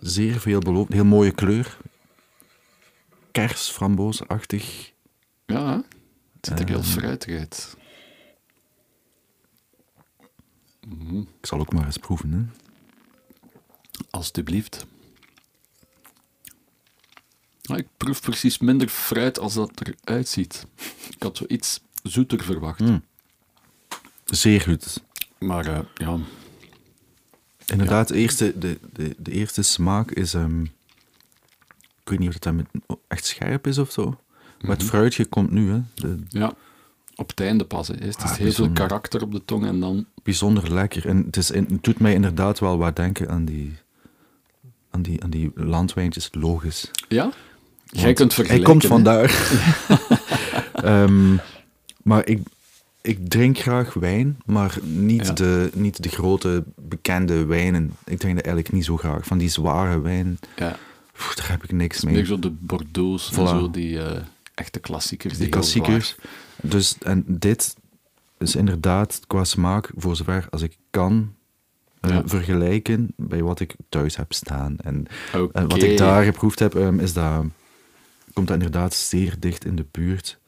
Zeer 0.01 0.41
veelbelovend. 0.41 0.93
Heel 0.93 1.05
mooie 1.05 1.31
kleur. 1.31 1.77
Kers, 3.33 3.69
framboosachtig. 3.71 4.93
ja, 5.47 5.67
hè? 5.71 5.75
het 5.77 5.87
ziet 6.41 6.61
er 6.61 6.69
heel 6.69 6.79
Eh. 6.79 6.85
fruitig 6.85 7.39
uit. 7.39 7.77
Ik 11.41 11.47
zal 11.47 11.59
ook 11.61 11.73
maar 11.73 11.85
eens 11.87 11.97
proeven, 11.99 12.33
hè. 12.33 12.41
Alsjeblieft. 14.11 14.87
Ah, 17.65 17.79
ik 17.79 17.87
proef 17.97 18.21
precies 18.21 18.59
minder 18.59 18.89
fruit 18.89 19.39
als 19.39 19.55
dat 19.55 19.71
eruit 20.05 20.29
ziet. 20.29 20.67
Ik 21.11 21.23
had 21.23 21.37
zoiets 21.37 21.81
zoeter 22.03 22.43
verwacht. 22.45 22.81
Mm. 22.81 23.05
Zeer 24.25 24.61
goed. 24.61 25.03
Maar 25.39 25.67
eh, 25.67 25.81
ja, 25.95 26.19
Inderdaad, 27.67 28.09
de, 28.09 28.15
eerste, 28.15 28.59
de, 28.59 28.79
de, 28.93 29.15
de 29.19 29.31
eerste 29.31 29.63
smaak 29.63 30.11
is... 30.11 30.35
ehm, 30.35 30.65
weet 32.13 32.19
niet 32.19 32.29
of 32.29 32.35
het 32.35 32.43
dan 32.43 32.57
met, 32.57 32.67
echt 33.09 33.25
scherp 33.25 33.67
is 33.67 33.79
of 33.79 33.91
zo. 33.91 34.17
Maar 34.61 34.71
het 34.77 34.85
fruitje 34.85 35.25
komt 35.25 35.51
nu, 35.51 35.71
hè. 35.71 35.81
De, 35.95 36.19
ja, 36.29 36.53
op 37.15 37.29
het 37.29 37.41
einde 37.41 37.65
pas. 37.65 37.89
hè. 37.89 38.01
Eerst 38.01 38.23
is 38.23 38.31
Ah, 38.31 38.37
heel 38.37 38.53
veel 38.53 38.71
karakter 38.71 39.23
op 39.23 39.33
de 39.33 39.45
tong 39.45 39.67
en 39.67 39.81
dan... 39.81 40.07
bijzonder 40.23 40.73
lekker. 40.75 41.09
En 41.09 41.23
het, 41.27 41.37
is, 41.37 41.49
het 41.49 41.85
doet 41.85 41.99
mij 42.01 42.15
inderdaad 42.15 42.59
wel 42.59 42.79
wat 42.79 42.97
denken 42.97 43.29
aan 43.31 43.45
die, 43.45 43.73
aan 44.91 45.03
die, 45.03 45.23
aan 45.23 45.31
die 45.31 45.51
landwijntjes. 45.55 46.29
Logisch. 46.33 46.91
Ja? 47.09 47.33
Jij 47.87 48.03
Want 48.05 48.17
kunt 48.17 48.37
Hij 48.37 48.45
vergelijken. 48.47 48.71
komt 48.71 48.83
hè? 48.83 48.89
vandaar. 48.89 49.31
Ehm, 50.75 51.37
maar 52.03 52.27
ik, 52.27 52.41
ik 53.01 53.29
drink 53.29 53.59
graag 53.59 53.95
wijn, 53.95 54.39
maar 54.45 54.79
niet, 54.83 55.27
Ja. 55.27 55.33
de, 55.33 55.71
niet 55.75 56.03
de 56.03 56.09
grote 56.09 56.65
bekende 56.77 57.45
wijnen. 57.45 57.85
Ik 58.05 58.19
drink 58.19 58.35
dat 58.37 58.45
eigenlijk 58.45 58.75
niet 58.75 58.85
zo 58.85 58.97
graag. 58.97 59.27
Van 59.27 59.39
die 59.39 59.49
zware 59.49 60.01
wijn, 60.01 60.39
Ja, 60.57 60.77
pff, 61.27 61.35
daar 61.35 61.51
heb 61.51 61.65
ik 61.65 61.73
niks 61.73 62.05
meer 62.05 62.15
mee. 62.15 62.25
zo 62.25 62.39
de 62.39 62.51
Bordeaux 62.51 63.31
en 63.31 63.35
Voilà. 63.37 63.49
zo, 63.49 63.71
die 63.71 64.03
eh, 64.03 64.23
echte 64.55 64.79
klassiekers. 64.81 65.39
Die 65.39 65.49
klassiekers. 65.49 66.15
Dus, 66.63 66.97
en 66.99 67.25
dit 67.27 67.75
is 68.39 68.57
inderdaad 68.57 69.21
qua 69.27 69.45
smaak, 69.45 69.91
voor 69.97 70.17
zover 70.17 70.47
als 70.51 70.63
ik 70.63 70.77
kan, 70.91 71.35
eh, 72.01 72.11
Ja. 72.11 72.23
vergelijken 72.25 73.13
bij 73.17 73.43
wat 73.43 73.61
ik 73.61 73.75
thuis 73.89 74.17
heb 74.17 74.33
staan. 74.33 74.77
En, 74.83 75.07
en 75.53 75.69
wat 75.69 75.83
ik 75.83 75.99
daar 75.99 76.25
geproefd 76.25 76.59
heb, 76.59 76.75
ehm, 76.75 76.99
is 76.99 77.13
dat, 77.13 77.45
komt 78.33 78.47
dat 78.47 78.57
inderdaad 78.57 78.95
zeer 78.95 79.35
dicht 79.39 79.65
in 79.65 79.77
de 79.77 79.87
buurt. 79.91 80.39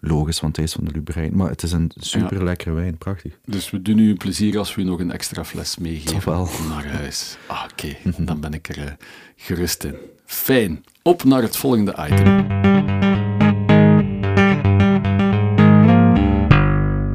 Logisch, 0.00 0.40
want 0.40 0.56
hij 0.56 0.64
is 0.64 0.72
van 0.72 0.84
de 0.84 0.90
Luberijn. 0.90 1.36
Maar 1.36 1.50
het 1.50 1.62
is 1.62 1.72
een 1.72 1.90
super 1.96 2.44
lekkere 2.44 2.72
wijn, 2.74 2.98
prachtig. 2.98 3.32
Dus 3.44 3.70
we 3.70 3.82
doen 3.82 3.98
u 3.98 4.10
een 4.10 4.16
plezier 4.16 4.58
als 4.58 4.74
we 4.74 4.82
u 4.82 4.84
nog 4.84 5.00
een 5.00 5.12
extra 5.12 5.44
fles 5.44 5.76
meegeven 5.76 6.12
Toch 6.12 6.24
wel. 6.24 6.48
naar 6.68 6.86
huis. 6.86 7.36
Ah, 7.46 7.64
Oké, 7.72 7.96
dan 8.24 8.40
ben 8.40 8.52
ik 8.52 8.68
er 8.68 8.78
eh, 8.86 8.92
gerust 9.36 9.84
in. 9.84 9.94
Fijn. 10.24 10.84
Op 11.02 11.24
naar 11.24 11.42
het 11.42 11.56
volgende 11.56 11.92
item. 12.10 12.46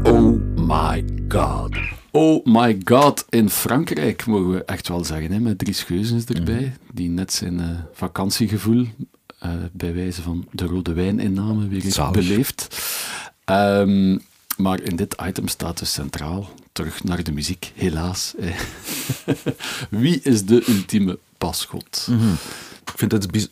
Oh 0.03 0.41
my 0.55 1.03
god. 1.27 1.77
Oh 2.11 2.45
my 2.45 2.81
god, 2.86 3.25
in 3.29 3.49
Frankrijk 3.49 4.25
mogen 4.25 4.51
we 4.51 4.63
echt 4.65 4.88
wel 4.88 5.05
zeggen, 5.05 5.31
hè, 5.31 5.39
met 5.39 5.57
Dries 5.57 5.84
Geuzens 5.84 6.25
erbij, 6.25 6.73
die 6.93 7.09
net 7.09 7.34
zijn 7.34 7.59
eh, 7.59 7.67
vakantiegevoel 7.93 8.86
eh, 9.44 9.52
bij 9.72 9.94
wijze 9.94 10.22
van 10.22 10.48
de 10.52 10.66
rode 10.66 10.94
wijninname 10.94 11.68
weer 11.68 11.82
Zalig. 11.82 12.12
beleefd. 12.28 12.68
Ehm, 13.46 14.18
maar 14.58 14.82
in 14.82 14.96
dit 14.96 15.16
item 15.28 15.48
staat 15.48 15.80
dus 15.80 15.94
centraal, 15.94 16.50
terug 16.72 17.04
naar 17.04 17.24
de 17.24 17.32
muziek, 17.32 17.72
helaas. 17.76 18.34
eh. 18.39 18.60
Wie 19.89 20.20
is 20.22 20.46
de 20.46 20.64
ultieme 20.68 21.20
pasgod? 21.38 22.08
Ik 22.86 23.00
vind 23.00 23.12
het 23.12 23.48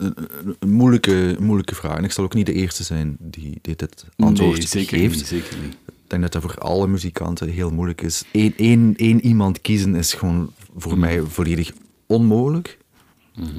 een, 0.59 0.69
moeilijke, 0.69 1.35
moeilijke 1.39 1.75
vraag. 1.75 1.97
En 1.97 2.03
ik 2.03 2.11
zal 2.11 2.23
ook 2.23 2.33
niet 2.33 2.45
de 2.45 2.53
eerste 2.53 2.83
zijn 2.83 3.15
die 3.19 3.59
dit 3.61 4.05
antwoord 4.17 4.57
nee, 4.57 4.67
zeker 4.67 4.97
geeft. 4.97 5.15
niet, 5.15 5.27
zeker 5.27 5.57
niet. 5.63 5.73
Ik 5.87 6.17
denk 6.19 6.21
dat 6.21 6.31
dat 6.31 6.41
voor 6.51 6.57
alle 6.61 6.87
muzikanten 6.87 7.49
heel 7.49 7.69
moeilijk 7.71 8.01
is. 8.01 8.23
Eén, 8.31 8.53
één, 8.57 8.93
één 8.97 9.25
iemand 9.25 9.61
kiezen 9.61 9.95
is 9.95 10.13
gewoon 10.13 10.53
voor 10.77 10.97
mij 10.97 11.21
volledig 11.21 11.71
onmogelijk. 12.05 12.77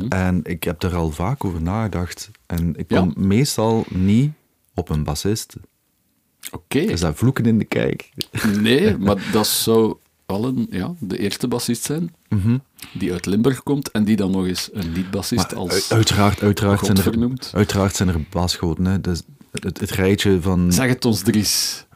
En 0.08 0.40
ik 0.44 0.64
heb 0.64 0.82
er 0.82 0.94
al 0.94 1.10
vaak 1.10 1.44
over 1.44 1.62
nagedacht. 1.62 2.30
En 2.46 2.74
ik 2.76 2.90
Ja? 2.90 2.98
kom 2.98 3.12
meestal 3.16 3.84
niet 3.88 4.32
op 4.74 4.88
een 4.88 5.04
bassist. 5.04 5.56
Oké. 6.50 6.78
Is 6.78 7.00
dat 7.00 7.16
vloeken 7.16 7.44
in 7.46 7.58
de 7.58 7.64
kijk? 7.64 8.10
Nee, 8.60 8.96
maar 8.98 9.28
dat 9.32 9.46
zou 9.46 9.96
allen 10.26 10.66
ja, 10.70 10.94
de 10.98 11.18
eerste 11.18 11.48
bassist 11.48 11.82
zijn, 11.84 12.14
Mhm. 12.28 12.58
die 12.92 13.12
uit 13.12 13.26
Limburg 13.26 13.62
komt 13.62 13.90
en 13.90 14.04
die 14.04 14.16
dan 14.16 14.30
nog 14.30 14.46
eens 14.46 14.70
een 14.72 14.92
niet-bassist 14.92 15.54
als 15.54 15.92
uiteraard, 15.92 16.42
uiteraard, 16.42 16.84
zijn 16.84 16.96
er, 16.96 17.38
uiteraard 17.52 17.94
zijn 17.96 18.08
er. 18.08 18.26
Hè. 18.82 19.00
Dus 19.00 19.22
het, 19.50 19.80
het 19.80 19.90
rijtje 19.90 20.40
van... 20.40 20.72
Zeg 20.72 20.88
het 20.88 21.04
ons, 21.04 21.20
Dries. 21.22 21.86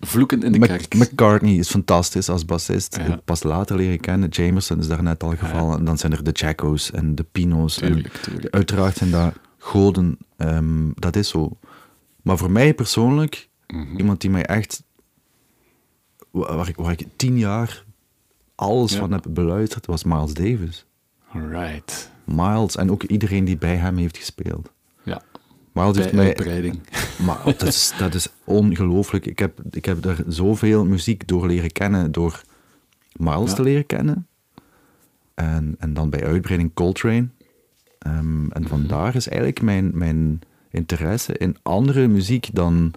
Vloeken 0.00 0.42
in 0.42 0.52
de 0.52 0.58
kerk. 0.58 0.94
McCartney 0.94 1.54
is 1.54 1.70
fantastisch 1.70 2.28
als 2.28 2.44
bassist. 2.44 2.96
Ja. 2.96 3.20
Pas 3.24 3.42
later 3.42 3.76
leren 3.76 4.00
kennen. 4.00 4.28
Jamerson 4.28 4.78
is 4.78 4.88
daar 4.88 5.02
net 5.02 5.22
al 5.22 5.36
gevallen. 5.36 5.78
En 5.78 5.84
dan 5.84 5.98
zijn 5.98 6.12
er 6.12 6.24
de 6.24 6.30
Jacko's 6.30 6.90
en 6.90 7.14
de 7.14 7.22
Pino's. 7.32 7.80
En 7.80 7.92
Tuurlijk, 7.92 8.14
tuurlijk. 8.14 8.54
uiteraard 8.54 8.96
zijn 8.96 9.10
dat 9.10 9.34
goden. 9.58 10.18
ehm, 10.36 10.90
dat 10.94 11.16
is 11.16 11.28
zo. 11.28 11.58
Maar 12.22 12.36
voor 12.38 12.50
mij 12.50 12.74
persoonlijk, 12.74 13.48
Mhm. 13.66 13.96
iemand 13.96 14.20
die 14.20 14.30
mij 14.30 14.44
echt... 14.46 14.82
wa- 16.30 16.56
Waar 16.56 16.68
ik, 16.68 16.76
waar 16.76 16.92
ik 16.92 17.06
tien 17.16 17.38
jaar 17.38 17.84
alles 18.54 18.92
Ja. 18.92 18.98
van 18.98 19.12
heb 19.12 19.26
beluisterd, 19.30 19.86
was 19.86 20.04
Miles 20.04 20.34
Davis. 20.34 20.86
Right. 21.32 22.10
Miles 22.24 22.76
en 22.76 22.90
ook 22.90 23.02
iedereen 23.02 23.44
die 23.44 23.56
bij 23.58 23.76
hem 23.76 23.96
heeft 23.96 24.16
gespeeld. 24.16 24.72
Miles 25.76 25.92
bij 25.92 26.02
heeft 26.02 26.14
mij 26.14 26.26
uitbreiding. 26.26 26.78
maar 27.26 27.38
dat 27.44 27.62
is, 27.62 27.92
dat 27.98 28.14
is 28.14 28.28
ongelooflijk. 28.44 29.26
Ik 29.26 29.38
heb, 29.38 29.60
ik 29.70 29.84
heb 29.84 30.02
daar 30.02 30.16
zoveel 30.28 30.84
muziek 30.84 31.26
door 31.28 31.46
leren 31.46 31.72
kennen, 31.72 32.12
door 32.12 32.42
Miles 33.16 33.50
Ja. 33.50 33.56
te 33.56 33.62
leren 33.62 33.86
kennen. 33.86 34.26
En, 35.34 35.74
en 35.78 35.94
dan 35.94 36.10
bij 36.10 36.24
uitbreiding 36.26 36.70
Coltrane. 36.74 37.28
Ehm, 37.98 38.42
Mhm. 38.42 38.50
en 38.50 38.68
vandaar 38.68 39.14
is 39.14 39.28
eigenlijk 39.28 39.62
mijn, 39.62 39.90
mijn 39.94 40.40
interesse 40.70 41.38
in 41.38 41.56
andere 41.62 42.06
muziek 42.08 42.48
dan 42.52 42.92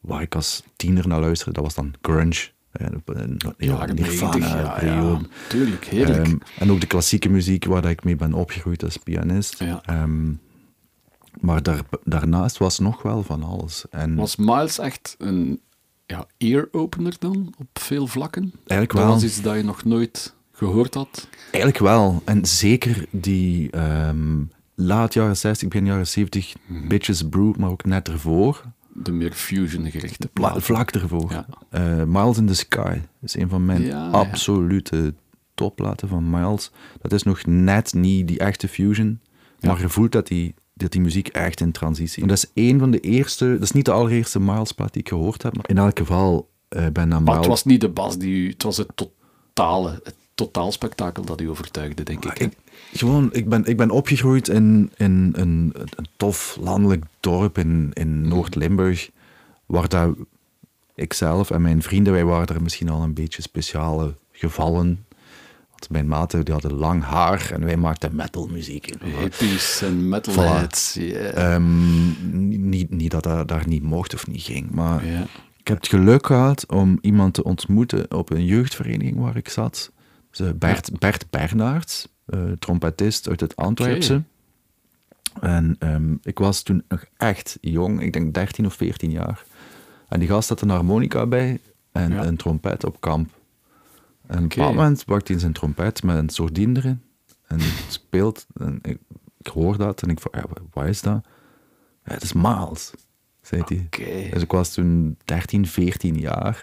waar 0.00 0.22
ik 0.22 0.34
als 0.34 0.62
tiener 0.76 1.08
naar 1.08 1.20
luisterde. 1.20 1.52
Dat 1.52 1.64
was 1.64 1.74
dan 1.74 1.92
grunge. 2.02 2.48
eh, 2.72 2.86
en- 2.86 3.36
ja, 3.38 3.52
Jaren 3.58 3.94
Nirvana, 3.94 4.36
90, 4.36 4.82
ja. 4.82 5.20
Tuurlijk, 5.48 5.84
heerlijk. 5.84 6.26
Ehm, 6.26 6.36
en 6.58 6.70
ook 6.70 6.80
de 6.80 6.86
klassieke 6.86 7.28
muziek 7.28 7.64
waar 7.64 7.84
ik 7.84 8.04
mee 8.04 8.16
ben 8.16 8.32
opgegroeid 8.32 8.84
als 8.84 8.96
pianist. 8.96 9.58
Ja. 9.58 9.82
Ehm, 9.84 10.30
maar 11.40 11.62
daar, 11.62 11.80
daarnaast 12.04 12.58
was 12.58 12.78
nog 12.78 13.02
wel 13.02 13.22
van 13.22 13.42
alles. 13.42 13.84
En 13.90 14.14
Was 14.14 14.36
Miles 14.36 14.78
echt 14.78 15.14
een 15.18 15.60
ja, 16.06 16.26
ear-opener 16.38 17.14
dan, 17.18 17.54
op 17.58 17.68
veel 17.72 18.06
vlakken? 18.06 18.42
Eigenlijk 18.42 18.90
Dat 18.92 19.00
wel. 19.02 19.08
was 19.12 19.22
iets 19.24 19.42
dat 19.42 19.56
je 19.56 19.62
nog 19.62 19.84
nooit 19.84 20.34
gehoord 20.52 20.94
had? 20.94 21.28
eigenlijk 21.50 21.78
wel. 21.78 22.22
En 22.24 22.46
zeker 22.46 23.06
die 23.10 23.70
ehm, 23.70 24.42
laat 24.74 25.14
jaren 25.14 25.36
60, 25.36 25.68
begin 25.68 25.86
jaren 25.86 26.06
70, 26.06 26.54
Mhm. 26.66 26.88
Bitches 26.88 27.28
Brew, 27.28 27.56
maar 27.56 27.70
ook 27.70 27.84
net 27.84 28.08
ervoor. 28.08 28.64
De 28.92 29.12
meer 29.12 29.32
fusion-gerichte 29.32 30.28
plaat. 30.32 30.62
vlak 30.62 30.90
ervoor. 30.90 31.30
Ja. 31.32 31.46
Eh, 31.70 32.02
Miles 32.04 32.36
in 32.38 32.46
the 32.46 32.54
Sky 32.54 32.98
is 33.20 33.36
een 33.36 33.48
van 33.48 33.64
mijn 33.64 33.82
Ja, 33.82 33.88
ja. 34.04 34.10
absolute 34.10 35.14
topplaten 35.54 36.08
van 36.08 36.30
Miles. 36.30 36.70
Dat 37.00 37.12
is 37.12 37.22
nog 37.22 37.46
net 37.46 37.94
niet 37.94 38.28
die 38.28 38.38
echte 38.38 38.68
fusion, 38.68 39.20
maar 39.60 39.80
je 39.80 39.88
voelt 39.88 40.12
dat 40.12 40.26
die, 40.26 40.54
dat 40.78 40.92
die 40.92 41.00
muziek 41.00 41.28
echt 41.28 41.60
in 41.60 41.72
transitie 41.72 42.22
is. 42.22 42.28
Dat 42.28 42.36
is 42.36 42.50
een 42.54 42.78
van 42.78 42.90
de 42.90 43.00
eerste, 43.00 43.52
dat 43.52 43.62
is 43.62 43.72
niet 43.72 43.84
de 43.84 43.92
allereerste 43.92 44.40
Miles-plaat 44.40 44.92
die 44.92 45.02
ik 45.02 45.08
gehoord 45.08 45.42
heb, 45.42 45.56
maar 45.56 45.68
in 45.68 45.78
elk 45.78 45.98
geval 45.98 46.48
eh 46.68 46.86
ben 46.92 47.08
naar 47.08 47.22
Maar 47.22 47.36
het 47.36 47.46
was 47.46 47.64
niet 47.64 47.80
de 47.80 47.88
bas 47.88 48.18
die 48.18 48.34
u... 48.34 48.48
Het 48.48 48.62
was 48.62 48.76
het 48.76 48.88
totale, 48.94 50.00
het 50.04 50.14
totaalspektakel 50.34 51.24
dat 51.24 51.40
u 51.40 51.48
overtuigde, 51.48 52.02
denk 52.02 52.24
ik. 52.24 52.38
hè? 52.38 52.44
Ik, 52.44 52.52
gewoon, 52.92 53.28
ik 53.32 53.48
ben, 53.48 53.64
ik 53.64 53.76
ben 53.76 53.90
opgegroeid 53.90 54.48
in, 54.48 54.92
in 54.96 55.32
een, 55.36 55.74
een 55.74 56.06
tof 56.16 56.58
landelijk 56.60 57.04
dorp 57.20 57.58
in, 57.58 57.90
in 57.92 58.28
Noord-Limburg, 58.28 59.10
waar 59.66 59.88
dat 59.88 60.16
ikzelf 60.94 61.50
en 61.50 61.62
mijn 61.62 61.82
vrienden, 61.82 62.12
wij 62.12 62.24
waren 62.24 62.46
er 62.46 62.62
misschien 62.62 62.88
al 62.88 63.02
een 63.02 63.14
beetje 63.14 63.42
speciale 63.42 64.14
gevallen. 64.32 65.04
Want 65.78 65.90
mijn 65.90 66.08
maten 66.08 66.44
die 66.44 66.52
hadden 66.52 66.72
lang 66.74 67.02
haar 67.04 67.50
en 67.52 67.64
wij 67.64 67.76
maakten 67.76 68.16
metalmuziek. 68.16 68.94
Hippies 69.20 69.82
en 69.82 70.08
metalheads. 70.08 70.94
ja. 70.94 71.18
Ehm, 71.18 72.68
niet, 72.68 72.90
niet 72.90 73.10
dat 73.10 73.22
dat 73.22 73.48
daar 73.48 73.68
niet 73.68 73.82
mocht 73.82 74.14
of 74.14 74.26
niet 74.26 74.42
ging, 74.42 74.70
maar 74.70 75.04
ik 75.56 75.68
heb 75.68 75.76
het 75.76 75.88
geluk 75.88 76.26
gehad 76.26 76.66
om 76.66 76.98
iemand 77.00 77.34
te 77.34 77.44
ontmoeten 77.44 78.14
op 78.14 78.30
een 78.30 78.44
jeugdvereniging 78.44 79.18
waar 79.18 79.36
ik 79.36 79.48
zat. 79.48 79.92
Bert, 80.56 80.98
Bert 80.98 81.26
eh, 82.26 82.40
trompetist 82.58 83.28
uit 83.28 83.40
het 83.40 83.56
Antwerpse. 83.56 84.22
En 85.40 85.76
ehm, 85.78 86.14
ik 86.22 86.38
was 86.38 86.62
toen 86.62 86.82
nog 86.88 87.04
echt 87.16 87.58
jong, 87.60 88.02
ik 88.02 88.12
denk 88.12 88.34
13 88.34 88.66
of 88.66 88.74
14 88.74 89.10
jaar. 89.10 89.44
En 90.08 90.18
die 90.18 90.28
gast 90.28 90.48
had 90.48 90.60
een 90.60 90.68
harmonica 90.68 91.26
bij 91.26 91.60
en 91.92 92.12
Ja. 92.12 92.24
een 92.24 92.36
trompet 92.36 92.84
op 92.84 93.00
kamp. 93.00 93.30
En 94.28 94.36
op 94.36 94.42
een 94.42 94.48
bepaald 94.48 94.74
moment 94.74 95.04
pakt 95.04 95.28
hij 95.28 95.38
zijn 95.38 95.52
trompet 95.52 96.02
met 96.02 96.16
een 96.16 96.28
soordien 96.28 96.76
erin. 96.76 97.02
En 97.46 97.60
speelt. 97.88 98.46
En 98.56 98.78
ik, 98.82 98.98
ik 99.40 99.46
hoor 99.46 99.76
dat 99.76 100.02
en 100.02 100.08
ik 100.08 100.20
vraag, 100.20 100.42
ja, 100.42 100.48
wat 100.72 100.86
is 100.86 101.02
dat? 101.02 101.20
Ja, 102.04 102.12
het 102.14 102.22
is 102.22 102.32
Miles, 102.32 102.92
zei 103.42 103.62
hij. 103.66 103.86
Dus 104.32 104.42
ik 104.42 104.50
was 104.52 104.72
toen 104.72 105.16
13, 105.24 105.66
14 105.66 106.18
jaar. 106.18 106.62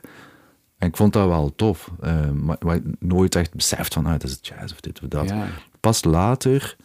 En 0.77 0.87
ik 0.87 0.97
vond 0.97 1.13
dat 1.13 1.27
wel 1.27 1.55
tof. 1.55 1.91
eh, 2.01 2.31
maar, 2.31 2.57
maar 2.59 2.79
nooit 2.99 3.35
echt 3.35 3.53
beseft 3.53 3.93
van, 3.93 4.05
ah, 4.05 4.11
dat 4.11 4.23
is 4.23 4.37
jazz 4.41 4.73
of 4.73 4.79
dit 4.79 5.01
of 5.01 5.07
dat. 5.07 5.29
Ja. 5.29 5.47
Pas 5.79 6.03
later, 6.03 6.75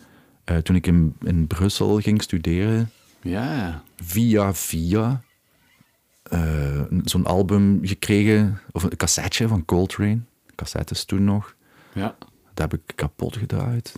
eh, 0.45 0.57
toen 0.57 0.77
ik 0.77 0.87
in, 0.87 1.15
in 1.23 1.47
Brussel 1.47 1.99
ging 2.01 2.23
studeren, 2.23 2.91
Ja. 3.23 3.83
via 3.97 4.55
via 4.55 5.23
eh, 6.23 6.83
zo'n 7.05 7.27
album 7.27 7.79
gekregen, 7.83 8.61
of 8.73 8.83
een 8.83 8.97
cassetje 8.97 9.49
van 9.49 9.65
Coltrane. 9.65 10.19
Cassettes 10.61 11.05
toen 11.05 11.25
nog. 11.25 11.55
Ja. 11.93 12.17
Dat 12.55 12.71
heb 12.71 12.81
ik 12.81 12.93
kapot 12.95 13.37
gedraaid. 13.37 13.95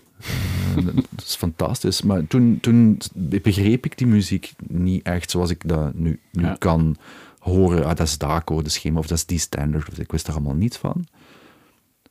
Eh, 0.76 0.84
dat 1.10 1.24
is 1.26 1.34
fantastisch. 1.34 2.02
Maar 2.02 2.26
toen, 2.26 2.58
toen 2.60 2.98
begreep 3.14 3.84
ik 3.84 3.98
die 3.98 4.06
muziek 4.06 4.52
niet 4.66 5.06
echt 5.06 5.30
zoals 5.30 5.50
ik 5.50 5.68
dat 5.68 5.94
nu, 5.94 6.20
nu 6.32 6.42
Ja. 6.42 6.56
kan 6.58 6.96
horen. 7.38 7.84
Ah, 7.84 7.96
dat 7.96 8.06
is 8.06 8.18
de 8.18 8.26
akkoordenschema 8.26 8.98
of 8.98 9.06
dat 9.06 9.18
is 9.18 9.26
die 9.26 9.38
standard. 9.38 9.98
Ik 9.98 10.12
wist 10.12 10.26
er 10.26 10.32
allemaal 10.32 10.54
niets 10.54 10.76
van. 10.76 11.06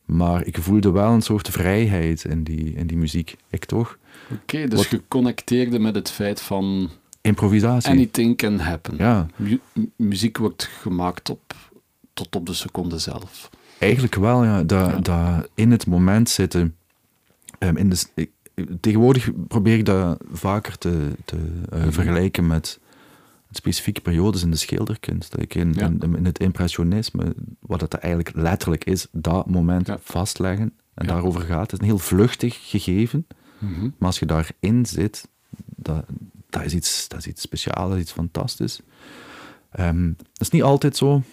Maar 0.06 0.46
ik 0.46 0.58
voelde 0.58 0.92
wel 0.92 1.12
een 1.14 1.22
soort 1.22 1.50
vrijheid 1.50 2.24
in 2.26 2.44
die, 2.44 2.74
in 2.74 2.88
die 2.88 2.98
muziek. 2.98 3.36
Ik 3.50 3.66
toch? 3.66 3.98
Oké, 4.32 4.68
dus 4.68 4.80
Wat- 4.80 4.90
je 4.90 5.02
connecteerde 5.08 5.80
met 5.80 5.96
het 5.96 6.10
feit 6.10 6.42
van 6.42 6.90
Improvisatie. 7.22 7.92
anything 7.92 8.38
can 8.38 8.60
happen. 8.60 8.96
Ja, 8.98 9.28
Mu- 9.36 9.60
muziek 9.96 10.38
wordt 10.38 10.64
gemaakt 10.82 11.30
op, 11.30 11.56
tot 12.14 12.36
op 12.36 12.46
de 12.46 12.54
seconde 12.54 12.98
zelf. 12.98 13.50
Eigenlijk 13.82 14.16
wel. 14.16 14.44
Ja. 14.44 14.64
Dat, 14.64 14.90
Ja. 14.90 15.00
dat 15.00 15.50
in 15.56 15.72
het 15.72 15.88
moment 15.88 16.30
zitten. 16.30 16.76
Ehm, 17.60 17.78
in 17.78 17.90
de, 17.90 18.06
ik- 18.16 18.32
tegenwoordig 18.80 19.30
probeer 19.48 19.78
ik 19.78 19.86
dat 19.86 20.22
vaker 20.32 20.78
te, 20.78 21.12
te 21.26 21.38
eh, 21.70 21.80
Mhm. 21.80 21.92
vergelijken 21.92 22.48
met 22.48 22.80
specifieke 23.52 24.02
periodes 24.02 24.44
in 24.44 24.52
de 24.52 24.58
schilderkunst. 24.58 25.32
Dat 25.32 25.42
ik 25.42 25.56
in, 25.56 25.74
Ja. 25.76 25.86
in, 25.86 26.16
in 26.16 26.26
het 26.26 26.40
impressionisme, 26.40 27.36
wat 27.60 27.82
het 27.82 27.94
eigenlijk 27.94 28.36
letterlijk 28.36 28.84
is, 28.86 29.08
dat 29.12 29.50
moment 29.50 29.88
Ja. 29.88 29.98
vastleggen. 30.02 30.74
En 30.94 31.06
Ja. 31.06 31.14
daarover 31.14 31.42
gaat. 31.42 31.62
Het 31.62 31.72
is 31.72 31.78
een 31.80 31.86
heel 31.86 31.98
vluchtig 31.98 32.70
gegeven. 32.70 33.28
Mhm. 33.58 33.82
Maar 33.82 34.08
als 34.08 34.20
je 34.20 34.26
daarin 34.26 34.86
zit, 34.86 35.28
dat, 35.76 36.06
dat, 36.50 36.64
is, 36.64 36.74
iets, 36.74 37.08
dat 37.08 37.20
is 37.20 37.28
iets 37.28 37.42
speciaals, 37.42 37.88
dat 37.88 37.96
is 37.98 38.02
iets 38.04 38.12
fantastisch. 38.12 38.82
Ehm, 39.72 40.08
dat 40.18 40.42
is 40.42 40.50
niet 40.50 40.64
altijd 40.64 40.98
zo 40.98 41.24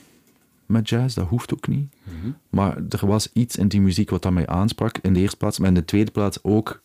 met 0.69 0.89
jazz, 0.89 1.15
dat 1.15 1.29
hoeft 1.29 1.53
ook 1.55 1.69
niet. 1.69 1.95
Mhm. 2.03 2.31
Maar 2.51 2.77
er 2.89 3.07
was 3.07 3.31
iets 3.33 3.57
in 3.57 3.69
die 3.69 3.81
muziek 3.81 4.11
wat 4.11 4.23
dat 4.23 4.33
mij 4.33 4.47
aansprak, 4.47 4.99
in 5.03 5.13
de 5.13 5.21
eerste 5.21 5.37
plaats. 5.37 5.59
Maar 5.59 5.69
in 5.69 5.75
de 5.75 5.85
tweede 5.85 6.11
plaats 6.11 6.39
ook 6.43 6.83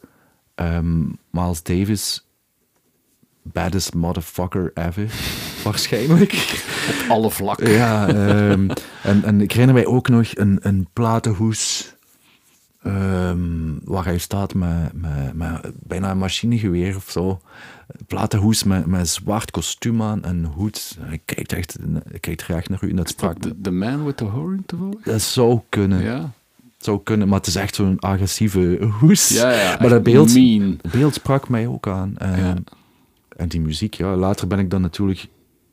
ehm, 0.55 1.01
Miles 1.29 1.63
Davis, 1.63 2.27
baddest 3.41 3.93
motherfucker 3.93 4.71
ever, 4.73 5.13
waarschijnlijk. 5.63 6.33
Op 6.89 7.09
alle 7.09 7.31
vlakken. 7.31 7.69
Ja, 7.69 8.07
ehm, 8.07 8.69
en, 9.03 9.23
en 9.23 9.41
ik 9.41 9.51
herinner 9.51 9.75
mij 9.75 9.85
ook 9.85 10.09
nog 10.09 10.35
een, 10.35 10.57
een 10.61 10.87
platenhoes 10.93 11.95
ehm, 12.81 13.39
waar 13.83 14.05
hij 14.05 14.17
staat 14.17 14.53
met, 14.53 14.93
met, 14.93 15.33
met 15.33 15.71
bijna 15.79 16.11
een 16.11 16.17
machinegeweer 16.17 16.95
of 16.95 17.09
zo. 17.09 17.41
Platenhoes 18.07 18.63
met, 18.63 18.85
met 18.85 19.09
zwart 19.09 19.51
kostuum 19.51 20.01
aan 20.01 20.23
en 20.23 20.43
hoed. 20.45 20.97
Hij 20.99 21.21
kijkt 21.25 21.53
echt 21.53 21.77
hij 22.09 22.19
kijkt 22.19 22.43
recht 22.43 22.69
naar 22.69 22.83
u 22.83 22.89
en 22.89 22.95
dat 22.95 23.09
sprak. 23.09 23.41
De, 23.41 23.61
the 23.61 23.71
Man 23.71 24.05
with 24.05 24.17
the 24.17 24.23
Horn 24.23 24.63
toevallig? 24.65 25.01
Dat 25.03 25.21
zou 25.21 25.59
kunnen. 25.69 26.01
Ja. 26.03 26.31
zou 26.77 26.99
kunnen, 27.03 27.27
maar 27.27 27.37
het 27.37 27.47
is 27.47 27.55
echt 27.55 27.75
zo'n 27.75 27.99
agressieve 27.99 28.87
hoes. 28.99 29.29
Ja, 29.29 29.51
ja. 29.51 29.77
maar 29.79 29.89
dat 29.89 30.03
beeld, 30.03 30.33
Mean. 30.33 30.79
beeld 30.91 31.13
sprak 31.13 31.49
mij 31.49 31.67
ook 31.67 31.87
aan. 31.87 32.17
En, 32.17 32.39
Ja. 32.39 32.55
en 33.37 33.47
die 33.47 33.61
muziek, 33.61 33.93
ja. 33.93 34.15
Later 34.15 34.47
ben 34.47 34.59
ik 34.59 34.69
dan 34.69 34.81
natuurlijk 34.81 35.27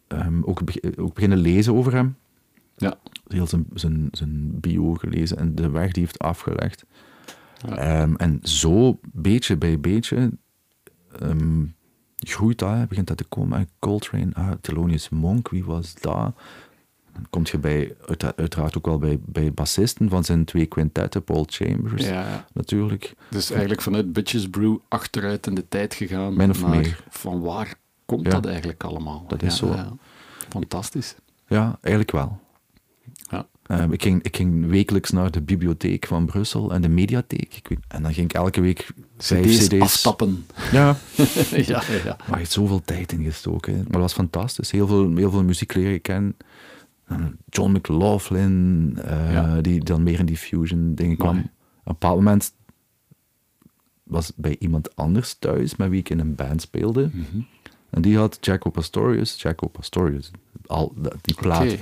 ehm, 0.09 0.43
ook, 0.43 0.61
ook 0.97 1.15
beginnen 1.15 1.39
lezen 1.39 1.75
over 1.75 1.93
hem. 1.95 2.17
Ja. 2.77 2.99
Heel 3.29 3.47
zijn, 3.47 3.67
zijn, 3.75 4.09
zijn 4.11 4.61
bio 4.61 4.95
gelezen 4.95 5.37
en 5.39 5.55
de 5.55 5.71
weg 5.71 5.93
die 5.93 5.93
hij 5.93 6.03
heeft 6.03 6.19
afgelegd. 6.19 6.85
Ja. 7.69 7.77
Ehm, 7.77 8.15
en 8.15 8.39
zo, 8.43 8.99
beetje 9.13 9.57
bij 9.57 9.81
beetje, 9.81 10.31
ehm, 11.19 11.65
groeit 12.21 12.59
dat, 12.59 12.71
hè, 12.71 12.87
begint 12.87 13.07
dat 13.07 13.17
te 13.17 13.25
komen. 13.25 13.59
En 13.59 13.69
Coltrane, 13.79 14.31
ah, 14.33 14.51
Thelonious 14.61 15.09
Monk, 15.09 15.49
wie 15.49 15.65
was 15.65 15.95
dat? 15.95 16.35
Dan 17.13 17.27
kom 17.31 17.43
je 17.45 17.59
bij, 17.59 17.95
uitera- 18.07 18.33
uiteraard 18.37 18.77
ook 18.77 18.87
wel 18.87 18.99
bij, 18.99 19.19
bij 19.27 19.53
bassisten 19.53 20.09
van 20.09 20.25
zijn 20.25 20.45
twee 20.45 20.67
quintetten, 20.67 21.25
Paul 21.25 21.45
Chambers 21.49 22.07
Ja, 22.07 22.47
natuurlijk. 22.53 23.15
Dus 23.31 23.51
eigenlijk 23.51 23.81
vanuit 23.83 24.13
Bitches 24.13 24.49
Brew 24.51 24.77
achteruit 24.89 25.47
in 25.47 25.55
de 25.55 25.69
tijd 25.69 25.95
gegaan. 25.95 26.37
Min 26.37 26.51
of 26.51 26.67
meer. 26.67 27.05
Van 27.09 27.41
waar 27.41 27.75
komt 28.07 28.25
Ja. 28.27 28.31
dat 28.31 28.47
eigenlijk 28.47 28.85
allemaal? 28.85 29.25
Dat 29.29 29.43
is 29.43 29.59
Ja, 29.61 29.67
zo. 29.85 29.97
Fantastisch. 30.49 31.15
Ja, 31.47 31.79
eigenlijk 31.81 32.11
wel. 32.13 32.41
Ehm, 33.71 33.93
ik, 33.93 34.03
ging, 34.03 34.23
ik 34.23 34.37
ging 34.37 34.67
wekelijks 34.67 35.11
naar 35.11 35.31
de 35.31 35.41
bibliotheek 35.41 36.07
van 36.07 36.27
Brussel 36.27 36.73
en 36.73 36.83
de 36.83 36.89
mediatheek. 36.89 37.55
Ik 37.55 37.69
weet, 37.69 37.79
en 37.89 38.03
dan 38.03 38.15
ging 38.15 38.27
ik 38.27 38.35
elke 38.37 38.61
week 38.61 38.91
CD's, 39.19 39.67
cd's... 39.69 39.81
aftappen. 39.81 40.47
Ja, 40.73 40.97
ja, 41.51 41.63
ja, 41.67 41.83
ja. 42.05 42.17
maar 42.29 42.39
je 42.39 42.45
zoveel 42.47 42.83
tijd 42.85 43.13
in 43.13 43.25
gestoken. 43.25 43.75
Maar 43.75 43.85
dat 43.91 44.01
was 44.01 44.13
fantastisch. 44.13 44.71
Heel 44.71 44.87
veel, 44.87 45.17
heel 45.17 45.31
veel 45.31 45.45
muziek 45.45 45.75
leren 45.75 46.01
kennen. 46.01 46.37
En 47.05 47.39
John 47.49 47.71
McLaughlin, 47.73 48.93
eh, 49.05 49.33
Ja. 49.33 49.61
die 49.61 49.85
dan 49.85 50.03
meer 50.03 50.19
in 50.19 50.27
die 50.27 50.37
fusion 50.37 50.95
dingen 50.95 51.17
kwam. 51.17 51.39
Op 51.39 51.45
een 51.45 51.53
bepaald 51.85 52.17
moment 52.17 52.53
was 54.03 54.33
bij 54.37 54.57
iemand 54.59 54.97
anders 54.97 55.37
thuis 55.39 55.77
met 55.77 55.89
wie 55.89 56.01
ik 56.01 56.11
in 56.11 56.19
een 56.19 56.35
band 56.35 56.63
speelde. 56.63 57.11
Mhm. 57.13 57.41
En 57.91 58.03
die 58.03 58.17
had 58.17 58.39
Jaco 58.41 58.71
Pastorius, 58.71 59.43
Jaco 59.43 59.69
Pastorius, 59.69 60.31
al 60.67 60.95
die 61.21 61.35
plaat. 61.35 61.77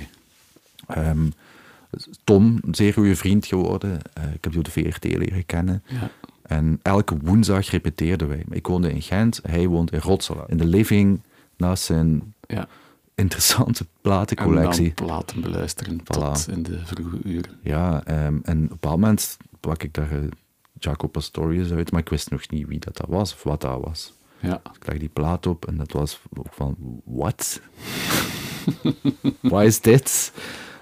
Tom, 2.23 2.57
een 2.61 2.75
zeer 2.75 2.93
goede 2.93 3.15
vriend 3.15 3.45
geworden. 3.45 3.99
Eh, 4.13 4.23
ik 4.33 4.43
heb 4.43 4.51
die 4.51 4.57
op 4.57 4.65
de 4.65 4.71
VRT 4.71 5.03
leren 5.03 5.45
kennen. 5.45 5.83
Ja. 5.85 6.11
En 6.41 6.79
elke 6.81 7.17
woensdag 7.17 7.69
repeteerden 7.69 8.27
wij. 8.27 8.43
Ik 8.49 8.67
woonde 8.67 8.91
in 8.93 9.01
Gent, 9.01 9.39
hij 9.47 9.67
woont 9.67 9.91
in 9.91 9.99
Rotselaar. 9.99 10.49
In 10.49 10.57
de 10.57 10.65
living, 10.65 11.21
naast 11.57 11.83
zijn 11.83 12.33
ja. 12.47 12.67
interessante 13.15 13.83
En 13.83 13.89
platencollectie. 14.01 14.91
dan 14.95 15.05
platen 15.07 15.41
beluisteren 15.41 15.99
Voilà. 16.01 16.03
tot 16.05 16.47
in 16.49 16.63
de 16.63 16.79
vroege 16.85 17.17
uren. 17.23 17.51
Ja, 17.63 18.03
ehm, 18.05 18.17
en 18.17 18.33
op 18.35 18.45
een 18.45 18.67
bepaald 18.67 18.99
moment 18.99 19.37
pak 19.59 19.83
ik 19.83 19.93
daar 19.93 20.11
eh, 20.11 20.17
Jaco 20.79 21.07
Pastorius 21.07 21.71
uit, 21.71 21.91
maar 21.91 22.01
ik 22.01 22.09
wist 22.09 22.29
nog 22.29 22.49
niet 22.49 22.67
wie 22.67 22.79
dat, 22.79 22.97
dat 22.97 23.09
was 23.09 23.33
of 23.33 23.43
wat 23.43 23.61
dat 23.61 23.79
was. 23.83 24.13
Ja. 24.39 24.61
Ik 24.79 24.87
leg 24.87 24.97
die 24.97 25.09
plaat 25.09 25.45
op 25.45 25.67
en 25.67 25.77
dat 25.77 25.91
was 25.91 26.21
ook 26.37 26.53
van, 26.53 26.75
what? 27.05 27.61
Wat 29.41 29.63
is 29.63 29.81
dit? 29.81 30.33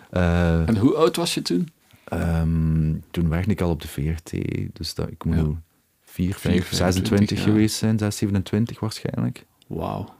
Eh, 0.09 0.67
En 0.67 0.77
hoe 0.77 0.95
oud 0.95 1.15
was 1.15 1.33
je 1.33 1.41
toen? 1.41 1.67
Ehm, 2.03 2.95
toen 3.11 3.29
werkte 3.29 3.51
ik 3.51 3.61
al 3.61 3.69
op 3.69 3.81
de 3.81 3.87
VRT, 3.87 4.31
dus 4.73 4.93
dat, 4.95 5.07
ik 5.09 5.23
moet 5.25 5.35
Ja. 5.35 5.43
4, 6.01 6.33
5, 6.35 6.39
25, 6.41 6.75
26 6.77 7.37
ja. 7.37 7.43
geweest 7.43 7.75
zijn, 7.75 7.97
6, 7.99 8.17
27 8.17 8.79
waarschijnlijk. 8.79 9.45
Wauw. 9.67 10.15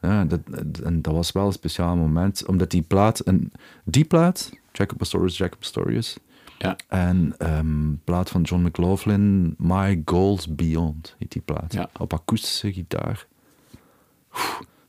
Ja, 0.00 0.24
dat, 0.24 0.40
en 0.84 1.02
dat 1.02 1.14
was 1.14 1.32
wel 1.32 1.46
een 1.46 1.52
speciaal 1.52 1.96
moment, 1.96 2.46
omdat 2.46 2.70
die 2.70 2.82
plaat, 2.82 3.20
en 3.20 3.52
die 3.84 4.04
plaat, 4.04 4.52
Jacob 4.72 4.98
Pastorius, 4.98 5.36
Jacob 5.36 5.58
Pastorius, 5.58 6.16
Ja. 6.58 6.76
en 6.88 7.34
ehm 7.38 7.92
plaat 8.04 8.30
van 8.30 8.42
John 8.42 8.62
McLaughlin, 8.64 9.54
My 9.58 10.02
Goals 10.04 10.54
Beyond, 10.54 11.14
heet 11.18 11.32
die 11.32 11.42
plaat, 11.42 11.72
Ja. 11.72 11.90
op 11.98 12.12
akoestische 12.12 12.72
gitaar. 12.72 13.26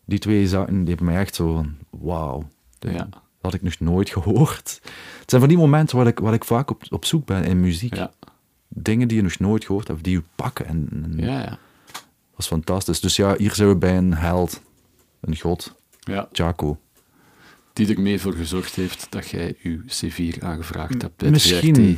Die 0.05 0.19
twee 0.19 0.47
zaken, 0.47 0.79
die 0.79 0.87
hebben 0.87 1.05
mij 1.05 1.17
echt 1.21 1.35
zo 1.35 1.53
van, 1.53 1.75
wauw, 1.89 2.47
Ja. 2.79 3.07
Had 3.45 3.53
ik 3.53 3.61
nog 3.61 3.79
nooit 3.79 4.09
gehoord. 4.09 4.79
Het 5.19 5.29
zijn 5.29 5.41
van 5.41 5.49
die 5.49 5.59
momenten 5.59 5.97
waar 5.97 6.07
ik, 6.07 6.19
waar 6.19 6.33
ik 6.33 6.45
vaak 6.45 6.69
op, 6.69 6.83
op 6.89 7.05
zoek 7.05 7.25
ben 7.25 7.43
in 7.43 7.59
muziek. 7.59 7.95
Ja. 7.95 8.11
Dingen 8.67 9.07
die 9.07 9.17
je 9.17 9.23
nog 9.23 9.39
nooit 9.39 9.65
gehoord 9.65 9.87
hebt, 9.87 10.03
die 10.03 10.13
je 10.13 10.23
pakken. 10.35 10.65
En, 10.65 10.89
en 10.91 11.17
Ja, 11.17 11.39
ja. 11.39 11.59
Dat 11.91 12.35
was 12.35 12.47
fantastisch. 12.47 12.99
Dus 12.99 13.15
ja, 13.15 13.35
hier 13.37 13.53
zijn 13.53 13.69
we 13.69 13.75
bij 13.75 13.97
een 13.97 14.13
held, 14.13 14.61
een 15.21 15.39
god, 15.39 15.75
ja. 15.99 16.27
Jaco. 16.31 16.79
Die 17.73 17.95
er 17.95 18.01
mee 18.01 18.19
voor 18.19 18.33
gezorgd 18.33 18.75
heeft 18.75 19.07
dat 19.09 19.29
jij 19.29 19.55
je 19.61 19.81
C4 19.81 20.39
aangevraagd 20.39 21.01
hebt 21.01 21.17
bij 21.17 21.29
Misschien. 21.29 21.97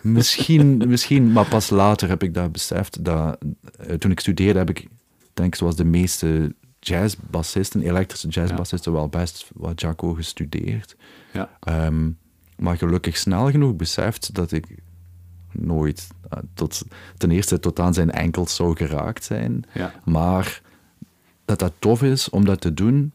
Misschien, 0.00 0.82
misschien, 0.86 1.32
maar 1.32 1.48
pas 1.48 1.70
later 1.70 2.08
heb 2.08 2.22
ik 2.22 2.34
dat 2.34 2.52
beseft. 2.52 3.04
Dat, 3.04 3.38
eh, 3.78 3.94
toen 3.94 4.10
ik 4.10 4.20
studeerde 4.20 4.58
heb 4.58 4.70
ik, 4.70 4.86
denk 5.34 5.48
ik, 5.48 5.54
zoals 5.54 5.76
de 5.76 5.84
meeste 5.84 6.54
jazzbassisten, 6.86 7.82
elektrische 7.82 8.28
jazzbassisten, 8.28 8.92
wel 8.92 9.08
best 9.08 9.50
wat 9.54 9.80
Jaco 9.80 10.12
gestudeerd. 10.14 10.96
Ja. 11.32 11.50
Ehm, 11.60 12.10
maar 12.58 12.76
gelukkig 12.76 13.16
snel 13.16 13.50
genoeg 13.50 13.76
beseft 13.76 14.34
dat 14.34 14.52
ik 14.52 14.66
nooit 15.52 16.08
eh, 16.30 16.38
tot, 16.54 16.82
ten 17.16 17.30
eerste 17.30 17.60
tot 17.60 17.80
aan 17.80 17.94
zijn 17.94 18.10
enkels 18.10 18.54
zou 18.54 18.76
geraakt 18.76 19.24
zijn. 19.24 19.64
Ja. 19.74 19.92
Maar 20.04 20.62
dat 21.44 21.58
dat 21.58 21.72
tof 21.78 22.02
is 22.02 22.30
om 22.30 22.44
dat 22.44 22.60
te 22.60 22.74
doen. 22.74 23.12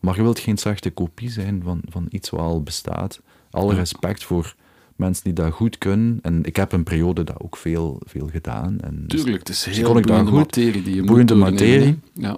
Maar 0.00 0.16
je 0.16 0.22
wilt 0.22 0.38
geen 0.38 0.56
slechte 0.56 0.90
kopie 0.90 1.30
zijn 1.30 1.62
van, 1.64 1.80
van 1.88 2.06
iets 2.10 2.30
wat 2.30 2.40
al 2.40 2.62
bestaat. 2.62 3.20
Alle 3.50 3.72
Ja. 3.72 3.78
respect 3.78 4.24
voor 4.24 4.54
mensen 4.96 5.24
die 5.24 5.32
dat 5.32 5.52
goed 5.52 5.78
kunnen. 5.78 6.18
En 6.22 6.44
ik 6.44 6.56
heb 6.56 6.72
een 6.72 6.82
periode 6.84 7.24
dat 7.24 7.40
ook 7.40 7.56
veel, 7.56 8.00
veel 8.04 8.28
gedaan. 8.32 8.80
En 8.80 9.04
dus- 9.06 9.20
Tuurlijk, 9.20 9.38
het 9.46 9.48
is 9.56 9.62
dus 9.62 9.76
heel 9.76 9.86
kon 9.86 9.96
ik 9.98 10.06
daar 10.06 10.16
boeiende 10.24 10.30
goed- 10.30 10.56
materie 10.56 10.82
die 10.82 10.94
je 10.94 11.02
boeiende 11.04 11.34
moet 11.34 11.50
materie. 11.50 11.98
Ja. 12.12 12.36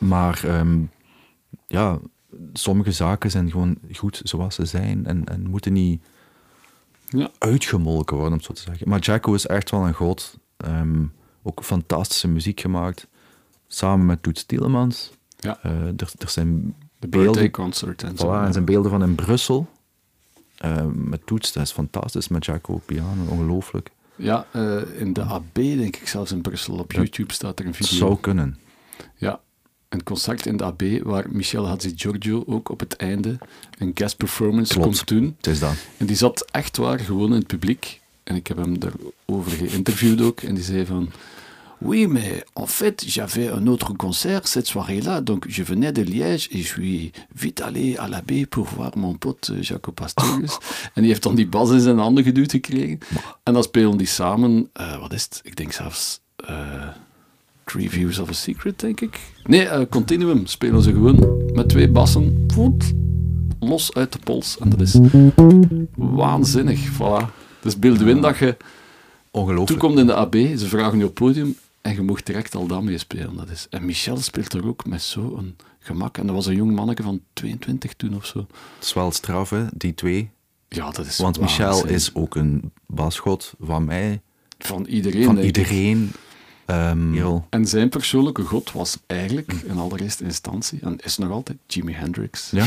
Maar 0.00 0.44
ehm, 0.44 0.78
ja, 1.66 1.98
sommige 2.52 2.92
zaken 2.92 3.30
zijn 3.30 3.50
gewoon 3.50 3.78
goed 3.92 4.20
zoals 4.24 4.54
ze 4.54 4.64
zijn. 4.64 5.06
En, 5.06 5.24
en 5.24 5.50
moeten 5.50 5.72
niet 5.72 6.02
Ja. 7.08 7.30
uitgemolken 7.38 8.16
worden, 8.16 8.32
om 8.32 8.38
het 8.38 8.46
zo 8.46 8.52
te 8.52 8.62
zeggen. 8.70 8.88
Maar 8.88 8.98
Jacko 9.00 9.34
is 9.34 9.46
echt 9.46 9.70
wel 9.70 9.86
een 9.86 9.94
god. 9.94 10.38
Ehm, 10.56 11.04
ook 11.42 11.64
fantastische 11.64 12.28
muziek 12.28 12.60
gemaakt. 12.60 13.06
Samen 13.66 14.06
met 14.06 14.22
Toets 14.22 14.44
Tielemans. 14.44 15.10
Ja. 15.38 15.58
Eh, 15.62 15.72
er, 15.86 16.12
er 16.18 16.28
zijn 16.28 16.74
De 16.98 17.08
beelden, 17.08 17.50
concert 17.50 18.02
en 18.02 18.12
voilà, 18.14 18.16
zo. 18.18 18.32
er 18.32 18.52
zijn 18.52 18.64
beelden 18.64 18.90
van 18.90 19.02
in 19.02 19.14
Brussel. 19.14 19.68
Eh, 20.56 20.84
met 20.86 21.26
Toets, 21.26 21.52
dat 21.52 21.62
is 21.62 21.72
fantastisch. 21.72 22.28
Met 22.28 22.44
Jacko 22.44 22.72
op 22.74 22.82
piano, 22.86 23.24
ongelooflijk. 23.28 23.90
Ja, 24.16 24.46
eh, 24.52 25.00
in 25.00 25.12
de 25.12 25.22
AB, 25.22 25.54
denk 25.54 25.96
ik 25.96 26.08
zelfs 26.08 26.32
in 26.32 26.40
Brussel. 26.40 26.78
Op 26.78 26.92
YouTube 26.92 27.32
staat 27.32 27.58
er 27.58 27.64
een 27.66 27.70
Het 27.76 27.86
video. 27.86 27.98
zou 28.06 28.20
kunnen. 28.20 28.58
Ja, 29.16 29.40
een 29.90 30.02
concert 30.02 30.46
in 30.46 30.56
de 30.56 30.64
AB 30.64 30.82
waar 31.02 31.24
Michel 31.30 31.66
Hadzi-Giorgio 31.66 32.44
ook 32.46 32.68
op 32.68 32.80
het 32.80 32.96
einde 32.96 33.38
een 33.78 33.90
guest 33.94 34.16
performance 34.16 34.72
Klopt. 34.72 34.86
komt 34.86 35.08
doen. 35.08 35.34
Het 35.36 35.46
is 35.46 35.58
dat. 35.58 35.74
En 35.96 36.06
die 36.06 36.16
zat 36.16 36.46
echt 36.50 36.76
waar 36.76 36.98
gewoon 37.00 37.28
in 37.32 37.38
het 37.38 37.46
publiek. 37.46 38.00
En 38.22 38.36
ik 38.36 38.46
heb 38.46 38.56
hem 38.56 38.78
daarover 38.78 39.52
geïnterviewd 39.52 40.20
ook. 40.20 40.40
En 40.40 40.54
die 40.54 40.64
zei 40.64 40.86
van... 40.86 41.10
Oui, 41.82 42.06
mais 42.06 42.42
en 42.52 42.66
fait, 42.68 43.04
j'avais 43.06 43.48
un 43.48 43.66
autre 43.66 43.96
concert 43.96 44.48
cette 44.48 44.66
soirée-là. 44.66 45.20
Donc, 45.24 45.46
je 45.48 45.64
venais 45.64 45.92
de 45.92 46.02
Liège 46.04 46.48
et 46.52 46.58
je 46.58 46.66
suis 46.66 47.10
vite 47.34 47.62
allé 47.62 47.96
à 47.96 48.06
la 48.08 48.20
baie 48.20 48.46
pour 48.46 48.66
voir 48.66 48.90
mon 48.96 49.14
pote 49.18 49.50
euh, 49.50 49.62
Jacob 49.62 49.94
Pastorius. 49.94 50.58
en 50.94 51.02
die 51.02 51.10
heeft 51.10 51.22
dan 51.22 51.34
die 51.34 51.46
bas 51.46 51.70
in 51.70 51.80
zijn 51.80 51.98
handen 51.98 52.24
geduwd 52.24 52.50
gekregen. 52.50 52.98
En 53.42 53.52
dan 53.52 53.62
spelen 53.62 53.96
die 53.96 54.06
samen... 54.06 54.68
eh, 54.72 55.00
wat 55.00 55.12
is 55.12 55.22
het? 55.22 55.40
Ik 55.42 55.56
denk 55.56 55.72
zelfs... 55.72 56.20
eh, 56.36 56.88
Three 57.70 57.90
Views 57.90 58.18
of 58.18 58.28
a 58.28 58.32
Secret, 58.32 58.80
denk 58.80 59.00
ik. 59.00 59.20
Nee, 59.44 59.64
eh, 59.64 59.86
Continuum 59.90 60.46
spelen 60.46 60.82
ze 60.82 60.92
gewoon 60.92 61.42
met 61.52 61.68
twee 61.68 61.88
bassen. 61.88 62.44
Voet, 62.54 62.92
los 63.60 63.94
uit 63.94 64.12
de 64.12 64.18
pols. 64.24 64.58
En 64.58 64.68
dat 64.70 64.80
is 64.80 64.98
waanzinnig. 65.96 66.80
Voilà. 66.92 67.26
Dus 67.60 67.78
beeld 67.78 68.00
in 68.00 68.20
dat 68.20 68.38
je 68.38 68.56
Ongelooflijk. 69.30 69.80
toekomt 69.80 69.98
in 69.98 70.06
de 70.06 70.14
AB, 70.14 70.34
ze 70.34 70.66
vragen 70.68 70.98
je 70.98 71.04
op 71.04 71.14
podium 71.14 71.56
en 71.80 71.94
je 71.94 72.02
mocht 72.02 72.26
direct 72.26 72.54
al 72.54 72.66
dat 72.66 72.82
meespelen. 72.82 73.36
Dat 73.36 73.50
is. 73.50 73.66
En 73.70 73.84
Michel 73.84 74.16
speelt 74.16 74.52
er 74.52 74.66
ook 74.66 74.86
met 74.86 75.02
zo'n 75.02 75.56
gemak. 75.78 76.18
En 76.18 76.26
dat 76.26 76.34
was 76.34 76.46
een 76.46 76.54
jong 76.56 76.74
manneke 76.74 77.02
van 77.02 77.20
22 77.32 77.94
toen 77.94 78.14
of 78.16 78.26
zo. 78.26 78.38
Het 78.38 78.84
is 78.84 78.92
wel 78.94 79.12
straf, 79.12 79.50
hè, 79.50 79.64
die 79.74 79.94
twee. 79.94 80.30
Ja, 80.68 80.90
dat 80.90 81.06
is 81.06 81.18
Want 81.18 81.40
Michel 81.40 81.70
waanzin. 81.70 81.88
is 81.88 82.14
ook 82.14 82.34
een 82.34 82.72
basgod 82.86 83.54
van 83.60 83.84
mij, 83.84 84.20
van 84.58 84.84
iedereen. 84.86 85.24
van 85.24 85.38
ik. 85.38 85.44
Ehm, 86.70 87.12
heel. 87.12 87.46
En 87.50 87.66
zijn 87.66 87.88
persoonlijke 87.88 88.42
god 88.42 88.72
was 88.72 88.98
eigenlijk 89.06 89.52
in 89.52 89.78
allereerste 89.78 90.24
instantie, 90.24 90.78
en 90.82 90.96
is 90.98 91.18
nog 91.18 91.30
altijd, 91.30 91.58
Jimi 91.66 91.92
Hendrix. 91.92 92.50
Ja. 92.50 92.66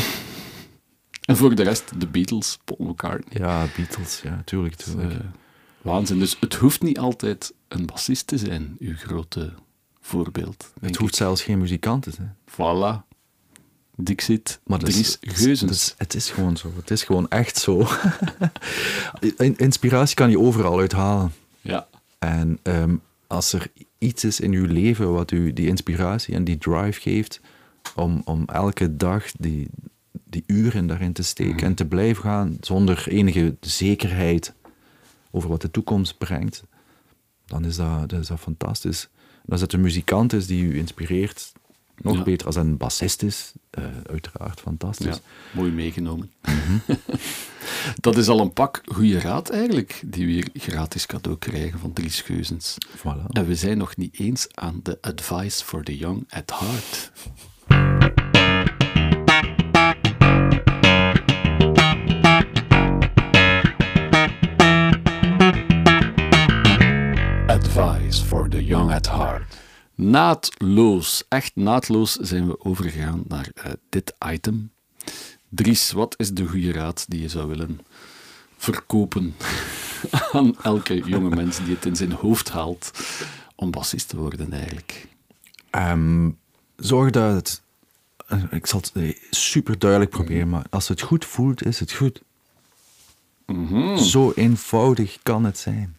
En 1.25 1.37
voor 1.37 1.55
de 1.55 1.63
rest 1.63 1.91
de 1.99 2.07
Beatles, 2.07 2.59
Paul 2.63 2.89
McCartney. 2.89 3.41
ja, 3.47 3.65
Beatles, 3.75 4.21
ja, 4.23 4.41
tuurlijk. 4.45 4.77
Dus, 4.85 4.95
eh, 4.95 5.07
waanzin. 5.81 6.19
Dus 6.19 6.37
het 6.39 6.53
hoeft 6.55 6.81
niet 6.81 6.99
altijd 6.99 7.53
een 7.67 7.85
bassist 7.85 8.27
te 8.27 8.37
zijn, 8.37 8.75
uw 8.79 8.95
grote 8.95 9.53
voorbeeld. 10.01 10.71
het 10.81 10.95
hoeft 10.95 11.15
zelfs 11.15 11.41
geen 11.43 11.57
muzikant 11.59 12.03
te 12.03 12.11
zijn. 12.11 12.35
ik. 12.47 12.51
Voilà. 12.53 13.11
Dixit, 13.95 14.59
Maar 14.65 14.79
dat 14.79 14.89
Dries 14.89 15.17
is, 15.21 15.33
Geuzens. 15.41 15.93
het 15.97 16.13
is 16.15 16.29
gewoon 16.29 16.57
zo. 16.57 16.71
Het 16.75 16.91
is 16.91 17.03
gewoon 17.03 17.29
echt 17.29 17.57
zo. 17.57 17.87
In- 19.37 19.57
Inspiratie 19.57 20.15
kan 20.15 20.29
je 20.29 20.39
overal 20.39 20.79
uithalen. 20.79 21.33
ja. 21.61 21.87
En 22.19 22.59
ehm, 22.63 22.95
als 23.27 23.53
er 23.53 23.67
iets 24.03 24.23
is 24.23 24.39
in 24.39 24.51
uw 24.51 24.65
leven 24.65 25.13
wat 25.13 25.31
u 25.31 25.53
die 25.53 25.67
inspiratie 25.67 26.35
en 26.35 26.43
die 26.43 26.57
drive 26.57 27.01
geeft 27.01 27.41
om, 27.95 28.21
om 28.25 28.43
elke 28.45 28.95
dag 28.97 29.31
die, 29.37 29.67
die 30.23 30.43
uren 30.47 30.87
daarin 30.87 31.13
te 31.13 31.23
steken 31.23 31.55
Mhm. 31.55 31.65
en 31.65 31.73
te 31.73 31.85
blijven 31.85 32.23
gaan 32.23 32.57
zonder 32.61 33.07
enige 33.07 33.55
zekerheid 33.59 34.53
over 35.31 35.49
wat 35.49 35.61
de 35.61 35.71
toekomst 35.71 36.17
brengt, 36.17 36.63
dan 37.45 37.65
is 37.65 37.75
dat, 37.75 38.09
dat 38.09 38.19
is 38.19 38.27
dat 38.27 38.39
fantastisch. 38.39 39.09
En 39.45 39.51
als 39.51 39.61
het 39.61 39.73
een 39.73 39.81
muzikant 39.81 40.33
is 40.33 40.47
die 40.47 40.63
u 40.63 40.77
inspireert, 40.77 41.53
nog 41.97 42.15
Ja. 42.15 42.23
beter 42.23 42.47
als 42.47 42.55
een 42.55 42.77
bassist 42.77 43.23
is 43.23 43.51
eh, 43.69 43.83
uiteraard 44.09 44.59
fantastisch. 44.59 45.05
Ja, 45.15 45.17
mooi 45.51 45.71
meegenomen. 45.71 46.31
dat 48.01 48.17
is 48.17 48.27
al 48.27 48.39
een 48.39 48.53
pak 48.53 48.81
goede 48.85 49.19
raad 49.19 49.49
eigenlijk, 49.49 50.01
die 50.05 50.25
we 50.25 50.31
hier 50.31 50.49
gratis 50.53 51.05
cadeau 51.05 51.37
krijgen 51.37 51.79
van 51.79 51.93
Dries 51.93 52.21
Geuzens. 52.21 52.77
Voilà. 52.97 53.25
En 53.29 53.45
we 53.47 53.55
zijn 53.55 53.77
nog 53.77 53.95
niet 53.97 54.19
eens 54.19 54.47
aan 54.53 54.79
de 54.83 54.97
Advice 55.01 55.63
for 55.63 55.83
the 55.83 55.97
Young 55.97 56.25
at 56.29 56.53
Heart. 56.59 57.11
Advice 67.47 68.21
for 68.23 68.47
the 68.49 68.63
Young 68.63 68.91
at 68.91 69.07
Heart. 69.07 69.43
Naadloos, 69.95 71.23
echt 71.29 71.55
naadloos 71.55 72.13
zijn 72.13 72.47
we 72.47 72.63
overgegaan 72.65 73.23
naar 73.27 73.49
eh, 73.53 73.71
dit 73.89 74.13
item. 74.31 74.71
Dries, 75.49 75.91
wat 75.91 76.13
is 76.17 76.31
de 76.31 76.45
goede 76.47 76.71
raad 76.71 77.05
die 77.07 77.21
je 77.21 77.27
zou 77.29 77.47
willen 77.47 77.79
verkopen 78.57 79.35
aan 80.31 80.55
elke 80.63 80.95
jonge 81.05 81.35
mens 81.35 81.57
die 81.65 81.75
het 81.75 81.85
in 81.85 81.95
zijn 81.95 82.11
hoofd 82.11 82.49
haalt 82.49 82.91
om 83.55 83.71
bassist 83.71 84.09
te 84.09 84.17
worden 84.17 84.53
eigenlijk? 84.53 85.07
Ehm, 85.69 86.29
zorg 86.75 87.09
dat 87.11 87.33
het. 87.35 87.61
eh, 88.27 88.43
Ik 88.51 88.65
zal 88.65 88.81
het 88.93 89.17
super 89.29 89.79
duidelijk 89.79 90.11
proberen, 90.11 90.49
maar 90.49 90.65
als 90.69 90.87
het 90.87 91.01
goed 91.01 91.25
voelt, 91.25 91.65
is 91.65 91.79
het 91.79 91.91
goed. 91.93 92.21
Zo 93.97 94.31
eenvoudig 94.35 95.17
kan 95.23 95.43
het 95.43 95.57
zijn. 95.57 95.95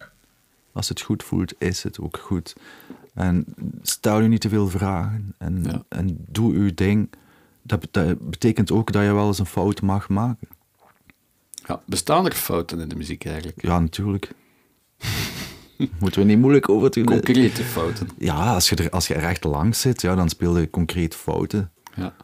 Als 0.73 0.89
het 0.89 1.01
goed 1.01 1.23
voelt, 1.23 1.55
is 1.59 1.83
het 1.83 2.01
ook 2.01 2.19
goed. 2.19 2.55
En 3.15 3.45
stel 3.83 4.21
je 4.21 4.29
niet 4.29 4.41
te 4.41 4.49
veel 4.49 4.69
vragen 4.69 5.35
en, 5.39 5.63
Ja. 5.65 5.83
en 5.89 6.25
doe 6.29 6.53
uw 6.55 6.75
ding. 6.75 7.11
Dat, 7.63 7.81
bet- 7.81 7.93
dat 7.93 8.31
betekent 8.31 8.71
ook 8.71 8.93
dat 8.93 9.03
je 9.05 9.13
wel 9.13 9.27
eens 9.27 9.39
een 9.39 9.47
fout 9.47 9.83
mag 9.83 10.09
maken. 10.09 10.49
Ja, 11.67 11.81
bestaan 11.87 12.27
er 12.27 12.33
fouten 12.33 12.81
in 12.81 12.89
de 12.89 12.97
muziek 12.97 13.25
eigenlijk? 13.25 13.63
Ja, 13.63 13.81
natuurlijk. 13.81 14.31
Moeten 16.01 16.21
we 16.21 16.27
niet 16.27 16.39
moeilijk 16.39 16.69
over 16.69 16.91
doen. 16.91 17.05
Concrete 17.05 17.63
fouten. 17.65 18.09
Ja, 18.19 18.55
als 18.55 18.69
je, 18.69 18.77
er, 18.77 18.91
als 18.91 19.07
je 19.07 19.15
er 19.15 19.25
echt 19.29 19.45
langs 19.45 19.81
zit, 19.81 20.01
ja, 20.01 20.15
dan 20.15 20.29
speel 20.29 20.59
je 20.59 20.71
concreet 20.71 21.15
fouten. 21.15 21.71
Ja. 21.97 22.15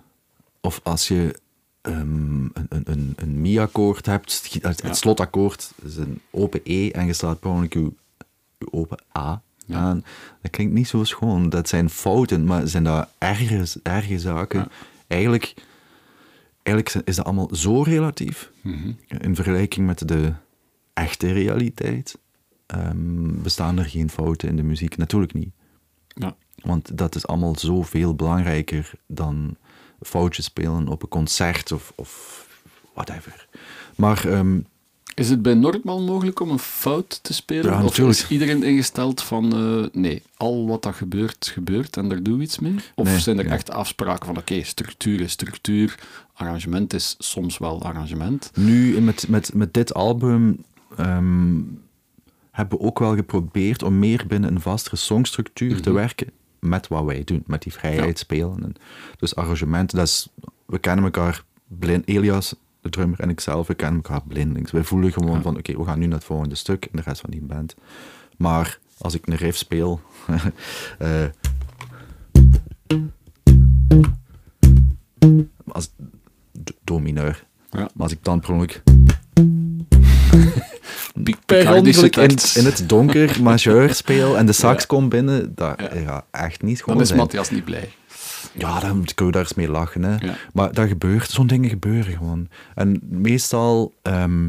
Of 0.60 0.80
als 0.82 1.08
je 1.08 1.40
ehm, 1.80 2.44
een, 2.44 2.66
een, 2.68 2.82
een, 2.84 3.12
een 3.16 3.40
mi-akkoord 3.40 4.06
hebt, 4.06 4.42
het, 4.52 4.62
het 4.62 4.80
Ja. 4.82 4.92
slotakkoord 4.92 5.72
is 5.84 5.96
een 5.96 6.20
open 6.30 6.60
E 6.64 6.90
en 6.90 7.06
je 7.06 7.12
slaat 7.12 7.40
per 7.40 7.50
ongeluk 7.50 7.72
je, 7.74 7.92
je 8.58 8.72
open 8.72 8.98
A 9.18 9.42
Ja. 9.70 9.94
Dat 10.42 10.50
klinkt 10.50 10.74
niet 10.74 10.88
zo 10.88 11.04
schoon. 11.04 11.48
Dat 11.48 11.68
zijn 11.68 11.90
fouten, 11.90 12.44
maar 12.44 12.68
zijn 12.68 12.84
dat 12.84 13.08
erge, 13.18 13.66
erge 13.82 14.18
zaken? 14.18 14.58
Ja. 14.60 14.68
Eigenlijk, 15.06 15.54
eigenlijk 16.62 17.06
is 17.08 17.16
dat 17.16 17.24
allemaal 17.24 17.48
zo 17.54 17.82
relatief 17.82 18.50
Mhm. 18.60 18.92
in 19.06 19.34
vergelijking 19.34 19.86
met 19.86 20.08
de 20.08 20.32
echte 20.94 21.32
realiteit. 21.32 22.18
ehm, 22.66 23.42
bestaan 23.42 23.78
er 23.78 23.84
geen 23.84 24.10
fouten 24.10 24.48
in 24.48 24.56
de 24.56 24.62
muziek? 24.62 24.96
Natuurlijk 24.96 25.34
niet. 25.34 25.50
Ja. 26.08 26.36
Want 26.62 26.98
dat 26.98 27.14
is 27.14 27.26
allemaal 27.26 27.56
zoveel 27.58 28.14
belangrijker 28.14 28.90
dan 29.06 29.56
foutjes 30.00 30.44
spelen 30.44 30.88
op 30.88 31.02
een 31.02 31.08
concert 31.08 31.72
of, 31.72 31.92
of 31.96 32.46
whatever. 32.94 33.48
Maar 33.96 34.24
ehm, 34.28 34.60
Is 35.20 35.30
het 35.30 35.42
bij 35.42 35.54
Noordman 35.54 36.04
mogelijk 36.04 36.40
om 36.40 36.50
een 36.50 36.58
fout 36.58 37.18
te 37.22 37.34
spelen? 37.34 37.72
Ja, 37.72 37.84
of 37.84 37.98
is 37.98 38.28
iedereen 38.28 38.62
ingesteld 38.62 39.22
van 39.22 39.52
eh, 39.52 40.00
nee, 40.00 40.22
al 40.36 40.66
wat 40.66 40.82
dat 40.82 40.94
gebeurt, 40.94 41.50
gebeurt 41.52 41.96
en 41.96 42.08
daar 42.08 42.22
doen 42.22 42.36
we 42.36 42.42
iets 42.42 42.58
mee? 42.58 42.74
Of 42.94 43.06
Nee, 43.06 43.18
zijn 43.18 43.38
er 43.38 43.46
echt 43.46 43.70
afspraken 43.70 44.26
van 44.26 44.36
oké, 44.36 44.62
structuur 44.62 45.20
is 45.20 45.32
structuur, 45.32 45.98
arrangement 46.34 46.92
is 46.92 47.14
soms 47.18 47.58
wel 47.58 47.82
arrangement? 47.82 48.50
nu 48.54 49.00
met, 49.00 49.28
met, 49.28 49.54
met 49.54 49.74
dit 49.74 49.94
album 49.94 50.64
ehm, 50.96 51.60
hebben 52.50 52.78
we 52.78 52.84
ook 52.84 52.98
wel 52.98 53.14
geprobeerd 53.14 53.82
om 53.82 53.98
meer 53.98 54.24
binnen 54.26 54.54
een 54.54 54.60
vastere 54.60 54.96
songstructuur 54.96 55.80
te 55.80 55.92
werken 55.92 56.30
met 56.58 56.88
wat 56.88 57.04
wij 57.04 57.22
doen, 57.24 57.42
met 57.46 57.62
die 57.62 57.72
vrijheid 57.72 58.18
Ja. 58.18 58.24
spelen. 58.24 58.62
En 58.62 58.74
dus 59.18 59.36
arrangementen, 59.36 59.96
dat 59.98 60.06
is, 60.06 60.28
we 60.66 60.78
kennen 60.78 61.04
elkaar 61.04 61.44
blind. 61.66 62.08
Elias, 62.08 62.54
de 62.80 62.88
drummer, 62.88 63.20
en 63.20 63.30
ikzelf, 63.30 63.66
we 63.66 63.74
kennen 63.74 64.02
elkaar 64.02 64.22
blindelings. 64.26 64.70
Wij 64.70 64.82
voelen 64.84 65.12
gewoon 65.12 65.42
van, 65.42 65.56
oké, 65.56 65.76
we 65.78 65.84
gaan 65.84 65.98
nu 65.98 66.06
naar 66.06 66.16
het 66.18 66.26
volgende 66.26 66.54
stuk 66.54 66.84
en 66.84 66.90
de 66.96 67.02
rest 67.02 67.20
van 67.20 67.30
die 67.30 67.42
band. 67.42 67.74
Maar 68.36 68.78
als 68.98 69.14
ik 69.14 69.26
een 69.26 69.36
riff 69.36 69.58
speel... 69.58 70.00
eh, 70.98 71.24
als 75.66 75.90
do 76.84 76.98
mineur. 76.98 77.44
Ja. 77.70 77.78
Maar 77.78 77.90
als 77.96 78.12
ik 78.12 78.18
dan 78.22 78.40
per 78.40 78.50
ongeluk 78.52 78.82
per 81.46 81.72
ongeluk 81.74 82.16
in, 82.16 82.36
in 82.54 82.64
het 82.64 82.88
donker 82.88 83.42
majeur 83.42 83.94
speel 83.94 84.36
en 84.36 84.46
de 84.46 84.52
sax 84.52 84.80
Ja. 84.80 84.86
komt 84.86 85.08
binnen, 85.08 85.54
dat 85.54 85.80
Ja. 85.80 85.88
gaat 86.04 86.24
echt 86.30 86.62
niet 86.62 86.78
gewoon 86.78 86.94
Dan 86.94 87.02
is 87.02 87.08
zijn. 87.08 87.20
Matthias 87.20 87.50
niet 87.50 87.64
blij. 87.64 87.90
Ja, 88.52 88.80
dan 88.80 89.04
kun 89.14 89.26
je 89.26 89.32
daar 89.32 89.42
eens 89.42 89.54
mee 89.54 89.68
lachen. 89.70 90.02
Hè. 90.02 90.16
Ja. 90.26 90.34
Maar 90.52 90.72
dat 90.72 90.88
gebeurt, 90.88 91.30
zo'n 91.30 91.46
dingen 91.46 91.68
gebeuren 91.70 92.16
gewoon. 92.16 92.48
En 92.74 93.00
meestal, 93.08 93.94
ehm, 94.02 94.48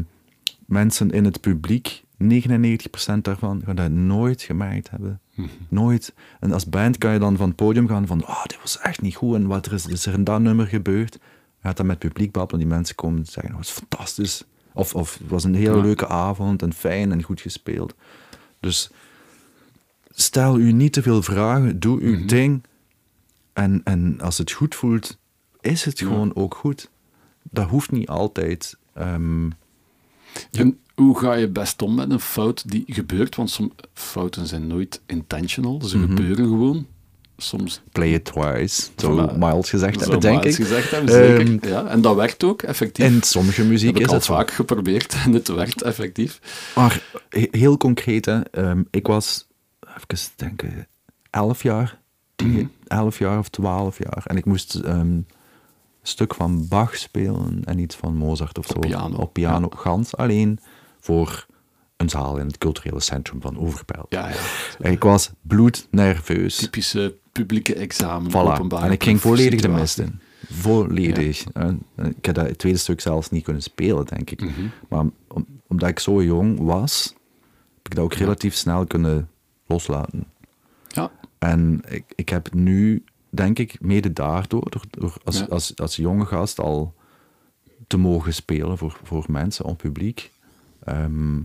mensen 0.66 1.10
in 1.10 1.24
het 1.24 1.40
publiek, 1.40 2.02
99% 2.16 3.24
daarvan, 3.24 3.62
gaan 3.64 3.76
dat 3.76 3.90
nooit 3.90 4.42
gemerkt 4.42 4.90
hebben. 4.90 5.20
Mhm. 5.34 5.48
Nooit. 5.68 6.14
En 6.40 6.52
als 6.52 6.68
band 6.68 6.98
kan 6.98 7.12
je 7.12 7.18
dan 7.18 7.36
van 7.36 7.46
het 7.46 7.56
podium 7.56 7.88
gaan 7.88 8.06
van, 8.06 8.22
oh, 8.26 8.42
dit 8.44 8.58
was 8.60 8.78
echt 8.78 9.00
niet 9.02 9.14
goed 9.14 9.34
en 9.34 9.46
wat 9.46 9.66
er 9.66 9.72
is, 9.72 9.86
is 9.86 10.06
er 10.06 10.12
in 10.12 10.24
dat 10.24 10.40
nummer 10.40 10.66
gebeurd. 10.66 11.12
Je 11.14 11.68
gaat 11.68 11.76
dan 11.76 11.86
met 11.86 12.02
het 12.02 12.12
publiek 12.12 12.32
babbelen, 12.32 12.60
die 12.60 12.74
mensen 12.74 12.94
komen 12.94 13.18
en 13.18 13.26
zeggen, 13.26 13.52
oh, 13.52 13.58
het 13.58 13.66
was 13.68 13.76
fantastisch. 13.76 14.44
Of, 14.74 14.94
of 14.94 15.18
het 15.18 15.28
was 15.28 15.44
een 15.44 15.54
hele 15.54 15.76
Ja. 15.76 15.82
leuke 15.82 16.08
avond 16.08 16.62
en 16.62 16.72
fijn 16.72 17.12
en 17.12 17.22
goed 17.22 17.40
gespeeld. 17.40 17.94
Dus 18.60 18.90
stel 20.10 20.58
u 20.58 20.72
niet 20.72 20.92
te 20.92 21.02
veel 21.02 21.22
vragen, 21.22 21.80
doe 21.80 22.00
uw 22.00 22.16
Mhm. 22.18 22.26
ding. 22.26 22.62
En, 23.52 23.80
en 23.84 24.20
als 24.20 24.38
het 24.38 24.52
goed 24.52 24.74
voelt, 24.74 25.18
is 25.60 25.84
het 25.84 25.98
Ja. 25.98 26.06
gewoon 26.06 26.34
ook 26.34 26.54
goed. 26.54 26.90
Dat 27.42 27.68
hoeft 27.68 27.90
niet 27.90 28.08
altijd. 28.08 28.76
ehm, 28.94 29.50
En 30.52 30.78
hoe 30.94 31.18
ga 31.18 31.32
je 31.34 31.48
best 31.48 31.82
om 31.82 31.94
met 31.94 32.10
een 32.10 32.20
fout 32.20 32.70
die 32.70 32.84
gebeurt? 32.86 33.36
Want 33.36 33.50
sommige 33.50 33.76
fouten 33.94 34.46
zijn 34.46 34.66
nooit 34.66 35.00
intentional, 35.06 35.82
ze 35.82 35.98
Mhm. 35.98 36.08
gebeuren 36.08 36.44
gewoon. 36.48 36.86
Soms 37.36 37.82
play 37.92 38.12
it 38.12 38.24
twice, 38.24 38.82
zo 38.96 39.26
mild 39.36 39.68
gezegd 39.68 39.94
Zo 39.94 40.00
hebben, 40.10 40.20
denk 40.20 40.44
ik. 40.44 40.54
gezegd 40.54 40.90
hebben, 40.90 41.12
zeker. 41.14 41.40
Ehm, 41.40 41.68
ja, 41.68 41.86
en 41.86 42.00
dat 42.00 42.14
werkt 42.16 42.44
ook, 42.44 42.62
effectief. 42.62 43.04
In 43.06 43.22
sommige 43.22 43.64
muziek 43.64 43.86
heb 43.88 43.96
ik 43.96 44.02
is 44.02 44.08
al 44.08 44.14
het 44.14 44.24
vaak 44.24 44.50
geprobeerd 44.50 45.14
en 45.24 45.32
het 45.32 45.48
werkt 45.48 45.82
effectief. 45.82 46.40
Maar 46.74 47.02
he- 47.28 47.48
heel 47.50 47.76
concreet, 47.76 48.24
hè, 48.24 48.40
ehm, 48.40 48.82
ik 48.90 49.06
was, 49.06 49.46
even 50.10 50.28
denken, 50.36 50.86
elf 51.30 51.62
jaar, 51.62 52.00
tien, 52.42 52.52
Mhm. 52.52 52.66
elf 52.86 53.18
jaar 53.18 53.38
of 53.38 53.48
twaalf 53.48 53.98
jaar. 53.98 54.22
En 54.26 54.36
ik 54.36 54.44
moest 54.44 54.74
ehm, 54.74 54.98
een 55.00 55.26
stuk 56.02 56.34
van 56.34 56.68
Bach 56.68 56.96
spelen 56.96 57.62
en 57.64 57.78
iets 57.78 57.96
van 57.96 58.16
Mozart 58.16 58.58
of 58.58 58.66
zo. 58.66 58.72
Op 58.74 58.80
piano, 58.80 59.16
Op 59.16 59.32
piano, 59.32 59.68
gans 59.76 60.16
alleen 60.16 60.58
voor 61.00 61.46
een 61.96 62.08
zaal 62.08 62.36
in 62.38 62.46
het 62.46 62.58
culturele 62.58 63.00
centrum 63.00 63.40
van 63.40 63.58
Overpijl. 63.58 64.06
Ja, 64.08 64.28
ja. 64.28 64.34
En 64.80 64.92
ik 64.92 65.02
was 65.02 65.30
bloednerveus. 65.42 66.56
Typische 66.56 67.16
publieke 67.32 67.74
examen, 67.74 68.30
Voilà. 68.30 68.34
openbare 68.34 68.86
En 68.86 68.92
ik 68.92 69.02
ging 69.02 69.20
volledig 69.20 69.60
de 69.60 69.68
mist 69.68 69.98
in. 69.98 70.20
Volledig. 70.50 71.44
Ik 72.16 72.24
heb 72.24 72.34
dat 72.34 72.46
het 72.48 72.58
tweede 72.58 72.78
stuk 72.78 73.00
zelfs 73.00 73.30
niet 73.30 73.44
kunnen 73.44 73.62
spelen, 73.62 74.04
denk 74.06 74.30
ik. 74.30 74.40
Mhm. 74.40 74.50
Maar 74.88 75.04
om- 75.28 75.46
omdat 75.68 75.88
ik 75.88 75.98
zo 75.98 76.22
jong 76.22 76.60
was, 76.60 77.14
heb 77.76 77.86
ik 77.86 77.94
dat 77.94 78.04
ook 78.04 78.14
relatief 78.14 78.54
snel 78.54 78.86
kunnen 78.86 79.28
loslaten. 79.66 80.24
En 81.42 81.80
ik, 81.88 82.04
ik 82.14 82.28
heb 82.28 82.54
nu, 82.54 83.04
denk 83.30 83.58
ik, 83.58 83.80
mede 83.80 84.12
daardoor, 84.12 84.70
door, 84.70 84.84
door 84.90 85.16
als, 85.24 85.38
Ja. 85.38 85.44
als, 85.48 85.76
als 85.76 85.96
jonge 85.96 86.26
gast 86.26 86.60
al 86.60 86.94
te 87.86 87.96
mogen 87.96 88.34
spelen 88.34 88.78
voor, 88.78 88.98
voor 89.02 89.24
mensen, 89.28 89.64
om 89.64 89.76
publiek, 89.76 90.30
ehm, 90.84 91.40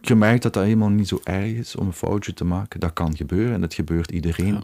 gemerkt 0.00 0.42
dat 0.42 0.52
dat 0.52 0.64
helemaal 0.64 0.88
niet 0.88 1.08
zo 1.08 1.20
erg 1.24 1.52
is 1.52 1.76
om 1.76 1.86
een 1.86 1.92
foutje 1.92 2.34
te 2.34 2.44
maken. 2.44 2.80
Dat 2.80 2.92
kan 2.92 3.16
gebeuren 3.16 3.54
en 3.54 3.60
dat 3.60 3.74
gebeurt 3.74 4.10
iedereen. 4.10 4.54
Ja. 4.54 4.62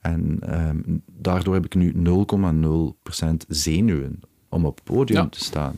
En 0.00 0.38
ehm, 0.40 0.80
daardoor 1.06 1.54
heb 1.54 1.64
ik 1.64 1.74
nu 1.74 1.92
0,0% 1.94 3.44
zenuwen 3.48 4.20
om 4.48 4.64
op 4.64 4.74
het 4.74 4.84
podium 4.84 5.22
Ja. 5.22 5.28
te 5.28 5.44
staan. 5.44 5.76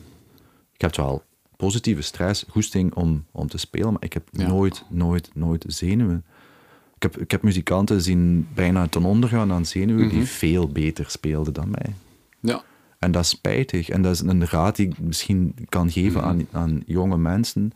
Ik 0.73 0.81
heb 0.81 0.95
wel 0.95 1.23
positieve 1.55 2.01
stress, 2.01 2.45
goesting 2.49 2.93
om, 2.93 3.25
om 3.31 3.47
te 3.47 3.57
spelen, 3.57 3.91
maar 3.91 4.03
ik 4.03 4.13
heb 4.13 4.27
Ja. 4.31 4.47
nooit, 4.47 4.83
nooit, 4.89 5.29
nooit 5.33 5.65
zenuwen. 5.67 6.25
Ik 7.03 7.11
heb, 7.11 7.21
ik 7.21 7.31
heb 7.31 7.41
muzikanten 7.41 8.01
zien 8.01 8.47
bijna 8.53 8.87
ten 8.87 9.03
onder 9.03 9.29
gaan 9.29 9.51
aan 9.51 9.65
zenuwen 9.65 10.05
Mhm. 10.05 10.15
die 10.15 10.23
veel 10.25 10.67
beter 10.67 11.05
speelden 11.09 11.53
dan 11.53 11.69
mij. 11.69 11.93
ja. 12.39 12.63
En 12.99 13.11
dat 13.11 13.23
is 13.23 13.29
spijtig. 13.29 13.89
En 13.89 14.01
dat 14.01 14.13
is 14.13 14.19
een 14.19 14.45
raad 14.47 14.75
die 14.75 14.87
ik 14.87 14.99
misschien 14.99 15.55
kan 15.69 15.91
geven 15.91 16.19
Mhm. 16.21 16.29
aan, 16.29 16.47
aan 16.51 16.83
jonge 16.85 17.17
mensen. 17.17 17.71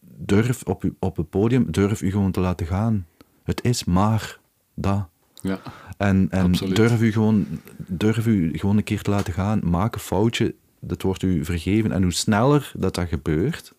Durf 0.00 0.62
op, 0.62 0.84
u, 0.84 0.94
op 0.98 1.16
het 1.16 1.30
podium, 1.30 1.70
durf 1.70 2.02
u 2.02 2.10
gewoon 2.10 2.30
te 2.30 2.40
laten 2.40 2.66
gaan. 2.66 3.06
Het 3.44 3.64
is 3.64 3.84
maar 3.84 4.38
dat. 4.74 5.06
ja. 5.42 5.58
En, 5.96 6.26
en 6.30 6.44
Absoluut. 6.44 6.76
durf 6.76 7.00
u 7.02 7.12
gewoon 7.12 7.46
durf 7.76 8.26
u 8.26 8.58
gewoon 8.58 8.76
een 8.76 8.84
keer 8.84 9.02
te 9.02 9.10
laten 9.10 9.32
gaan. 9.32 9.60
Maak 9.64 9.94
een 9.94 10.00
foutje, 10.00 10.54
dat 10.80 11.02
wordt 11.02 11.22
u 11.22 11.44
vergeven. 11.44 11.92
En 11.92 12.02
hoe 12.02 12.12
sneller 12.12 12.72
dat 12.76 12.94
dat 12.94 13.08
gebeurt, 13.08 13.72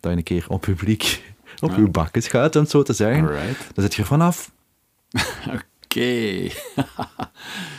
dat 0.00 0.10
je 0.10 0.16
een 0.18 0.22
keer 0.24 0.44
op 0.48 0.60
publiek 0.60 1.31
op 1.62 1.70
Ja. 1.70 1.76
uw 1.76 1.90
bakkes 1.90 2.28
gaat, 2.28 2.56
om 2.56 2.62
het 2.62 2.70
zo 2.70 2.82
te 2.82 2.92
zeggen, 2.92 3.24
Alright. 3.26 3.74
dan 3.74 3.84
zit 3.84 3.94
je 3.94 4.04
vanaf. 4.04 4.52
Oké. 5.86 6.48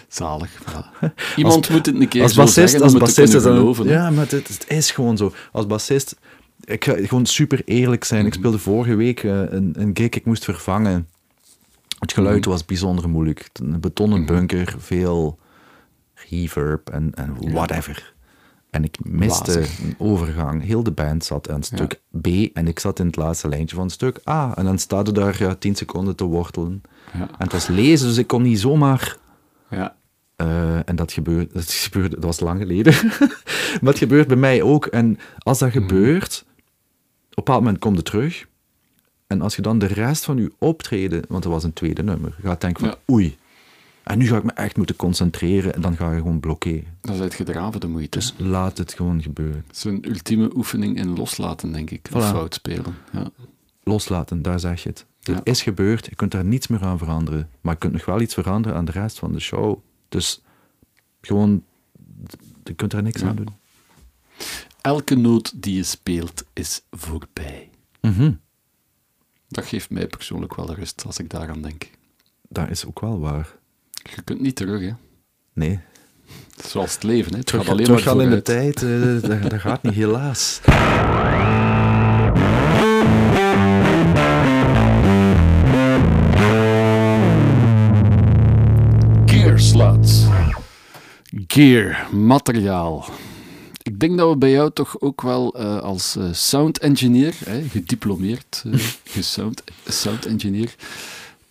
Zalig. 0.08 0.62
Iemand 1.36 1.70
moet 1.70 1.86
het 1.86 1.96
een 2.02 2.08
keer 2.08 2.22
Als 2.22 2.34
zo 2.34 2.42
bassist, 2.42 2.70
zeggen 2.70 2.82
als 2.90 2.98
bassist 2.98 3.34
is. 3.34 3.44
Ja, 3.90 4.10
maar 4.10 4.26
het, 4.30 4.48
het 4.48 4.66
is 4.68 4.92
gewoon 4.92 5.18
zo. 5.18 5.34
Als 5.52 5.68
bassist, 5.68 6.16
ik 6.64 6.84
ga 6.86 6.94
gewoon 6.96 7.26
super 7.26 7.62
eerlijk 7.66 8.04
zijn. 8.04 8.20
Mhm. 8.20 8.28
Ik 8.30 8.34
speelde 8.34 8.58
vorige 8.60 8.96
week 8.96 9.24
eh, 9.24 9.32
een, 9.52 9.74
een 9.78 9.92
gig, 9.94 10.10
ik 10.10 10.26
moest 10.26 10.44
vervangen. 10.44 11.08
Het 12.00 12.14
geluid 12.14 12.40
Mhm. 12.42 12.50
was 12.50 12.66
bijzonder 12.66 13.10
moeilijk. 13.10 13.50
Een 13.54 13.80
betonnen 13.80 14.26
bunker, 14.26 14.76
veel 14.78 15.40
reverb 16.30 16.90
en, 16.90 17.12
en 17.14 17.52
whatever. 17.52 18.13
En 18.74 18.84
ik 18.84 18.98
miste 19.04 19.60
een 19.60 19.96
overgang. 19.98 20.64
Heel 20.64 20.84
de 20.84 20.92
band 20.92 21.26
zat 21.26 21.50
aan 21.50 21.64
stuk 21.64 22.02
B 22.22 22.28
en 22.54 22.68
ik 22.68 22.80
zat 22.80 23.00
in 23.00 23.06
het 23.06 23.16
laatste 23.16 23.48
lijntje 23.50 23.76
van 23.76 23.90
stuk 23.90 24.20
A. 24.30 24.56
En 24.56 24.66
dan 24.66 24.78
staat 24.80 25.08
er 25.08 25.14
daar 25.14 25.36
ja, 25.40 25.56
tien 25.56 25.76
seconden 25.76 26.16
te 26.16 26.24
wortelen. 26.24 26.82
Ja. 27.14 27.20
En 27.20 27.28
het 27.38 27.52
was 27.52 27.68
lezen, 27.68 28.08
dus 28.08 28.18
ik 28.18 28.28
kon 28.28 28.42
niet 28.42 28.60
zomaar 28.60 29.18
Ja. 29.70 29.96
eh, 30.36 30.90
en 30.90 30.96
dat 30.96 31.12
gebeurde, 31.12 31.54
dat 31.54 31.72
gebeurde, 31.72 32.16
dat 32.16 32.24
was 32.24 32.40
lang 32.40 32.60
geleden. 32.60 32.94
maar 33.82 33.90
het 33.92 33.98
gebeurt 33.98 34.28
bij 34.28 34.38
mij 34.38 34.62
ook. 34.62 34.86
En 34.86 35.18
als 35.38 35.60
dat 35.60 35.72
gebeurt, 35.72 36.46
op 36.48 36.58
een 36.58 37.34
bepaald 37.36 37.60
moment 37.64 37.80
komt 37.80 37.96
het 37.98 38.06
terug. 38.06 38.48
En 39.28 39.42
als 39.42 39.56
je 39.56 39.62
dan 39.62 39.80
de 39.80 39.86
rest 39.86 40.26
van 40.26 40.38
je 40.38 40.52
optreden, 40.58 41.24
want 41.28 41.44
dat 41.44 41.52
was 41.52 41.64
een 41.64 41.74
tweede 41.74 42.04
nummer, 42.04 42.36
gaat 42.44 42.62
denken 42.62 42.86
van 42.86 42.96
oei. 43.16 43.38
En 44.04 44.18
nu 44.18 44.28
ga 44.28 44.38
ik 44.38 44.44
me 44.44 44.52
echt 44.52 44.78
moeten 44.78 44.96
concentreren 44.96 45.74
en 45.74 45.82
dan 45.82 45.96
ga 45.96 46.12
je 46.12 46.18
gewoon 46.18 46.40
blokkeren. 46.40 46.98
Dan 47.02 47.22
het 47.22 47.34
gedraven 47.34 47.80
de 47.80 47.88
moeite. 47.88 48.18
Dus 48.18 48.34
laat 48.38 48.78
het 48.78 48.94
gewoon 48.94 49.22
gebeuren. 49.22 49.64
Het 49.68 49.76
is 49.76 49.84
een 49.84 50.10
ultieme 50.10 50.56
oefening 50.56 50.98
in 50.98 51.16
loslaten, 51.16 51.72
denk 51.72 51.90
ik. 51.92 52.10
Of 52.14 52.30
fout 52.30 52.54
spelen. 52.54 52.96
Ja. 53.12 53.32
Loslaten, 53.84 54.42
daar 54.42 54.60
zeg 54.60 54.84
je 54.84 54.90
het. 54.90 55.06
Het 55.24 55.36
Ja. 55.36 55.42
is 55.44 55.62
gebeurd, 55.62 56.06
je 56.06 56.16
kunt 56.16 56.32
daar 56.32 56.46
niets 56.46 56.68
meer 56.68 56.82
aan 56.82 56.98
veranderen. 56.98 57.50
Maar 57.62 57.74
je 57.74 57.80
kunt 57.80 57.94
nog 57.94 58.06
wel 58.06 58.22
iets 58.22 58.34
veranderen 58.34 58.78
aan 58.78 58.86
de 58.86 58.92
rest 58.92 59.20
van 59.20 59.32
de 59.32 59.40
show. 59.40 59.78
Dus 60.10 60.42
gewoon, 61.22 61.64
je 62.64 62.74
kunt 62.74 62.92
daar 62.92 63.04
niks 63.04 63.22
Ja. 63.22 63.28
aan 63.28 63.36
doen. 63.36 63.48
Elke 64.82 65.16
noot 65.16 65.62
die 65.62 65.76
je 65.76 65.84
speelt 65.84 66.44
is 66.54 66.82
voorbij. 66.92 67.70
Mhm. 68.02 68.32
Dat 69.48 69.66
geeft 69.66 69.90
mij 69.90 70.08
persoonlijk 70.08 70.56
wel 70.56 70.74
rust 70.74 71.04
als 71.06 71.18
ik 71.20 71.30
daaraan 71.30 71.62
denk. 71.62 71.90
Dat 72.50 72.70
is 72.70 72.86
ook 72.86 73.00
wel 73.00 73.20
waar. 73.20 73.56
Je 74.04 74.22
kunt 74.24 74.42
niet 74.42 74.56
terug, 74.56 74.82
hè. 74.82 74.92
Nee, 75.54 75.80
Zoals 76.68 76.94
het 76.94 77.04
leven, 77.04 77.32
hè. 77.32 77.38
Het 77.38 77.46
terug, 77.46 77.62
gaat 77.62 77.72
alleen 77.72 77.88
maar 77.88 77.98
teruggaan 77.98 78.22
in 78.22 78.30
de 78.30 78.42
tijd, 78.42 78.84
eh, 78.84 79.30
dat, 79.30 79.50
dat 79.50 79.60
gaat 79.60 79.84
niet, 79.84 79.94
helaas. 79.94 80.60
Gear 89.26 89.60
sluts. 89.60 90.26
Gear, 91.48 92.08
materiaal. 92.12 93.06
Ik 93.84 94.00
denk 94.00 94.18
dat 94.18 94.30
we 94.30 94.38
bij 94.38 94.52
jou 94.52 94.72
toch 94.74 95.00
ook 95.00 95.22
wel 95.22 95.54
eh, 95.56 95.80
als 95.80 96.16
eh, 96.16 96.24
sound 96.32 96.80
engineer, 96.80 97.36
hè, 97.46 97.64
gediplomeerd 97.70 98.64
eh, 98.66 98.80
gesound, 99.14 99.64
sound 99.88 100.26
engineer, 100.26 100.76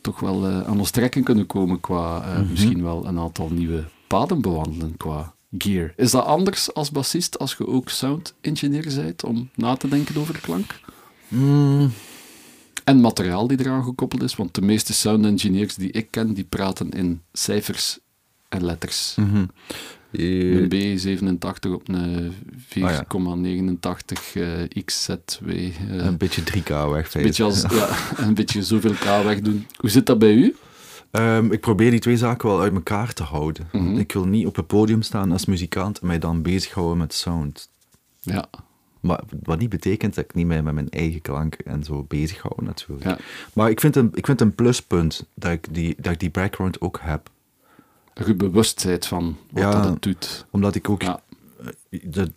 toch 0.02 0.20
wel 0.20 0.46
eh, 0.46 0.60
aan 0.62 0.78
ons 0.78 0.90
trekken 0.90 1.22
kunnen 1.22 1.46
komen 1.46 1.80
qua 1.80 2.22
eh, 2.24 2.42
misschien 2.50 2.82
wel 2.82 3.06
een 3.06 3.18
aantal 3.18 3.48
nieuwe 3.48 3.84
paden 4.06 4.40
bewandelen 4.40 4.96
qua 4.96 5.34
gear. 5.58 5.92
Is 5.96 6.10
dat 6.10 6.24
anders 6.24 6.74
als 6.74 6.90
bassist 6.90 7.38
als 7.38 7.54
je 7.58 7.66
ook 7.66 7.88
sound 7.88 8.34
engineer 8.40 8.92
bent 8.96 9.24
om 9.24 9.48
na 9.54 9.76
te 9.76 9.88
denken 9.88 10.16
over 10.16 10.40
klank? 10.40 10.80
Mm, 11.28 11.90
En 12.84 13.00
materiaal 13.00 13.46
die 13.46 13.60
eraan 13.60 13.84
gekoppeld 13.84 14.22
is, 14.22 14.36
want 14.36 14.54
de 14.54 14.62
meeste 14.62 14.92
sound 14.94 15.24
engineers 15.24 15.74
die 15.74 15.90
ik 15.90 16.10
ken, 16.10 16.34
die 16.34 16.44
praten 16.44 16.90
in 16.90 17.22
cijfers 17.32 17.98
en 18.48 18.64
letters. 18.64 19.14
mhm. 19.16 19.44
Een 20.12 21.38
B87 21.38 21.70
op 21.72 21.88
een 21.88 22.32
Ah, 22.80 22.90
ja. 22.90 23.04
4,89 23.08 24.34
eh, 24.34 24.82
XZW. 24.84 25.48
eh, 25.48 25.72
een 25.88 26.16
beetje 26.16 26.42
3K 26.42 26.68
een 26.68 26.90
wegvijzen. 26.90 27.22
beetje 27.22 27.44
als, 27.44 27.62
ja, 27.70 27.88
een 28.16 28.34
beetje 28.34 28.62
zoveel 28.62 28.92
K 28.92 29.04
wegdoen. 29.24 29.66
Hoe 29.76 29.90
zit 29.90 30.06
dat 30.06 30.18
bij 30.18 30.34
u? 30.34 30.56
Ehm, 31.10 31.52
ik 31.52 31.60
probeer 31.60 31.90
die 31.90 32.00
twee 32.00 32.16
zaken 32.16 32.48
wel 32.48 32.60
uit 32.60 32.72
elkaar 32.74 33.12
te 33.12 33.22
houden. 33.22 33.68
Mhm. 33.72 33.96
Ik 33.98 34.12
wil 34.12 34.24
niet 34.26 34.46
op 34.46 34.56
het 34.56 34.66
podium 34.66 35.02
staan 35.02 35.32
als 35.32 35.44
muzikant 35.46 35.98
en 35.98 36.06
mij 36.06 36.18
dan 36.18 36.42
bezighouden 36.42 36.98
met 36.98 37.14
sound. 37.14 37.68
Ja, 38.20 38.48
Maar 39.00 39.20
wat 39.42 39.58
niet 39.58 39.68
betekent 39.68 40.14
dat 40.14 40.24
ik 40.24 40.34
niet 40.34 40.46
meer 40.46 40.62
met 40.62 40.74
mijn 40.74 40.90
eigen 40.90 41.20
klank 41.22 41.54
en 41.54 41.84
zo 41.84 42.04
bezighoud 42.08 42.60
natuurlijk. 42.60 43.04
ja. 43.04 43.18
Maar 43.52 43.70
ik 43.70 43.80
vind, 43.80 43.96
een, 43.96 44.10
ik 44.14 44.26
vind 44.26 44.40
een 44.40 44.54
pluspunt 44.54 45.26
dat 45.34 45.52
ik, 45.52 45.66
die, 45.74 45.94
dat 46.00 46.12
ik 46.12 46.20
die 46.20 46.30
background 46.30 46.80
ook 46.80 46.98
heb. 47.02 47.30
Dat 48.14 48.26
je 48.26 48.34
bewust 48.34 48.84
bent 48.84 49.06
van 49.06 49.36
wat 49.50 49.62
Ja. 49.62 49.70
dat 49.70 49.84
het 49.84 50.02
doet. 50.02 50.46
Omdat 50.50 50.74
ik 50.74 50.88
ook 50.88 51.02
Ja. 51.02 51.20
dat 52.02 52.30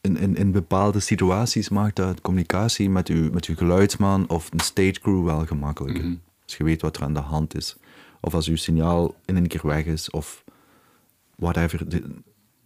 in, 0.00 0.16
in, 0.16 0.36
in 0.36 0.52
bepaalde 0.52 1.00
situaties 1.00 1.68
maakt 1.68 1.96
dat 1.96 2.20
communicatie 2.20 2.90
met 2.90 3.08
uw, 3.08 3.30
met 3.32 3.44
uw 3.46 3.54
geluidsman 3.56 4.28
of 4.28 4.48
een 4.52 4.60
stage 4.60 5.00
crew 5.00 5.24
wel 5.24 5.46
gemakkelijker. 5.46 6.04
Mhm. 6.04 6.14
Als 6.44 6.56
je 6.56 6.64
weet 6.64 6.82
wat 6.82 6.96
er 6.96 7.02
aan 7.02 7.14
de 7.14 7.20
hand 7.20 7.54
is. 7.56 7.76
Of 8.20 8.34
als 8.34 8.48
uw 8.48 8.56
signaal 8.56 9.14
in 9.24 9.36
een 9.36 9.46
keer 9.46 9.66
weg 9.66 9.84
is. 9.84 10.10
Of 10.10 10.44
whatever. 11.36 11.88
De, 11.88 12.02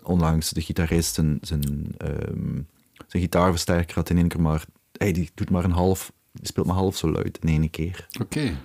onlangs 0.02 0.50
de 0.50 0.60
gitarist 0.60 1.14
zijn, 1.14 1.38
zijn, 1.40 1.94
ehm, 1.98 2.60
zijn 3.06 3.22
gitaarversterker 3.22 3.94
had 3.94 4.10
in 4.10 4.16
één 4.16 4.28
keer 4.28 4.40
maar... 4.40 4.64
Hey, 4.92 5.12
die 5.12 5.30
doet 5.34 5.50
maar 5.50 5.64
een 5.64 5.70
half... 5.70 6.12
Die 6.32 6.46
speelt 6.46 6.66
maar 6.66 6.76
half 6.76 6.96
zo 6.96 7.10
luid 7.10 7.38
in 7.42 7.48
één 7.48 7.70
keer. 7.70 8.06
Oké. 8.20 8.58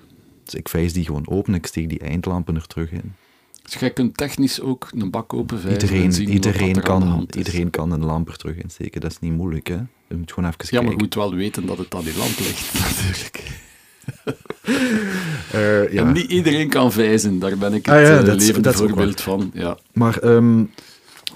Dus 0.43 0.53
ik 0.53 0.69
vijs 0.69 0.93
die 0.93 1.05
gewoon 1.05 1.27
open. 1.29 1.53
Ik 1.53 1.65
steek 1.65 1.89
die 1.89 1.99
eindlampen 1.99 2.55
er 2.55 2.67
terug 2.67 2.91
in. 2.91 3.13
Dus 3.71 3.79
jij 3.79 3.91
kunt 3.91 4.17
technisch 4.17 4.61
ook 4.61 4.89
een 4.95 5.09
bak 5.09 5.33
openvijzen 5.33 5.79
en 5.79 5.87
Iedereen, 5.87 6.13
zien 6.13 6.29
iedereen, 6.29 6.75
er 6.75 6.81
kan, 6.81 7.27
iedereen 7.37 7.69
kan 7.69 7.91
een 7.91 8.05
lamp 8.05 8.27
er 8.27 8.37
terug 8.37 8.55
insteken. 8.55 9.01
Dat 9.01 9.11
is 9.11 9.19
niet 9.19 9.33
moeilijk, 9.33 9.67
hè? 9.67 9.75
Je 10.07 10.15
moet 10.17 10.31
gewoon 10.33 10.49
even 10.49 10.65
Ja, 10.69 10.81
maar 10.81 10.91
je 10.91 10.97
kijken. 10.97 10.97
moet 10.97 11.13
wel 11.13 11.35
weten 11.35 11.65
dat 11.65 11.77
het 11.77 11.95
aan 11.95 12.03
die 12.03 12.17
lamp 12.17 12.37
ligt, 12.39 12.73
natuurlijk. 12.83 13.59
Eh, 15.51 15.93
ja. 15.93 16.05
En 16.05 16.11
niet 16.13 16.31
iedereen 16.31 16.69
kan 16.69 16.91
vijzen, 16.91 17.39
daar 17.39 17.57
ben 17.57 17.73
ik 17.73 17.85
het 17.85 17.95
Ah 17.95 18.01
ja, 18.01 18.63
ook 18.63 18.73
voorbeeld 18.73 19.21
van. 19.21 19.51
Ja. 19.53 19.77
Maar 19.93 20.17
ehm, 20.17 20.63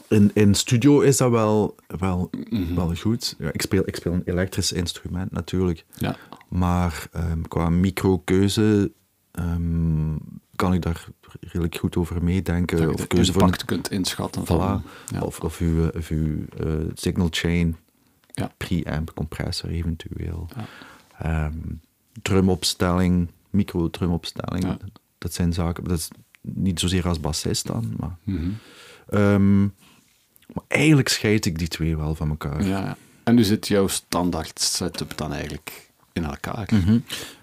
in, 0.08 0.32
in 0.34 0.54
studio 0.56 1.00
is 1.02 1.18
dat 1.18 1.32
wel, 1.32 1.76
wel, 2.00 2.30
Mhm. 2.50 2.76
wel 2.76 2.96
goed. 2.96 3.36
Ja, 3.40 3.50
ik, 3.52 3.62
speel, 3.62 3.82
ik 3.86 3.96
speel 3.96 4.14
een 4.14 4.22
elektrisch 4.26 4.72
instrument 4.72 5.32
natuurlijk. 5.32 5.86
Ja. 5.98 6.16
Maar 6.50 7.08
ehm, 7.12 7.42
qua 7.42 7.70
microkeuze 7.70 8.92
ehm, 9.32 10.16
kan 10.56 10.74
ik 10.74 10.82
daar 10.82 11.06
redelijk 11.40 11.78
goed 11.78 11.96
over 11.98 12.24
meedenken. 12.24 12.78
Dat 12.78 12.88
je 12.90 12.94
of 13.04 13.08
keuze 13.08 13.32
van 13.32 13.42
impact 13.42 13.66
kunt 13.66 13.92
inschatten. 13.92 14.46
Van, 14.46 14.84
ja. 15.14 15.22
Of, 15.22 15.40
of 15.40 15.60
uw, 15.60 15.88
of 15.90 16.10
uw 16.10 16.46
eh, 16.60 16.74
signal 16.94 17.28
chain, 17.32 17.76
Ja. 18.28 18.52
preamp, 18.58 19.14
compressor 19.14 19.70
eventueel. 19.70 20.50
Ja. 20.56 20.66
Ehm, 21.18 21.58
drumopstelling, 22.22 23.30
micro-drumopstelling. 23.50 24.78
Dat 25.18 25.34
zijn 25.34 25.54
zaken, 25.54 25.84
dat 25.84 25.98
is 25.98 26.08
niet 26.42 26.80
zozeer 26.80 27.08
als 27.08 27.20
bassist 27.20 27.68
dan, 27.68 27.94
maar... 27.98 28.18
Mhm. 28.24 28.50
ehm, 29.10 29.62
maar 30.54 30.64
eigenlijk 30.68 31.10
scheid 31.10 31.46
ik 31.46 31.58
die 31.60 31.68
twee 31.68 31.98
wel 31.98 32.16
van 32.16 32.30
elkaar. 32.30 32.64
ja. 32.64 32.98
En 33.24 33.36
nu 33.36 33.44
zit 33.44 33.68
jouw 33.68 33.88
standaard 33.88 34.60
setup 34.60 35.18
dan 35.18 35.34
eigenlijk 35.34 35.90
in 36.14 36.24
elkaar. 36.24 36.70
Mhm. 36.74 36.98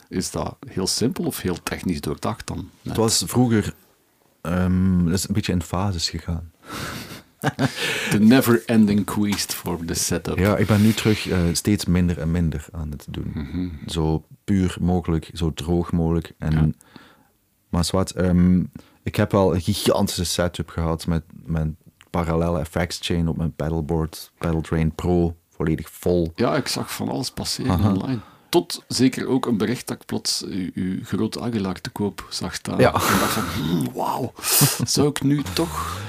Is 0.08 0.30
dat 0.30 0.56
heel 0.68 0.86
simpel 0.86 1.24
of 1.24 1.40
heel 1.40 1.62
technisch 1.62 2.00
doordacht 2.00 2.46
dan? 2.46 2.70
Het 2.82 2.96
was 2.96 3.22
vroeger... 3.26 3.74
ehm, 4.42 5.04
dat 5.04 5.14
is 5.14 5.28
een 5.28 5.34
beetje 5.34 5.52
in 5.52 5.62
fases 5.62 6.10
gegaan. 6.10 6.50
The 8.10 8.18
never-ending 8.20 9.04
quest 9.04 9.54
for 9.54 9.84
the 9.84 9.94
setup. 9.94 10.38
Ja, 10.38 10.56
ik 10.56 10.66
ben 10.66 10.82
nu 10.82 10.92
terug 10.92 11.28
eh, 11.28 11.38
steeds 11.52 11.84
minder 11.84 12.18
en 12.18 12.30
minder 12.30 12.66
aan 12.72 12.90
het 12.90 13.06
doen. 13.10 13.30
Mhm. 13.34 13.68
Zo 13.86 14.24
puur 14.44 14.76
mogelijk, 14.80 15.30
zo 15.32 15.52
droog 15.52 15.92
mogelijk. 15.92 16.32
En, 16.38 16.52
Ja. 16.52 16.68
Maar 17.68 17.84
zwart, 17.84 18.10
ehm, 18.10 18.60
ik 19.02 19.16
heb 19.16 19.32
wel 19.32 19.54
een 19.54 19.60
gigantische 19.60 20.24
setup 20.24 20.68
gehad 20.68 21.06
met 21.06 21.22
mijn 21.44 21.76
parallele 22.10 22.58
effects 22.58 22.98
chain 23.02 23.28
op 23.28 23.36
mijn 23.36 23.54
pedalboard, 23.54 24.32
Pedal 24.38 24.60
Train 24.60 24.94
Pro, 24.94 25.36
volledig 25.48 25.90
vol. 25.90 26.32
Ja, 26.34 26.56
ik 26.56 26.68
zag 26.68 26.92
van 26.94 27.08
alles 27.08 27.30
passeren 27.30 27.70
Aha. 27.70 27.92
online. 27.92 28.18
Tot 28.52 28.84
zeker 28.88 29.26
ook 29.26 29.46
een 29.46 29.56
bericht 29.56 29.86
dat 29.86 29.96
ik 30.00 30.06
plots 30.06 30.44
uw, 30.44 30.70
uw 30.74 31.04
grote 31.04 31.40
Aguilar 31.40 31.80
te 31.80 31.90
koop 31.90 32.26
zag 32.30 32.54
staan. 32.54 32.78
Ja. 32.78 32.86
En 32.86 32.92
dacht 32.92 33.32
van, 33.32 33.44
hmm, 33.44 33.92
wauw, 33.94 34.32
zou 34.84 35.08
ik 35.08 35.22
nu 35.22 35.42
toch... 35.52 36.00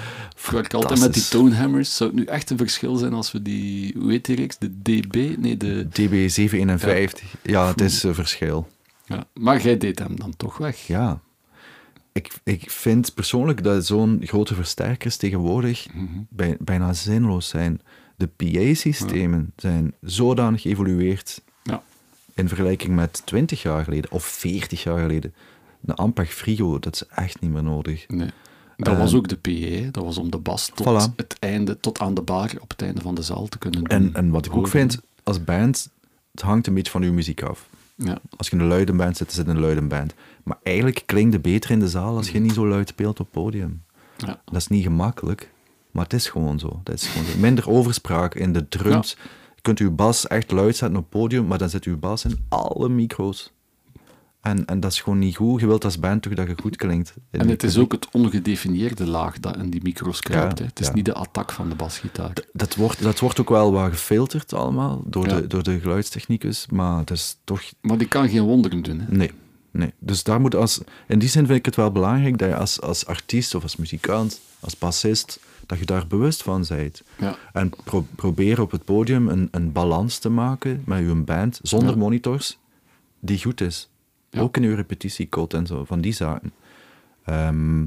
Ik 0.45 0.49
werk 0.51 0.73
altijd 0.73 0.99
met 0.99 1.13
die 1.13 1.27
tonehammers. 1.27 1.95
Zou 1.95 2.09
het 2.09 2.19
nu 2.19 2.25
echt 2.25 2.49
een 2.49 2.57
verschil 2.57 2.95
zijn 2.95 3.13
als 3.13 3.31
we 3.31 3.41
die... 3.41 3.93
Hoe 3.97 4.11
heet 4.11 4.25
die 4.25 4.35
reeks? 4.35 4.57
De 4.57 4.81
DB? 4.81 5.35
Nee, 5.37 5.57
de... 5.57 5.87
DB751, 5.89 7.25
ja, 7.41 7.67
het 7.67 7.81
is 7.81 8.03
een 8.03 8.15
verschil. 8.15 8.67
Ja. 9.05 9.25
Maar 9.33 9.61
jij 9.61 9.77
deed 9.77 9.99
hem 9.99 10.15
dan 10.19 10.33
toch 10.37 10.57
weg. 10.57 10.87
Ja. 10.87 11.19
ik, 12.11 12.33
ik 12.43 12.71
vind 12.71 13.13
persoonlijk 13.13 13.63
dat 13.63 13.85
zo'n 13.85 14.21
grote 14.23 14.55
versterkers 14.55 15.17
tegenwoordig 15.17 15.87
Mhm. 15.93 16.05
bij, 16.29 16.57
bijna 16.59 16.93
zinloos 16.93 17.47
zijn. 17.47 17.81
De 18.15 18.27
PA-systemen 18.27 19.51
zijn 19.55 19.93
zodanig 20.01 20.61
geëvolueerd 20.61 21.41
Ja. 21.45 21.51
In 22.33 22.47
vergelijking 22.47 22.95
met 22.95 23.21
20 23.25 23.61
jaar 23.61 23.83
geleden 23.83 24.11
of 24.11 24.23
40 24.25 24.83
jaar 24.83 24.99
geleden. 24.99 25.33
De 25.79 25.93
Ampeg 25.95 26.33
Frigo, 26.33 26.79
dat 26.79 26.93
is 26.95 27.05
echt 27.07 27.39
niet 27.41 27.51
meer 27.51 27.63
nodig. 27.63 28.07
Nee. 28.07 28.29
Dat 28.77 28.97
was 28.97 29.13
ook 29.13 29.27
de 29.27 29.37
PA, 29.37 29.51
hè. 29.51 29.91
dat 29.91 30.03
was 30.03 30.17
om 30.17 30.31
de 30.31 30.37
bas 30.37 30.71
tot, 30.73 30.87
Voilà. 30.87 31.15
het 31.15 31.35
einde, 31.39 31.79
tot 31.79 31.99
aan 31.99 32.13
de 32.13 32.21
bar 32.21 32.51
op 32.59 32.69
het 32.69 32.81
einde 32.81 33.01
van 33.01 33.15
de 33.15 33.21
zaal 33.21 33.47
te 33.47 33.57
kunnen 33.57 33.79
doen. 33.83 33.89
En, 33.97 34.13
en 34.13 34.29
wat 34.29 34.45
ik 34.45 34.55
ook 34.55 34.67
vind, 34.67 34.99
als 35.23 35.43
band, 35.43 35.89
het 36.31 36.41
hangt 36.41 36.67
een 36.67 36.73
beetje 36.73 36.91
van 36.91 37.01
uw 37.03 37.13
muziek 37.13 37.41
af. 37.43 37.67
Ja, 37.95 38.17
Als 38.37 38.47
je 38.49 38.55
in 38.55 38.61
een 38.61 38.67
luide 38.67 38.93
band 38.93 39.17
zit, 39.17 39.31
zit 39.33 39.47
een 39.47 39.59
luide 39.59 39.81
band. 39.81 40.13
Maar 40.43 40.57
eigenlijk 40.63 41.03
klinkt 41.05 41.33
het 41.33 41.41
beter 41.41 41.71
in 41.71 41.79
de 41.79 41.87
zaal 41.89 42.15
als 42.17 42.29
je 42.29 42.39
niet 42.39 42.53
zo 42.53 42.67
luid 42.67 42.87
speelt 42.89 43.19
op 43.19 43.25
het 43.25 43.43
podium. 43.43 43.83
ja. 44.17 44.41
Dat 44.45 44.55
is 44.55 44.67
niet 44.67 44.83
gemakkelijk, 44.83 45.49
maar 45.91 46.03
het 46.03 46.13
is 46.13 46.29
gewoon 46.29 46.59
zo. 46.59 46.79
Dat 46.83 46.95
is 46.95 47.07
gewoon 47.07 47.27
zo. 47.27 47.37
Minder 47.37 47.69
overspraak 47.69 48.35
in 48.35 48.53
de 48.53 48.69
drums. 48.69 49.09
Je 49.09 49.17
kunt 49.63 49.79
uw 49.79 49.91
bas 49.91 50.27
echt 50.27 50.51
luid 50.51 50.75
zetten 50.75 50.97
op 50.97 51.03
het 51.03 51.21
podium, 51.21 51.47
maar 51.47 51.57
dan 51.57 51.69
zit 51.69 51.83
uw 51.83 51.97
bas 51.97 52.25
in 52.25 52.45
alle 52.49 52.89
micro's. 52.89 53.51
En, 54.41 54.65
en 54.65 54.79
dat 54.79 54.91
is 54.91 55.01
gewoon 55.01 55.19
niet 55.19 55.35
goed. 55.35 55.59
Je 55.59 55.67
wilt 55.67 55.83
als 55.83 55.99
band 55.99 56.21
toch 56.21 56.33
dat 56.33 56.47
je 56.47 56.55
goed 56.61 56.75
klinkt. 56.75 57.13
in 57.31 57.39
En 57.39 57.49
het 57.49 57.63
is 57.63 57.77
ook 57.77 57.91
het 57.91 58.07
ongedefinieerde 58.11 59.05
laag 59.07 59.39
dat 59.39 59.57
in 59.57 59.69
die 59.69 59.81
micro's 59.83 60.21
kruipt. 60.21 60.59
Ja. 60.59 60.65
Het 60.65 60.79
is 60.79 60.87
ja. 60.87 60.93
niet 60.93 61.05
de 61.05 61.13
attack 61.13 61.51
van 61.51 61.69
de 61.69 61.75
basgitaar. 61.75 62.33
Dat 62.53 62.75
wordt, 62.75 63.01
dat 63.01 63.19
wordt 63.19 63.39
ook 63.39 63.49
wel 63.49 63.71
wat 63.71 63.91
gefilterd 63.91 64.53
allemaal 64.53 65.03
door, 65.05 65.27
Ja. 65.27 65.35
de, 65.35 65.47
door 65.47 65.63
de 65.63 65.79
geluidstechnicus, 65.79 66.67
maar 66.71 66.97
het 66.97 67.11
is 67.11 67.37
toch 67.43 67.61
Maar 67.81 67.97
die 67.97 68.07
kan 68.07 68.29
geen 68.29 68.43
wonderen 68.43 68.81
doen. 68.81 68.99
Hè. 68.99 69.15
Nee, 69.15 69.31
nee. 69.71 69.93
Dus 69.99 70.23
daar 70.23 70.41
moet 70.41 70.55
als, 70.55 70.81
in 71.07 71.19
die 71.19 71.29
zin 71.29 71.45
vind 71.45 71.57
ik 71.57 71.65
het 71.65 71.75
wel 71.75 71.91
belangrijk 71.91 72.37
dat 72.37 72.49
je 72.49 72.55
als, 72.55 72.81
als 72.81 73.05
artiest 73.05 73.55
of 73.55 73.63
als 73.63 73.75
muzikant, 73.75 74.39
als 74.59 74.77
bassist, 74.77 75.39
dat 75.73 75.81
je 75.87 75.93
daar 75.93 76.07
bewust 76.07 76.43
van 76.43 76.65
bent. 76.69 77.01
Ja. 77.19 77.35
En 77.53 77.69
pro- 77.83 78.05
probeer 78.15 78.61
op 78.61 78.71
het 78.71 78.83
podium 78.85 79.27
een, 79.27 79.47
een 79.51 79.71
balans 79.71 80.17
te 80.17 80.29
maken 80.29 80.81
met 80.85 80.99
je 80.99 81.13
band, 81.15 81.59
zonder 81.61 81.89
Ja. 81.89 81.95
monitors, 81.95 82.57
die 83.19 83.41
goed 83.41 83.61
is. 83.61 83.89
Ja. 84.29 84.39
Ook 84.41 84.57
in 84.57 84.63
je 84.63 84.75
repetitiecode 84.75 85.57
en 85.57 85.65
zo, 85.67 85.85
van 85.85 86.01
die 86.01 86.13
zaken. 86.13 86.51
Ehm, 87.25 87.85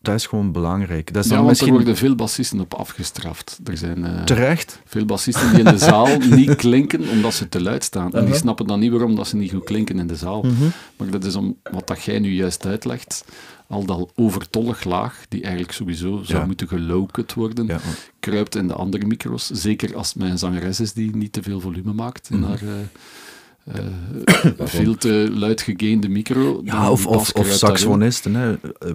dat 0.00 0.14
is 0.14 0.26
gewoon 0.26 0.52
belangrijk. 0.52 1.12
Dat 1.12 1.24
is 1.24 1.30
Ja, 1.30 1.36
dan 1.36 1.44
want 1.44 1.48
misschien 1.48 1.68
er 1.72 1.76
worden 1.78 1.96
veel 1.96 2.14
bassisten 2.14 2.60
op 2.60 2.74
afgestraft. 2.74 3.60
Er 3.64 3.76
zijn 3.76 4.04
eh, 4.04 4.22
terecht. 4.24 4.80
veel 4.84 5.04
bassisten 5.04 5.50
die 5.50 5.58
in 5.58 5.64
de 5.64 5.78
zaal 5.90 6.18
niet 6.18 6.56
klinken 6.56 7.08
omdat 7.08 7.34
ze 7.34 7.48
te 7.48 7.62
luid 7.62 7.84
staan. 7.84 8.04
En 8.04 8.10
die 8.10 8.20
Uh-huh. 8.20 8.36
snappen 8.36 8.66
dan 8.66 8.80
niet 8.80 8.90
waarom 8.90 9.14
dat 9.16 9.28
ze 9.28 9.36
niet 9.36 9.50
goed 9.52 9.64
klinken 9.64 9.98
in 9.98 10.06
de 10.06 10.16
zaal. 10.16 10.42
Mhm. 10.42 10.64
Maar 10.96 11.10
dat 11.10 11.24
is 11.24 11.34
om 11.34 11.56
wat 11.70 11.86
dat 11.86 12.02
jij 12.02 12.18
nu 12.18 12.30
juist 12.32 12.66
uitlegt, 12.66 13.24
al 13.68 13.84
dat 13.84 14.12
overtollig 14.14 14.84
laag, 14.84 15.24
die 15.28 15.42
eigenlijk 15.42 15.72
sowieso 15.72 16.22
zou 16.22 16.38
Ja. 16.38 16.46
moeten 16.46 16.68
geloked 16.68 17.34
worden, 17.34 17.66
Ja. 17.66 17.78
kruipt 18.20 18.54
in 18.56 18.66
de 18.68 18.74
andere 18.74 19.06
micro's. 19.06 19.46
Zeker 19.46 19.96
als 19.96 20.08
het 20.08 20.16
mijn 20.18 20.38
zangeres 20.38 20.80
is 20.80 20.92
die 20.92 21.16
niet 21.16 21.32
te 21.32 21.42
veel 21.42 21.60
volume 21.60 21.92
maakt 21.92 22.30
in 22.30 22.38
Mhm. 22.38 22.48
haar 22.48 22.62
eh, 22.62 23.78
eh, 23.78 24.66
veel 24.68 24.94
te 24.96 25.28
luid 25.32 25.60
gegainde 25.62 26.08
micro. 26.08 26.60
Ja, 26.64 26.90
of, 26.90 27.06
of, 27.06 27.14
of 27.16 27.32
kruipt 27.32 27.54
saxofonisten. 27.58 28.34
Hè. 28.34 28.52
Eh, 28.78 28.92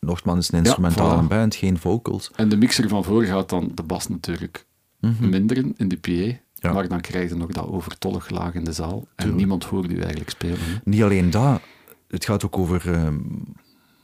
Nogmaals, 0.00 0.52
een 0.52 0.58
instrumentale 0.58 1.22
voilà. 1.24 1.28
band, 1.28 1.54
geen 1.54 1.78
vocals. 1.78 2.30
En 2.36 2.48
de 2.48 2.56
mixer 2.56 2.88
van 2.88 3.04
voor 3.04 3.24
gaat 3.24 3.48
dan 3.48 3.72
de 3.74 3.82
bas 3.82 4.08
natuurlijk 4.08 4.66
Mhm. 5.00 5.28
minderen 5.28 5.74
in 5.76 5.88
de 5.88 5.96
PA. 5.96 6.38
Ja. 6.54 6.72
Maar 6.72 6.88
dan 6.88 7.00
krijg 7.00 7.28
je 7.28 7.34
nog 7.36 7.50
dat 7.52 7.66
overtollig 7.66 8.30
laag 8.30 8.54
in 8.54 8.64
de 8.64 8.72
zaal. 8.72 8.96
En 8.98 9.06
Tuurlijk. 9.16 9.36
niemand 9.38 9.64
hoort 9.64 9.90
u 9.90 9.98
eigenlijk 9.98 10.30
spelen. 10.30 10.58
hè. 10.60 10.72
Niet 10.84 11.02
alleen 11.02 11.30
dat, 11.30 11.60
het 12.08 12.24
gaat 12.24 12.44
ook 12.44 12.58
over 12.58 12.92
ehm, 12.92 13.18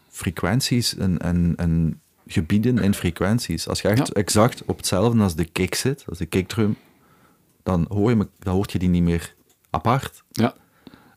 frequenties 0.09 0.97
en, 0.97 1.19
en, 1.19 1.53
en 1.57 2.01
gebieden 2.27 2.79
en 2.79 2.95
frequenties. 2.95 3.69
Als 3.69 3.81
je 3.81 3.89
echt 3.89 4.07
Ja. 4.07 4.13
exact 4.13 4.63
op 4.67 4.77
hetzelfde 4.77 5.23
als 5.23 5.35
de 5.35 5.45
kick 5.45 5.75
zit, 5.75 6.05
als 6.09 6.19
de 6.19 6.27
kickdrum, 6.27 6.77
dan 7.63 7.87
hoor 7.89 8.11
je, 8.11 8.17
me- 8.17 8.29
dan 8.39 8.55
hoort 8.55 8.73
je 8.73 8.79
die 8.79 8.89
niet 8.89 9.03
meer 9.03 9.35
apart. 9.71 10.23
Ja, 10.31 10.55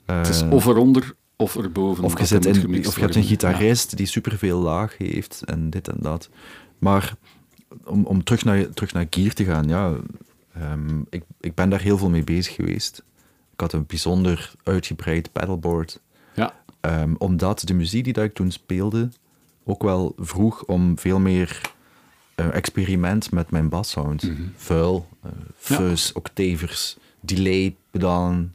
het 0.05 0.27
is 0.27 0.41
Eh, 0.41 0.51
of 0.51 0.65
eronder 0.65 1.15
of 1.35 1.55
erboven. 1.55 2.03
of 2.03 2.19
je, 2.19 2.25
zit 2.25 2.45
in, 2.45 2.85
of 2.87 2.95
je 2.95 3.01
hebt 3.01 3.15
een. 3.15 3.21
Ja. 3.21 3.27
gitarist 3.27 3.97
die 3.97 4.05
superveel 4.05 4.59
laag 4.59 4.97
heeft 4.97 5.41
en 5.45 5.69
dit 5.69 5.87
en 5.87 5.97
dat. 5.99 6.29
Maar 6.79 7.13
om, 7.85 8.05
om 8.05 8.23
terug, 8.23 8.43
naar, 8.43 8.69
terug 8.69 8.93
naar 8.93 9.05
Gear 9.09 9.33
te 9.33 9.43
gaan, 9.43 9.67
ja, 9.67 9.95
ehm, 10.53 10.99
ik, 11.09 11.23
ik 11.39 11.55
ben 11.55 11.69
daar 11.69 11.81
heel 11.81 11.97
veel 11.97 12.09
mee 12.09 12.23
bezig 12.23 12.55
geweest. 12.55 13.03
Ik 13.53 13.59
had 13.59 13.73
een 13.73 13.85
bijzonder 13.87 14.51
uitgebreid 14.63 15.31
pedalboard. 15.31 15.99
Ehm, 16.81 17.13
omdat 17.17 17.61
de 17.65 17.73
muziek 17.73 18.03
die 18.03 18.13
dat 18.13 18.23
ik 18.23 18.33
toen 18.33 18.51
speelde 18.51 19.09
ook 19.63 19.83
wel 19.83 20.13
vroeg 20.17 20.63
om 20.63 20.97
veel 20.99 21.19
meer 21.19 21.61
eh, 22.35 22.55
experiment 22.55 23.31
met 23.31 23.51
mijn 23.51 23.69
bassound. 23.69 24.31
Vuil, 24.55 25.07
eh 25.21 25.31
Ja. 25.67 25.75
fuzz, 25.75 26.11
octavers, 26.11 26.97
delay, 27.19 27.75
pedalen, 27.91 28.53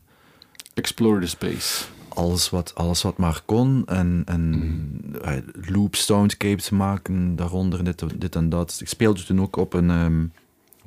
explore 0.74 1.20
the 1.20 1.26
space. 1.26 1.84
alles 2.08 2.50
wat, 2.50 2.74
alles 2.74 3.02
wat 3.02 3.16
maar 3.16 3.42
kon. 3.44 3.82
En, 3.86 4.22
en 4.24 5.00
eh, 5.22 5.32
loop 5.52 5.94
soundscapes 5.94 6.70
maken, 6.70 7.36
daaronder 7.36 7.84
dit, 7.84 8.20
dit 8.20 8.36
en 8.36 8.48
dat. 8.48 8.76
Ik 8.80 8.88
speelde 8.88 9.24
toen 9.24 9.40
ook 9.40 9.56
op 9.56 9.72
een 9.72 9.90
ehm, 9.90 10.26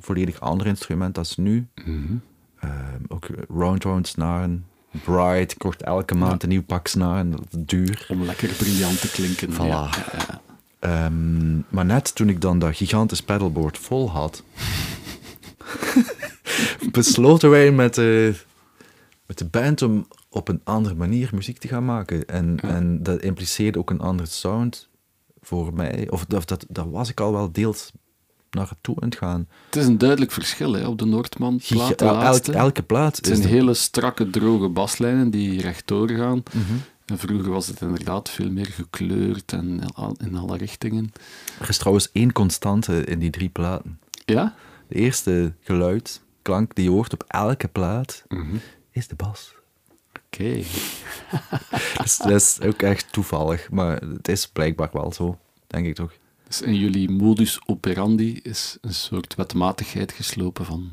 volledig 0.00 0.40
ander 0.40 0.66
instrument 0.66 1.18
als 1.18 1.36
nu. 1.36 1.66
Ehm, 2.58 3.02
ook 3.08 3.26
round 3.48 3.84
round 3.84 4.06
snaren, 4.08 4.66
bright, 4.90 5.56
kocht 5.56 5.82
elke 5.82 6.14
maand 6.14 6.42
een 6.42 6.48
nieuw 6.48 6.62
pak 6.62 6.86
snaren, 6.86 7.30
dat 7.30 7.40
is 7.40 7.58
duur. 7.58 8.06
Om 8.08 8.22
lekker 8.22 8.48
briljant 8.48 9.00
te 9.00 9.10
klinken. 9.10 9.52
Voilà. 9.52 10.08
Ehm, 10.78 11.58
maar 11.68 11.84
net 11.84 12.14
toen 12.14 12.28
ik 12.28 12.40
dan 12.40 12.58
dat 12.58 12.76
gigantisch 12.76 13.22
pedalboard 13.22 13.78
vol 13.78 14.10
had, 14.10 14.42
besloten 16.92 17.50
wij 17.50 17.70
met 17.70 17.94
de, 17.94 18.34
met 19.26 19.38
de 19.38 19.44
band 19.44 19.82
om 19.82 20.06
op 20.28 20.48
een 20.48 20.60
andere 20.64 20.94
manier 20.94 21.30
muziek 21.32 21.58
te 21.58 21.68
gaan 21.68 21.84
maken. 21.84 22.26
En, 22.26 22.60
en 22.60 23.02
dat 23.02 23.22
impliceerde 23.22 23.78
ook 23.78 23.90
een 23.90 24.00
andere 24.00 24.28
sound 24.28 24.88
voor 25.40 25.74
mij. 25.74 26.06
Of 26.10 26.24
dat, 26.24 26.48
dat, 26.48 26.66
dat 26.68 26.86
was 26.90 27.10
ik 27.10 27.20
al 27.20 27.32
wel 27.32 27.52
deels 27.52 27.92
naartoe 28.50 28.96
aan 29.00 29.08
het 29.08 29.18
gaan. 29.18 29.48
Het 29.66 29.76
is 29.76 29.86
een 29.86 29.98
duidelijk 29.98 30.32
verschil 30.32 30.72
hè, 30.72 30.86
op 30.86 30.98
de 30.98 31.04
Noordman 31.04 31.60
plaat. 31.68 31.98
de 31.98 32.04
laatste. 32.04 32.52
elke 32.52 32.82
plaat 32.82 33.16
het 33.16 33.26
zijn 33.26 33.40
de- 33.40 33.48
hele 33.48 33.74
strakke, 33.74 34.30
droge 34.30 34.68
baslijnen 34.68 35.30
die 35.30 35.60
rechtdoor 35.60 36.08
gaan. 36.10 36.42
Mhm. 36.52 36.72
En 37.06 37.18
vroeger 37.18 37.50
was 37.50 37.66
het 37.66 37.80
inderdaad 37.80 38.30
veel 38.30 38.50
meer 38.50 38.66
gekleurd 38.66 39.52
en 39.52 39.80
in 40.18 40.36
alle 40.36 40.56
richtingen. 40.56 41.12
Er 41.60 41.68
is 41.68 41.78
trouwens 41.78 42.08
één 42.12 42.32
constante 42.32 43.04
in 43.04 43.18
die 43.18 43.30
drie 43.30 43.48
platen. 43.48 43.98
Ja? 44.24 44.54
De 44.88 44.94
eerste 44.94 45.52
geluid, 45.62 46.20
klank 46.42 46.74
die 46.74 46.84
je 46.84 46.90
hoort 46.90 47.12
op 47.12 47.24
elke 47.26 47.68
plaat, 47.68 48.24
is 48.90 49.08
de 49.08 49.14
bas. 49.14 49.54
Oké. 50.26 50.62
Dus 52.02 52.16
dat 52.16 52.30
is 52.30 52.58
ook 52.60 52.82
echt 52.82 53.12
toevallig, 53.12 53.70
maar 53.70 54.00
het 54.00 54.28
is 54.28 54.46
blijkbaar 54.48 54.88
wel 54.92 55.12
zo, 55.12 55.38
denk 55.66 55.86
ik 55.86 55.94
toch. 55.94 56.12
Dus 56.50 56.62
in 56.62 56.74
jullie 56.74 57.10
modus 57.10 57.60
operandi 57.66 58.40
is 58.42 58.78
een 58.80 58.94
soort 58.94 59.34
wetmatigheid 59.34 60.12
geslopen 60.12 60.64
van 60.64 60.90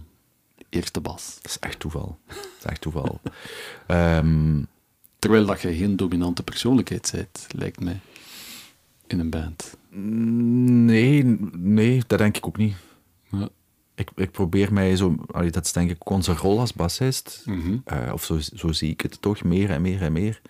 eerste 0.69 1.01
bas. 1.01 1.35
Dat 1.41 1.45
is 1.51 1.59
echt 1.59 1.79
toeval. 1.79 2.17
Dat 2.27 2.37
is 2.59 2.65
echt 2.65 2.81
toeval. 2.81 3.19
Ehm, 3.87 4.61
Terwijl 5.19 5.45
dat 5.45 5.61
je 5.61 5.75
geen 5.75 5.95
dominante 5.95 6.43
persoonlijkheid 6.43 7.11
bent, 7.15 7.47
lijkt 7.55 7.79
mij, 7.79 7.99
in 9.07 9.19
een 9.19 9.29
band. 9.29 9.77
nee, 9.89 11.23
nee, 11.51 12.01
dat 12.07 12.17
denk 12.19 12.37
ik 12.37 12.47
ook 12.47 12.57
niet. 12.57 12.75
Ja. 13.31 13.49
Ik, 13.95 14.09
ik 14.15 14.31
probeer 14.31 14.73
mij 14.73 14.95
zo, 14.95 15.15
allee, 15.31 15.51
dat 15.51 15.65
is 15.65 15.71
denk 15.71 15.89
ik 15.89 16.09
onze 16.09 16.33
rol 16.33 16.59
als 16.59 16.73
bassist, 16.73 17.41
Mhm. 17.45 17.77
Eh, 17.85 18.09
of 18.13 18.23
zo, 18.23 18.39
zo 18.39 18.71
zie 18.71 18.91
ik 18.91 19.01
het 19.01 19.21
toch, 19.21 19.43
meer 19.43 19.69
en 19.69 19.81
meer 19.81 20.01
en 20.01 20.11
meer. 20.11 20.41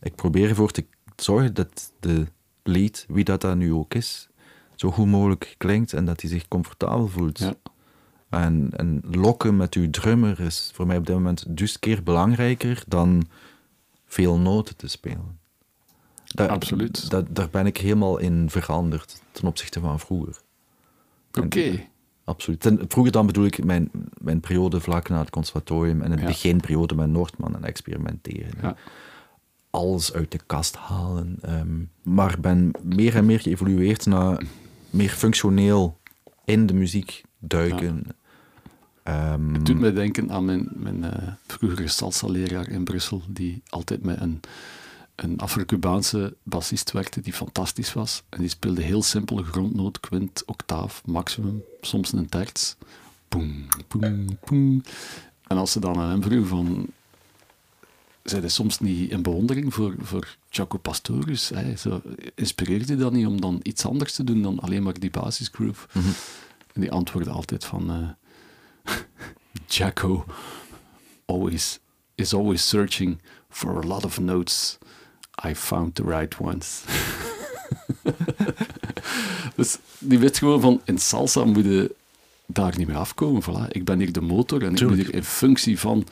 Ik 0.00 0.14
probeer 0.14 0.48
ervoor 0.48 0.70
te 0.70 0.84
zorgen 1.16 1.54
dat 1.54 1.92
de 2.00 2.26
lead, 2.62 3.04
wie 3.08 3.24
dat 3.24 3.40
dan 3.40 3.58
nu 3.58 3.72
ook 3.72 3.94
is, 3.94 4.28
zo 4.82 4.90
goed 4.90 5.06
mogelijk 5.06 5.54
klinkt 5.58 5.92
en 5.92 6.04
dat 6.04 6.20
hij 6.20 6.30
zich 6.30 6.48
comfortabel 6.48 7.08
voelt. 7.08 7.38
Ja. 7.38 7.54
En, 8.28 8.68
en 8.76 9.02
lokken 9.10 9.56
met 9.56 9.74
uw 9.74 9.90
drummer 9.90 10.40
is 10.40 10.70
voor 10.74 10.86
mij 10.86 10.96
op 10.96 11.06
dit 11.06 11.14
moment 11.14 11.44
dus 11.56 11.78
keer 11.78 12.02
belangrijker 12.02 12.84
dan 12.86 13.24
veel 14.06 14.38
noten 14.38 14.76
te 14.76 14.88
spelen. 14.88 15.38
Daar, 16.24 16.48
Absoluut. 16.48 17.10
daar 17.30 17.48
ben 17.50 17.66
ik 17.66 17.76
helemaal 17.76 18.18
in 18.18 18.50
veranderd 18.50 19.22
ten 19.32 19.46
opzichte 19.48 19.80
van 19.80 20.00
vroeger. 20.00 20.36
Oké. 21.40 21.86
Absoluut. 22.24 22.60
Ten- 22.60 22.84
vroeger 22.88 23.12
dan 23.12 23.26
bedoel 23.26 23.44
ik 23.44 23.64
mijn, 23.64 23.90
mijn 24.18 24.40
periode 24.40 24.80
vlak 24.80 25.08
na 25.08 25.18
het 25.18 25.30
conservatorium 25.30 26.02
en 26.02 26.10
het 26.10 26.20
Ja. 26.20 26.26
beginperiode 26.26 26.94
met 26.94 27.08
Noordman 27.08 27.54
en 27.54 27.64
experimenteren. 27.64 28.52
Ja. 28.62 28.76
Alles 29.70 30.12
uit 30.12 30.30
de 30.32 30.40
kast 30.46 30.76
halen. 30.76 31.38
ehm, 31.42 31.78
maar 32.02 32.36
ben 32.40 32.70
meer 32.82 33.14
en 33.16 33.26
meer 33.26 33.40
geëvolueerd 33.40 34.06
naar 34.06 34.42
meer 34.92 35.10
functioneel 35.10 35.98
in 36.44 36.66
de 36.66 36.74
muziek 36.74 37.22
duiken. 37.38 38.06
Ehm, 39.02 39.54
Het 39.54 39.66
doet 39.66 39.78
mij 39.78 39.92
denken 39.92 40.30
aan 40.30 40.44
mijn, 40.44 40.68
mijn 40.74 41.04
eh, 41.04 41.32
vroegere 41.46 41.88
salsa-leraar 41.88 42.68
in 42.68 42.84
Brussel, 42.84 43.22
die 43.28 43.62
altijd 43.68 44.02
met 44.02 44.20
een, 44.20 44.40
een 45.14 45.38
Afro-Cubaanse 45.38 46.36
bassist 46.42 46.92
werkte 46.92 47.20
die 47.20 47.32
fantastisch 47.32 47.92
was. 47.92 48.22
En 48.28 48.40
die 48.40 48.48
speelde 48.48 48.82
heel 48.82 49.02
simpele 49.02 49.42
grondnoot, 49.42 50.00
kwint, 50.00 50.42
octaaf, 50.46 51.02
maximum, 51.06 51.62
soms 51.80 52.12
een 52.12 52.28
terts. 52.28 52.76
Boem. 53.28 54.82
En 55.46 55.56
als 55.56 55.72
ze 55.72 55.80
dan 55.80 55.98
aan 55.98 56.10
hem 56.10 56.22
vroeg 56.22 56.46
van... 56.46 56.86
Zij 58.22 58.48
soms 58.48 58.78
niet 58.78 59.10
in 59.10 59.22
bewondering 59.22 59.74
voor, 59.74 59.94
voor 59.98 60.36
Jaco 60.50 60.78
Pastorius? 60.78 61.48
Hè? 61.48 61.76
Zo, 61.76 62.02
inspireerde 62.34 62.96
dat 62.96 63.12
niet 63.12 63.26
om 63.26 63.40
dan 63.40 63.60
iets 63.62 63.86
anders 63.86 64.14
te 64.14 64.24
doen 64.24 64.42
dan 64.42 64.58
alleen 64.58 64.82
maar 64.82 64.98
die 64.98 65.10
basisgroove? 65.10 65.86
En 66.72 66.80
die 66.80 66.90
antwoordde 66.90 67.30
altijd 67.30 67.64
van... 67.64 67.90
eh 67.90 68.94
Jaco 69.66 70.24
always, 71.24 71.78
is 72.14 72.34
always 72.34 72.68
searching 72.68 73.18
for 73.48 73.78
a 73.78 73.86
lot 73.86 74.04
of 74.04 74.20
notes. 74.20 74.78
I 75.44 75.54
found 75.54 75.94
the 75.94 76.04
right 76.04 76.40
ones. 76.40 76.84
dus 79.56 79.78
die 79.98 80.18
weet 80.18 80.38
gewoon 80.38 80.60
van, 80.60 80.80
in 80.84 80.98
salsa 80.98 81.44
moet 81.44 81.64
je 81.64 81.94
daar 82.46 82.78
niet 82.78 82.86
mee 82.86 82.96
afkomen. 82.96 83.42
Voilà. 83.42 83.68
Ik 83.68 83.84
ben 83.84 83.98
hier 83.98 84.12
de 84.12 84.20
motor 84.20 84.62
en 84.62 84.74
ik 84.74 84.88
moet 84.88 84.96
hier 84.96 85.14
in 85.14 85.24
functie 85.24 85.78
van 85.78 86.06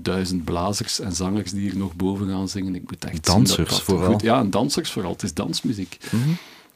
duizend 0.00 0.44
blazers 0.44 1.00
en 1.00 1.12
zangers 1.12 1.50
die 1.50 1.60
hier 1.60 1.76
nog 1.76 1.94
boven 1.96 2.28
gaan 2.28 2.48
zingen. 2.48 2.74
Ik 2.74 2.82
moet 2.90 3.04
echt 3.04 3.12
zien 3.12 3.22
dat 3.22 3.34
Dansers 3.34 3.70
dat 3.70 3.82
vooral. 3.82 4.12
goed- 4.12 4.22
ja, 4.22 4.38
en 4.38 4.50
dansers 4.50 4.92
vooral. 4.92 5.12
Het 5.12 5.22
is 5.22 5.34
dansmuziek. 5.34 5.98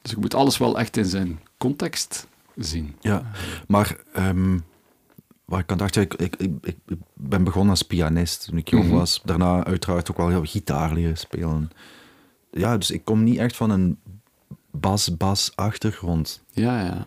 Dus 0.02 0.12
ik 0.12 0.18
moet 0.18 0.34
alles 0.34 0.58
wel 0.58 0.78
echt 0.78 0.96
in 0.96 1.04
zijn 1.04 1.40
context 1.58 2.26
zien. 2.56 2.94
Ja, 3.00 3.30
maar 3.68 3.96
ehm, 4.12 4.58
waar 5.44 5.60
ik 5.60 5.70
aan 5.70 5.78
dacht, 5.78 5.96
ik, 5.96 6.14
ik, 6.14 6.36
ik, 6.36 6.50
ik 6.64 6.76
ben 7.14 7.44
begonnen 7.44 7.70
als 7.70 7.82
pianist 7.82 8.44
toen 8.48 8.58
ik 8.58 8.68
jong 8.68 8.84
Mhm. 8.84 8.94
was. 8.94 9.20
Daarna 9.24 9.64
uiteraard 9.64 10.10
ook 10.10 10.16
wel 10.16 10.28
heel 10.28 10.44
gitaar 10.44 10.92
leren 10.92 11.16
spelen. 11.18 11.70
Ja, 12.50 12.76
dus 12.78 12.90
ik 12.90 13.04
kom 13.04 13.24
niet 13.24 13.38
echt 13.38 13.56
van 13.56 13.70
een 13.70 13.98
bas-bas-achtergrond. 14.70 16.42
Ja, 16.50 16.80
ja. 16.84 17.06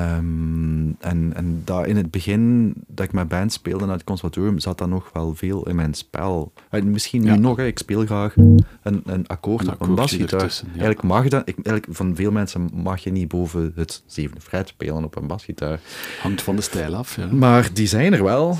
Ehm, 0.00 0.90
en, 1.00 1.32
en 1.34 1.62
daar 1.64 1.86
in 1.86 1.96
het 1.96 2.10
begin 2.10 2.72
dat 2.86 3.06
ik 3.06 3.12
mijn 3.12 3.28
band 3.28 3.52
speelde 3.52 3.84
naar 3.84 3.94
het 3.94 4.04
conservatorium, 4.04 4.58
zat 4.58 4.78
daar 4.78 4.88
nog 4.88 5.10
wel 5.12 5.34
veel 5.34 5.68
in 5.68 5.76
mijn 5.76 5.94
spel. 5.94 6.52
En 6.70 6.90
misschien 6.90 7.22
Ja. 7.24 7.34
nu 7.34 7.40
nog, 7.40 7.56
hè, 7.56 7.66
ik 7.66 7.78
speel 7.78 8.04
graag 8.06 8.36
een, 8.36 9.02
een 9.04 9.26
akkoord 9.26 9.66
Een 9.66 9.72
op 9.72 9.80
een 9.80 9.94
basgitaar. 9.94 10.40
ja. 10.62 10.68
Eigenlijk 10.70 11.02
mag 11.02 11.28
dat, 11.28 11.48
ik, 11.48 11.54
eigenlijk 11.54 11.86
van 11.90 12.16
veel 12.16 12.30
mensen 12.30 12.70
mag 12.74 13.00
je 13.04 13.10
niet 13.12 13.28
boven 13.28 13.72
het 13.74 14.02
zevende 14.06 14.40
fret 14.40 14.68
spelen 14.68 15.04
op 15.04 15.16
een 15.16 15.26
basgitaar. 15.26 15.80
Hangt 16.22 16.42
van 16.42 16.56
de 16.56 16.62
stijl 16.62 16.94
af. 16.94 17.16
Ja. 17.16 17.26
Maar 17.32 17.70
die 17.72 17.86
zijn 17.86 18.12
er 18.12 18.22
wel. 18.24 18.56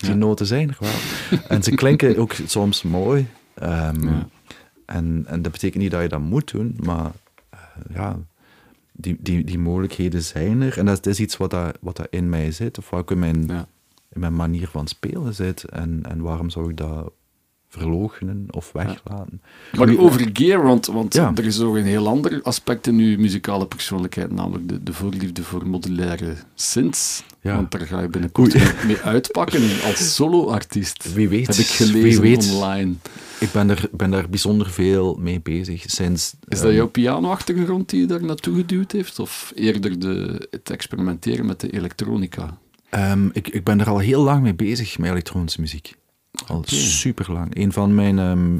Die 0.00 0.14
noten 0.14 0.46
zijn 0.46 0.68
er 0.68 0.76
wel. 0.80 1.38
en 1.48 1.62
ze 1.62 1.74
klinken 1.74 2.16
ook 2.16 2.32
soms 2.46 2.82
mooi. 2.82 3.26
Ehm, 3.54 4.08
en, 4.86 5.24
en 5.26 5.42
dat 5.42 5.52
betekent 5.52 5.82
niet 5.82 5.90
dat 5.90 6.02
je 6.02 6.08
dat 6.08 6.20
moet 6.20 6.50
doen, 6.52 6.76
maar 6.82 7.10
eh, 7.50 7.58
ja, 7.94 8.16
die, 9.00 9.16
die, 9.20 9.44
die 9.44 9.58
mogelijkheden 9.58 10.22
zijn 10.22 10.60
er. 10.60 10.78
En 10.78 10.86
dat 10.86 11.06
is 11.06 11.20
iets 11.20 11.36
wat, 11.36 11.50
dat, 11.50 11.78
wat 11.80 11.96
dat 11.96 12.06
in 12.10 12.28
mij 12.28 12.50
zit, 12.50 12.78
of 12.78 12.90
wat 12.90 13.00
ook 13.00 13.10
in 13.10 13.18
mijn, 13.18 13.46
Ja. 13.46 13.68
in 14.12 14.20
mijn 14.20 14.34
manier 14.34 14.68
van 14.68 14.86
spelen 14.86 15.34
zit. 15.34 15.64
En, 15.64 16.00
en 16.02 16.20
waarom 16.20 16.50
zou 16.50 16.70
ik 16.70 16.76
dat 16.76 17.12
verloochenen 17.68 18.46
of 18.50 18.72
weglaten? 18.72 19.40
Maar 19.76 19.86
Nu- 19.86 19.98
over 19.98 20.30
gear, 20.32 20.62
want, 20.62 20.86
want 20.86 21.14
Ja. 21.14 21.32
er 21.34 21.44
is 21.44 21.60
ook 21.60 21.76
een 21.76 21.84
heel 21.84 22.08
ander 22.08 22.42
aspect 22.42 22.86
in 22.86 22.98
uw 22.98 23.18
muzikale 23.18 23.66
persoonlijkheid, 23.66 24.30
namelijk 24.32 24.68
de, 24.68 24.82
de 24.82 24.92
voorliefde 24.92 25.42
voor 25.42 25.66
modulaire 25.66 26.34
synths. 26.54 27.22
Ja. 27.40 27.54
Want 27.54 27.70
daar 27.70 27.80
ga 27.86 28.00
je 28.00 28.08
binnenkort 28.08 28.54
Oei. 28.54 28.64
mee, 28.86 28.96
uitpakken 28.98 29.62
als 29.86 30.14
solo-artiest. 30.14 31.12
Wie 31.14 31.28
weet, 31.28 31.46
Heb 31.46 31.56
ik 31.56 31.66
wie 31.66 31.86
gelezen 31.86 32.22
weet. 32.22 32.50
online. 32.52 32.94
Ik 33.40 33.52
ben 33.52 33.70
er, 33.70 33.88
ben 33.92 34.10
daar 34.10 34.28
bijzonder 34.28 34.70
veel 34.70 35.16
mee 35.20 35.40
bezig 35.40 35.84
sinds... 35.86 36.34
Is 36.48 36.58
ehm, 36.58 36.66
dat 36.66 36.74
jouw 36.76 36.88
piano-achtergrond 36.88 37.88
die 37.90 38.00
je 38.00 38.06
daar 38.06 38.24
naartoe 38.24 38.54
geduwd 38.56 38.92
heeft? 38.92 39.18
Of 39.18 39.52
eerder 39.54 39.98
de, 39.98 40.46
het 40.50 40.70
experimenteren 40.70 41.46
met 41.46 41.60
de 41.60 41.70
elektronica? 41.70 42.58
Ehm, 42.90 43.28
ik, 43.32 43.48
ik 43.48 43.64
ben 43.64 43.80
er 43.80 43.88
al 43.88 43.98
heel 43.98 44.22
lang 44.22 44.42
mee 44.42 44.54
bezig 44.54 44.98
met 44.98 45.10
elektronische 45.10 45.60
muziek. 45.60 45.94
Al 46.46 46.62
super 46.66 47.32
lang. 47.32 47.56
Een 47.56 47.72
van 47.72 47.94
mijn 47.94 48.18
ehm, 48.18 48.58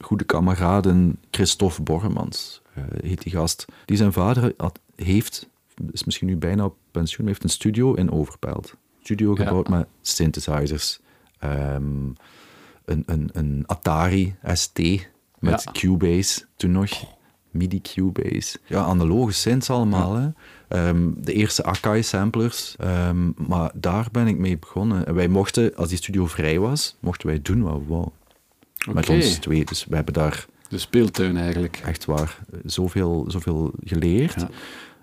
goede 0.00 0.24
kameraden, 0.24 1.18
Christophe 1.30 1.82
Borgemans, 1.82 2.62
eh, 2.74 2.84
heet 3.02 3.22
die 3.22 3.32
gast. 3.32 3.64
Die 3.84 3.96
zijn 3.96 4.12
vader 4.12 4.52
had, 4.56 4.78
heeft, 4.96 5.48
is 5.92 6.04
misschien 6.04 6.26
nu 6.26 6.36
bijna 6.36 6.64
op 6.64 6.76
pensioen, 6.90 7.18
maar 7.24 7.28
heeft 7.32 7.44
een 7.44 7.50
studio 7.50 7.94
in 7.94 8.10
Overpelt. 8.10 8.74
Studio 9.02 9.34
Ja. 9.36 9.44
gebouwd 9.44 9.68
met 9.68 9.86
synthesizers. 10.00 11.00
Ehm, 11.38 12.06
een, 12.84 13.02
een, 13.06 13.30
een 13.32 13.62
Atari 13.66 14.34
ST 14.52 14.78
met 15.38 15.62
Ja. 15.62 15.72
Cubase 15.72 16.44
toen 16.56 16.70
nog. 16.72 17.18
MIDI 17.50 17.80
Cubase. 17.80 18.58
Ja, 18.66 18.82
analoge 18.82 19.32
synths 19.32 19.70
allemaal. 19.70 20.14
Hè. 20.14 20.28
Ehm, 20.68 21.08
de 21.16 21.32
eerste 21.32 21.64
Akai 21.64 22.02
samplers. 22.02 22.74
Ehm, 22.78 23.30
maar 23.48 23.70
daar 23.74 24.08
ben 24.12 24.26
ik 24.26 24.38
mee 24.38 24.58
begonnen. 24.58 25.06
En 25.06 25.14
wij 25.14 25.28
mochten, 25.28 25.76
als 25.76 25.88
die 25.88 25.98
studio 25.98 26.26
vrij 26.26 26.58
was, 26.58 26.96
mochten 27.00 27.26
wij 27.26 27.40
doen 27.42 27.62
wat 27.62 27.78
we 27.78 27.84
wouden. 27.86 28.12
Met 28.92 29.08
ons 29.08 29.34
twee. 29.38 29.64
Dus 29.64 29.86
we 29.88 29.94
hebben 29.94 30.14
daar 30.14 30.46
De 30.68 30.78
speeltuin 30.78 31.36
eigenlijk. 31.36 31.80
echt 31.84 32.04
waar 32.04 32.38
eh, 32.52 32.58
zoveel, 32.64 33.24
zoveel 33.28 33.72
geleerd. 33.84 34.40
Ja. 34.40 34.48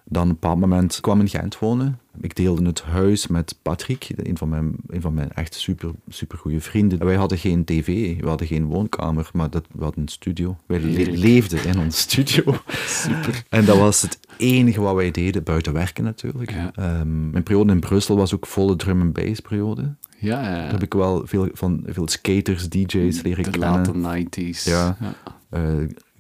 Dan 0.09 0.23
op 0.23 0.27
een 0.29 0.33
bepaald 0.33 0.59
moment 0.59 0.99
kwam 1.01 1.19
in 1.19 1.29
Gent 1.29 1.59
wonen. 1.59 1.99
Ik 2.21 2.35
deelde 2.35 2.65
het 2.65 2.81
huis 2.81 3.27
met 3.27 3.55
Patrick, 3.61 4.07
een 4.15 4.37
van 4.37 4.49
mijn, 4.49 4.75
een 4.87 5.01
van 5.01 5.13
mijn 5.13 5.31
echt 5.31 5.53
super, 5.55 5.91
super 6.09 6.37
goede 6.37 6.61
vrienden. 6.61 7.05
Wij 7.05 7.15
hadden 7.15 7.37
geen 7.37 7.63
tv, 7.65 8.19
we 8.21 8.27
hadden 8.27 8.47
geen 8.47 8.65
woonkamer, 8.65 9.29
maar 9.33 9.49
dat, 9.49 9.65
we 9.71 9.83
hadden 9.83 10.01
een 10.01 10.07
studio. 10.09 10.57
Wij 10.65 10.79
le- 10.79 11.11
leefden 11.11 11.65
in 11.65 11.79
ons 11.79 11.99
studio. 11.99 12.43
Super. 13.03 13.43
En 13.49 13.65
dat 13.65 13.77
was 13.77 14.01
het 14.01 14.19
enige 14.37 14.81
wat 14.81 14.95
wij 14.95 15.11
deden, 15.11 15.43
buiten 15.43 15.73
werken 15.73 16.03
natuurlijk. 16.03 16.51
Ja. 16.51 16.71
Ehm, 16.75 17.29
mijn 17.29 17.43
periode 17.43 17.71
in 17.71 17.79
Brussel 17.79 18.17
was 18.17 18.33
ook 18.35 18.45
volle 18.47 18.75
drum 18.75 19.01
and 19.01 19.13
bass 19.13 19.39
periode. 19.39 19.95
Ja, 20.19 20.41
ja. 20.41 20.55
Daar 20.61 20.71
heb 20.71 20.83
ik 20.83 20.93
wel 20.93 21.21
veel 21.25 21.49
van 21.53 21.83
veel 21.85 22.07
skaters, 22.07 22.69
DJ's 22.69 23.21
leren 23.21 23.43
de 23.43 23.49
kennen. 23.49 24.01
late 24.01 24.25
90s. 24.41 24.63
Ja. 24.63 24.97
ja. 24.99 25.13
Eh, 25.49 25.63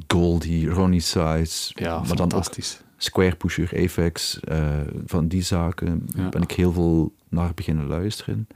Goldie, 0.07 0.69
Ronnie 0.69 0.99
Size, 0.99 1.71
Ja, 1.75 1.97
maar 1.97 2.07
dan 2.07 2.25
ook 2.25 2.31
fantastisch. 2.31 2.81
Square 2.97 3.35
Pusher, 3.35 3.69
Apex, 3.83 4.39
eh, 4.39 4.79
van 5.05 5.27
die 5.27 5.41
zaken 5.41 6.07
Ja. 6.15 6.29
ben 6.29 6.41
ik 6.41 6.51
heel 6.51 6.71
veel 6.71 7.13
naar 7.29 7.51
beginnen 7.53 7.87
luisteren. 7.87 8.47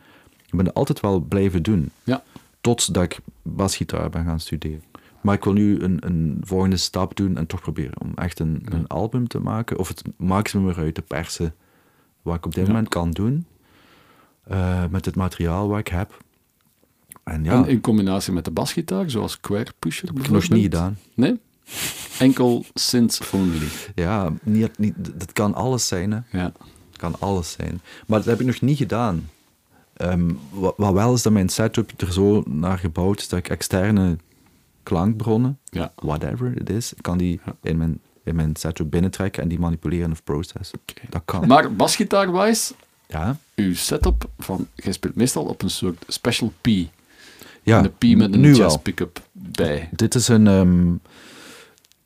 Ik 0.45 0.55
ben 0.57 0.65
het 0.65 0.73
altijd 0.73 0.99
wel 0.99 1.19
blijven 1.19 1.63
doen, 1.63 1.91
Ja. 2.03 2.23
totdat 2.61 3.03
ik 3.03 3.19
basgitaar 3.41 4.09
ben 4.09 4.25
gaan 4.25 4.39
studeren. 4.39 4.83
Maar 5.21 5.35
ik 5.35 5.43
wil 5.43 5.53
nu 5.53 5.79
een, 5.79 5.97
een 6.05 6.37
volgende 6.43 6.77
stap 6.77 7.15
doen 7.15 7.37
en 7.37 7.45
toch 7.47 7.61
proberen 7.61 8.01
om 8.01 8.11
echt 8.15 8.39
een, 8.39 8.61
een 8.65 8.87
album 8.87 9.27
te 9.27 9.39
maken, 9.39 9.77
of 9.77 9.87
het 9.87 10.03
maximum 10.17 10.69
eruit 10.69 10.93
te 10.95 11.01
persen 11.01 11.55
wat 12.21 12.35
ik 12.35 12.45
op 12.45 12.53
dit 12.55 12.65
Ja. 12.65 12.71
moment 12.71 12.89
kan 12.89 13.11
doen, 13.11 13.45
eh, 14.43 14.83
met 14.89 15.05
het 15.05 15.15
materiaal 15.15 15.67
wat 15.67 15.79
ik 15.79 15.87
heb. 15.87 16.23
En 17.23 17.43
ja, 17.43 17.51
En 17.53 17.67
in 17.67 17.81
combinatie 17.81 18.33
met 18.33 18.45
de 18.45 18.51
basgitaar, 18.51 19.09
zoals 19.09 19.31
Square 19.31 19.71
Pusher 19.79 20.07
heb 20.07 20.19
ik 20.19 20.29
nog 20.29 20.49
niet 20.49 20.63
gedaan. 20.63 20.97
Nee? 21.13 21.39
Enkel 22.19 22.65
synths 22.73 23.31
only. 23.31 23.67
Ja, 23.95 24.33
niet, 24.43 24.77
niet, 24.77 24.93
dat 24.97 25.33
kan 25.33 25.53
alles 25.53 25.87
zijn, 25.87 26.11
hè. 26.11 26.19
Ja. 26.39 26.51
Het 26.89 26.97
kan 26.97 27.15
alles 27.19 27.51
zijn. 27.51 27.81
Maar 28.07 28.19
dat 28.19 28.27
heb 28.27 28.39
ik 28.39 28.45
nog 28.45 28.61
niet 28.61 28.77
gedaan. 28.77 29.29
Ehm, 29.93 30.31
wat, 30.51 30.73
wat 30.77 30.93
wel 30.93 31.13
is 31.13 31.21
dat 31.21 31.33
mijn 31.33 31.49
setup 31.49 32.01
er 32.01 32.13
zo 32.13 32.43
naar 32.47 32.77
gebouwd 32.77 33.19
is 33.19 33.27
dat 33.29 33.39
ik 33.39 33.49
externe 33.49 34.17
klankbronnen, 34.83 35.59
Ja. 35.65 35.91
whatever 35.95 36.53
it 36.61 36.69
is, 36.69 36.93
kan 37.01 37.17
die 37.17 37.39
Ja. 37.45 37.55
in, 37.61 37.77
mijn, 37.77 37.99
in 38.23 38.35
mijn 38.35 38.55
setup 38.55 38.91
binnentrekken 38.91 39.43
en 39.43 39.49
die 39.49 39.59
manipuleren 39.59 40.11
of 40.11 40.23
processen. 40.23 40.79
Dat 41.09 41.21
kan. 41.25 41.47
Maar 41.47 41.73
basgitaar-wise, 41.75 42.73
ja, 43.07 43.37
uw 43.55 43.73
setup 43.75 44.29
van, 44.39 44.67
jij 44.75 44.93
speelt 44.93 45.15
meestal 45.15 45.43
op 45.43 45.61
een 45.61 45.69
soort 45.69 46.03
special 46.07 46.53
P. 46.61 46.67
ja 47.63 47.83
een 47.83 47.91
P 47.97 48.17
met 48.17 48.33
een 48.33 48.53
jazz 48.55 48.77
pick-up 48.77 49.21
bij. 49.31 49.89
Dit 49.91 50.15
is 50.15 50.27
een, 50.27 50.47
ehm, 50.47 50.91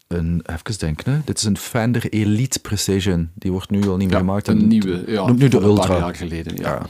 een, 0.08 0.42
even 0.46 0.80
denken, 0.80 1.14
hè. 1.14 1.20
dit 1.26 1.38
is 1.38 1.44
een 1.44 1.58
Fender 1.58 2.10
Elite 2.10 2.60
Precision. 2.60 3.30
Die 3.34 3.52
wordt 3.52 3.70
nu 3.70 3.88
al 3.88 3.98
niet 3.98 4.08
meer 4.08 4.16
Ja, 4.16 4.18
gemaakt. 4.20 4.48
een 4.48 4.60
En- 4.62 4.68
nieuwe, 4.68 5.04
ja, 5.12 5.26
noemt 5.26 5.40
nu 5.40 5.48
de 5.48 5.60
van 5.60 5.70
een 5.70 5.76
paar 5.76 5.86
Ultra. 5.90 5.98
jaar 6.06 6.16
geleden. 6.16 6.56
Ja. 6.56 6.62
Ja. 6.62 6.86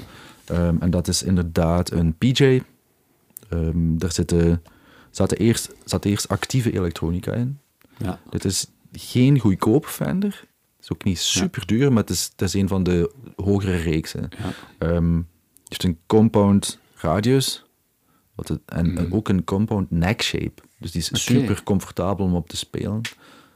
Ehm, 0.56 0.76
en 0.80 0.90
dat 0.90 1.08
is 1.08 1.24
inderdaad 1.24 1.92
een 1.92 2.16
PJ. 2.18 2.62
Ehm 3.50 3.98
daar 3.98 4.12
zitten, 4.12 4.62
zaten 5.12 5.38
eerst, 5.38 5.74
zat 5.84 6.06
eerst 6.06 6.28
actieve 6.28 6.74
elektronica 6.74 7.34
in. 7.34 7.60
Ja. 7.98 8.20
Dit 8.30 8.46
is 8.46 8.68
geen 8.92 9.40
goedkope 9.40 9.88
Fender. 9.88 10.44
Het 10.76 10.84
is 10.84 10.92
ook 10.92 11.04
niet 11.04 11.20
super 11.20 11.66
duur, 11.66 11.90
maar 11.94 12.02
het 12.02 12.10
is, 12.12 12.24
het 12.32 12.42
is 12.42 12.54
een 12.54 12.68
van 12.68 12.84
de 12.84 13.12
hogere 13.36 13.76
reeksen. 13.76 14.30
Ja. 14.38 14.52
Ehm, 14.78 15.16
het 15.18 15.26
heeft 15.68 15.84
een 15.84 15.98
compound 16.06 16.80
radius 16.96 17.66
wat 18.36 18.48
het, 18.48 18.60
en 18.66 18.88
Mhm. 18.90 18.98
en 18.98 19.14
ook 19.14 19.30
een 19.30 19.44
compound 19.44 19.92
neck 19.92 20.22
shape. 20.22 20.62
Dus 20.86 20.94
die 20.94 21.02
is 21.12 21.24
super 21.24 21.64
comfortabel 21.64 22.26
om 22.26 22.36
op 22.36 22.50
te 22.50 22.58
spelen. 22.58 23.02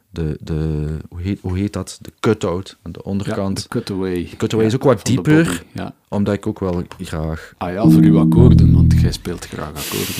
de, 0.10 0.38
de 0.42 0.88
hoe, 1.10 1.22
heet, 1.22 1.40
hoe 1.42 1.58
heet 1.58 1.74
dat? 1.74 1.98
De 2.02 2.12
cut-out 2.20 2.78
aan 2.82 2.92
de 2.92 3.00
Ja, 3.04 3.10
onderkant. 3.12 3.62
de 3.62 3.68
cutaway. 3.68 4.28
De 4.30 4.38
cutaway 4.38 4.66
is 4.66 4.72
Ja, 4.72 4.78
ook 4.78 4.84
wat 4.84 5.06
dieper. 5.06 5.64
Ja. 5.72 5.94
Omdat 6.08 6.34
ik 6.34 6.48
ook 6.48 6.60
wel 6.60 6.84
graag... 7.00 7.54
Ah 7.58 7.72
ja, 7.74 7.90
voor 7.90 8.02
uw 8.02 8.20
akkoorden, 8.20 8.74
want 8.74 8.94
jij 9.00 9.12
speelt 9.12 9.46
graag 9.46 9.68
akkoorden. 9.68 10.16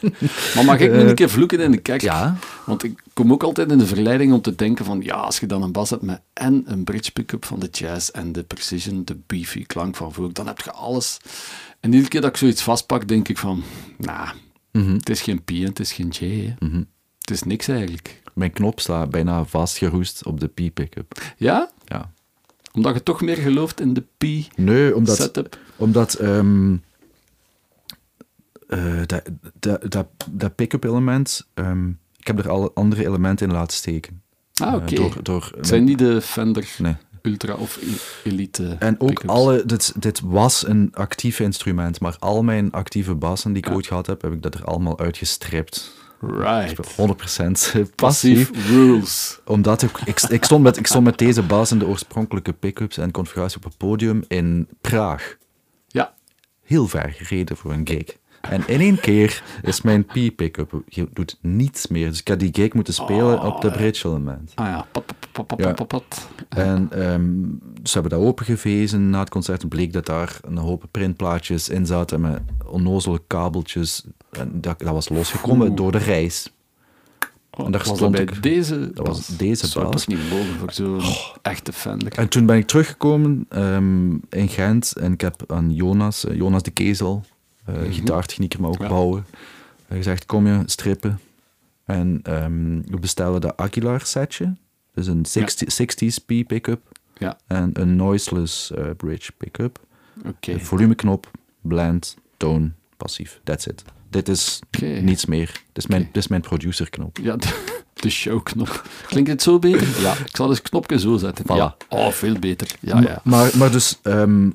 maar 0.54 0.64
mag 0.64 0.78
ik 0.78 0.92
nu 0.92 0.98
een 0.98 1.14
keer 1.14 1.30
vloeken 1.30 1.60
in 1.60 1.70
de 1.70 1.78
kerk? 1.78 2.00
Ja. 2.00 2.36
Want 2.66 2.82
ik 2.84 3.02
kom 3.12 3.32
ook 3.32 3.42
altijd 3.42 3.70
in 3.70 3.78
de 3.78 3.86
verleiding 3.86 4.32
om 4.32 4.40
te 4.40 4.54
denken 4.54 4.84
van, 4.84 5.00
ja, 5.02 5.14
als 5.14 5.40
je 5.40 5.46
dan 5.46 5.62
een 5.62 5.72
bas 5.72 5.90
hebt 5.90 6.02
met 6.02 6.20
en 6.32 6.62
een 6.66 6.84
bridge 6.84 7.12
pick-up 7.12 7.44
van 7.44 7.60
de 7.60 7.68
jazz 7.72 8.08
en 8.08 8.32
de 8.32 8.42
precision, 8.42 9.04
de 9.04 9.16
beefy 9.26 9.64
klank 9.66 9.96
van 9.96 10.12
voor, 10.12 10.32
dan 10.32 10.46
heb 10.46 10.60
je 10.60 10.72
alles. 10.72 11.18
En 11.80 11.90
iedere 11.92 12.08
keer 12.10 12.20
dat 12.20 12.30
ik 12.30 12.36
zoiets 12.36 12.62
vastpak, 12.62 13.08
denk 13.08 13.28
ik 13.28 13.38
van, 13.38 13.62
nou, 13.98 14.28
Mhm. 14.82 14.92
het 14.92 15.08
is 15.10 15.22
geen 15.22 15.42
P 15.44 15.50
en 15.50 15.62
het 15.64 15.80
is 15.80 15.92
geen 15.92 16.08
J. 16.08 16.24
Hè. 16.58 16.78
Het 17.18 17.30
is 17.30 17.42
niks 17.42 17.68
eigenlijk. 17.68 18.22
Mijn 18.34 18.52
knop 18.52 18.80
staat 18.80 19.10
bijna 19.10 19.44
vastgeroest 19.44 20.24
op 20.26 20.40
de 20.40 20.46
P-pickup. 20.46 21.22
Ja? 21.36 21.70
Ja. 21.84 22.12
Omdat 22.72 22.94
je 22.94 23.02
toch 23.02 23.20
meer 23.20 23.36
gelooft 23.36 23.80
in 23.80 23.94
de 23.94 24.02
P 24.18 24.24
Nee, 24.56 24.96
omdat... 24.96 25.16
setup. 25.16 25.58
Omdat 25.76 26.14
ehm, 26.14 26.76
eh, 28.68 29.02
dat, 29.06 29.22
dat, 29.58 29.90
dat, 29.90 30.06
dat 30.30 30.54
pick-up 30.54 30.84
element, 30.84 31.46
ehm, 31.54 31.88
ik 32.16 32.26
heb 32.26 32.38
er 32.38 32.50
alle 32.50 32.70
andere 32.74 33.04
elementen 33.06 33.46
in 33.48 33.52
laten 33.52 33.76
steken. 33.76 34.22
Ah, 34.54 34.68
Eh, 34.68 34.74
oké. 34.74 34.94
door, 34.94 35.22
door, 35.22 35.52
Het 35.56 35.66
zijn 35.66 35.84
niet 35.84 35.98
de 35.98 36.20
Fender 36.20 36.68
Nee. 36.78 36.96
Ultra 37.26 37.54
of 37.54 37.78
Elite 38.24 38.76
En 38.78 39.00
ook 39.00 39.08
pickups. 39.08 39.28
alle, 39.32 39.64
dit, 39.66 39.92
dit 40.02 40.20
was 40.24 40.66
een 40.66 40.90
actief 40.94 41.40
instrument, 41.40 42.00
maar 42.00 42.16
al 42.18 42.42
mijn 42.42 42.72
actieve 42.72 43.14
bassen 43.14 43.52
die 43.52 43.62
ik 43.62 43.68
Ja. 43.68 43.74
ooit 43.74 43.86
gehad 43.86 44.06
heb, 44.06 44.22
heb 44.22 44.32
ik 44.32 44.42
dat 44.42 44.54
er 44.54 44.64
allemaal 44.64 44.98
uitgestript. 44.98 45.94
Right. 46.20 46.96
100% 46.96 47.80
passief. 47.94 48.50
Rules. 48.68 49.38
Omdat 49.44 49.82
ik, 49.82 49.90
ik, 50.04 50.20
ik, 50.20 50.44
stond 50.44 50.62
met, 50.62 50.76
ik 50.76 50.86
stond 50.86 51.04
met 51.04 51.18
deze 51.18 51.42
bas 51.42 51.70
in 51.70 51.78
de 51.78 51.86
oorspronkelijke 51.86 52.52
pick-ups 52.52 52.96
en 52.98 53.10
configuratie 53.10 53.56
op 53.56 53.64
het 53.64 53.76
podium 53.76 54.24
in 54.28 54.68
Praag. 54.80 55.36
Ja. 55.86 56.14
Heel 56.62 56.88
ver 56.88 57.10
gereden 57.10 57.56
voor 57.56 57.72
een 57.72 57.86
gig. 57.88 58.16
En 58.50 58.62
in 58.66 58.80
één 58.80 59.00
keer 59.00 59.42
is 59.62 59.82
mijn 59.82 60.04
P-pickup, 60.04 60.82
je 60.88 61.08
doet 61.12 61.38
niets 61.40 61.86
meer. 61.86 62.08
Dus 62.08 62.20
ik 62.20 62.28
had 62.28 62.40
die 62.40 62.48
gig 62.54 62.72
moeten 62.72 62.94
spelen 62.94 63.40
op 63.42 63.60
de 63.60 63.70
bridge 63.70 64.08
element. 64.08 64.52
Ah 64.54 64.66
ja. 64.66 64.86
Pat, 64.92 65.04
pat, 65.32 65.46
pat, 65.46 65.58
Ja. 65.60 65.72
pat, 65.72 65.86
pat. 65.88 66.28
En 66.48 66.88
ehm, 66.90 67.32
ze 67.82 67.92
hebben 67.92 68.10
dat 68.18 68.28
opengevezen 68.28 69.10
na 69.10 69.18
het 69.18 69.28
concert. 69.30 69.68
Bleek 69.68 69.92
dat 69.92 70.06
daar 70.06 70.38
een 70.42 70.56
hoop 70.56 70.84
printplaatjes 70.90 71.68
in 71.68 71.86
zaten 71.86 72.20
met 72.20 72.40
onnozele 72.66 73.20
kabeltjes. 73.26 74.04
En 74.30 74.50
dat, 74.60 74.78
dat 74.78 74.92
was 74.92 75.08
losgekomen 75.08 75.66
Oeh. 75.68 75.76
door 75.76 75.92
de 75.92 75.98
reis. 75.98 76.52
En 77.50 77.62
daar 77.70 77.70
was 77.72 77.82
dat 77.88 77.96
stond 77.96 78.12
bij 78.12 78.20
ik- 78.22 78.42
deze 78.42 78.90
dat 78.94 79.06
was 79.06 79.26
deze 79.26 79.66
Zou 79.66 79.84
bas. 79.84 79.92
pas 79.94 80.06
niet 80.06 80.30
mogen 80.30 80.54
voor 80.58 80.72
zo'n 80.72 81.00
echte 81.42 81.72
Fender. 81.72 82.12
En 82.12 82.28
toen 82.28 82.46
ben 82.46 82.56
ik 82.56 82.66
teruggekomen 82.66 83.46
ehm, 83.48 84.10
in 84.28 84.48
Gent 84.48 84.92
en 84.96 85.12
ik 85.12 85.20
heb 85.20 85.42
aan 85.46 85.74
Jonas, 85.74 86.24
eh, 86.24 86.36
Jonas 86.36 86.62
de 86.62 86.70
Kezel, 86.70 87.24
eh 87.64 87.74
gitaartechnieker, 87.92 88.60
maar 88.60 88.70
ook 88.70 88.80
Ja. 88.82 88.88
bouwen, 88.88 89.26
eh, 89.88 89.96
gezegd: 89.96 90.26
Kom 90.26 90.46
je 90.46 90.62
strippen? 90.66 91.20
En 91.84 92.20
ehm, 92.22 92.80
we 92.90 92.98
bestellen 93.00 93.40
de 93.40 93.56
Aguilar 93.56 94.00
setje, 94.06 94.54
dus 94.94 95.06
een 95.06 95.26
60, 95.26 95.72
60s 95.72 96.18
P 96.26 96.46
pickup 96.46 96.80
Ja, 97.18 97.38
en 97.46 97.70
een 97.72 97.96
noiseless 97.96 98.70
eh, 98.70 98.84
bridge 98.96 99.32
pickup. 99.32 99.80
oké. 100.26 100.52
Een 100.52 100.64
volumeknop, 100.64 101.30
blend, 101.60 102.16
toon, 102.36 102.72
passief. 102.96 103.40
That's 103.44 103.66
it. 103.66 103.84
Dit 104.10 104.28
is 104.28 104.58
niets 104.80 105.24
meer. 105.26 105.46
Dit 105.46 105.84
is 105.84 105.86
mijn, 105.86 106.00
Oké. 106.02 106.10
dit 106.12 106.22
is 106.22 106.28
mijn 106.28 106.40
producerknop. 106.40 107.18
Ja, 107.22 107.36
de, 107.42 107.64
de 107.94 108.10
showknop. 108.10 108.88
Klinkt 109.06 109.30
het 109.30 109.42
zo 109.42 109.58
beter? 109.58 110.00
Ja. 110.00 110.12
Ik 110.12 110.36
zal 110.36 110.48
eens 110.48 110.58
het 110.58 110.68
knopje 110.68 110.98
zo 110.98 111.16
zetten. 111.16 111.44
Voilà. 111.44 111.56
Ja. 111.56 111.76
Oh, 111.88 112.08
veel 112.08 112.38
beter. 112.38 112.68
Ja, 112.80 113.00
ja. 113.00 113.20
Maar, 113.24 113.50
maar 113.56 113.70
dus, 113.70 113.98
ehm, 114.02 114.50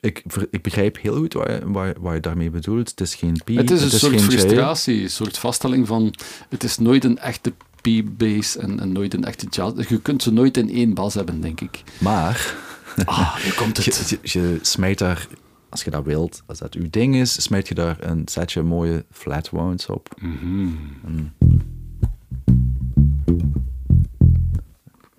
ik, 0.00 0.22
ik 0.50 0.62
begrijp 0.62 0.98
heel 1.00 1.16
goed 1.16 1.32
wat 1.32 1.46
je, 1.48 1.60
wat, 1.64 1.96
wat 2.00 2.14
je 2.14 2.20
daarmee 2.20 2.50
bedoelt. 2.50 2.90
Het 2.90 3.00
is 3.00 3.14
geen 3.14 3.36
P, 3.44 3.48
Het 3.48 3.70
is 3.70 3.82
een 3.82 3.90
soort 3.90 4.12
geen 4.12 4.20
J. 4.20 4.24
frustratie, 4.24 5.02
een 5.02 5.10
soort 5.10 5.38
vaststelling 5.38 5.86
van 5.86 6.14
het 6.48 6.64
is 6.64 6.78
nooit 6.78 7.04
een 7.04 7.18
echte 7.18 7.52
P-bass 7.82 8.56
en, 8.56 8.80
en 8.80 8.92
nooit 8.92 9.14
een 9.14 9.24
echte 9.24 9.46
jazz. 9.50 9.88
Je 9.88 10.00
kunt 10.00 10.22
ze 10.22 10.32
nooit 10.32 10.56
in 10.56 10.70
één 10.70 10.94
bas 10.94 11.14
hebben, 11.14 11.40
denk 11.40 11.60
ik. 11.60 11.82
Maar 11.98 12.54
Ah, 13.04 13.36
komt 13.56 13.76
je, 13.84 13.90
het. 13.94 14.08
je, 14.08 14.18
je 14.40 14.58
smijt 14.62 14.98
daar, 14.98 15.26
als 15.68 15.82
je 15.84 15.90
dat 15.90 16.04
wilt, 16.04 16.42
als 16.46 16.58
dat 16.58 16.74
uw 16.74 16.86
ding 16.90 17.16
is, 17.16 17.42
smijt 17.42 17.68
je 17.68 17.74
daar 17.74 17.96
een 18.00 18.22
setje 18.24 18.62
mooie 18.62 19.04
flat 19.10 19.50
wounds 19.50 19.86
op. 19.86 20.14
Mhm. 20.20 20.68
Een 21.06 21.32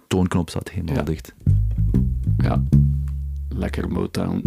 toonknop 0.07 0.49
staat 0.49 0.69
helemaal 0.69 0.95
Ja. 0.95 1.01
dicht. 1.03 1.33
Ja. 2.37 2.63
Lekker 3.59 3.89
Motown. 3.91 4.41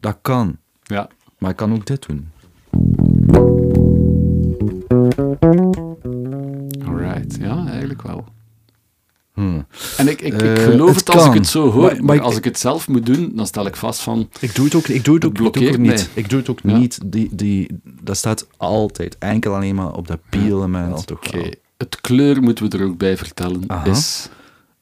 Dat 0.00 0.18
kan, 0.22 0.56
Ja. 0.82 1.08
maar 1.38 1.50
ik 1.50 1.56
kan 1.56 1.72
ook 1.72 1.86
dit 1.86 2.06
doen. 2.06 2.28
Alright. 6.86 7.36
Ja, 7.40 7.66
eigenlijk 7.66 8.02
wel. 8.02 8.24
Hmm. 9.34 9.66
En 9.96 10.08
ik, 10.08 10.20
ik, 10.20 10.32
ik 10.34 10.40
Eh, 10.58 10.64
geloof 10.64 10.88
het 10.88 10.98
het, 10.98 11.08
als 11.10 11.24
ik 11.24 11.30
kan. 11.30 11.38
het 11.40 11.46
zo 11.46 11.70
hoor, 11.70 11.82
Maar- 11.82 12.04
maar, 12.04 12.16
ik- 12.16 12.22
als 12.22 12.36
ik 12.36 12.44
het 12.44 12.58
zelf 12.58 12.88
moet 12.88 13.06
doen, 13.06 13.32
dan 13.34 13.46
stel 13.46 13.66
ik 13.66 13.76
vast 13.76 14.00
van... 14.00 14.28
Ik 14.40 14.54
doe 14.54 14.64
het 14.64 14.74
ook, 14.74 14.86
ik 14.88 15.04
doe 15.04 15.14
het 15.14 15.24
ook, 15.24 15.30
ik 15.30 15.36
doe 15.38 15.46
het 15.64 15.72
ook 15.74 15.78
niet. 15.78 16.10
Ik 16.14 16.28
doe 16.28 16.38
het 16.38 16.48
ook 16.50 16.60
Ja. 16.62 16.76
niet. 16.76 16.98
Die, 17.12 17.28
die, 17.32 17.80
dat 18.02 18.16
staat 18.16 18.46
altijd 18.56 19.18
enkel 19.18 19.54
alleen 19.54 19.74
maar 19.74 19.92
op 19.92 20.06
dat 20.06 20.20
P-element. 20.30 21.06
toch 21.06 21.18
Oké, 21.18 21.36
wel. 21.40 21.50
het 21.76 22.00
kleur 22.00 22.42
moeten 22.42 22.70
we 22.70 22.78
er 22.78 22.84
ook 22.84 22.98
bij 22.98 23.16
vertellen, 23.16 23.62
Aha. 23.66 23.84
is 23.90 24.28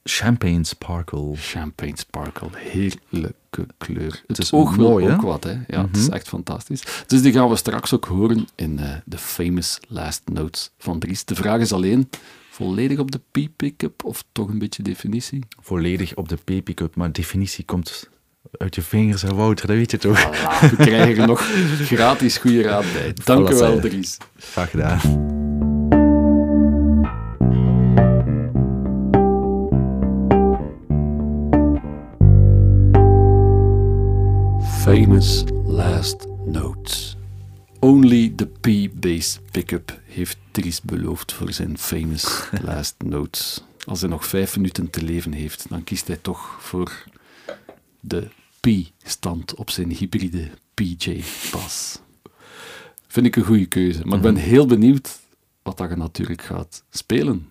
Champagne 0.05 0.65
Sparkle. 0.65 1.37
Champagne 1.37 1.97
Sparkle. 1.97 2.49
Heerlijke 2.53 3.67
kleur. 3.79 4.23
Het, 4.27 4.39
is 4.39 4.53
oog 4.53 4.75
wil 4.75 4.89
mooi, 4.89 5.11
ook 5.11 5.23
wat, 5.23 5.45
hè. 5.45 5.53
Ja, 5.67 5.87
het 5.87 5.97
is 5.97 6.09
echt 6.09 6.29
fantastisch. 6.29 6.83
Dus 7.07 7.23
die 7.23 7.33
gaan 7.33 7.49
we 7.49 7.57
straks 7.57 7.95
ook 7.95 8.05
horen 8.05 8.47
in 8.55 8.79
eh, 8.79 8.91
de 9.05 9.19
famous 9.19 9.79
last 9.89 10.23
notes 10.33 10.71
van 10.79 10.99
Dries. 10.99 11.25
De 11.25 11.35
vraag 11.35 11.61
is 11.61 11.73
alleen, 11.73 12.11
volledig 12.51 12.99
op 12.99 13.11
de 13.11 13.21
P-pickup 13.31 14.05
of 14.05 14.25
toch 14.33 14.49
een 14.49 14.59
beetje 14.59 14.83
definitie? 14.83 15.45
Volledig 15.61 16.15
op 16.15 16.29
de 16.29 16.37
P-pickup, 16.37 16.97
maar 16.97 17.13
definitie 17.13 17.65
komt 17.65 18.09
uit 18.59 18.75
je 18.75 18.83
vingers, 18.83 19.23
hè, 19.23 19.35
Wouter, 19.35 19.67
dat 19.67 19.77
weet 19.77 19.91
je 19.91 19.99
toch? 19.99 20.27
Voilà, 20.27 20.71
we 20.71 20.77
krijgen 20.77 21.23
er 21.23 21.27
nog 21.27 21.41
gratis 21.81 22.37
goede 22.37 22.63
raad 22.63 22.85
bij. 22.93 23.13
Dank 23.25 23.51
u 23.51 23.55
wel, 23.55 23.81
Dries. 23.81 24.17
Graag 24.37 24.71
gedaan. 24.71 25.34
Famous 34.95 35.45
last 35.65 36.27
notes. 36.47 37.16
Only 37.81 38.33
the 38.37 38.47
P-bass 38.47 39.39
pickup 39.51 40.01
heeft 40.05 40.37
Dries 40.51 40.83
beloofd 40.83 41.33
voor 41.33 41.53
zijn 41.53 41.79
famous 41.79 42.49
last 42.65 42.95
notes. 43.05 43.65
Als 43.85 44.01
hij 44.01 44.11
nog 44.11 44.27
vijf 44.27 44.57
minuten 44.57 44.91
te 44.91 45.03
leven 45.03 45.33
heeft, 45.33 45.69
dan 45.69 45.85
kiest 45.85 46.07
hij 46.07 46.16
toch 46.16 46.57
voor 46.61 47.05
de 48.01 48.29
P-stand 48.61 49.55
op 49.55 49.71
zijn 49.71 49.91
hybride 49.91 50.51
PJ-bas. 50.75 51.99
Vind 53.07 53.27
ik 53.27 53.37
een 53.37 53.45
goede 53.45 53.66
keuze. 53.66 54.01
Maar 54.05 54.16
ik 54.16 54.23
ben 54.23 54.37
heel 54.37 54.66
benieuwd 54.66 55.19
wat 55.62 55.77
dat 55.77 55.91
je 55.91 55.97
natuurlijk 55.97 56.43
gaat 56.43 56.85
spelen. 56.91 57.49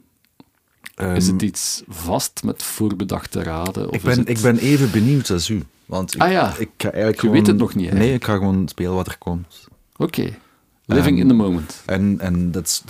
is 0.84 0.94
Ehm, 0.96 1.16
het 1.16 1.42
iets 1.42 1.84
vast 1.88 2.44
met 2.44 2.64
voorbedachte 2.64 3.44
raden? 3.44 3.90
Of 3.90 3.96
ik, 3.96 4.02
ben, 4.02 4.20
het... 4.20 4.30
ik 4.30 4.40
ben 4.40 4.58
even 4.58 4.92
benieuwd 4.92 5.30
als 5.30 5.50
u. 5.50 5.64
Want 5.86 6.16
ik, 6.16 6.22
Ah 6.22 6.32
ja, 6.32 6.54
ik 6.58 6.70
ga 6.78 6.88
eigenlijk 6.92 7.14
je 7.16 7.20
gewoon, 7.20 7.36
weet 7.36 7.48
het 7.48 7.58
nog 7.58 7.76
niet, 7.76 7.90
hè? 7.90 7.98
Nee, 7.98 8.14
ik 8.14 8.24
ga 8.24 8.34
gewoon 8.38 8.68
spelen 8.68 8.94
wat 8.94 9.08
er 9.08 9.18
komt. 9.18 9.68
Oké. 9.98 10.34
Living 10.86 11.20
in 11.20 11.28
the 11.28 11.34
moment. 11.34 11.82
En, 11.86 12.20
en 12.20 12.52
dat, 12.52 12.84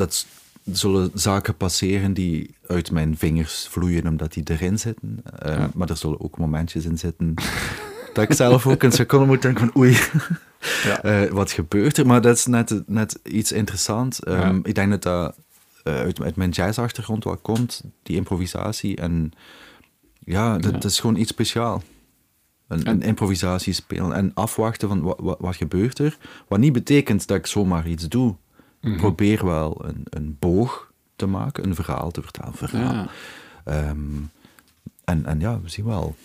zullen 0.71 1.11
zaken 1.13 1.55
passeren 1.57 2.13
die 2.13 2.55
uit 2.67 2.91
mijn 2.91 3.17
vingers 3.17 3.67
vloeien 3.69 4.07
omdat 4.07 4.33
die 4.33 4.43
erin 4.45 4.79
zitten. 4.79 5.21
Eh, 5.39 5.55
Ja. 5.57 5.69
Maar 5.73 5.89
er 5.89 5.97
zullen 5.97 6.21
ook 6.21 6.37
momentjes 6.37 6.85
in 6.85 6.97
zitten 6.97 7.33
dat 8.13 8.23
ik 8.23 8.33
zelf 8.33 8.67
ook 8.67 8.83
een 8.83 8.91
seconde 8.91 9.25
moet 9.25 9.41
denken 9.41 9.59
van 9.71 9.81
oei, 9.81 9.97
Ja. 10.83 11.01
eh, 11.03 11.31
wat 11.31 11.51
gebeurt 11.51 11.97
er? 11.97 12.05
Maar 12.05 12.21
dat 12.21 12.37
is 12.37 12.45
net, 12.45 12.83
net 12.87 13.19
iets 13.23 13.51
interessants. 13.51 14.19
Ehm, 14.19 14.53
Ja. 14.55 14.59
Ik 14.63 14.75
denk 14.75 14.89
dat 14.89 15.01
dat 15.03 15.35
eh, 15.83 15.95
uit, 15.95 16.21
uit 16.21 16.35
mijn 16.35 16.49
jazzachtergrond 16.49 17.23
wel 17.23 17.37
komt, 17.37 17.83
die 18.03 18.15
improvisatie. 18.15 18.95
En 18.97 19.31
ja, 20.25 20.53
dat, 20.57 20.63
Ja. 20.71 20.77
dat 20.77 20.83
is 20.91 20.99
gewoon 20.99 21.15
iets 21.15 21.31
speciaals. 21.31 21.83
Een, 22.73 22.85
En- 22.85 22.93
een 22.93 23.01
improvisatie 23.01 23.73
spelen 23.73 24.13
en 24.13 24.31
afwachten 24.33 24.87
van 24.87 25.01
wat, 25.01 25.19
wat, 25.21 25.37
wat 25.39 25.55
gebeurt 25.55 25.99
er. 25.99 26.17
Wat 26.47 26.59
niet 26.59 26.73
betekent 26.73 27.27
dat 27.27 27.37
ik 27.37 27.45
zomaar 27.45 27.87
iets 27.87 28.07
doe. 28.07 28.35
Mhm. 28.81 28.91
Ik 28.93 28.97
probeer 28.99 29.45
wel 29.45 29.85
een, 29.85 30.03
een 30.09 30.35
boog 30.39 30.91
te 31.15 31.25
maken, 31.25 31.63
een 31.65 31.75
verhaal 31.75 32.11
te 32.11 32.21
vertellen. 32.21 32.49
een 32.51 32.67
Verhaal. 32.67 32.93
Ja. 32.93 33.07
Ehm, 33.65 33.97
en, 35.03 35.25
en 35.25 35.39
ja, 35.39 35.61
we 35.61 35.69
zien 35.69 35.85
wel. 35.85 36.15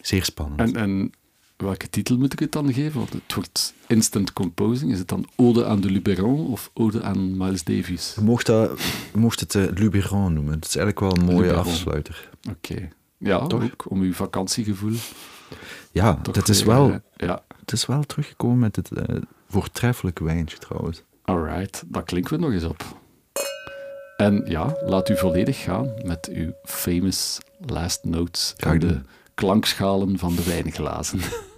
Zeer 0.00 0.24
spannend. 0.24 0.60
En, 0.60 0.76
en 0.76 1.12
Welke 1.56 1.90
titel 1.90 2.18
moet 2.18 2.32
ik 2.32 2.38
het 2.38 2.52
dan 2.52 2.72
geven? 2.72 2.98
Want 2.98 3.12
het 3.12 3.34
wordt 3.34 3.74
instant 3.86 4.32
composing. 4.32 4.92
Is 4.92 4.98
het 4.98 5.08
dan 5.08 5.28
Ode 5.36 5.66
aan 5.66 5.80
de 5.80 5.90
Luberon 5.90 6.46
of 6.46 6.70
Ode 6.74 7.02
aan 7.02 7.36
Miles 7.36 7.64
Davis? 7.64 8.12
Je 8.14 8.20
mocht, 8.20 8.46
dat, 8.46 8.80
je 9.12 9.18
mocht 9.18 9.40
het 9.40 9.54
uh, 9.54 9.64
Luberon 9.74 10.32
noemen. 10.32 10.54
Het 10.54 10.64
is 10.64 10.76
eigenlijk 10.76 11.00
wel 11.00 11.16
een 11.16 11.32
mooie 11.34 11.46
Luberon. 11.46 11.64
afsluiter. 11.64 12.30
Oké. 12.50 12.88
Ja, 13.18 13.46
Toch? 13.46 13.62
ook 13.62 13.90
om 13.90 14.00
uw 14.00 14.12
vakantiegevoel. 14.12 14.96
Ja, 15.92 16.18
toch 16.22 16.34
het 16.34 16.48
is, 16.48 16.62
wel, 16.62 17.00
ja, 17.16 17.42
het 17.60 17.72
is 17.72 17.86
wel 17.86 18.02
teruggekomen 18.02 18.58
met 18.58 18.76
het 18.76 18.90
eh, 18.90 19.16
voortreffelijke 19.48 20.24
wijntje 20.24 20.58
trouwens. 20.58 21.02
alright. 21.22 21.82
Dat 21.86 22.04
klinkt 22.04 22.30
we 22.30 22.36
nog 22.36 22.52
eens 22.52 22.64
op. 22.64 22.84
En 24.16 24.42
ja, 24.46 24.76
laat 24.84 25.08
u 25.08 25.16
volledig 25.16 25.62
gaan 25.62 25.92
met 26.04 26.28
uw 26.32 26.52
famous 26.64 27.40
last 27.66 28.04
notes 28.04 28.54
Ga 28.56 28.74
de 28.74 29.00
klankschalen 29.34 30.18
van 30.18 30.34
de 30.34 30.44
wijnglazen. 30.44 31.20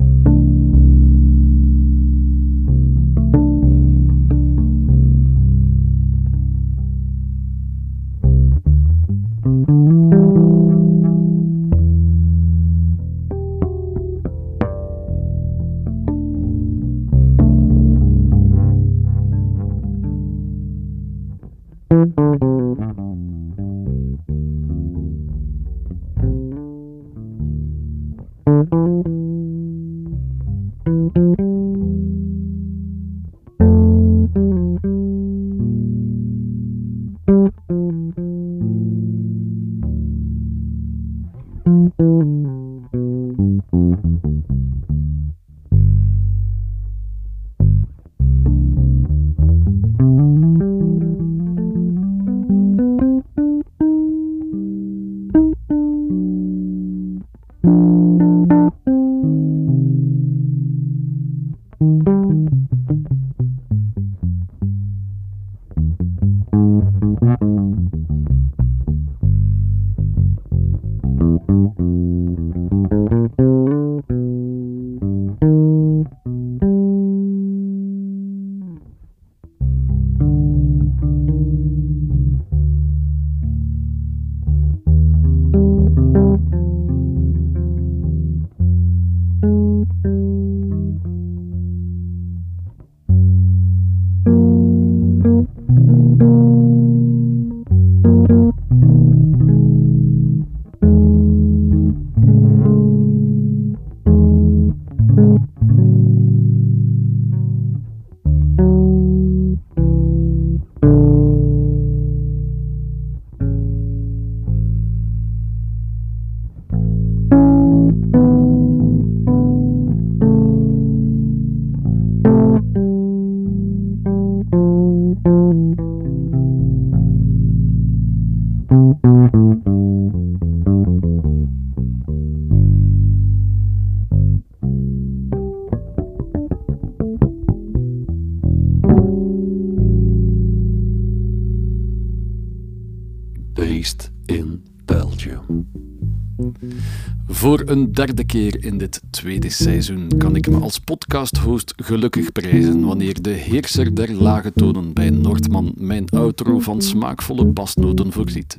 derde 147.97 148.25
keer 148.25 148.65
in 148.65 148.79
dit 148.79 149.03
tweede 149.11 149.49
seizoen 149.49 150.09
kan 150.19 150.37
ik 150.37 150.51
me 150.51 150.59
als 150.59 150.79
podcasthost 150.79 151.73
gelukkig 151.77 152.33
prijzen 152.33 152.85
wanneer 152.85 153.23
de 153.23 153.31
heerser 153.31 153.95
der 153.95 154.15
lage 154.15 154.53
tonen 154.53 154.93
bij 154.93 155.11
Noordman 155.11 155.73
mijn 155.79 156.09
outro 156.09 156.59
van 156.59 156.83
smaakvolle 156.83 157.45
basnoten 157.45 158.13
voorziet. 158.13 158.59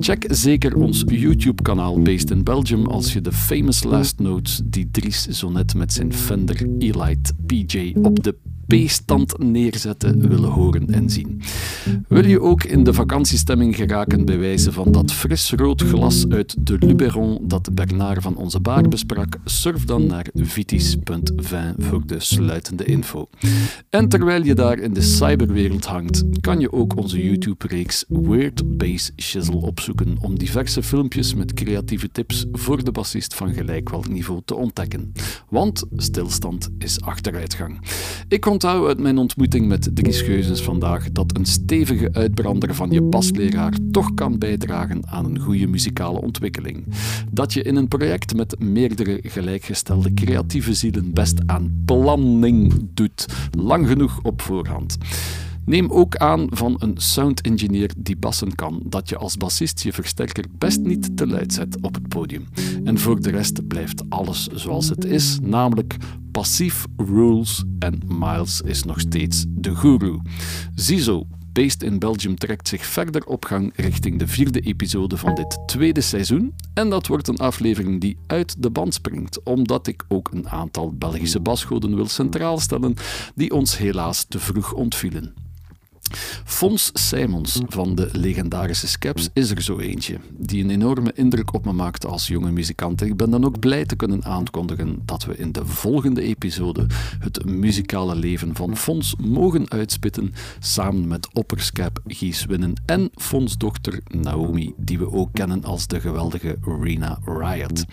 Check 0.00 0.24
zeker 0.28 0.76
ons 0.76 1.02
YouTube-kanaal 1.06 2.02
Based 2.02 2.30
in 2.30 2.44
Belgium 2.44 2.86
als 2.86 3.12
je 3.12 3.20
de 3.20 3.32
famous 3.32 3.82
last 3.82 4.18
notes 4.18 4.60
die 4.64 4.88
Dries 4.90 5.26
zo 5.28 5.50
net 5.50 5.74
met 5.74 5.92
zijn 5.92 6.12
Fender 6.12 6.66
Elite 6.78 7.34
PJ 7.46 7.94
op 8.02 8.22
de 8.22 8.36
P-stand 8.70 9.38
neerzetten 9.38 10.28
willen 10.28 10.50
horen 10.50 10.90
en 10.90 11.10
zien. 11.10 11.42
Wil 12.08 12.26
je 12.26 12.40
ook 12.40 12.64
in 12.64 12.84
de 12.84 12.92
vakantiestemming 12.92 13.76
geraken 13.76 14.24
bij 14.24 14.38
wijze 14.38 14.72
van 14.72 14.92
dat 14.92 15.12
fris 15.12 15.52
rood 15.52 15.82
glas 15.82 16.28
uit 16.28 16.66
de 16.66 16.76
Luberon 16.78 17.38
dat 17.42 17.74
Bernard 17.74 18.22
van 18.22 18.36
onze 18.36 18.60
baar 18.60 18.88
besprak? 18.88 19.36
Surf 19.44 19.84
dan 19.84 20.06
naar 20.06 20.26
vitis.vin 20.34 21.74
voor 21.78 22.06
de 22.06 22.20
sluitende 22.20 22.84
info. 22.84 23.28
En 23.88 24.08
terwijl 24.08 24.44
je 24.44 24.54
daar 24.54 24.78
in 24.78 24.92
de 24.92 25.02
cyberwereld 25.02 25.84
hangt, 25.84 26.24
kan 26.40 26.60
je 26.60 26.72
ook 26.72 26.96
onze 26.96 27.24
YouTube-reeks 27.24 28.04
Weird 28.08 28.76
Bass 28.76 29.10
Shizzle 29.16 29.60
opzoeken 29.60 30.16
om 30.20 30.38
diverse 30.38 30.82
filmpjes 30.82 31.34
met 31.34 31.54
creatieve 31.54 32.10
tips 32.12 32.46
voor 32.52 32.84
de 32.84 32.92
bassist 32.92 33.34
van 33.34 33.52
gelijkwelk 33.52 34.08
niveau 34.08 34.40
te 34.44 34.54
ontdekken. 34.54 35.12
Want 35.48 35.84
stilstand 35.96 36.68
is 36.78 37.00
achteruitgang. 37.00 37.78
Ik 38.28 38.40
onthoud 38.64 38.86
uit 38.86 39.00
mijn 39.00 39.18
ontmoeting 39.18 39.68
met 39.68 39.90
Dries 39.94 40.20
Geuzens 40.20 40.62
vandaag 40.62 41.12
dat 41.12 41.36
een 41.36 41.44
stevige 41.44 42.08
uitbrander 42.12 42.74
van 42.74 42.90
je 42.90 43.02
basleraar 43.02 43.74
toch 43.90 44.14
kan 44.14 44.38
bijdragen 44.38 45.06
aan 45.06 45.24
een 45.24 45.38
goede 45.38 45.66
muzikale 45.66 46.20
ontwikkeling. 46.20 46.84
Dat 47.30 47.52
je 47.52 47.62
in 47.62 47.76
een 47.76 47.88
project 47.88 48.36
met 48.36 48.58
meerdere 48.58 49.18
gelijkgestelde 49.22 50.14
creatieve 50.14 50.74
zielen 50.74 51.12
best 51.12 51.38
aan 51.46 51.82
planning 51.84 52.88
doet, 52.94 53.26
lang 53.58 53.88
genoeg 53.88 54.20
op 54.22 54.42
voorhand. 54.42 54.96
Neem 55.70 55.90
ook 55.90 56.16
aan 56.16 56.46
van 56.50 56.76
een 56.78 56.94
sound 56.96 57.40
engineer 57.40 57.90
die 57.96 58.16
bassen 58.16 58.54
kan, 58.54 58.82
dat 58.84 59.08
je 59.08 59.16
als 59.16 59.36
bassist 59.36 59.82
je 59.82 59.92
versterker 59.92 60.44
best 60.58 60.80
niet 60.80 61.16
te 61.16 61.26
luid 61.26 61.52
zet 61.52 61.80
op 61.80 61.94
het 61.94 62.08
podium. 62.08 62.48
En 62.84 62.98
voor 62.98 63.20
de 63.20 63.30
rest 63.30 63.66
blijft 63.68 64.02
alles 64.08 64.46
zoals 64.46 64.88
het 64.88 65.04
is, 65.04 65.38
namelijk 65.42 65.96
passief 66.30 66.84
rules 66.96 67.64
en 67.78 68.00
Miles 68.06 68.60
is 68.60 68.84
nog 68.84 69.00
steeds 69.00 69.44
de 69.48 69.76
guru. 69.76 70.18
Ziezo, 70.74 71.26
Based 71.52 71.82
in 71.82 71.98
Belgium 71.98 72.36
trekt 72.36 72.68
zich 72.68 72.86
verder 72.86 73.24
op 73.24 73.44
gang 73.44 73.72
richting 73.76 74.18
de 74.18 74.26
vierde 74.26 74.60
episode 74.60 75.16
van 75.16 75.34
dit 75.34 75.58
tweede 75.66 76.00
seizoen. 76.00 76.54
En 76.74 76.90
dat 76.90 77.06
wordt 77.06 77.28
een 77.28 77.38
aflevering 77.38 78.00
die 78.00 78.18
uit 78.26 78.62
de 78.62 78.70
band 78.70 78.94
springt, 78.94 79.42
omdat 79.42 79.86
ik 79.86 80.04
ook 80.08 80.30
een 80.32 80.48
aantal 80.48 80.94
Belgische 80.94 81.40
basgoden 81.40 81.94
wil 81.94 82.08
centraal 82.08 82.58
stellen 82.58 82.94
die 83.34 83.52
ons 83.54 83.78
helaas 83.78 84.24
te 84.28 84.38
vroeg 84.38 84.72
ontvielen. 84.72 85.39
Fons 86.44 86.90
Simons 86.92 87.60
van 87.68 87.94
de 87.94 88.08
legendarische 88.12 88.88
Skeps 88.88 89.28
is 89.32 89.50
er 89.50 89.62
zo 89.62 89.78
eentje, 89.78 90.18
die 90.38 90.64
een 90.64 90.70
enorme 90.70 91.12
indruk 91.14 91.54
op 91.54 91.64
me 91.64 91.72
maakte 91.72 92.06
als 92.06 92.26
jonge 92.26 92.50
muzikant. 92.50 93.02
ik 93.02 93.16
ben 93.16 93.30
dan 93.30 93.44
ook 93.44 93.58
blij 93.58 93.84
te 93.84 93.96
kunnen 93.96 94.24
aankondigen 94.24 95.02
dat 95.04 95.24
we 95.24 95.36
in 95.36 95.52
de 95.52 95.66
volgende 95.66 96.22
episode 96.22 96.86
het 97.18 97.44
muzikale 97.44 98.14
leven 98.14 98.56
van 98.56 98.76
Fons 98.76 99.14
mogen 99.18 99.70
uitspitten, 99.70 100.34
samen 100.58 101.08
met 101.08 101.28
opperskep 101.32 102.00
Gies 102.06 102.44
Winnen 102.44 102.74
en 102.86 103.10
Fons 103.14 103.58
dochter 103.58 104.00
Naomi, 104.06 104.74
die 104.76 104.98
we 104.98 105.12
ook 105.12 105.28
kennen 105.32 105.64
als 105.64 105.86
de 105.86 106.00
geweldige 106.00 106.58
Rena 106.82 107.18
Riot. 107.24 107.84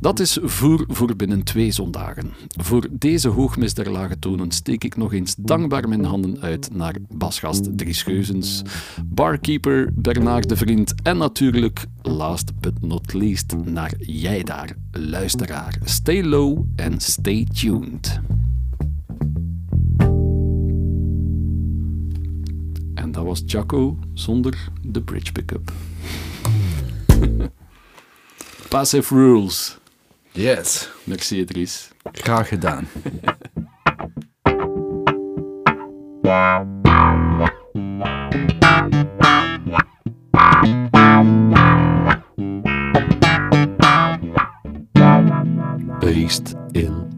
Dat 0.00 0.20
is 0.20 0.38
voer 0.42 0.84
voor 0.88 1.16
binnen 1.16 1.42
twee 1.42 1.70
zondagen. 1.70 2.30
Voor 2.48 2.88
deze 2.90 3.28
hoogmis 3.28 3.74
der 3.74 3.90
lage 3.90 4.18
tonen 4.18 4.50
steek 4.50 4.84
ik 4.84 4.96
nog 4.96 5.12
eens 5.12 5.34
dankbaar 5.38 5.88
mijn 5.88 6.04
handen 6.04 6.40
uit 6.40 6.68
naar 6.72 6.94
basgast 7.50 7.78
Dries 7.78 7.98
Scheuzens, 7.98 8.62
barkeeper 9.04 9.88
Bernard 9.94 10.48
de 10.48 10.56
Vriend 10.56 10.94
en 11.02 11.18
natuurlijk, 11.18 11.84
last 12.02 12.60
but 12.60 12.82
not 12.82 13.12
least, 13.12 13.56
naar 13.64 13.92
jij 13.98 14.42
daar, 14.42 14.76
luisteraar. 14.92 15.78
Stay 15.84 16.24
low 16.24 16.64
en 16.76 17.00
stay 17.00 17.46
tuned. 17.52 18.20
En 22.94 23.12
dat 23.12 23.24
was 23.24 23.42
Jaco 23.46 23.98
zonder 24.14 24.68
de 24.82 25.02
bridge 25.02 25.32
pickup. 25.32 25.72
Passive 28.68 29.14
rules. 29.14 29.78
Yes. 30.32 30.90
Merci, 31.04 31.38
Idris. 31.38 31.90
Graag 32.12 32.48
gedaan. 32.48 32.86
Based 46.00 46.56
in 46.74 47.09